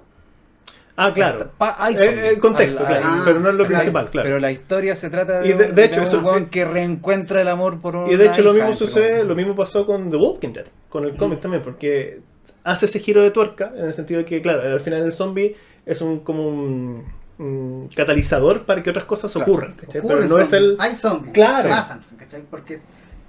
Ah, 0.97 1.11
claro. 1.13 1.51
Hay 1.59 1.93
Eh, 1.93 1.97
zombies. 1.97 2.26
el 2.26 2.39
contexto, 2.39 2.85
claro. 2.85 3.22
Pero 3.26 3.39
no 3.41 3.49
es 3.49 3.55
lo 3.55 3.65
claro. 3.65 3.67
principal, 3.81 4.09
claro. 4.09 4.26
Pero 4.27 4.39
la 4.39 4.51
historia 4.53 4.95
se 4.95 5.09
trata 5.09 5.41
de, 5.41 5.49
Y 5.49 5.53
de- 5.53 5.72
de 5.73 5.84
hecho, 5.84 5.99
un 5.99 6.07
eso- 6.07 6.19
weón 6.22 6.45
que 6.47 6.63
reencuentra 6.63 7.41
el 7.41 7.49
amor 7.49 7.81
por 7.81 7.97
un 7.97 8.09
Y 8.09 8.15
de 8.15 8.27
hecho 8.27 8.41
lo 8.41 8.53
mismo 8.53 8.73
sucede, 8.73 9.26
lo 9.26 9.35
mismo 9.35 9.53
pasó 9.55 9.85
con 9.85 10.09
The 10.09 10.15
Walking 10.15 10.53
Dead, 10.53 10.65
con 10.88 11.03
el 11.03 11.17
cómic 11.17 11.41
también, 11.41 11.61
porque 11.61 12.22
hace 12.63 12.85
ese 12.85 12.99
giro 12.99 13.22
de 13.22 13.31
tuerca, 13.31 13.73
en 13.76 13.85
el 13.85 13.93
sentido 13.93 14.19
de 14.19 14.26
que, 14.26 14.41
claro, 14.41 14.61
al 14.61 14.80
final 14.80 15.03
el 15.03 15.11
zombie 15.11 15.57
es 15.85 16.01
un 16.01 16.22
como 16.22 16.47
un, 16.47 17.03
un 17.38 17.90
catalizador 17.95 18.64
para 18.66 18.82
que 18.82 18.90
otras 18.90 19.06
cosas 19.06 19.32
Claro. 19.34 19.52
ocurran, 19.52 19.74
¿cachai? 19.74 19.99
ocurre 19.99 20.16
pero 20.22 20.28
no 20.30 20.40
es 20.40 20.49
zombie. 20.49 20.68
el... 20.70 20.76
Hay 20.80 20.95
zombies, 20.95 21.34
Claro. 21.34 21.70
pasan, 21.70 22.02
¿cachai? 22.18 22.41
Porque 22.49 22.80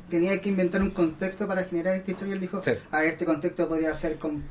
tenía 0.08 0.40
que 0.40 0.48
inventar 0.48 0.80
un 0.82 0.90
contexto 0.90 1.48
para 1.48 1.64
generar 1.64 1.96
esta 1.96 2.12
historia. 2.12 2.34
Él 2.34 2.40
dijo, 2.40 2.62
Sí. 2.62 2.70
a 2.92 3.00
ver, 3.00 3.08
este 3.08 3.24
contexto 3.26 3.66
podría 3.68 3.92
ser 3.96 4.16
con 4.18 4.44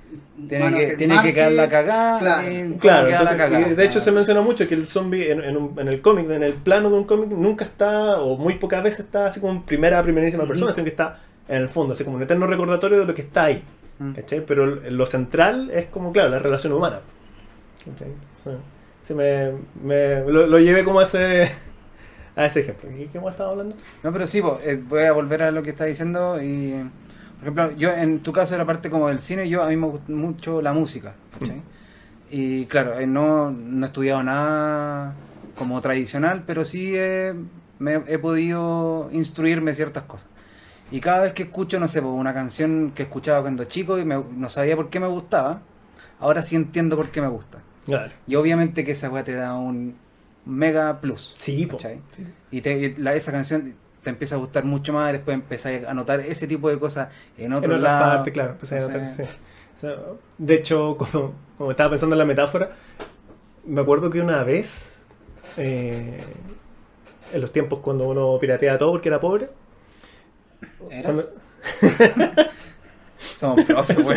Tiene 0.49 0.69
que, 0.73 0.86
del 0.88 0.98
tiene 0.98 1.22
que 1.22 1.34
quedar 1.34 1.52
la 1.53 1.69
cagada. 1.69 2.19
Claro. 2.19 2.52
y 2.52 2.73
Claro, 2.77 3.10
la 3.10 3.60
de 3.60 3.86
hecho 3.86 4.02
se 4.02 4.11
menciona 4.11 4.41
mucho 4.41 4.68
que 4.68 4.76
el 4.76 4.86
zombie 4.86 5.32
en, 5.32 5.41
en 5.41 5.56
un- 5.56 5.80
en 5.80 5.88
el 5.88 6.02
cómic, 6.02 6.30
en 6.30 6.44
el 6.44 6.56
plano 6.56 6.90
de 6.90 6.98
un 6.98 7.06
cómic, 7.06 7.30
nunca 7.30 7.64
está, 7.64 8.19
o 8.19 8.36
muy 8.38 8.56
pocas 8.56 8.84
veces 8.84 8.99
está 9.06 9.27
así 9.27 9.40
como 9.40 9.53
en 9.53 9.64
primera, 9.64 10.03
primerísima 10.03 10.44
persona, 10.44 10.73
sino 10.73 10.84
que 10.84 10.90
está 10.90 11.19
en 11.48 11.61
el 11.61 11.69
fondo, 11.69 11.94
así 11.94 12.03
como 12.03 12.18
un 12.18 12.23
eterno 12.23 12.45
recordatorio 12.48 12.99
de 12.99 13.06
lo 13.06 13.14
que 13.15 13.22
está 13.22 13.45
ahí. 13.45 13.64
Mm. 13.99 14.11
¿cachai? 14.11 14.45
Pero 14.45 14.65
lo 14.65 15.06
central 15.06 15.72
es 15.73 15.86
como, 15.86 16.11
claro, 16.11 16.27
la 16.32 16.40
relación 16.40 16.73
humana. 16.73 16.99
¿cachai? 17.86 18.10
Sí. 18.44 18.49
Sí, 19.06 19.14
me, 19.14 19.52
me- 19.84 20.22
lo, 20.26 20.48
lo 20.48 20.60
llevé 20.60 20.84
como 20.84 20.99
a 20.99 21.03
ese, 21.03 21.52
a 22.36 22.45
ese 22.45 22.61
ejemplo. 22.61 22.90
¿Qué, 22.90 23.07
qué 23.11 23.18
hemos 23.18 23.32
estado 23.32 23.52
hablando? 23.52 23.76
No, 24.03 24.11
pero 24.11 24.27
sí, 24.27 24.41
po, 24.41 24.60
eh, 24.64 24.82
voy 24.88 25.03
a 25.03 25.11
volver 25.11 25.44
a 25.44 25.52
lo 25.52 25.61
que 25.64 25.72
estás 25.72 25.88
diciendo 25.88 26.41
y, 26.41 26.73
por 27.40 27.41
ejemplo, 27.44 27.72
yo 27.77 27.91
en 27.91 28.22
tu 28.22 28.34
caso 28.34 28.57
la 28.57 28.65
parte 28.65 28.90
como 28.90 29.07
del 29.07 29.19
cine, 29.19 29.48
yo 29.49 29.64
a 29.64 29.68
mí 29.68 29.76
me 29.77 29.88
gusta 29.88 30.11
mucho 30.11 30.61
la 30.61 30.73
música, 30.73 31.14
¿cachai? 31.40 31.61
Y 32.32 32.65
claro, 32.65 32.99
eh, 32.99 33.07
no, 33.07 33.52
no 33.52 33.86
he 33.86 33.88
estudiado 33.88 34.23
nada 34.23 35.14
como 35.56 35.80
tradicional, 35.82 36.44
pero 36.48 36.65
sí 36.65 36.94
eh, 36.95 37.34
me, 37.80 38.02
he 38.07 38.18
podido 38.19 39.10
instruirme 39.11 39.73
ciertas 39.76 40.03
cosas. 40.03 40.27
Y 40.91 40.99
cada 41.02 41.23
vez 41.23 41.34
que 41.34 41.44
escucho, 41.44 41.80
no 41.80 41.88
sé, 41.88 41.99
una 42.02 42.34
canción 42.34 42.91
que 42.95 43.03
escuchaba 43.03 43.41
cuando 43.41 43.65
chico 43.65 43.99
y 43.99 44.06
me- 44.06 44.23
no 44.38 44.49
sabía 44.49 44.76
por 44.76 44.90
qué 44.90 44.99
me 44.99 45.07
gustaba, 45.07 45.61
ahora 46.19 46.44
sí 46.44 46.56
entiendo 46.56 46.95
por 46.98 47.10
qué 47.11 47.22
me 47.22 47.27
gusta. 47.27 47.60
Claro. 47.85 48.11
Y 48.27 48.35
obviamente 48.35 48.83
que 48.83 48.91
esa 48.91 49.09
weá 49.09 49.23
te 49.23 49.33
da 49.33 49.53
un 49.55 49.95
mega 50.45 50.99
plus. 51.01 51.33
Sí, 51.37 51.65
po. 51.65 51.77
Y 52.51 52.61
te- 52.61 52.77
y 52.79 52.95
la, 52.95 53.13
esa 53.13 53.31
canción 53.31 53.75
te 54.03 54.09
empieza 54.11 54.35
a 54.35 54.37
gustar 54.37 54.63
mucho 54.65 54.93
más, 54.93 55.11
después 55.11 55.33
empezáis 55.35 55.85
a 55.85 55.93
notar 55.93 56.19
ese 56.19 56.47
tipo 56.47 56.69
de 56.69 56.77
cosas 56.79 57.09
en 57.37 57.45
En 57.45 57.53
otro 57.53 57.75
otra 57.75 57.83
lado. 57.83 58.15
parte, 58.15 58.31
claro. 58.31 58.51
empecé 58.51 58.77
a 58.77 58.81
notar, 58.81 58.95
Entonces, 58.97 59.27
sí. 59.27 59.33
O 59.77 59.79
sea, 59.81 59.95
de 60.37 60.53
hecho, 60.53 60.95
como, 60.97 61.33
como 61.57 61.71
estaba 61.71 61.89
pensando 61.91 62.13
en 62.15 62.19
la 62.19 62.25
metáfora, 62.25 62.71
me 63.65 63.81
acuerdo 63.81 64.09
que 64.09 64.21
una 64.21 64.43
vez, 64.43 64.99
eh, 65.57 66.19
en 67.33 67.41
los 67.41 67.51
tiempos 67.51 67.79
cuando 67.79 68.07
uno 68.07 68.37
piratea 68.39 68.77
todo 68.77 68.91
porque 68.91 69.09
era 69.09 69.19
pobre, 69.19 69.49
¿Eras? 70.89 71.03
cuando- 71.03 72.45
Somos 73.39 73.65
profes. 73.65 73.97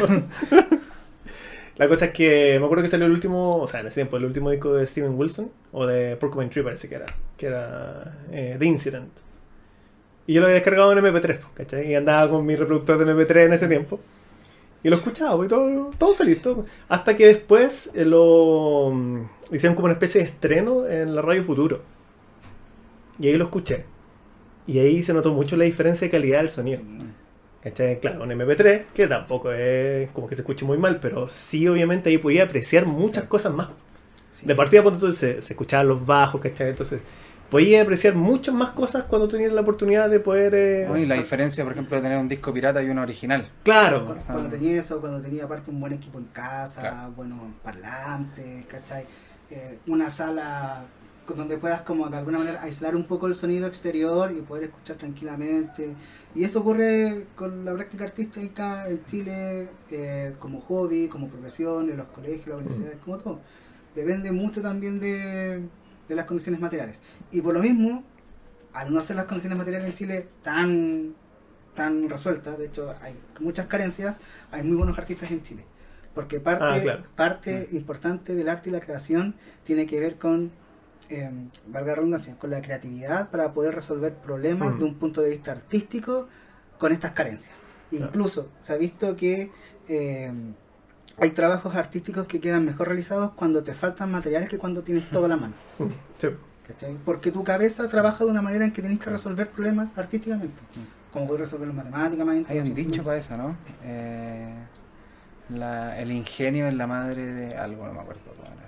la 1.78 1.88
cosa 1.88 2.06
es 2.06 2.10
que 2.10 2.58
me 2.58 2.64
acuerdo 2.64 2.82
que 2.82 2.88
salió 2.88 3.06
el 3.06 3.12
último, 3.12 3.56
o 3.56 3.68
sea, 3.68 3.80
en 3.80 3.86
ese 3.86 3.96
tiempo, 3.96 4.16
el 4.16 4.24
último 4.24 4.50
disco 4.50 4.74
de 4.74 4.86
Steven 4.86 5.16
Wilson, 5.16 5.50
o 5.72 5.86
de 5.86 6.16
Porcupine 6.16 6.50
Tree 6.50 6.64
parece 6.64 6.88
que 6.88 6.96
era, 6.96 7.06
que 7.36 7.46
era 7.46 8.18
eh, 8.32 8.56
The 8.58 8.64
Incident. 8.64 9.10
Y 10.26 10.34
yo 10.34 10.40
lo 10.40 10.48
había 10.48 10.56
descargado 10.56 10.92
en 10.92 10.98
MP3, 10.98 11.38
po, 11.38 11.48
¿cachai? 11.54 11.90
Y 11.90 11.94
andaba 11.94 12.30
con 12.30 12.44
mi 12.44 12.56
reproductor 12.56 12.98
de 12.98 13.14
MP3 13.14 13.46
en 13.46 13.52
ese 13.52 13.68
tiempo. 13.68 14.00
Y 14.82 14.90
lo 14.90 14.96
escuchaba, 14.96 15.44
y 15.44 15.48
todo, 15.48 15.90
todo 15.96 16.14
feliz. 16.14 16.42
Todo. 16.42 16.62
Hasta 16.88 17.14
que 17.14 17.26
después 17.26 17.90
eh, 17.94 18.04
lo 18.04 18.90
mm, 18.92 19.54
hicieron 19.54 19.76
como 19.76 19.86
una 19.86 19.94
especie 19.94 20.20
de 20.20 20.26
estreno 20.28 20.86
en 20.86 21.14
la 21.14 21.22
radio 21.22 21.44
Futuro. 21.44 21.80
Y 23.20 23.28
ahí 23.28 23.36
lo 23.36 23.44
escuché. 23.44 23.84
Y 24.66 24.80
ahí 24.80 25.02
se 25.02 25.14
notó 25.14 25.32
mucho 25.32 25.56
la 25.56 25.64
diferencia 25.64 26.06
de 26.06 26.10
calidad 26.10 26.38
del 26.38 26.50
sonido. 26.50 26.80
¿Cachai? 27.62 27.98
Claro, 28.00 28.22
un 28.22 28.30
MP3, 28.30 28.86
que 28.94 29.06
tampoco 29.08 29.52
es 29.52 30.10
como 30.12 30.28
que 30.28 30.36
se 30.36 30.42
escuche 30.42 30.64
muy 30.64 30.78
mal, 30.78 31.00
pero 31.00 31.28
sí, 31.28 31.66
obviamente, 31.68 32.08
ahí 32.10 32.18
podía 32.18 32.44
apreciar 32.44 32.86
muchas 32.86 33.24
cosas 33.24 33.52
más. 33.52 33.68
Sí. 34.32 34.46
De 34.46 34.54
partida, 34.54 34.82
ponte 34.82 35.00
tú, 35.00 35.12
se, 35.12 35.42
se 35.42 35.52
escuchaban 35.54 35.88
los 35.88 36.06
bajos, 36.06 36.40
¿cachai? 36.40 36.68
Entonces, 36.70 37.00
podía 37.50 37.82
apreciar 37.82 38.14
muchas 38.14 38.54
más 38.54 38.70
cosas 38.70 39.04
cuando 39.04 39.26
tenías 39.26 39.52
la 39.52 39.62
oportunidad 39.62 40.08
de 40.08 40.20
poder. 40.20 40.54
eh, 40.54 40.86
No, 40.88 40.96
y 40.96 41.06
la 41.06 41.16
diferencia, 41.16 41.64
por 41.64 41.72
ejemplo, 41.72 41.96
de 41.96 42.02
tener 42.02 42.18
un 42.18 42.28
disco 42.28 42.52
pirata 42.52 42.80
y 42.82 42.90
uno 42.90 43.02
original. 43.02 43.48
Claro, 43.64 44.04
Cuando, 44.06 44.22
cuando 44.24 44.48
tenía 44.50 44.78
eso, 44.78 45.00
cuando 45.00 45.20
tenía 45.20 45.44
aparte 45.44 45.70
un 45.72 45.80
buen 45.80 45.94
equipo 45.94 46.18
en 46.18 46.26
casa, 46.26 46.80
Claro. 46.82 47.12
buenos 47.16 47.40
parlantes, 47.64 48.66
¿cachai? 48.66 49.04
Eh, 49.50 49.78
una 49.88 50.10
sala 50.10 50.84
donde 51.34 51.58
puedas 51.58 51.82
como 51.82 52.08
de 52.08 52.16
alguna 52.16 52.38
manera 52.38 52.62
aislar 52.62 52.96
un 52.96 53.04
poco 53.04 53.26
el 53.26 53.34
sonido 53.34 53.66
exterior 53.66 54.30
y 54.32 54.40
poder 54.42 54.64
escuchar 54.64 54.96
tranquilamente. 54.96 55.94
Y 56.38 56.44
eso 56.44 56.60
ocurre 56.60 57.26
con 57.34 57.64
la 57.64 57.72
práctica 57.74 58.04
artística 58.04 58.88
en 58.88 59.04
Chile 59.06 59.68
eh, 59.90 60.34
como 60.38 60.60
hobby, 60.60 61.08
como 61.08 61.28
profesión, 61.28 61.90
en 61.90 61.96
los 61.96 62.06
colegios, 62.08 62.46
las 62.46 62.58
universidades, 62.58 62.98
como 63.04 63.18
todo. 63.18 63.40
Depende 63.94 64.30
mucho 64.30 64.62
también 64.62 65.00
de, 65.00 65.62
de 66.08 66.14
las 66.14 66.26
condiciones 66.26 66.60
materiales. 66.60 66.96
Y 67.32 67.40
por 67.40 67.54
lo 67.54 67.60
mismo, 67.60 68.04
al 68.72 68.92
no 68.94 69.02
ser 69.02 69.16
las 69.16 69.24
condiciones 69.24 69.58
materiales 69.58 69.88
en 69.88 69.94
Chile 69.94 70.28
tan 70.42 71.14
tan 71.74 72.08
resueltas, 72.08 72.58
de 72.58 72.66
hecho 72.66 72.94
hay 73.02 73.14
muchas 73.40 73.66
carencias, 73.66 74.16
hay 74.50 74.62
muy 74.62 74.76
buenos 74.76 74.98
artistas 74.98 75.30
en 75.32 75.42
Chile. 75.42 75.64
Porque 76.14 76.40
parte, 76.40 76.64
Ah, 76.64 76.80
claro. 76.82 77.02
parte 77.16 77.68
importante 77.72 78.34
del 78.34 78.48
arte 78.48 78.70
y 78.70 78.72
la 78.72 78.80
creación 78.80 79.34
tiene 79.64 79.86
que 79.86 79.98
ver 80.00 80.18
con, 80.18 80.50
eh, 81.10 81.30
valga 81.66 81.88
la 81.90 81.94
redundancia, 81.96 82.36
con 82.38 82.50
la 82.50 82.60
creatividad 82.62 83.30
para 83.30 83.52
poder 83.52 83.74
resolver 83.74 84.14
problemas 84.14 84.74
Mm. 84.74 84.78
de 84.78 84.84
un 84.84 84.94
punto 84.94 85.20
de 85.22 85.30
vista 85.30 85.52
artístico 85.52 86.28
con 86.78 86.92
estas 86.92 87.12
carencias. 87.12 87.56
Claro. 87.90 88.06
Incluso 88.06 88.48
se 88.60 88.72
ha 88.72 88.76
visto 88.76 89.16
que 89.16 89.50
eh, 89.88 90.32
hay 91.18 91.30
trabajos 91.30 91.74
artísticos 91.74 92.26
que 92.26 92.40
quedan 92.40 92.64
mejor 92.64 92.88
realizados 92.88 93.32
cuando 93.32 93.62
te 93.64 93.74
faltan 93.74 94.10
materiales 94.12 94.48
que 94.48 94.58
cuando 94.58 94.82
tienes 94.82 95.08
todo 95.10 95.24
a 95.24 95.28
la 95.28 95.36
mano. 95.36 95.54
Mm, 95.78 95.86
sí. 96.18 96.28
¿cachai? 96.66 96.96
Porque 97.04 97.32
tu 97.32 97.42
cabeza 97.42 97.88
trabaja 97.88 98.24
de 98.24 98.30
una 98.30 98.42
manera 98.42 98.64
en 98.66 98.72
que 98.74 98.82
tenés 98.82 98.98
que 99.00 99.08
resolver 99.08 99.48
problemas 99.48 99.96
artísticamente. 99.96 100.54
Como 101.12 101.26
puedes 101.26 101.40
resolverlos 101.46 101.74
matemáticamente. 101.74 102.52
Hay 102.52 102.58
un 102.60 102.74
dicho 102.74 103.02
para 103.02 103.16
eso, 103.16 103.36
¿no? 103.38 103.56
Eh, 103.84 104.52
la- 105.48 105.98
el 105.98 106.12
ingenio 106.12 106.68
es 106.68 106.74
la 106.74 106.86
madre 106.86 107.24
de 107.26 107.56
algo, 107.56 107.86
no 107.86 107.94
me 107.94 108.00
acuerdo. 108.00 108.20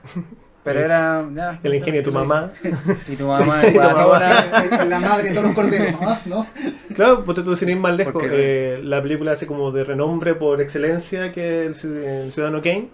Pero 0.62 0.81
era. 0.81 1.27
ya, 1.35 1.59
El 1.62 1.74
ingenio 1.74 2.01
de 2.01 2.05
tu 2.05 2.12
mamá. 2.12 2.53
Y 3.09 3.16
tu 3.16 3.27
mamá 3.27 3.66
Y 3.66 3.73
tu 3.73 3.78
mamá. 3.78 4.85
la 4.89 5.01
madre 5.01 5.28
de 5.31 5.35
todos 5.35 5.47
los 5.47 5.55
corderos. 5.55 5.95
¿no? 6.27 6.47
Claro, 6.95 7.24
ponte 7.24 7.43
tú 7.43 7.57
sin 7.57 7.70
ir 7.70 7.77
más 7.78 7.95
lejos. 7.97 8.23
Eh, 8.31 8.81
la 8.82 9.03
película 9.03 9.32
hace 9.32 9.47
como 9.47 9.70
de 9.73 9.85
renombre 9.85 10.35
por 10.35 10.61
excelencia 10.61 11.32
que 11.32 11.66
el, 11.66 11.74
el 12.05 12.32
Ciudadano 12.32 12.61
Kane. 12.61 12.89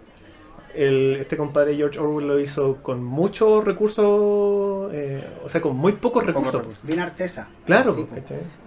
El, 0.76 1.16
este 1.20 1.36
compadre 1.36 1.74
George 1.76 1.98
Orwell 1.98 2.26
lo 2.28 2.38
hizo 2.40 2.76
con 2.82 3.02
muchos 3.02 3.64
recursos, 3.64 4.90
eh, 4.92 5.26
o 5.44 5.48
sea, 5.48 5.60
con 5.60 5.76
muy 5.76 5.92
pocos 5.92 6.24
recursos. 6.24 6.54
recursos. 6.54 6.84
Bien 6.84 7.00
artesa. 7.00 7.48
Claro, 7.64 7.92
Sí. 7.94 8.06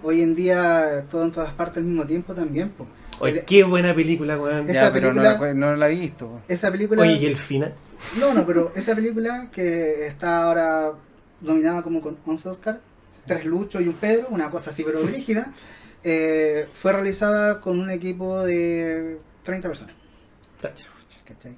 Hoy 0.02 0.22
en 0.22 0.34
día, 0.34 1.04
todo 1.10 1.24
en 1.24 1.32
todas 1.32 1.52
partes 1.52 1.78
al 1.78 1.84
mismo 1.84 2.04
tiempo 2.04 2.34
también. 2.34 2.70
po. 2.70 2.86
Oye, 3.20 3.44
qué 3.46 3.62
buena 3.64 3.94
película, 3.94 4.38
weón. 4.38 4.68
Esa 4.68 4.88
Ya, 4.88 4.92
pero 4.92 5.12
no 5.12 5.22
película- 5.22 5.48
la, 5.48 5.54
no 5.54 5.76
la 5.76 5.88
he 5.88 5.92
visto. 5.92 6.40
Esa 6.48 6.70
película. 6.72 7.02
Oye, 7.02 7.12
y 7.12 7.26
el 7.26 7.36
final. 7.36 7.74
No, 8.18 8.32
no, 8.34 8.46
pero 8.46 8.72
esa 8.74 8.94
película 8.94 9.48
que 9.52 10.06
está 10.06 10.44
ahora 10.44 10.92
nominada 11.42 11.82
como 11.82 12.00
con 12.00 12.16
11 12.26 12.48
Oscar, 12.48 12.80
tres 13.26 13.44
Lucho 13.44 13.80
y 13.80 13.88
un 13.88 13.94
Pedro, 13.94 14.28
una 14.30 14.50
cosa 14.50 14.70
así 14.70 14.82
pero 14.82 15.00
rígida, 15.02 15.52
eh, 16.02 16.66
fue 16.72 16.92
realizada 16.92 17.60
con 17.60 17.78
un 17.78 17.90
equipo 17.90 18.40
de 18.42 19.18
30 19.42 19.68
personas. 19.68 19.94
¿cachai? 21.24 21.54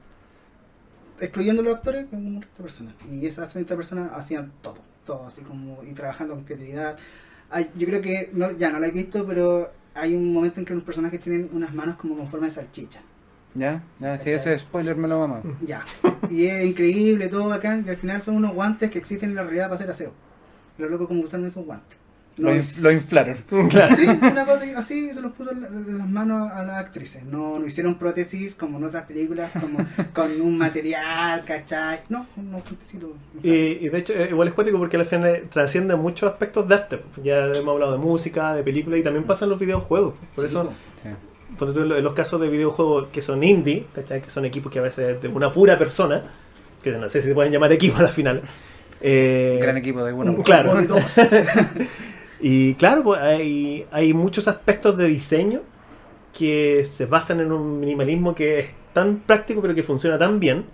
Excluyendo 1.23 1.63
los 1.63 1.77
actores, 1.77 2.07
con 2.07 2.27
un 2.27 2.43
resto 2.43 2.59
de 2.59 2.63
personas. 2.65 2.95
Y 3.09 3.25
esas 3.25 3.49
30 3.53 3.77
personas 3.77 4.11
hacían 4.13 4.53
todo, 4.61 4.79
todo, 5.07 5.27
así 5.27 5.41
como, 5.43 5.83
y 5.85 5.93
trabajando 5.93 6.35
con 6.35 6.43
creatividad. 6.43 6.99
Yo 7.77 7.87
creo 7.87 8.03
que, 8.03 8.31
no, 8.33 8.51
ya 8.51 8.71
no 8.73 8.81
la 8.81 8.89
he 8.89 8.91
visto, 8.91 9.25
pero 9.25 9.71
hay 9.95 10.17
un 10.17 10.33
momento 10.33 10.59
en 10.59 10.67
que 10.67 10.75
los 10.75 10.83
personajes 10.83 11.21
tienen 11.21 11.49
unas 11.53 11.73
manos 11.73 11.97
como 11.97 12.17
con 12.17 12.27
forma 12.27 12.47
de 12.47 12.53
salchicha. 12.53 13.01
Ya, 13.55 13.85
ya, 14.01 14.19
si 14.19 14.31
ese 14.31 14.59
spoiler 14.59 14.97
me 14.97 15.07
lo 15.07 15.21
mamá. 15.21 15.43
Ya. 15.65 15.85
Y 16.31 16.47
es 16.47 16.65
increíble, 16.65 17.29
todo 17.29 17.51
bacán, 17.51 17.85
y 17.87 17.91
al 17.91 17.99
final 17.99 18.23
son 18.23 18.37
unos 18.37 18.53
guantes 18.55 18.91
que 18.91 18.99
existen 18.99 19.31
en 19.31 19.37
la 19.37 19.43
realidad 19.43 19.67
para 19.67 19.75
hacer 19.77 19.91
aseo. 19.91 20.13
Y 20.77 20.83
los 20.83 20.91
locos 20.91 21.07
como 21.07 21.23
usan 21.23 21.45
esos 21.45 21.65
guantes. 21.65 21.99
No, 22.39 22.49
Lo, 22.51 22.57
inf- 22.57 22.77
lo 22.79 22.91
inflaron. 22.91 23.37
Claro. 23.69 23.95
sí, 23.95 24.07
una 24.07 24.47
cosa 24.47 24.65
así 24.79 25.11
se 25.13 25.21
los 25.21 25.33
puso 25.33 25.51
en 25.53 25.61
la- 25.63 25.69
las 25.99 26.09
manos 26.09 26.51
a 26.51 26.65
las 26.65 26.77
actrices. 26.79 27.23
No, 27.25 27.59
no 27.59 27.67
hicieron 27.67 27.97
prótesis 27.97 28.55
como 28.55 28.79
en 28.79 28.85
otras 28.85 29.05
películas, 29.05 29.51
como 29.53 29.79
con 30.15 30.41
un 30.41 30.57
material, 30.57 31.45
¿cachai? 31.45 32.01
No, 32.09 32.27
unos 32.39 32.63
guantecitos. 32.65 33.11
Y, 33.43 33.51
y 33.51 33.89
de 33.91 33.99
hecho, 33.99 34.15
eh, 34.15 34.29
igual 34.31 34.49
es 34.49 34.55
cuático 34.55 34.79
porque 34.79 34.97
al 34.97 35.05
final 35.05 35.27
eh, 35.35 35.45
trasciende 35.51 35.95
muchos 35.95 36.31
aspectos 36.31 36.67
de 36.67 36.75
arte. 36.75 37.01
Ya 37.23 37.47
hemos 37.49 37.69
hablado 37.75 37.93
de 37.93 37.99
música, 37.99 38.55
de 38.55 38.63
película 38.63 38.97
y 38.97 39.03
también 39.03 39.25
pasan 39.25 39.51
los 39.51 39.59
videojuegos. 39.59 40.15
Por 40.35 40.45
Sí, 40.45 40.51
eso. 40.51 40.73
Sí. 41.03 41.09
en 41.61 42.03
los 42.05 42.15
casos 42.15 42.41
de 42.41 42.49
videojuegos 42.49 43.09
que 43.13 43.21
son 43.21 43.45
indie, 43.45 43.87
¿cachai? 43.95 44.23
que 44.23 44.31
son 44.31 44.47
equipos 44.47 44.73
que 44.73 44.79
a 44.79 44.83
veces 44.83 45.21
de 45.21 45.29
una 45.29 45.53
pura 45.53 45.77
persona, 45.77 46.23
que 46.83 46.93
no 46.93 47.09
sé 47.11 47.21
si 47.21 47.29
se 47.29 47.35
pueden 47.35 47.53
llamar 47.53 47.71
equipos 47.73 48.01
al 48.01 48.09
final. 48.09 48.41
eh, 49.03 49.59
Gran 49.61 49.77
equipo 49.77 50.03
de 50.03 50.13
uno. 50.15 50.43
Claro. 50.43 50.75
De 50.77 50.87
dos. 50.87 51.15
Y 52.45 52.75
claro, 52.75 53.05
pues 53.05 53.21
hay, 53.21 53.87
hay 53.93 54.13
muchos 54.13 54.49
aspectos 54.49 54.99
de 54.99 55.07
diseño 55.07 55.63
que 56.37 56.85
se 56.85 57.07
basan 57.07 57.41
en 57.41 57.53
un 57.53 57.79
minimalismo 57.79 58.35
que 58.35 58.59
es 58.59 58.69
tan 58.93 59.19
práctico 59.21 59.63
pero 59.63 59.75
que 59.75 59.83
funciona 59.85 60.19
tan 60.19 60.41
bien. 60.41 60.65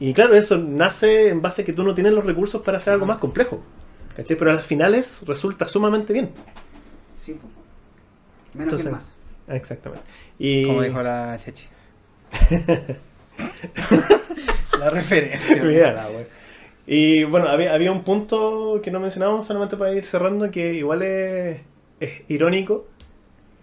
Y 0.00 0.14
claro, 0.14 0.34
eso 0.34 0.56
nace 0.58 1.28
en 1.28 1.42
base 1.42 1.62
a 1.62 1.64
que 1.64 1.72
tú 1.74 1.84
no 1.84 1.94
tienes 1.94 2.14
los 2.14 2.24
recursos 2.24 2.62
para 2.62 2.78
hacer 2.78 2.94
algo 2.94 3.04
más 3.06 3.18
complejo. 3.18 3.62
¿cachai? 4.16 4.36
Pero 4.36 4.50
a 4.50 4.54
las 4.54 4.66
finales 4.66 5.20
resulta 5.26 5.68
sumamente 5.68 6.12
bien. 6.14 6.30
Sí. 7.16 7.32
Menos 8.54 8.54
que 8.54 8.62
Entonces- 8.62 8.92
más. 8.92 9.14
Exactamente. 9.46 10.06
Y 10.38 10.64
Como 10.66 10.80
dijo 10.82 11.02
la 11.02 11.36
Chechi. 11.38 11.64
la 14.78 14.90
referencia. 14.90 15.62
Mira 15.62 15.92
la 15.92 16.06
wea. 16.08 16.26
Y 16.86 17.24
bueno, 17.24 17.48
había, 17.48 17.74
había 17.74 17.92
un 17.92 18.04
punto 18.04 18.80
que 18.82 18.90
no 18.90 19.00
mencionamos 19.00 19.46
solamente 19.46 19.76
para 19.76 19.92
ir 19.94 20.04
cerrando, 20.04 20.50
que 20.50 20.74
igual 20.74 21.02
es, 21.02 21.60
es 22.00 22.22
irónico, 22.28 22.86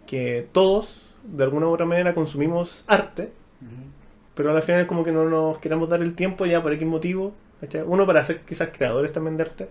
que 0.08 0.48
todos, 0.52 1.02
de 1.24 1.44
alguna 1.44 1.68
u 1.68 1.72
otra 1.74 1.86
manera, 1.86 2.14
consumimos 2.16 2.84
arte, 2.88 3.32
Ujú. 3.62 3.92
pero 4.36 4.56
al 4.56 4.64
final 4.64 4.88
como 4.88 5.04
que 5.04 5.12
no 5.12 5.26
nos 5.30 5.60
queramos 5.60 5.90
dar 5.90 6.02
el 6.02 6.16
tiempo 6.16 6.46
ya 6.46 6.62
por 6.62 6.74
X 6.74 6.88
motivo, 6.88 7.34
¿cachai? 7.62 7.84
Uno 7.86 8.06
para 8.06 8.24
ser 8.24 8.42
quizás 8.42 8.70
creadores 8.76 9.14
también 9.14 9.38
de 9.38 9.44
arte, 9.44 9.70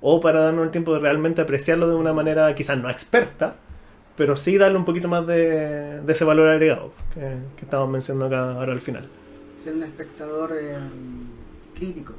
o 0.00 0.20
para 0.20 0.40
darnos 0.40 0.64
el 0.66 0.70
tiempo 0.72 0.94
de 0.94 1.00
realmente 1.00 1.40
apreciarlo 1.42 1.88
de 1.88 1.94
una 1.96 2.12
manera 2.12 2.54
quizás 2.54 2.78
no 2.78 2.90
experta, 2.90 3.56
pero 4.16 4.36
sí 4.36 4.58
darle 4.58 4.78
un 4.78 4.84
poquito 4.84 5.08
más 5.08 5.26
de, 5.26 6.00
de 6.02 6.12
ese 6.12 6.24
valor 6.24 6.48
agregado 6.50 6.92
que, 7.14 7.20
que 7.56 7.64
estamos 7.64 7.88
mencionando 7.90 8.26
acá 8.26 8.52
ahora 8.54 8.72
al 8.72 8.80
final, 8.80 9.08
Ser 9.58 9.74
un 9.74 9.84
espectador 9.84 10.52
eh, 10.60 10.76
crítico. 11.74 12.14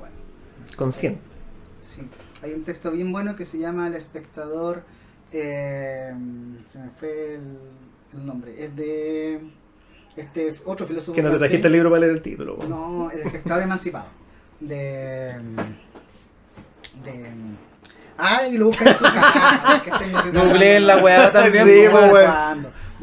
Consciente. 0.75 1.21
Sí. 1.81 2.01
Hay 2.41 2.53
un 2.53 2.63
texto 2.63 2.91
bien 2.91 3.11
bueno 3.11 3.35
que 3.35 3.45
se 3.45 3.57
llama 3.57 3.87
El 3.87 3.95
espectador. 3.95 4.83
eh, 5.31 6.13
se 6.71 6.77
me 6.79 6.89
fue 6.89 7.35
el, 7.35 7.57
el 8.13 8.25
nombre. 8.25 8.63
Es 8.63 8.75
de 8.75 9.41
este 10.15 10.55
otro 10.65 10.85
filósofo 10.85 11.13
Que 11.15 11.23
no 11.23 11.31
te 11.31 11.37
trajiste 11.37 11.67
el 11.67 11.73
libro 11.73 11.89
para 11.89 12.01
leer 12.01 12.13
el 12.13 12.21
título. 12.21 12.57
No, 12.67 13.09
el 13.11 13.21
espectador 13.21 13.63
emancipado. 13.63 14.05
De. 14.59 15.33
De. 17.03 17.29
Ay, 18.17 18.57
lo 18.57 18.67
buscan 18.67 18.89
en 18.89 18.93
su 18.97 19.03
casa. 19.03 19.81
Googleen 20.33 20.85
la 20.85 20.97
weá 21.03 21.31
también. 21.31 21.65
Sí, 21.67 21.85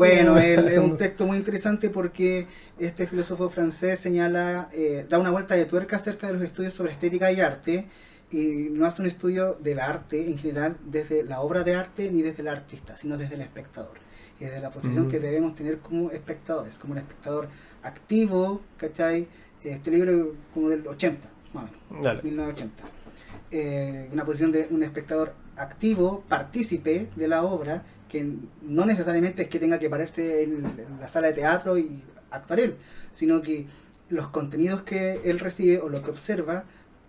Bueno, 0.01 0.39
él- 0.39 0.69
es 0.69 0.79
un 0.79 0.97
texto 0.97 1.27
muy 1.27 1.37
interesante 1.37 1.91
porque 1.91 2.47
este 2.79 3.07
filósofo 3.07 3.51
francés 3.51 3.99
señala, 4.01 4.69
eh, 4.73 5.05
da 5.09 5.19
una 5.19 5.31
vuelta 5.31 5.55
de 5.55 5.67
tuerca 5.67 5.97
acerca 5.97 6.27
de 6.29 6.33
los 6.35 6.43
estudios 6.43 6.73
sobre 6.75 6.93
estética 6.93 7.31
y 7.31 7.41
arte 7.41 7.87
y 8.33 8.69
no 8.71 8.87
hace 8.87 9.03
un 9.03 9.09
estudio 9.09 9.55
del 9.61 9.79
arte 9.81 10.29
en 10.31 10.39
general 10.39 10.77
desde 10.85 11.23
la 11.25 11.41
obra 11.41 11.65
de 11.65 11.75
arte 11.75 12.11
ni 12.11 12.23
desde 12.23 12.43
el 12.43 12.49
artista, 12.49 12.97
sino 12.97 13.17
desde 13.19 13.35
el 13.35 13.41
espectador 13.43 13.99
y 14.41 14.45
desde 14.45 14.61
la 14.61 14.71
posición 14.71 15.03
Ujú. 15.03 15.11
que 15.11 15.21
debemos 15.21 15.55
tener 15.55 15.79
como 15.81 16.11
espectadores, 16.11 16.79
como 16.79 16.93
un 16.95 16.99
espectador 16.99 17.49
activo, 17.83 18.63
¿cachai? 18.79 19.27
Este 19.63 19.91
libro 19.91 20.35
como 20.55 20.71
del 20.71 20.87
80, 20.87 21.29
más 21.53 21.65
o 21.91 21.93
menos. 21.95 22.05
Dale. 22.07 22.23
1980. 22.23 22.85
Eh, 23.51 24.09
una 24.13 24.25
posición 24.25 24.53
de 24.53 24.69
un 24.71 24.83
espectador 24.83 25.35
activo, 25.57 26.25
partícipe 26.29 27.09
de 27.17 27.29
la 27.29 27.43
obra, 27.43 27.83
que 28.11 28.27
no 28.62 28.85
necesariamente 28.85 29.43
es 29.43 29.49
que 29.49 29.59
tenga 29.59 29.78
que 29.78 29.89
pararse 29.89 30.43
en, 30.43 30.62
la 31.01 31.09
sala 31.09 31.28
de 31.28 31.35
teatro 31.35 31.78
y 31.78 32.03
actuar 32.31 32.61
él, 32.61 32.74
sino 33.12 33.41
que 33.41 33.66
los 34.09 34.28
contenidos 34.28 34.82
que 34.82 35.20
él 35.24 35.39
recibe 35.39 35.78
o 35.78 35.89
lo 35.89 36.03
que 36.03 36.11
observa 36.11 36.65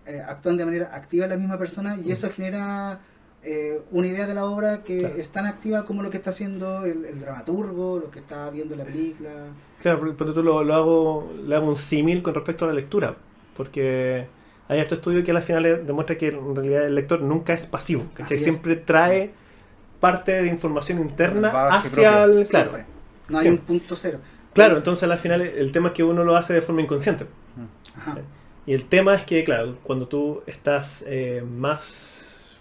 eh, 0.06 0.22
actúan 0.26 0.56
de 0.56 0.64
manera 0.64 0.94
activa 0.94 1.24
en 1.24 1.30
la 1.30 1.36
misma 1.36 1.58
persona 1.58 1.96
y 2.02 2.12
eso 2.12 2.30
genera 2.30 3.00
eh, 3.42 3.80
una 3.90 4.06
idea 4.06 4.26
de 4.26 4.34
la 4.34 4.44
obra 4.44 4.84
que 4.84 4.98
Claro. 4.98 5.16
es 5.16 5.28
tan 5.30 5.46
activa 5.46 5.84
como 5.84 6.02
lo 6.02 6.10
que 6.10 6.16
está 6.16 6.30
haciendo 6.30 6.84
el, 6.84 7.04
el 7.04 7.20
dramaturgo, 7.20 7.98
lo 7.98 8.10
que 8.10 8.20
está 8.20 8.48
viendo 8.50 8.76
la 8.76 8.84
película. 8.84 9.30
Claro, 9.80 9.98
porque 10.00 10.32
tú 10.32 10.42
lo, 10.42 10.62
lo 10.62 10.74
hago, 10.74 11.32
le 11.44 11.54
hago 11.56 11.66
un 11.68 11.76
símil 11.76 12.22
con 12.22 12.34
respecto 12.34 12.64
a 12.64 12.68
la 12.68 12.74
lectura, 12.74 13.16
porque 13.56 14.26
hay 14.68 14.80
otro 14.80 14.96
estudio 14.96 15.24
que 15.24 15.32
al 15.32 15.42
final 15.42 15.84
demuestra 15.84 16.16
que 16.16 16.28
en 16.28 16.54
realidad 16.54 16.86
el 16.86 16.94
lector 16.94 17.20
nunca 17.20 17.52
es 17.52 17.66
pasivo, 17.66 18.04
es. 18.30 18.42
Siempre 18.42 18.76
trae 18.76 19.32
parte 20.02 20.42
de 20.42 20.48
información 20.48 20.98
interna 20.98 21.68
hacia 21.68 22.24
propio. 22.24 22.40
el... 22.40 22.48
Claro, 22.48 22.70
Siempre. 22.70 22.92
No 23.28 23.38
hay 23.38 23.48
un 23.48 23.58
punto 23.58 23.94
cero. 23.94 24.18
claro, 24.52 24.76
entonces 24.76 25.08
al 25.08 25.16
final 25.16 25.40
el 25.40 25.70
tema 25.70 25.88
es 25.88 25.94
que 25.94 26.02
uno 26.02 26.24
lo 26.24 26.34
hace 26.36 26.52
de 26.54 26.60
forma 26.60 26.82
inconsciente. 26.82 27.24
Ajá. 27.96 28.16
Y 28.66 28.74
el 28.74 28.86
tema 28.86 29.14
es 29.14 29.22
que, 29.22 29.44
claro, 29.44 29.78
cuando 29.84 30.08
tú 30.08 30.42
estás 30.46 31.04
eh, 31.06 31.44
más. 31.48 32.58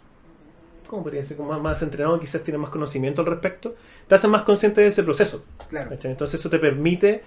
¿Cómo 0.85 1.01
podría 1.01 1.21
decir? 1.21 1.35
Como 1.35 1.49
más, 1.49 1.61
más 1.61 1.81
entrenado, 1.81 2.19
quizás 2.19 2.43
tienes 2.43 2.61
más 2.61 2.69
conocimiento 2.69 3.21
al 3.21 3.27
respecto, 3.27 3.75
te 4.07 4.13
haces 4.15 4.29
más 4.29 4.43
consciente 4.43 4.81
de 4.81 4.87
ese 4.87 5.03
proceso. 5.03 5.43
Claro. 5.67 5.97
Entonces, 6.03 6.39
eso 6.39 6.49
te 6.49 6.59
permite 6.59 7.23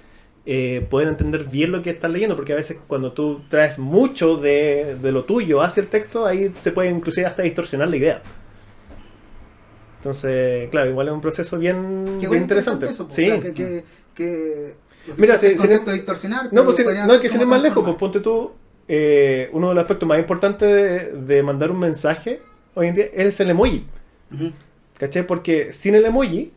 eh, 0.46 0.86
poder 0.88 1.08
entender 1.08 1.44
bien 1.44 1.72
lo 1.72 1.82
que 1.82 1.90
estás 1.90 2.10
leyendo, 2.10 2.36
porque 2.36 2.52
a 2.52 2.56
veces 2.56 2.78
cuando 2.86 3.12
tú 3.12 3.42
traes 3.48 3.80
mucho 3.80 4.36
de, 4.36 4.96
de 5.02 5.12
lo 5.12 5.24
tuyo 5.24 5.60
hacia 5.60 5.80
el 5.80 5.88
texto, 5.88 6.24
ahí 6.24 6.52
se 6.56 6.70
puede 6.70 6.90
inclusive 6.90 7.26
hasta 7.26 7.42
distorsionar 7.42 7.88
la 7.88 7.96
idea. 7.96 8.22
Entonces, 10.04 10.68
claro, 10.68 10.90
igual 10.90 11.08
es 11.08 11.14
un 11.14 11.20
proceso 11.22 11.58
bien, 11.58 12.18
interesante. 12.20 12.84
eso, 12.90 13.08
sí. 13.10 13.30
o 13.30 13.40
sea, 13.40 13.40
que, 13.40 13.54
que, 13.54 13.84
que 14.14 14.74
Mira, 15.16 15.38
si- 15.38 15.46
el 15.46 15.58
si 15.58 15.66
de 15.66 15.92
distorsionar. 15.94 16.52
No, 16.52 16.62
pues, 16.62 16.78
no, 16.84 17.14
es 17.14 17.20
que 17.22 17.30
sin 17.30 17.40
ir 17.40 17.46
más 17.46 17.62
lejos, 17.62 17.82
pues 17.82 17.96
ponte 17.96 18.20
tú, 18.20 18.52
eh, 18.86 19.48
uno 19.54 19.70
de 19.70 19.74
los 19.76 19.80
aspectos 19.82 20.06
más 20.06 20.18
importantes 20.18 20.68
de, 20.68 21.34
de 21.34 21.42
mandar 21.42 21.70
un 21.70 21.78
mensaje 21.78 22.42
hoy 22.74 22.88
en 22.88 22.94
día 22.96 23.06
es 23.14 23.40
el 23.40 23.48
emoji. 23.48 23.86
Ujú. 24.30 24.52
¿Cachai? 24.98 25.26
Porque 25.26 25.72
sin 25.72 25.94
el 25.94 26.04
emoji, 26.04 26.52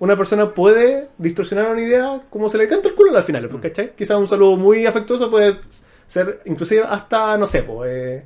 una 0.00 0.16
persona 0.16 0.52
puede 0.52 1.06
distorsionar 1.18 1.70
una 1.70 1.80
idea 1.80 2.20
como 2.30 2.50
se 2.50 2.58
le 2.58 2.66
canta 2.66 2.88
el 2.88 2.96
culo 2.96 3.16
al 3.16 3.22
final, 3.22 3.48
pues, 3.48 3.62
¿cachai? 3.62 3.92
Quizás 3.94 4.16
un 4.18 4.26
saludo 4.26 4.56
muy 4.56 4.86
afectuoso 4.86 5.30
puede 5.30 5.60
ser 6.08 6.40
inclusive 6.46 6.82
hasta, 6.82 7.38
no 7.38 7.46
sé, 7.46 7.62
pues, 7.62 7.90
eh, 7.92 8.24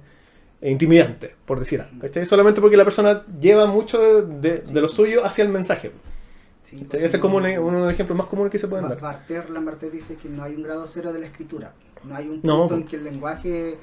intimidante, 0.70 1.34
por 1.44 1.58
decir 1.58 1.80
algo, 1.80 2.00
¿cachai? 2.00 2.24
Solamente 2.26 2.60
porque 2.60 2.76
la 2.76 2.84
persona 2.84 3.24
lleva 3.40 3.66
mucho 3.66 3.98
de, 3.98 4.22
de- 4.40 4.58
de 4.60 4.80
lo 4.80 4.88
suyo 4.88 5.24
hacia 5.24 5.42
el 5.44 5.50
mensaje. 5.50 5.90
Sí, 6.62 6.86
pues, 6.88 7.02
Ese 7.02 7.16
es 7.16 7.20
como 7.20 7.38
un- 7.38 7.42
no- 7.42 7.62
uno 7.62 7.78
de 7.78 7.84
los 7.86 7.92
ejemplos 7.92 8.16
más 8.16 8.28
comunes 8.28 8.52
que 8.52 8.58
se 8.58 8.68
pueden 8.68 8.88
dar. 8.88 9.00
Barter, 9.00 9.50
Lambertet 9.50 9.90
dice 9.90 10.14
que 10.16 10.28
no 10.28 10.44
hay 10.44 10.54
un 10.54 10.62
grado 10.62 10.86
cero 10.86 11.12
de 11.12 11.18
la 11.20 11.26
escritura. 11.26 11.72
No 12.04 12.14
hay 12.14 12.28
un 12.28 12.40
No, 12.44 12.60
punto 12.60 12.68
po. 12.68 12.74
en 12.76 12.84
que 12.84 12.96
el 12.96 13.04
lenguaje 13.04 13.78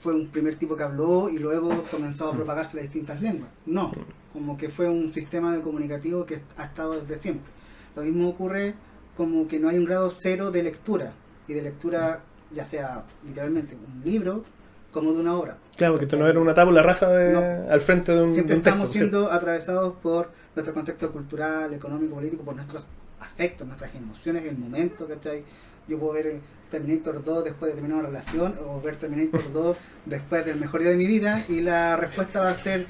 fue 0.00 0.14
un 0.14 0.28
primer 0.28 0.56
tipo 0.56 0.76
que 0.76 0.82
habló 0.82 1.28
y 1.30 1.38
luego 1.38 1.84
comenzó 1.90 2.26
Mm. 2.26 2.34
a 2.34 2.36
propagarse 2.36 2.76
las 2.76 2.84
distintas 2.84 3.20
lenguas. 3.22 3.50
No, 3.66 3.92
como 4.32 4.56
que 4.58 4.68
fue 4.68 4.88
un 4.88 5.08
sistema 5.08 5.54
de 5.56 5.62
comunicativo 5.62 6.26
que 6.26 6.40
ha 6.56 6.64
estado 6.64 7.00
desde 7.00 7.20
siempre. 7.20 7.50
Lo 7.96 8.02
mismo 8.02 8.28
ocurre 8.28 8.74
como 9.16 9.46
que 9.48 9.58
no 9.58 9.68
hay 9.68 9.78
un 9.78 9.84
grado 9.84 10.10
cero 10.10 10.50
de 10.50 10.62
lectura 10.62 11.12
y 11.48 11.52
de 11.54 11.62
lectura 11.62 12.20
ya 12.50 12.64
sea 12.64 13.04
literalmente 13.26 13.74
un 13.76 14.02
libro 14.04 14.44
como 14.92 15.12
de 15.12 15.20
una 15.20 15.34
obra. 15.36 15.56
Claro, 15.76 15.94
porque 15.94 16.04
esto 16.04 16.16
no 16.18 16.26
era 16.28 16.38
una 16.38 16.54
tabla 16.54 16.82
rasa 16.82 17.08
de- 17.10 17.32
No. 17.32 17.72
al 17.72 17.80
frente 17.80 18.12
de 18.12 18.20
un, 18.22 18.32
Siempre 18.32 18.54
de 18.54 18.58
un 18.58 18.62
texto. 18.62 18.68
estamos 18.84 18.90
siendo 18.92 19.32
atravesados 19.32 19.94
por 20.02 20.30
nuestro 20.54 20.74
contexto 20.74 21.10
cultural, 21.10 21.72
económico, 21.74 22.14
político, 22.16 22.42
por 22.44 22.54
nuestros 22.54 22.86
afectos, 23.20 23.66
nuestras 23.66 23.94
emociones, 23.94 24.44
el 24.44 24.56
momento, 24.58 25.06
¿cachai? 25.08 25.42
Yo 25.88 25.98
puedo 25.98 26.12
ver 26.12 26.40
Terminator 26.70 27.22
2 27.24 27.44
después 27.44 27.70
de 27.70 27.74
terminar 27.74 27.98
una 28.00 28.08
relación 28.08 28.54
o 28.66 28.80
ver 28.80 28.96
Terminator 28.96 29.40
2 29.52 29.76
después 30.06 30.44
del 30.44 30.56
mejor 30.56 30.80
día 30.80 30.90
de 30.90 30.96
mi 30.96 31.06
vida 31.06 31.44
y 31.48 31.60
la 31.60 31.96
respuesta 31.96 32.40
va 32.40 32.50
a 32.50 32.54
ser 32.54 32.86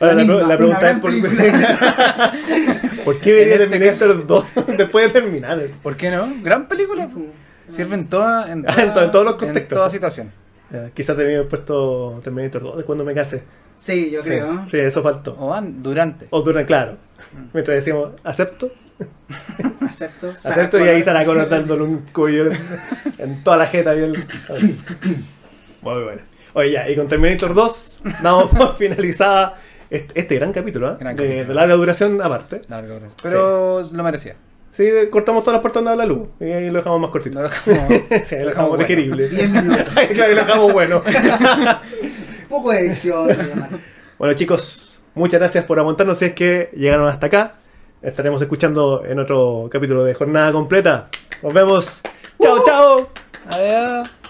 Ahora, 0.00 0.14
la, 0.14 0.20
misma, 0.22 0.34
la 0.38 0.44
una 0.46 0.56
pregunta 0.56 0.90
es 0.90 0.98
por, 0.98 1.10
película. 1.10 2.32
¿por 3.04 3.20
qué 3.20 3.32
vería 3.34 3.54
En 3.56 3.62
este 3.62 3.78
Terminator 3.78 4.26
2 4.26 4.44
después 4.78 5.12
de 5.12 5.20
terminar? 5.20 5.60
¿Por 5.82 5.96
qué 5.96 6.10
no? 6.10 6.32
Gran 6.42 6.66
película. 6.68 7.08
Sirve 7.68 7.94
en, 7.94 8.06
toda, 8.08 8.50
en, 8.52 8.64
Ah, 8.68 8.74
en 8.82 8.92
to- 8.94 9.02
en 9.02 9.10
todos 9.10 9.24
los 9.24 9.34
En 9.34 9.38
contextos. 9.40 9.78
toda 9.78 9.90
situación. 9.90 10.32
Quizás 10.94 11.16
te 11.16 11.22
había 11.22 11.46
puesto 11.48 12.20
Terminator 12.22 12.62
2 12.62 12.76
de 12.78 12.84
cuando 12.84 13.04
me 13.04 13.14
case. 13.14 13.42
Sí, 13.76 14.10
yo 14.10 14.22
Sí, 14.22 14.28
creo. 14.30 14.64
sí, 14.70 14.78
eso 14.78 15.02
faltó. 15.02 15.34
O 15.34 15.52
an- 15.52 15.82
durante. 15.82 16.26
O 16.30 16.40
durante, 16.42 16.66
claro. 16.66 16.96
Mientras 17.52 17.76
decíamos, 17.76 18.12
acepto, 18.24 18.70
Acepto. 19.80 20.30
acepto, 20.30 20.78
y 20.78 20.88
ahí 20.88 21.02
Sarah 21.02 21.24
Connor 21.24 21.48
dándole 21.48 21.82
un 21.82 21.98
cuello 22.12 22.48
en, 23.18 23.42
toda 23.42 23.56
la 23.56 23.66
jeta. 23.66 23.92
Bien. 23.94 24.12
Muy 25.82 26.02
bueno. 26.02 26.22
Oye, 26.54 26.70
ya, 26.72 26.88
y 26.88 26.94
con 26.96 27.08
Terminator 27.08 27.54
2 27.54 28.02
damos 28.22 28.50
por 28.50 28.76
finalizada 28.76 29.56
este, 29.90 30.20
este 30.20 30.34
gran 30.36 30.52
capítulo, 30.52 30.92
¿eh? 30.92 30.96
Gran 31.00 31.16
de, 31.16 31.22
capítulo. 31.24 31.48
de 31.48 31.54
larga 31.54 31.74
duración 31.74 32.22
aparte. 32.22 32.62
Gracias. 32.68 33.12
Pero 33.22 33.82
lo 33.90 34.02
merecía. 34.04 34.36
Sí, 34.72 34.88
cortamos 35.10 35.44
todas 35.44 35.56
las 35.56 35.62
partes 35.62 35.74
donde 35.74 35.90
habla 35.90 36.06
luz 36.06 36.28
y 36.40 36.44
ahí 36.44 36.70
lo 36.70 36.78
dejamos 36.78 36.98
más 36.98 37.10
cortito. 37.10 37.42
Lo 37.42 37.48
dejamos, 37.48 37.78
sí, 38.24 38.36
lo 38.38 38.46
dejamos 38.46 38.68
bueno. 38.70 38.84
digerible. 38.84 39.28
10 39.28 39.50
minutos. 39.50 39.88
claro, 40.14 40.32
y 40.32 40.34
lo 40.34 40.40
dejamos 40.40 40.72
bueno. 40.72 41.02
Poco 42.48 42.70
de 42.72 42.78
edición. 42.80 43.28
Bueno, 44.18 44.34
chicos, 44.34 44.98
muchas 45.14 45.40
gracias 45.40 45.64
por 45.64 45.78
aguantarnos. 45.78 46.18
Si 46.18 46.24
es 46.24 46.32
que 46.32 46.70
llegaron 46.74 47.06
hasta 47.06 47.26
acá, 47.26 47.52
estaremos 48.00 48.40
escuchando 48.40 49.04
en 49.04 49.18
otro 49.18 49.68
capítulo 49.70 50.04
de 50.04 50.14
Jornada 50.14 50.52
Completa. 50.52 51.08
Nos 51.42 51.52
vemos. 51.52 52.00
Chao, 52.40 52.62
chao. 52.64 53.10
Adiós. 53.50 54.21